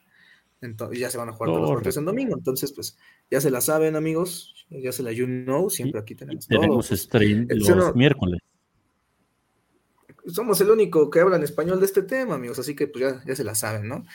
Entonces 0.61 0.99
ya 0.99 1.09
se 1.09 1.17
van 1.17 1.29
a 1.29 1.31
jugar 1.33 1.51
todos 1.51 1.61
los 1.61 1.71
partidos 1.71 1.97
en 1.97 2.05
domingo. 2.05 2.35
Entonces, 2.35 2.71
pues 2.73 2.97
ya 3.31 3.39
se 3.39 3.49
la 3.49 3.61
saben, 3.61 3.95
amigos. 3.95 4.53
Ya 4.69 4.91
se 4.91 5.03
la 5.03 5.11
you 5.11 5.25
know. 5.25 5.69
Siempre 5.69 5.99
aquí 5.99 6.15
tenemos 6.15 6.87
stream 6.89 7.47
el 7.49 7.59
los 7.59 7.95
miércoles. 7.95 8.41
somos 10.27 10.59
el 10.61 10.69
único 10.69 11.09
que 11.09 11.21
habla 11.21 11.37
en 11.37 11.43
español 11.43 11.79
de 11.79 11.85
este 11.85 12.03
tema, 12.03 12.35
amigos, 12.35 12.59
así 12.59 12.75
que 12.75 12.87
pues 12.87 13.03
ya, 13.03 13.23
ya 13.25 13.35
se 13.35 13.43
la 13.43 13.55
saben, 13.55 13.87
¿no? 13.87 14.05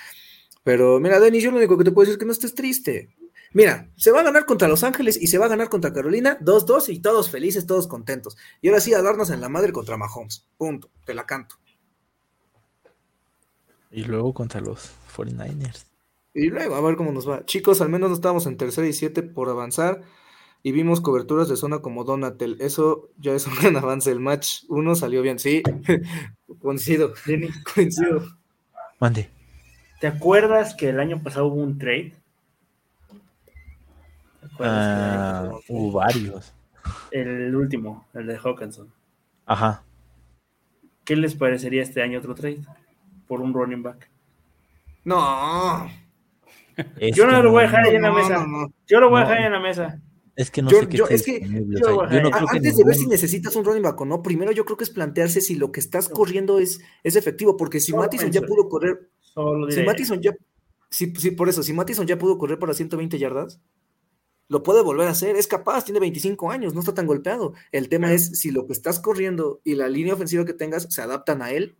Pero 0.62 1.00
mira, 1.00 1.18
Denis, 1.18 1.42
yo 1.42 1.50
lo 1.50 1.58
único 1.58 1.76
que 1.76 1.84
te 1.84 1.90
puedo 1.90 2.04
decir 2.04 2.14
es 2.14 2.18
que 2.18 2.26
no 2.26 2.32
estés 2.32 2.54
triste. 2.54 3.14
Mira, 3.52 3.88
se 3.96 4.10
va 4.10 4.20
a 4.20 4.24
ganar 4.24 4.46
contra 4.46 4.66
Los 4.66 4.82
Ángeles 4.82 5.20
y 5.20 5.28
se 5.28 5.38
va 5.38 5.46
a 5.46 5.48
ganar 5.48 5.68
contra 5.68 5.92
Carolina 5.92 6.38
2-2 6.40 6.92
y 6.92 7.00
todos 7.00 7.30
felices, 7.30 7.66
todos 7.66 7.86
contentos. 7.86 8.36
Y 8.60 8.68
ahora 8.68 8.80
sí 8.80 8.92
a 8.94 9.02
darnos 9.02 9.30
en 9.30 9.40
la 9.40 9.48
madre 9.48 9.72
contra 9.72 9.96
Mahomes. 9.96 10.46
Punto. 10.56 10.90
Te 11.04 11.14
la 11.14 11.24
canto. 11.24 11.56
Y 13.92 14.02
luego 14.04 14.34
contra 14.34 14.60
los 14.60 14.90
49ers. 15.16 15.93
Y 16.34 16.48
luego, 16.48 16.74
a 16.74 16.80
ver 16.80 16.96
cómo 16.96 17.12
nos 17.12 17.28
va. 17.28 17.44
Chicos, 17.46 17.80
al 17.80 17.88
menos 17.88 18.10
no 18.10 18.14
estábamos 18.16 18.46
en 18.46 18.56
tercera 18.56 18.86
y 18.88 18.92
siete 18.92 19.22
por 19.22 19.48
avanzar. 19.48 20.02
Y 20.62 20.72
vimos 20.72 21.00
coberturas 21.00 21.48
de 21.48 21.56
zona 21.56 21.78
como 21.80 22.04
Donatel. 22.04 22.56
Eso 22.60 23.10
ya 23.18 23.32
es 23.34 23.46
un 23.46 23.54
gran 23.54 23.76
avance. 23.76 24.10
El 24.10 24.20
match 24.20 24.64
uno 24.68 24.94
salió 24.96 25.22
bien. 25.22 25.38
Sí, 25.38 25.62
coincido. 26.60 27.14
Jenny, 27.14 27.48
Coincido. 27.74 28.24
Mande. 29.00 29.30
¿te 30.00 30.08
acuerdas 30.08 30.74
que 30.74 30.90
el 30.90 31.00
año 31.00 31.22
pasado 31.22 31.46
hubo 31.46 31.62
un 31.62 31.78
trade? 31.78 32.12
¿Te 34.40 34.46
acuerdas 34.46 34.52
que 34.58 34.66
Ah, 34.66 35.50
hubo 35.68 35.92
varios. 35.92 36.52
El 37.10 37.54
último, 37.56 38.06
el 38.12 38.26
de 38.26 38.36
Hawkinson. 38.36 38.92
Ajá. 39.46 39.82
¿Qué 41.04 41.16
les 41.16 41.34
parecería 41.34 41.82
este 41.82 42.02
año 42.02 42.18
otro 42.18 42.34
trade? 42.34 42.60
Por 43.26 43.40
un 43.40 43.54
running 43.54 43.82
back. 43.82 44.10
No. 45.04 45.88
Es 46.98 47.16
Yo 47.16 47.26
no 47.26 47.42
lo 47.42 47.50
voy 47.50 47.60
a 47.60 47.66
dejar 47.66 47.84
ahí 47.84 47.94
en 47.96 48.02
la 48.02 48.12
mesa. 48.12 48.38
no, 48.38 48.46
no. 48.46 48.74
Yo 48.86 49.00
lo 49.00 49.10
voy 49.10 49.20
a 49.20 49.24
No. 49.24 49.28
dejar 49.28 49.40
ahí 49.42 49.46
en 49.46 49.52
la 49.52 49.60
mesa. 49.60 50.00
Es 50.36 50.50
que 50.50 50.62
no 50.62 50.70
Yo- 50.70 50.80
sé 50.80 50.88
qué 50.88 50.96
yo- 50.96 51.04
esté 51.04 51.14
es 51.14 51.22
que 51.24 51.38
disponible, 51.38 51.78
yo 51.80 51.84
o 51.84 51.88
sea, 51.88 51.94
voy 51.94 52.06
a- 52.06 52.12
yo 52.12 52.22
no 52.22 52.30
que 52.30 52.56
Antes 52.56 52.76
de 52.76 52.84
ver 52.84 52.94
si 52.96 53.06
necesitas 53.06 53.54
un 53.54 53.64
running 53.64 53.82
back 53.82 54.00
o 54.00 54.04
no, 54.04 54.22
primero 54.22 54.50
yo 54.50 54.64
creo 54.64 54.76
que 54.76 54.82
es 54.84 54.90
plantearse 54.90 55.40
si 55.40 55.54
lo 55.54 55.70
que 55.70 55.78
estás 55.80 56.08
corriendo 56.08 56.58
es, 56.58 56.80
es 57.04 57.14
efectivo, 57.14 57.56
porque 57.56 57.78
si 57.78 57.92
Solo 57.92 58.02
Mattison 58.02 58.32
ya 58.32 58.42
pudo 58.42 58.68
correr, 58.68 59.10
Solo 59.20 59.70
si. 59.70 59.82
Mattison 59.84 60.20
ya, 60.20 60.32
sí, 60.90 61.12
sí, 61.16 61.30
por 61.30 61.48
eso, 61.48 61.62
si 61.62 61.72
Mattison 61.72 62.06
ya 62.06 62.18
pudo 62.18 62.36
correr 62.36 62.58
para 62.58 62.74
120 62.74 63.16
yardas, 63.18 63.60
lo 64.48 64.64
puede 64.64 64.82
volver 64.82 65.06
a 65.06 65.12
hacer, 65.12 65.36
es 65.36 65.46
capaz, 65.46 65.84
tiene 65.84 66.00
25 66.00 66.50
años, 66.50 66.74
no 66.74 66.80
está 66.80 66.92
tan 66.94 67.06
golpeado. 67.06 67.54
El 67.70 67.88
tema 67.88 68.12
es 68.12 68.38
si 68.40 68.50
lo 68.50 68.66
que 68.66 68.72
estás 68.72 68.98
corriendo 68.98 69.60
y 69.62 69.76
la 69.76 69.88
línea 69.88 70.14
ofensiva 70.14 70.44
que 70.44 70.52
tengas 70.52 70.88
se 70.90 71.00
adaptan 71.00 71.42
a 71.42 71.52
él, 71.52 71.76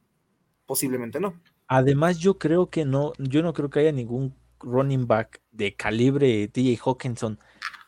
posiblemente 0.64 1.18
no. 1.18 1.40
Además, 1.66 2.18
yo 2.18 2.38
creo 2.38 2.70
que 2.70 2.84
no, 2.84 3.12
yo 3.18 3.42
no 3.42 3.52
creo 3.52 3.68
que 3.68 3.80
haya 3.80 3.92
ningún 3.92 4.34
running 4.64 5.06
back 5.06 5.40
de 5.50 5.74
calibre 5.74 6.48
TJ 6.48 6.78
Hawkinson 6.84 7.38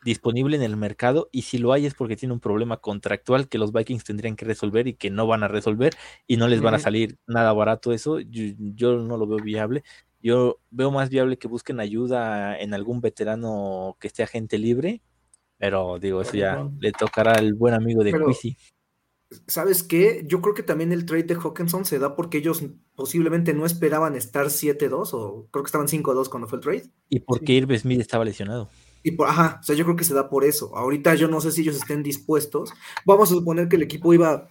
disponible 0.05 0.57
en 0.57 0.63
el 0.63 0.77
mercado 0.77 1.29
y 1.33 1.43
si 1.43 1.59
lo 1.59 1.73
hay 1.73 1.85
es 1.85 1.95
porque 1.95 2.17
tiene 2.17 2.33
un 2.33 2.39
problema 2.39 2.77
contractual 2.77 3.49
que 3.49 3.59
los 3.59 3.73
Vikings 3.73 4.05
tendrían 4.05 4.37
que 4.37 4.45
resolver 4.45 4.87
y 4.87 4.95
que 4.95 5.11
no 5.11 5.27
van 5.27 5.43
a 5.43 5.49
resolver 5.49 5.95
y 6.29 6.37
no 6.37 6.47
les 6.47 6.61
van 6.61 6.75
a 6.75 6.79
salir 6.79 7.19
nada 7.27 7.53
barato 7.53 7.93
eso. 7.93 8.21
Yo, 8.21 8.55
yo 8.57 8.99
no 8.99 9.17
lo 9.17 9.27
veo 9.27 9.39
viable. 9.39 9.83
Yo 10.21 10.61
veo 10.71 10.93
más 10.93 11.11
viable 11.11 11.39
que 11.39 11.49
busquen 11.49 11.81
ayuda 11.81 12.57
en 12.59 12.73
algún 12.73 13.01
veterano 13.01 13.97
que 13.99 14.07
esté 14.07 14.23
agente 14.23 14.59
libre, 14.59 15.03
pero 15.59 15.99
digo, 15.99 16.23
eso 16.23 16.35
ya 16.35 16.69
le 16.79 16.93
tocará 16.93 17.33
al 17.33 17.55
buen 17.55 17.75
amigo 17.75 18.05
de 18.05 18.13
Quisi. 18.13 18.57
¿Sabes 19.47 19.83
qué? 19.83 20.25
Yo 20.27 20.41
creo 20.41 20.55
que 20.55 20.63
también 20.63 20.93
el 20.93 21.05
trade 21.05 21.25
de 21.25 21.35
Hawkinson 21.35 21.85
se 21.85 21.99
da 21.99 22.15
porque 22.15 22.39
ellos 22.39 22.63
posiblemente 22.95 23.55
no 23.55 23.67
esperaban 23.67 24.15
estar 24.15 24.47
7-2 24.47 25.11
o 25.13 25.49
creo 25.51 25.65
que 25.65 25.69
estaban 25.69 25.89
5-2 25.89 26.29
cuando 26.29 26.47
fue 26.47 26.59
el 26.59 26.65
trade. 26.65 26.91
Y 27.09 27.21
porque 27.21 27.55
Irv 27.55 27.77
Smith 27.77 28.01
estaba 28.01 28.25
lesionado. 28.25 28.69
Y 29.03 29.13
por, 29.13 29.29
ajá, 29.29 29.59
o 29.61 29.63
sea, 29.63 29.75
yo 29.75 29.85
creo 29.85 29.97
que 29.97 30.05
se 30.05 30.15
da 30.15 30.29
por 30.29 30.45
eso. 30.45 30.77
Ahorita 30.77 31.15
yo 31.15 31.29
no 31.29 31.41
sé 31.41 31.53
si 31.53 31.63
ellos 31.63 31.77
estén 31.77 32.03
dispuestos. 32.03 32.73
Vamos 33.05 33.31
a 33.31 33.35
suponer 33.35 33.69
que 33.69 33.77
el 33.77 33.83
equipo 33.83 34.15
iba 34.15 34.49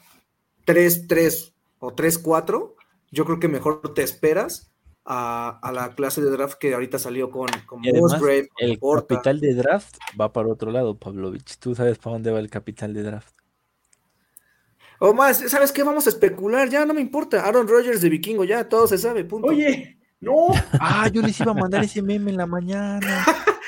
3-3 0.66 1.54
o 1.80 1.96
3-4. 1.96 2.74
Yo 3.12 3.26
creo 3.26 3.40
que 3.40 3.48
mejor 3.48 3.94
te 3.94 4.04
esperas 4.04 4.74
a, 5.06 5.60
a 5.62 5.72
la 5.72 5.94
clase 5.96 6.22
de 6.22 6.32
draft 6.32 6.58
que 6.58 6.74
ahorita 6.74 7.00
salió 7.00 7.30
con, 7.30 7.48
con 7.66 7.84
Y 7.84 7.90
además, 7.90 8.14
Musgrave, 8.14 8.48
con 8.50 8.70
El 8.70 8.80
Porta. 8.80 9.16
capital 9.16 9.40
de 9.40 9.54
draft 9.54 9.96
va 10.20 10.34
para 10.34 10.50
otro 10.50 10.72
lado, 10.72 10.98
Pavlovich. 10.98 11.58
Tú 11.60 11.76
sabes 11.76 11.98
para 11.98 12.16
dónde 12.16 12.32
va 12.32 12.40
el 12.40 12.50
capital 12.50 12.94
de 12.94 13.04
draft. 13.04 13.34
O 15.00 15.14
más, 15.14 15.38
¿sabes 15.50 15.72
qué? 15.72 15.84
Vamos 15.84 16.06
a 16.08 16.10
especular, 16.10 16.70
ya 16.70 16.86
no 16.86 16.94
me 16.94 17.02
importa. 17.02 17.46
Aaron 17.46 17.68
Rodgers 17.68 18.02
de 18.02 18.10
Vikingo, 18.10 18.44
ya 18.44 18.68
todo 18.70 18.88
se 18.88 18.98
sabe, 18.98 19.26
punto. 19.26 19.48
Oye, 19.50 20.00
no. 20.22 20.48
Ah, 20.80 21.10
yo 21.12 21.22
les 21.22 21.40
iba 21.40 21.52
a 21.52 21.56
mandar 21.56 21.84
ese 21.84 22.02
meme 22.02 22.32
en 22.32 22.38
la 22.38 22.46
mañana. 22.46 23.26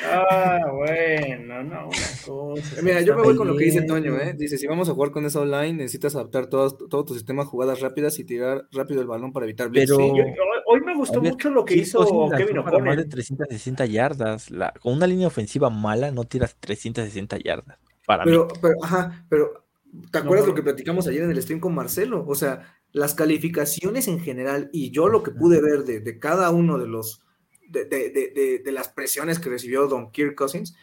Ah, 0.09 0.59
bueno, 0.73 1.63
no, 1.63 1.87
una 1.87 1.91
cosa. 2.25 2.79
Eh, 2.79 2.83
Mira, 2.83 3.01
yo 3.01 3.15
me 3.15 3.23
voy 3.23 3.35
con 3.35 3.47
lo 3.47 3.55
que 3.57 3.65
dice. 3.65 3.81
Toño, 3.81 4.15
¿eh? 4.17 4.35
Dice, 4.37 4.57
si 4.57 4.65
vamos 4.67 4.87
a 4.89 4.93
jugar 4.93 5.11
con 5.11 5.25
esa 5.25 5.41
online, 5.41 5.73
necesitas 5.73 6.15
adaptar 6.15 6.47
todo, 6.47 6.71
todo 6.75 7.03
tu 7.03 7.13
sistema 7.13 7.43
a 7.43 7.45
jugadas 7.45 7.81
rápidas 7.81 8.17
y 8.19 8.23
tirar 8.23 8.65
rápido 8.71 9.01
el 9.01 9.07
balón 9.07 9.33
para 9.33 9.45
evitar 9.45 9.69
blitz. 9.69 9.89
Pero- 9.89 9.97
Sí, 9.97 10.17
Yo- 10.17 10.23
hoy- 10.67 10.81
me 10.81 10.95
gustó 10.95 11.19
ver, 11.19 11.31
mucho 11.33 11.49
lo 11.49 11.65
que 11.65 11.75
hizo 11.75 11.99
Kevin 12.37 12.63
para 12.63 12.63
más 12.63 12.73
de 12.73 12.77
O'Connell. 12.77 13.09
360 13.09 13.85
yardas. 13.85 14.49
La- 14.51 14.71
con 14.81 14.93
una 14.93 15.07
línea 15.07 15.27
ofensiva 15.27 15.69
mala 15.69 16.11
no 16.11 16.23
tiras 16.23 16.55
360 16.59 17.37
yardas. 17.37 17.77
Para 18.05 18.23
Pero, 18.23 18.45
mí. 18.45 18.53
pero, 18.61 18.73
ajá, 18.83 19.25
pero, 19.29 19.66
¿te 20.11 20.19
No, 20.19 20.25
acuerdas 20.25 20.45
pero- 20.45 20.47
lo 20.47 20.55
que 20.55 20.63
platicamos 20.63 21.07
ayer 21.07 21.23
en 21.23 21.31
el 21.31 21.41
stream 21.41 21.59
con 21.59 21.73
Marcelo? 21.75 22.25
O 22.27 22.35
sea, 22.35 22.75
las 22.91 23.13
calificaciones 23.13 24.07
en 24.07 24.19
general 24.19 24.69
y 24.73 24.91
yo 24.91 25.07
lo 25.09 25.23
que 25.23 25.31
pude 25.31 25.61
ver 25.61 25.83
de, 25.83 25.99
de 25.99 26.19
cada 26.19 26.49
uno 26.51 26.77
de 26.77 26.87
los, 26.87 27.21
de, 27.67 27.85
de- 27.85 28.09
de- 28.09 28.31
de- 28.33 28.61
de 28.63 28.71
las 28.71 28.89
presiones 28.89 29.39
que 29.39 29.49
recibió 29.49 29.87
Don 29.87 30.11
Kirk 30.11 30.35
Cousins, 30.35 30.75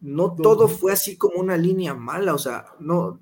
no 0.00 0.34
todo 0.34 0.68
fue 0.68 0.92
así 0.92 1.16
como 1.16 1.38
una 1.40 1.56
línea 1.56 1.94
mala, 1.94 2.34
o 2.34 2.38
sea, 2.38 2.66
no, 2.78 3.18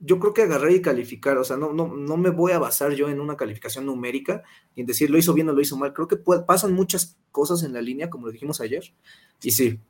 yo 0.00 0.20
creo 0.20 0.34
que 0.34 0.42
agarré 0.42 0.74
y 0.74 0.82
calificar, 0.82 1.38
o 1.38 1.44
sea, 1.44 1.56
no, 1.56 1.72
no, 1.72 1.88
no 1.96 2.16
me 2.18 2.30
voy 2.30 2.52
a 2.52 2.58
basar 2.58 2.92
yo 2.92 3.08
en 3.08 3.18
una 3.20 3.36
calificación 3.36 3.86
numérica 3.86 4.42
y 4.76 4.82
en 4.82 4.86
decir 4.86 5.10
lo 5.10 5.18
hizo 5.18 5.32
bien 5.34 5.48
o 5.48 5.52
lo 5.52 5.60
hizo 5.60 5.76
mal, 5.76 5.92
creo 5.94 6.06
que 6.06 6.16
puede- 6.16 6.42
pasan 6.44 6.72
muchas 6.74 7.16
cosas 7.32 7.62
en 7.64 7.72
la 7.72 7.80
línea, 7.80 8.10
como 8.10 8.26
lo 8.26 8.32
dijimos 8.32 8.60
ayer, 8.60 8.84
y 9.42 9.50
sí, 9.50 9.80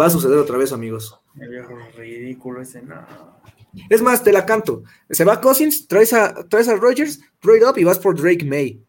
va 0.00 0.06
a 0.06 0.10
suceder 0.10 0.38
otra 0.38 0.56
vez, 0.56 0.72
amigos. 0.72 1.20
El 1.38 1.50
viejo 1.50 1.72
ridículo 1.98 2.62
ese, 2.62 2.80
no. 2.82 2.94
Es 3.88 4.02
más, 4.02 4.22
te 4.24 4.32
la 4.32 4.44
canto. 4.46 4.82
Se 5.10 5.24
va 5.24 5.40
Cousins, 5.40 5.86
traes 5.86 6.12
a, 6.12 6.34
traes 6.48 6.68
a 6.68 6.74
Rogers, 6.76 7.20
trade 7.40 7.64
up 7.68 7.78
y 7.78 7.84
vas 7.84 7.98
por 7.98 8.20
Drake 8.20 8.44
May. 8.44 8.82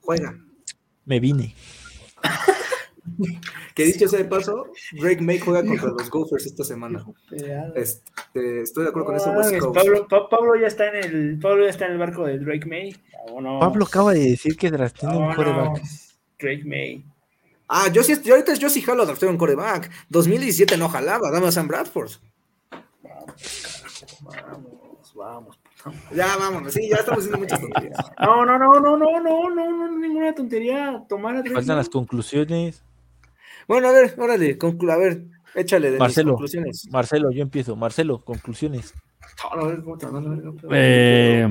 Juega. 0.00 0.34
Me 1.04 1.20
vine. 1.20 1.54
Que 3.74 3.84
dicho 3.84 4.08
sea 4.08 4.18
de 4.18 4.24
paso, 4.24 4.66
Drake 5.00 5.20
May 5.20 5.38
juega 5.38 5.64
contra 5.64 5.90
los 5.90 6.10
Gophers 6.10 6.46
esta 6.46 6.64
semana. 6.64 7.04
Este, 7.74 8.62
estoy 8.62 8.84
de 8.84 8.88
acuerdo 8.90 9.06
con 9.06 9.16
eso. 9.16 9.30
West 9.30 9.50
Mames, 9.50 9.62
Coast. 9.62 9.74
Pablo, 9.76 10.08
Pa- 10.08 10.28
Pablo 10.28 10.56
ya 10.60 10.66
está 10.66 10.88
en 10.88 10.96
el 11.04 11.38
Pablo 11.38 11.64
ya 11.64 11.70
está 11.70 11.86
en 11.86 11.92
el 11.92 11.98
barco 11.98 12.26
de 12.26 12.38
Drake 12.38 12.66
May. 12.66 12.96
Vámonos. 13.26 13.60
Pablo 13.60 13.84
acaba 13.84 14.12
de 14.12 14.30
decir 14.30 14.56
que 14.56 14.70
drafteando 14.70 15.18
un 15.18 15.34
coreback. 15.34 15.82
Drake 16.38 16.64
May. 16.64 17.04
Ah, 17.68 17.88
yo 17.92 18.02
sí, 18.02 18.14
yo 18.24 18.34
ahorita 18.34 18.54
yo 18.54 18.68
sí 18.70 18.80
jalo 18.80 19.02
a 19.02 19.06
draftear 19.06 19.30
un 19.30 19.38
coreback. 19.38 19.90
2017 20.08 20.76
no 20.76 20.88
jalaba, 20.88 21.30
dame 21.30 21.46
a 21.48 21.52
Sam 21.52 21.68
Bradford. 21.68 22.10
Vamos, 24.34 25.14
vamos. 25.14 25.58
Ya, 26.14 26.36
vámonos, 26.36 26.72
sí, 26.72 26.88
ya 26.88 26.96
estamos 26.96 27.18
haciendo 27.20 27.38
muchas 27.38 27.60
tonterías. 27.60 27.96
No, 28.20 28.44
no, 28.44 28.58
no, 28.58 28.80
no, 28.80 28.96
no, 28.96 29.20
no, 29.20 29.50
no, 29.50 29.70
no, 29.88 29.98
ninguna 29.98 30.34
tontería. 30.34 31.04
Tomar 31.08 31.42
Faltan 31.48 31.76
las 31.76 31.88
conclusiones. 31.88 32.82
Bueno, 33.68 33.88
a 33.88 33.92
ver, 33.92 34.14
órale, 34.18 34.58
conclu- 34.58 34.92
a 34.92 34.96
ver, 34.96 35.24
échale 35.54 35.90
de 35.90 35.98
Marcelo. 35.98 36.32
mis 36.32 36.34
conclusiones. 36.34 36.88
Marcelo, 36.90 37.30
yo 37.30 37.42
empiezo. 37.42 37.76
Marcelo, 37.76 38.24
conclusiones. 38.24 38.94
Eh, 40.72 41.48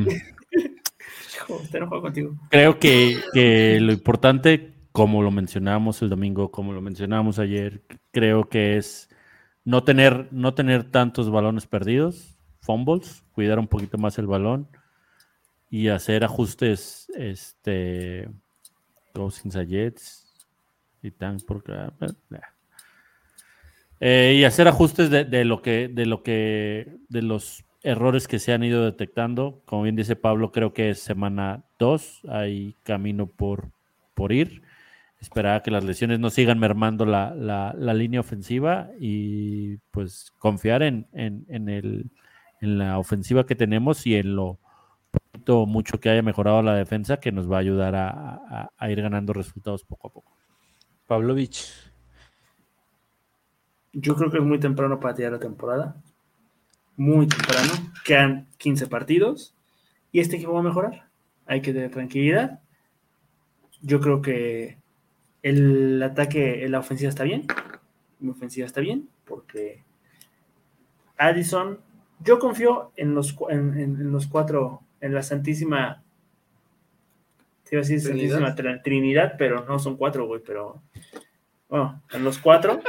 creo 2.50 2.80
que, 2.80 3.18
que 3.34 3.80
lo 3.80 3.92
importante, 3.92 4.74
como 4.92 5.22
lo 5.22 5.32
mencionamos 5.32 6.02
el 6.02 6.10
domingo, 6.10 6.52
como 6.52 6.74
lo 6.74 6.82
mencionamos 6.82 7.40
ayer, 7.40 7.84
creo 8.12 8.48
que 8.50 8.78
es 8.78 9.10
no 9.66 9.84
tener, 9.84 10.30
no 10.32 10.54
tener 10.54 10.90
tantos 10.90 11.30
balones 11.30 11.66
perdidos, 11.68 12.38
fumbles, 12.62 13.24
cuidar 13.34 13.60
un 13.60 13.68
poquito 13.68 13.98
más 13.98 14.18
el 14.18 14.28
balón 14.28 14.68
y 15.70 15.90
hacer 15.90 16.24
ajustes, 16.24 17.12
este, 17.16 18.30
Cousins 19.14 19.56
a 19.56 19.64
Jets 19.64 20.34
y 21.02 21.12
tan 21.12 21.38
porque 21.40 21.74
eh, 24.00 24.36
y 24.38 24.44
hacer 24.44 24.68
ajustes 24.68 25.10
de, 25.10 25.26
de 25.26 25.46
lo 25.46 25.62
que, 25.62 25.88
de 25.88 26.06
lo 26.06 26.22
que, 26.22 26.98
de 27.10 27.22
los 27.22 27.66
errores 27.82 28.28
que 28.28 28.40
se 28.40 28.52
han 28.52 28.64
ido 28.64 28.84
detectando. 28.84 29.62
Como 29.66 29.84
bien 29.84 29.96
dice 29.96 30.16
Pablo, 30.16 30.52
creo 30.52 30.74
que 30.74 30.90
es 30.90 31.00
semana 31.00 31.64
2, 31.80 32.22
hay 32.30 32.76
camino 32.84 33.28
por, 33.28 33.72
por 34.14 34.32
ir. 34.32 34.64
Esperar 35.26 35.56
a 35.56 35.64
que 35.64 35.72
las 35.72 35.84
lesiones 35.84 36.20
no 36.20 36.30
sigan 36.30 36.60
mermando 36.60 37.04
la, 37.06 37.34
la- 37.34 37.74
la 37.76 37.94
línea 37.96 38.20
ofensiva 38.20 38.90
y 39.00 39.78
pues 39.90 40.32
confiar 40.38 40.84
en, 40.84 41.08
en- 41.14 41.46
en 41.50 41.68
el, 41.68 42.12
en 42.62 42.78
la 42.78 43.00
ofensiva 43.00 43.44
que 43.48 43.56
tenemos 43.56 44.06
y 44.06 44.16
en 44.16 44.36
lo 44.36 44.60
poquito 45.10 45.66
mucho 45.66 46.00
que 46.00 46.10
haya 46.10 46.22
mejorado 46.22 46.62
la 46.62 46.76
defensa 46.76 47.18
que 47.18 47.32
nos 47.32 47.52
va 47.52 47.58
a 47.58 47.62
ayudar 47.62 47.96
a, 47.96 48.10
a- 48.10 48.70
a 48.78 48.92
ir 48.92 49.02
ganando 49.02 49.34
resultados 49.34 49.84
poco 49.84 50.08
a 50.10 50.14
poco. 50.14 50.32
Pavlovich. 51.08 51.74
Yo 53.94 54.16
creo 54.16 54.30
que 54.30 54.38
es 54.38 54.44
muy 54.44 54.60
temprano 54.60 55.00
para 55.00 55.16
tirar 55.16 55.32
la 55.32 55.40
temporada. 55.40 55.96
Muy 56.98 57.28
temprano. 57.28 57.72
Quedan 58.04 58.48
15 58.58 58.88
partidos. 58.88 59.56
Y 60.12 60.20
este 60.20 60.36
equipo 60.36 60.54
va 60.54 60.60
a 60.60 60.64
mejorar. 60.64 61.10
Hay 61.48 61.62
que 61.62 61.74
tener 61.74 61.90
tranquilidad. 61.92 62.60
Yo 63.82 64.00
creo 64.02 64.22
que 64.22 64.80
el 65.50 66.02
ataque, 66.04 66.68
la 66.70 66.80
ofensiva 66.80 67.10
está 67.10 67.24
bien. 67.24 67.46
Mi 68.20 68.32
ofensiva 68.32 68.66
está 68.66 68.82
bien. 68.82 69.10
Porque 69.26 69.84
Addison, 71.18 71.80
yo 72.24 72.40
confío 72.40 72.92
en 72.96 73.14
los, 73.16 73.36
en, 73.50 73.80
en- 73.80 73.96
en 74.02 74.12
los 74.12 74.28
cuatro, 74.28 74.82
en 75.02 75.14
la 75.14 75.24
santísima 75.24 76.04
Te 77.64 77.76
iba 77.76 77.82
a 77.82 77.88
decir 77.88 78.02
Trinidad. 78.04 78.40
Santísima 78.40 78.56
Tr- 78.56 78.84
Trinidad, 78.84 79.34
pero 79.38 79.66
no 79.66 79.80
son 79.80 79.98
cuatro, 79.98 80.28
güey, 80.28 80.42
pero. 80.46 80.82
Bueno, 81.70 82.02
en 82.12 82.24
los 82.24 82.38
cuatro. 82.38 82.80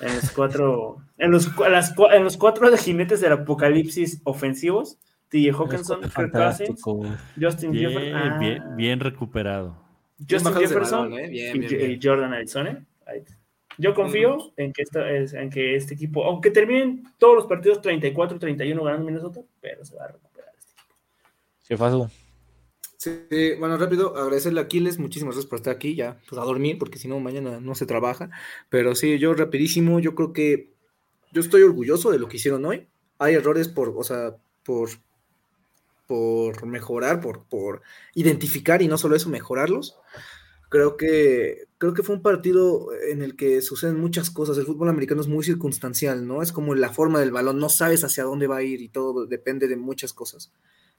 En 0.00 0.14
los 0.14 0.30
cuatro. 0.32 0.96
En 1.18 1.30
los, 1.30 1.56
las 1.58 1.94
en 2.12 2.24
los 2.24 2.36
cuatro 2.36 2.70
de 2.70 2.76
jinetes 2.76 3.20
del 3.20 3.32
apocalipsis 3.32 4.20
ofensivos. 4.24 4.98
TJ 5.28 5.50
Hawkinson, 5.52 6.00
Kirk 6.00 6.12
Cousins, 6.12 6.12
Fantástico. 6.82 7.02
Justin 7.40 7.72
Jefferson. 7.72 8.38
bien, 8.38 8.62
ah, 8.62 8.74
bien 8.76 9.00
recuperado. 9.00 9.81
Justin 10.28 10.54
Jefferson 10.54 11.10
balón, 11.10 11.18
¿eh? 11.18 11.28
Bien, 11.28 11.56
y, 11.56 11.58
bien, 11.60 11.70
J- 11.70 11.76
bien. 11.86 11.90
y 11.92 12.00
Jordan 12.02 12.32
Arizona. 12.34 12.84
Ahí. 13.06 13.22
Yo 13.78 13.94
confío 13.94 14.52
en, 14.56 14.72
que 14.72 14.82
esta, 14.82 15.10
en 15.10 15.50
que 15.50 15.76
este 15.76 15.94
equipo, 15.94 16.24
aunque 16.24 16.50
terminen 16.50 17.04
todos 17.18 17.34
los 17.36 17.46
partidos 17.46 17.80
34-31 17.80 18.84
ganando 18.84 19.06
Minnesota, 19.06 19.40
pero 19.60 19.84
se 19.84 19.96
va 19.96 20.04
a 20.04 20.08
recuperar 20.08 20.50
este 20.58 20.72
equipo. 20.72 20.94
Jefazo. 21.66 22.10
Sí, 22.98 23.54
bueno, 23.58 23.76
rápido, 23.78 24.16
agradecerle 24.16 24.60
a 24.60 24.64
Aquiles, 24.64 24.98
muchísimas 24.98 25.34
gracias 25.34 25.48
por 25.48 25.56
estar 25.58 25.74
aquí, 25.74 25.96
ya, 25.96 26.20
pues 26.28 26.40
a 26.40 26.44
dormir, 26.44 26.78
porque 26.78 26.98
si 26.98 27.08
no, 27.08 27.18
mañana 27.18 27.58
no 27.60 27.74
se 27.74 27.86
trabaja. 27.86 28.30
Pero 28.68 28.94
sí, 28.94 29.18
yo 29.18 29.34
rapidísimo, 29.34 29.98
yo 29.98 30.14
creo 30.14 30.32
que 30.32 30.70
yo 31.32 31.40
estoy 31.40 31.62
orgulloso 31.62 32.12
de 32.12 32.18
lo 32.18 32.28
que 32.28 32.36
hicieron 32.36 32.64
hoy. 32.64 32.86
Hay 33.18 33.34
errores 33.34 33.68
por, 33.68 33.94
o 33.96 34.04
sea, 34.04 34.36
por, 34.62 34.90
por 36.12 36.66
mejorar, 36.66 37.22
por, 37.22 37.46
por 37.46 37.80
identificar 38.12 38.82
y 38.82 38.86
no 38.86 38.98
solo 38.98 39.16
eso, 39.16 39.30
mejorarlos. 39.30 39.96
Creo 40.68 40.98
que, 40.98 41.68
creo 41.78 41.94
que 41.94 42.02
fue 42.02 42.16
un 42.16 42.20
partido 42.20 42.88
en 43.08 43.22
el 43.22 43.34
que 43.34 43.62
suceden 43.62 43.98
muchas 43.98 44.28
cosas. 44.28 44.58
El 44.58 44.66
fútbol 44.66 44.90
americano 44.90 45.22
es 45.22 45.26
muy 45.26 45.42
circunstancial, 45.42 46.26
¿no? 46.26 46.42
Es 46.42 46.52
como 46.52 46.74
la 46.74 46.90
forma 46.90 47.18
del 47.18 47.30
balón, 47.30 47.58
no 47.58 47.70
sabes 47.70 48.04
hacia 48.04 48.24
dónde 48.24 48.46
va 48.46 48.58
a 48.58 48.62
ir 48.62 48.82
y 48.82 48.90
todo 48.90 49.24
depende 49.24 49.68
de 49.68 49.76
muchas 49.76 50.12
cosas. 50.12 50.52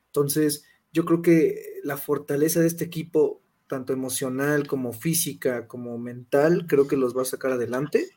Entonces, 0.08 0.66
yo 0.92 1.06
creo 1.06 1.22
que 1.22 1.62
la 1.84 1.98
fortaleza 1.98 2.60
de 2.60 2.66
este 2.66 2.86
equipo, 2.86 3.44
tanto 3.68 3.94
emocional 3.94 4.66
como 4.66 4.94
física, 4.94 5.68
como 5.68 6.00
mental, 6.00 6.66
creo 6.68 6.88
que 6.88 6.98
los 6.98 7.16
va 7.16 7.22
a 7.22 7.26
sacar 7.26 7.52
adelante. 7.52 8.10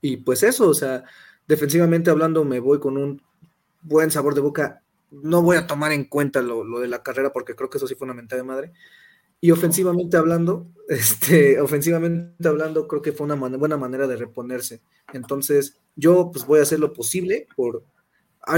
Y 0.00 0.16
pues 0.16 0.42
eso, 0.42 0.66
o 0.70 0.74
sea, 0.74 1.04
defensivamente 1.46 2.08
hablando, 2.08 2.46
me 2.46 2.58
voy 2.58 2.80
con 2.80 2.96
un 2.96 3.20
buen 3.82 4.10
sabor 4.10 4.34
de 4.34 4.40
boca. 4.40 4.82
No 5.10 5.42
voy 5.42 5.56
a 5.56 5.66
tomar 5.66 5.92
en 5.92 6.04
cuenta 6.04 6.42
lo, 6.42 6.64
lo 6.64 6.80
de 6.80 6.88
la 6.88 7.02
carrera 7.02 7.32
porque 7.32 7.54
creo 7.54 7.70
que 7.70 7.78
eso 7.78 7.86
sí 7.86 7.94
fue 7.94 8.06
una 8.06 8.14
mentada 8.14 8.42
de 8.42 8.48
madre. 8.48 8.72
Y 9.40 9.50
ofensivamente 9.50 10.16
hablando, 10.16 10.68
este, 10.88 11.60
ofensivamente 11.60 12.48
hablando, 12.48 12.88
creo 12.88 13.02
que 13.02 13.12
fue 13.12 13.24
una 13.24 13.34
buena 13.34 13.76
manera 13.76 14.06
de 14.06 14.16
reponerse. 14.16 14.82
Entonces, 15.12 15.78
yo 15.96 16.30
pues 16.32 16.46
voy 16.46 16.60
a 16.60 16.62
hacer 16.62 16.80
lo 16.80 16.92
posible 16.92 17.46
por 17.56 17.84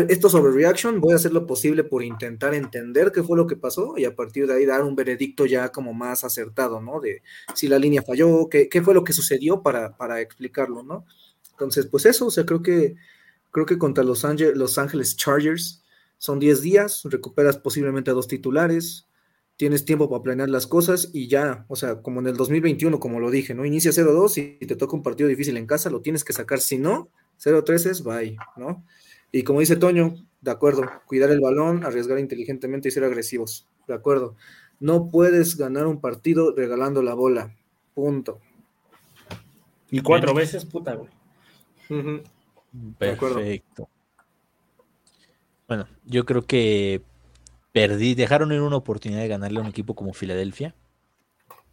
esto 0.09 0.29
sobre 0.29 0.53
reaction, 0.53 1.01
voy 1.01 1.15
a 1.15 1.17
hacer 1.17 1.33
lo 1.33 1.47
posible 1.47 1.83
por 1.83 2.05
intentar 2.05 2.55
entender 2.55 3.11
qué 3.11 3.25
fue 3.25 3.37
lo 3.37 3.47
que 3.47 3.57
pasó 3.57 3.95
y 3.97 4.05
a 4.05 4.15
partir 4.15 4.47
de 4.47 4.55
ahí 4.55 4.65
dar 4.65 4.85
un 4.85 4.95
veredicto 4.95 5.47
ya 5.47 5.71
como 5.73 5.93
más 5.93 6.23
acertado, 6.23 6.81
¿no? 6.81 7.01
De 7.01 7.23
si 7.55 7.67
la 7.67 7.79
línea 7.79 8.03
falló, 8.03 8.49
qué, 8.49 8.69
qué 8.69 8.83
fue 8.83 8.95
lo 8.95 9.03
que 9.03 9.13
sucedió 9.13 9.63
para, 9.63 9.97
para 9.97 10.21
explicarlo, 10.21 10.85
¿no? 10.85 11.07
Entonces, 11.53 11.87
pues 11.87 12.07
eso, 12.07 12.27
o 12.27 12.31
sea, 12.31 12.47
creo 12.47 12.63
que 12.63 12.95
creo 13.51 13.67
que 13.67 13.79
contra 13.79 14.05
Los 14.05 14.25
Ángeles, 14.25 14.57
Los 14.57 14.79
Ángeles 14.79 15.17
Chargers 15.17 15.80
son 16.21 16.39
10 16.39 16.61
días, 16.61 17.01
recuperas 17.05 17.57
posiblemente 17.57 18.11
a 18.11 18.15
dos 18.15 18.29
titulares, 18.29 19.09
tienes 19.57 19.87
tiempo 19.87 20.11
para 20.11 20.23
planear 20.23 20.51
las 20.51 20.67
cosas 20.67 21.09
y 21.15 21.29
ya, 21.29 21.65
o 21.69 21.77
sea, 21.77 22.03
como 22.03 22.21
en 22.21 22.27
el 22.27 22.37
2021, 22.37 23.01
como 23.01 23.21
lo 23.21 23.31
dije, 23.31 23.55
¿no? 23.55 23.65
Inicia 23.65 23.91
0-2 23.91 24.59
y 24.61 24.67
te 24.67 24.77
toca 24.77 24.97
un 24.97 25.03
partido 25.03 25.31
difícil 25.31 25.57
en 25.57 25.67
casa, 25.67 25.89
lo 25.89 26.03
tienes 26.03 26.23
que 26.23 26.35
sacar, 26.35 26.61
si 26.61 26.77
no, 26.77 27.09
0-3 27.43 27.87
es 27.87 28.05
bye, 28.05 28.37
¿no? 28.59 28.85
Y 29.33 29.45
como 29.45 29.61
dice 29.61 29.77
Toño, 29.77 30.15
de 30.43 30.51
acuerdo, 30.51 30.83
cuidar 31.07 31.31
el 31.31 31.41
balón, 31.41 31.85
arriesgar 31.87 32.19
inteligentemente 32.19 32.89
y 32.89 32.91
ser 32.91 33.05
agresivos, 33.05 33.67
de 33.89 33.95
acuerdo. 33.95 34.37
No 34.79 35.09
puedes 35.09 35.57
ganar 35.57 35.87
un 35.87 36.03
partido 36.03 36.55
regalando 36.55 37.03
la 37.03 37.15
bola, 37.15 37.57
punto. 37.95 38.41
Y 39.91 40.01
cuatro 40.01 40.35
veces, 40.35 40.67
puta, 40.67 40.97
güey. 40.97 41.09
De 42.73 43.11
acuerdo. 43.11 43.41
Bueno, 45.71 45.87
yo 46.05 46.27
creo 46.27 46.43
que 46.43 47.01
perdí, 47.71 48.17
dejaron 48.17 48.51
ir 48.51 48.61
una 48.61 48.75
oportunidad 48.75 49.21
de 49.21 49.29
ganarle 49.29 49.61
a 49.61 49.63
un 49.63 49.69
equipo 49.69 49.95
como 49.95 50.13
Filadelfia. 50.13 50.75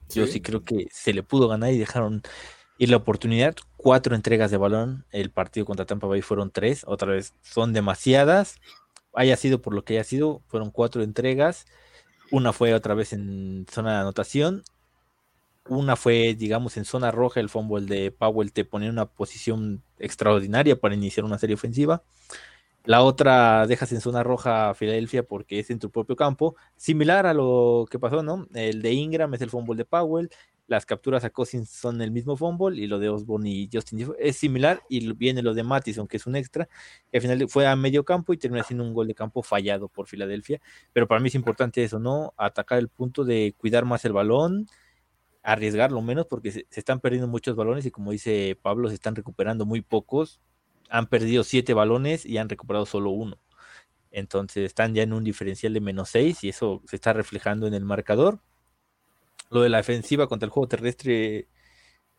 Yo 0.10 0.28
Sí. 0.28 0.34
sí 0.34 0.42
creo 0.42 0.64
que 0.64 0.88
se 0.92 1.14
le 1.14 1.24
pudo 1.24 1.48
ganar 1.48 1.74
y 1.74 1.80
dejaron 1.80 2.22
ir 2.78 2.92
la 2.92 2.98
oportunidad. 2.98 3.56
Cuatro 3.76 4.16
entregas 4.16 4.52
de 4.52 4.58
balón. 4.58 5.08
El 5.10 5.32
partido 5.32 5.66
contra 5.66 5.88
Tampa 5.88 6.06
Bay 6.06 6.22
fueron 6.22 6.52
tres. 6.52 6.84
Otra 6.86 7.14
vez, 7.14 7.34
son 7.42 7.74
demasiadas. 7.74 8.58
Haya 9.16 9.36
sido 9.36 9.64
por 9.64 9.74
lo 9.74 9.84
que 9.84 9.96
haya 9.96 10.04
sido, 10.04 10.44
fueron 10.46 10.70
cuatro 10.70 11.02
entregas. 11.02 11.66
Una 12.30 12.54
fue 12.54 12.76
otra 12.76 12.94
vez 12.94 13.14
en 13.14 13.66
zona 13.72 13.94
de 13.94 14.02
anotación. 14.02 14.64
Una 15.68 15.96
fue, 15.96 16.36
digamos, 16.36 16.78
en 16.78 16.86
zona 16.86 17.10
roja. 17.10 17.40
El 17.40 17.50
fumble 17.50 17.88
de 17.88 18.12
Powell 18.12 18.54
te 18.54 18.64
ponía 18.64 18.90
en 18.90 18.94
una 18.94 19.08
posición 19.08 19.82
extraordinaria 19.98 20.80
para 20.80 20.94
iniciar 20.94 21.26
una 21.26 21.40
serie 21.40 21.56
ofensiva. 21.56 22.04
La 22.88 23.04
otra 23.04 23.68
dejas 23.68 23.92
en 23.92 24.00
zona 24.00 24.24
roja 24.24 24.70
a 24.70 24.74
Filadelfia 24.74 25.24
porque 25.24 25.60
es 25.60 25.70
en 25.72 25.78
tu 25.78 25.92
propio 25.92 26.16
campo. 26.16 26.56
Similar 26.78 27.26
a 27.26 27.34
lo 27.34 27.86
que 27.92 28.00
pasó, 28.00 28.24
¿no? 28.24 28.48
El 28.54 28.82
de 28.82 28.94
Ingram 28.94 29.34
es 29.34 29.42
el 29.42 29.50
fumble 29.50 29.76
de 29.76 29.84
Powell. 29.84 30.30
Las 30.68 30.86
capturas 30.86 31.26
a 31.26 31.30
Cousins 31.30 31.70
son 31.70 32.02
el 32.02 32.12
mismo 32.12 32.38
fumble 32.38 32.78
y 32.82 32.88
lo 32.88 32.98
de 32.98 33.10
Osborne 33.10 33.50
y 33.50 33.70
Justin 33.72 34.14
es 34.18 34.38
similar 34.38 34.82
y 34.88 35.12
viene 35.16 35.42
lo 35.42 35.54
de 35.54 35.64
Mattison, 35.64 36.08
que 36.08 36.16
es 36.16 36.28
un 36.28 36.38
extra, 36.38 36.70
al 37.14 37.22
final 37.22 37.50
fue 37.50 37.68
a 37.68 37.76
medio 37.76 38.06
campo 38.06 38.32
y 38.32 38.38
termina 38.38 38.64
siendo 38.64 38.86
un 38.86 38.94
gol 38.94 39.08
de 39.08 39.16
campo 39.16 39.42
fallado 39.44 39.90
por 39.90 40.08
Filadelfia. 40.08 40.62
Pero 40.94 41.10
para 41.10 41.20
mí 41.20 41.28
es 41.28 41.36
importante 41.36 41.84
eso, 41.84 42.00
¿no? 42.00 42.34
Atacar 42.38 42.80
el 42.80 42.88
punto 42.88 43.26
de 43.26 43.54
cuidar 43.58 43.84
más 43.84 44.06
el 44.06 44.14
balón, 44.14 44.66
arriesgarlo 45.44 46.02
menos 46.02 46.26
porque 46.28 46.52
se, 46.52 46.66
se 46.70 46.80
están 46.80 47.02
perdiendo 47.02 47.28
muchos 47.28 47.58
balones 47.58 47.86
y 47.86 47.92
como 47.92 48.12
dice 48.12 48.58
Pablo, 48.62 48.88
se 48.88 48.96
están 48.96 49.14
recuperando 49.14 49.66
muy 49.66 49.82
pocos. 49.82 50.40
Han 50.90 51.08
perdido 51.08 51.44
siete 51.44 51.74
balones 51.74 52.26
y 52.26 52.38
han 52.38 52.50
recuperado 52.50 52.86
solo 52.86 53.12
uno. 53.12 53.38
Entonces 54.12 54.66
están 54.66 54.94
ya 54.94 55.04
en 55.04 55.14
un 55.14 55.24
diferencial 55.24 55.74
de 55.74 55.82
menos 55.82 56.10
seis 56.10 56.44
y 56.44 56.50
eso 56.50 56.82
se 56.88 56.96
está 56.96 57.14
reflejando 57.14 57.68
en 57.68 57.74
el 57.74 57.86
marcador. 57.86 58.42
Lo 59.50 59.62
de 59.62 59.70
la 59.70 59.78
defensiva 59.78 60.28
contra 60.28 60.46
el 60.46 60.52
juego 60.52 60.68
terrestre, 60.68 61.48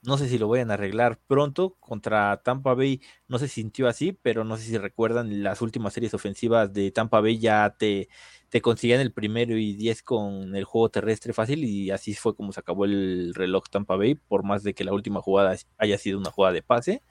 no 0.03 0.17
sé 0.19 0.29
si 0.29 0.39
lo 0.39 0.49
vayan 0.49 0.71
a 0.71 0.75
arreglar 0.75 1.19
pronto. 1.27 1.77
Contra 1.81 2.41
Tampa 2.43 2.75
Bay 2.75 3.03
no 3.29 3.39
se 3.39 3.49
sintió 3.49 3.89
así, 3.89 4.13
pero 4.13 4.45
no 4.45 4.57
sé 4.57 4.65
si 4.65 4.79
recuerdan 4.79 5.43
las 5.43 5.61
últimas 5.63 5.93
series 5.93 6.15
ofensivas 6.15 6.73
de 6.73 6.91
Tampa 6.93 7.21
Bay 7.21 7.39
ya 7.39 7.75
te, 7.79 8.09
te 8.51 8.63
el 8.95 9.13
primero 9.13 9.57
y 9.59 9.75
diez 9.75 10.03
con 10.03 10.55
el 10.57 10.65
juego 10.65 10.91
terrestre 10.91 11.33
fácil 11.33 11.65
y 11.65 11.91
así 11.91 12.15
fue 12.15 12.35
como 12.35 12.53
se 12.53 12.61
acabó 12.61 12.85
el 12.87 13.35
reloj 13.35 13.65
Tampa 13.71 13.97
Bay, 13.97 14.15
por 14.15 14.45
más 14.45 14.63
de 14.63 14.75
que 14.75 14.85
la 14.85 14.93
última 14.93 15.21
jugada 15.21 15.57
haya 15.79 15.99
sido 15.99 16.19
una 16.19 16.31
jugada 16.31 16.55
de 16.55 16.63
pase. 16.63 17.03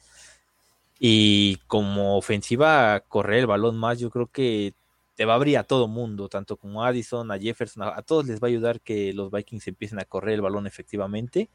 Y 0.99 1.57
como 1.67 2.17
ofensiva, 2.17 2.99
correr 3.07 3.39
el 3.39 3.47
balón 3.47 3.77
más, 3.77 3.99
yo 3.99 4.09
creo 4.09 4.27
que 4.27 4.73
te 5.15 5.25
va 5.25 5.33
a 5.33 5.35
abrir 5.35 5.57
a 5.57 5.63
todo 5.63 5.87
mundo, 5.87 6.29
tanto 6.29 6.57
como 6.57 6.83
a 6.83 6.89
Addison, 6.89 7.31
a 7.31 7.39
Jefferson, 7.39 7.83
a, 7.83 8.01
todos 8.03 8.27
les 8.27 8.41
va 8.41 8.47
a 8.47 8.49
ayudar 8.49 8.81
que 8.81 9.13
los 9.13 9.31
Vikings 9.31 9.67
empiecen 9.67 9.99
a 9.99 10.05
correr 10.05 10.35
el 10.35 10.41
balón 10.41 10.67
efectivamente. 10.67 11.49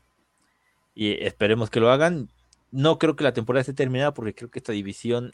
Y 0.95 1.25
esperemos 1.25 1.71
que 1.71 1.81
lo 1.81 1.91
hagan. 1.91 2.29
No 2.71 2.99
creo 2.99 3.17
que 3.17 3.25
la 3.25 3.33
temporada 3.33 3.61
esté 3.61 3.75
terminada 3.75 4.15
porque 4.15 4.35
creo 4.35 4.51
que 4.51 4.59
esta 4.59 4.73
división 4.73 5.33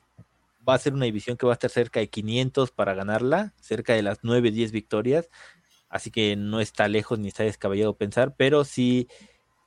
va 0.68 0.74
a 0.74 0.78
ser 0.78 0.92
una 0.92 1.06
división 1.06 1.36
que 1.36 1.46
va 1.46 1.52
a 1.52 1.54
estar 1.54 1.70
cerca 1.70 2.00
de 2.00 2.10
500 2.10 2.70
para 2.70 2.94
ganarla, 2.94 3.54
cerca 3.60 3.94
de 3.94 4.02
las 4.02 4.18
9, 4.22 4.50
10 4.50 4.72
victorias. 4.72 5.30
Así 5.88 6.10
que 6.10 6.36
no 6.36 6.60
está 6.60 6.88
lejos 6.88 7.18
ni 7.18 7.28
está 7.28 7.44
descabellado 7.44 7.96
pensar, 7.96 8.34
pero 8.36 8.64
sí 8.64 9.08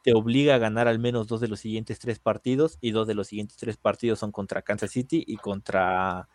te 0.03 0.13
obliga 0.13 0.55
a 0.55 0.59
ganar 0.59 0.87
al 0.87 0.99
menos 0.99 1.27
dos 1.27 1.41
de 1.41 1.47
los 1.47 1.59
siguientes 1.59 1.99
tres 1.99 2.19
partidos 2.19 2.77
y 2.81 2.91
dos 2.91 3.07
de 3.07 3.13
los 3.13 3.27
siguientes 3.27 3.57
tres 3.57 3.77
partidos 3.77 4.19
son 4.19 4.31
contra 4.31 4.61
Kansas 4.61 4.91
City 4.91 5.23
y 5.25 5.37
contra 5.37 6.27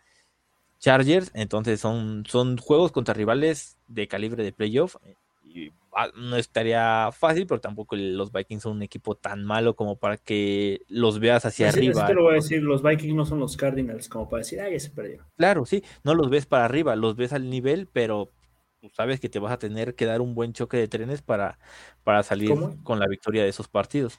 Chargers. 0.79 1.31
Entonces 1.33 1.79
son, 1.79 2.23
son 2.27 2.57
juegos 2.57 2.91
contra 2.91 3.13
rivales 3.13 3.77
de 3.87 4.07
calibre 4.07 4.43
de 4.43 4.53
playoff. 4.53 4.95
Y 5.43 5.71
ah, 5.95 6.09
no 6.15 6.35
estaría 6.37 7.09
fácil, 7.11 7.47
pero 7.47 7.59
tampoco 7.59 7.95
los 7.95 8.31
Vikings 8.31 8.63
son 8.63 8.77
un 8.77 8.83
equipo 8.83 9.15
tan 9.15 9.43
malo 9.43 9.75
como 9.75 9.97
para 9.97 10.17
que 10.17 10.81
los 10.87 11.19
veas 11.19 11.45
hacia 11.45 11.69
arriba. 11.69 12.05
te 12.05 12.13
lo 12.13 12.23
voy 12.23 12.33
a 12.33 12.35
decir, 12.35 12.61
los 12.61 12.83
Vikings 12.83 13.15
no 13.15 13.25
son 13.25 13.39
los 13.39 13.57
Cardinals 13.57 14.07
como 14.07 14.29
para 14.29 14.39
decir, 14.39 14.61
ah, 14.61 14.69
ya 14.69 14.79
se 14.79 14.91
perdió. 14.91 15.25
Claro, 15.35 15.65
sí, 15.65 15.83
no 16.03 16.13
los 16.13 16.29
ves 16.29 16.45
para 16.45 16.65
arriba, 16.65 16.95
los 16.95 17.15
ves 17.15 17.33
al 17.33 17.49
nivel, 17.49 17.87
pero 17.91 18.31
tú 18.87 18.95
sabes 18.95 19.19
que 19.19 19.29
te 19.29 19.39
vas 19.39 19.51
a 19.51 19.59
tener 19.59 19.95
que 19.95 20.05
dar 20.05 20.21
un 20.21 20.33
buen 20.33 20.53
choque 20.53 20.77
de 20.77 20.87
trenes 20.87 21.21
para, 21.21 21.59
para 22.03 22.23
salir 22.23 22.49
¿Cómo? 22.49 22.81
con 22.83 22.99
la 22.99 23.07
victoria 23.07 23.43
de 23.43 23.49
esos 23.49 23.67
partidos. 23.67 24.17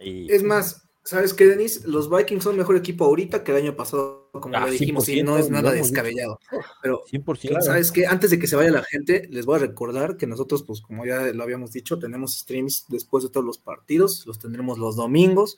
Y 0.00 0.30
Es 0.32 0.42
más, 0.42 0.88
¿sabes 1.04 1.32
qué, 1.34 1.46
Denis? 1.46 1.84
Los 1.84 2.10
Vikings 2.10 2.42
son 2.42 2.56
mejor 2.56 2.76
equipo 2.76 3.04
ahorita 3.04 3.44
que 3.44 3.52
el 3.52 3.58
año 3.58 3.76
pasado, 3.76 4.28
como 4.32 4.56
Ah, 4.56 4.66
lo 4.66 4.72
dijimos, 4.72 5.08
y 5.08 5.20
100%, 5.20 5.24
no 5.24 5.38
es 5.38 5.50
nada 5.50 5.72
descabellado. 5.72 6.38
Pero 6.82 7.02
100%. 7.10 7.60
¿Sabes 7.62 7.92
qué? 7.92 8.06
Antes 8.06 8.30
de 8.30 8.38
que 8.38 8.46
se 8.46 8.56
vaya 8.56 8.70
la 8.70 8.82
gente, 8.82 9.28
les 9.30 9.46
voy 9.46 9.56
a 9.56 9.60
recordar 9.60 10.16
que 10.16 10.26
nosotros, 10.26 10.64
pues 10.64 10.80
como 10.80 11.06
ya 11.06 11.20
lo 11.32 11.42
habíamos 11.42 11.72
dicho, 11.72 11.98
tenemos 11.98 12.38
streams 12.38 12.86
después 12.88 13.22
de 13.22 13.30
todos 13.30 13.46
los 13.46 13.58
partidos, 13.58 14.26
los 14.26 14.38
tendremos 14.38 14.78
los 14.78 14.96
domingos, 14.96 15.56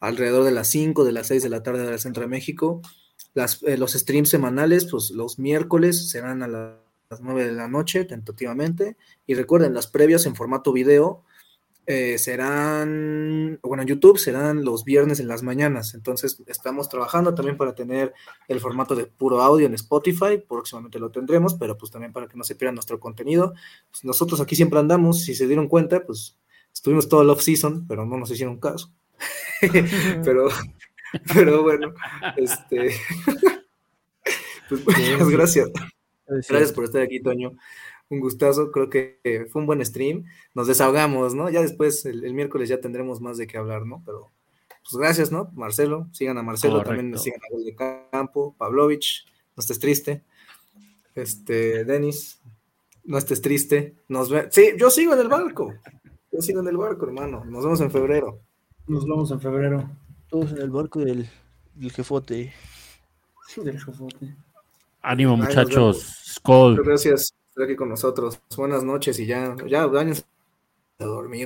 alrededor 0.00 0.44
de 0.44 0.52
las 0.52 0.68
5, 0.68 1.04
de 1.04 1.12
las 1.12 1.28
6 1.28 1.42
de 1.42 1.48
la 1.48 1.62
tarde 1.62 1.84
de 1.84 1.92
la 1.92 1.98
Centro 1.98 2.22
de 2.22 2.28
México. 2.28 2.82
Las, 3.32 3.62
eh, 3.62 3.78
los 3.78 3.92
streams 3.92 4.28
semanales, 4.28 4.86
pues 4.90 5.10
los 5.10 5.38
miércoles 5.38 6.10
serán 6.10 6.42
a 6.42 6.48
las 6.48 6.89
las 7.10 7.20
9 7.20 7.44
de 7.44 7.52
la 7.52 7.66
noche, 7.66 8.04
tentativamente. 8.04 8.96
Y 9.26 9.34
recuerden, 9.34 9.74
las 9.74 9.88
previas 9.88 10.26
en 10.26 10.36
formato 10.36 10.72
video 10.72 11.24
eh, 11.86 12.18
serán, 12.18 13.58
bueno, 13.64 13.82
en 13.82 13.88
YouTube 13.88 14.16
serán 14.16 14.64
los 14.64 14.84
viernes 14.84 15.18
en 15.18 15.26
las 15.26 15.42
mañanas. 15.42 15.94
Entonces, 15.94 16.40
estamos 16.46 16.88
trabajando 16.88 17.34
también 17.34 17.56
para 17.56 17.74
tener 17.74 18.14
el 18.46 18.60
formato 18.60 18.94
de 18.94 19.06
puro 19.06 19.42
audio 19.42 19.66
en 19.66 19.74
Spotify. 19.74 20.38
Próximamente 20.48 21.00
lo 21.00 21.10
tendremos, 21.10 21.54
pero 21.54 21.76
pues 21.76 21.90
también 21.90 22.12
para 22.12 22.28
que 22.28 22.36
no 22.36 22.44
se 22.44 22.54
pierda 22.54 22.74
nuestro 22.74 23.00
contenido. 23.00 23.54
Pues, 23.90 24.04
nosotros 24.04 24.40
aquí 24.40 24.54
siempre 24.54 24.78
andamos, 24.78 25.24
si 25.24 25.34
se 25.34 25.48
dieron 25.48 25.66
cuenta, 25.66 26.06
pues 26.06 26.38
estuvimos 26.72 27.08
todo 27.08 27.22
el 27.22 27.30
off-season, 27.30 27.88
pero 27.88 28.06
no 28.06 28.18
nos 28.18 28.30
hicieron 28.30 28.60
caso. 28.60 28.92
pero, 30.24 30.48
pero 31.34 31.64
bueno, 31.64 31.92
este. 32.36 32.94
pues, 34.68 34.84
muchas 34.84 35.28
gracias. 35.28 35.70
Gracias 36.48 36.72
por 36.72 36.84
estar 36.84 37.02
aquí, 37.02 37.20
Toño 37.20 37.52
un 38.10 38.20
gustazo, 38.20 38.72
creo 38.72 38.90
que 38.90 39.46
fue 39.50 39.62
un 39.62 39.66
buen 39.66 39.84
stream, 39.84 40.24
nos 40.54 40.66
desahogamos, 40.66 41.34
¿no? 41.34 41.48
Ya 41.48 41.62
después, 41.62 42.04
el, 42.04 42.34
miércoles 42.34 42.68
ya 42.68 42.80
tendremos 42.80 43.20
más 43.20 43.38
de 43.38 43.46
qué 43.46 43.56
hablar, 43.56 43.86
¿no? 43.86 44.02
Pero, 44.04 44.30
pues 44.82 44.96
gracias, 45.00 45.30
¿no? 45.30 45.50
Marcelo, 45.54 46.08
sigan 46.12 46.36
a 46.36 46.42
Marcelo, 46.42 46.82
también 46.82 47.16
sigan 47.16 47.40
a 47.40 47.54
Gol 47.54 47.64
de 47.64 47.76
Campo, 48.10 48.54
Pavlovich, 48.58 49.26
no 49.56 49.60
estés 49.60 49.78
triste, 49.78 50.24
este, 51.14 51.84
Denis, 51.84 52.40
no 53.04 53.16
estés 53.16 53.40
triste, 53.40 53.94
nos 54.08 54.28
ve 54.28 54.48
sí, 54.50 54.72
yo 54.76 54.90
sigo 54.90 55.14
en 55.14 55.20
el 55.20 55.28
barco, 55.28 55.72
yo 56.32 56.42
sigo 56.42 56.60
en 56.60 56.66
el 56.66 56.76
barco, 56.76 57.06
hermano, 57.06 57.44
nos 57.44 57.62
vemos 57.62 57.80
en 57.80 57.92
febrero. 57.92 58.40
Nos 58.88 59.04
vemos 59.04 59.30
en 59.30 59.40
febrero. 59.40 59.88
Todos 60.28 60.50
en 60.50 60.58
el 60.58 60.70
barco 60.70 60.98
del, 60.98 61.28
del 61.76 61.92
jefote. 61.92 62.52
Del 63.56 63.78
jefote. 63.78 64.34
Ánimo, 65.02 65.36
muchachos. 65.36 66.02
Skull. 66.24 66.82
Gracias 66.82 67.34
aquí 67.62 67.76
con 67.76 67.88
nosotros. 67.88 68.40
Buenas 68.56 68.82
noches 68.84 69.18
y 69.18 69.26
ya, 69.26 69.56
ya, 69.66 69.86
daños 69.86 70.24
a 70.98 71.04
dormir. 71.04 71.38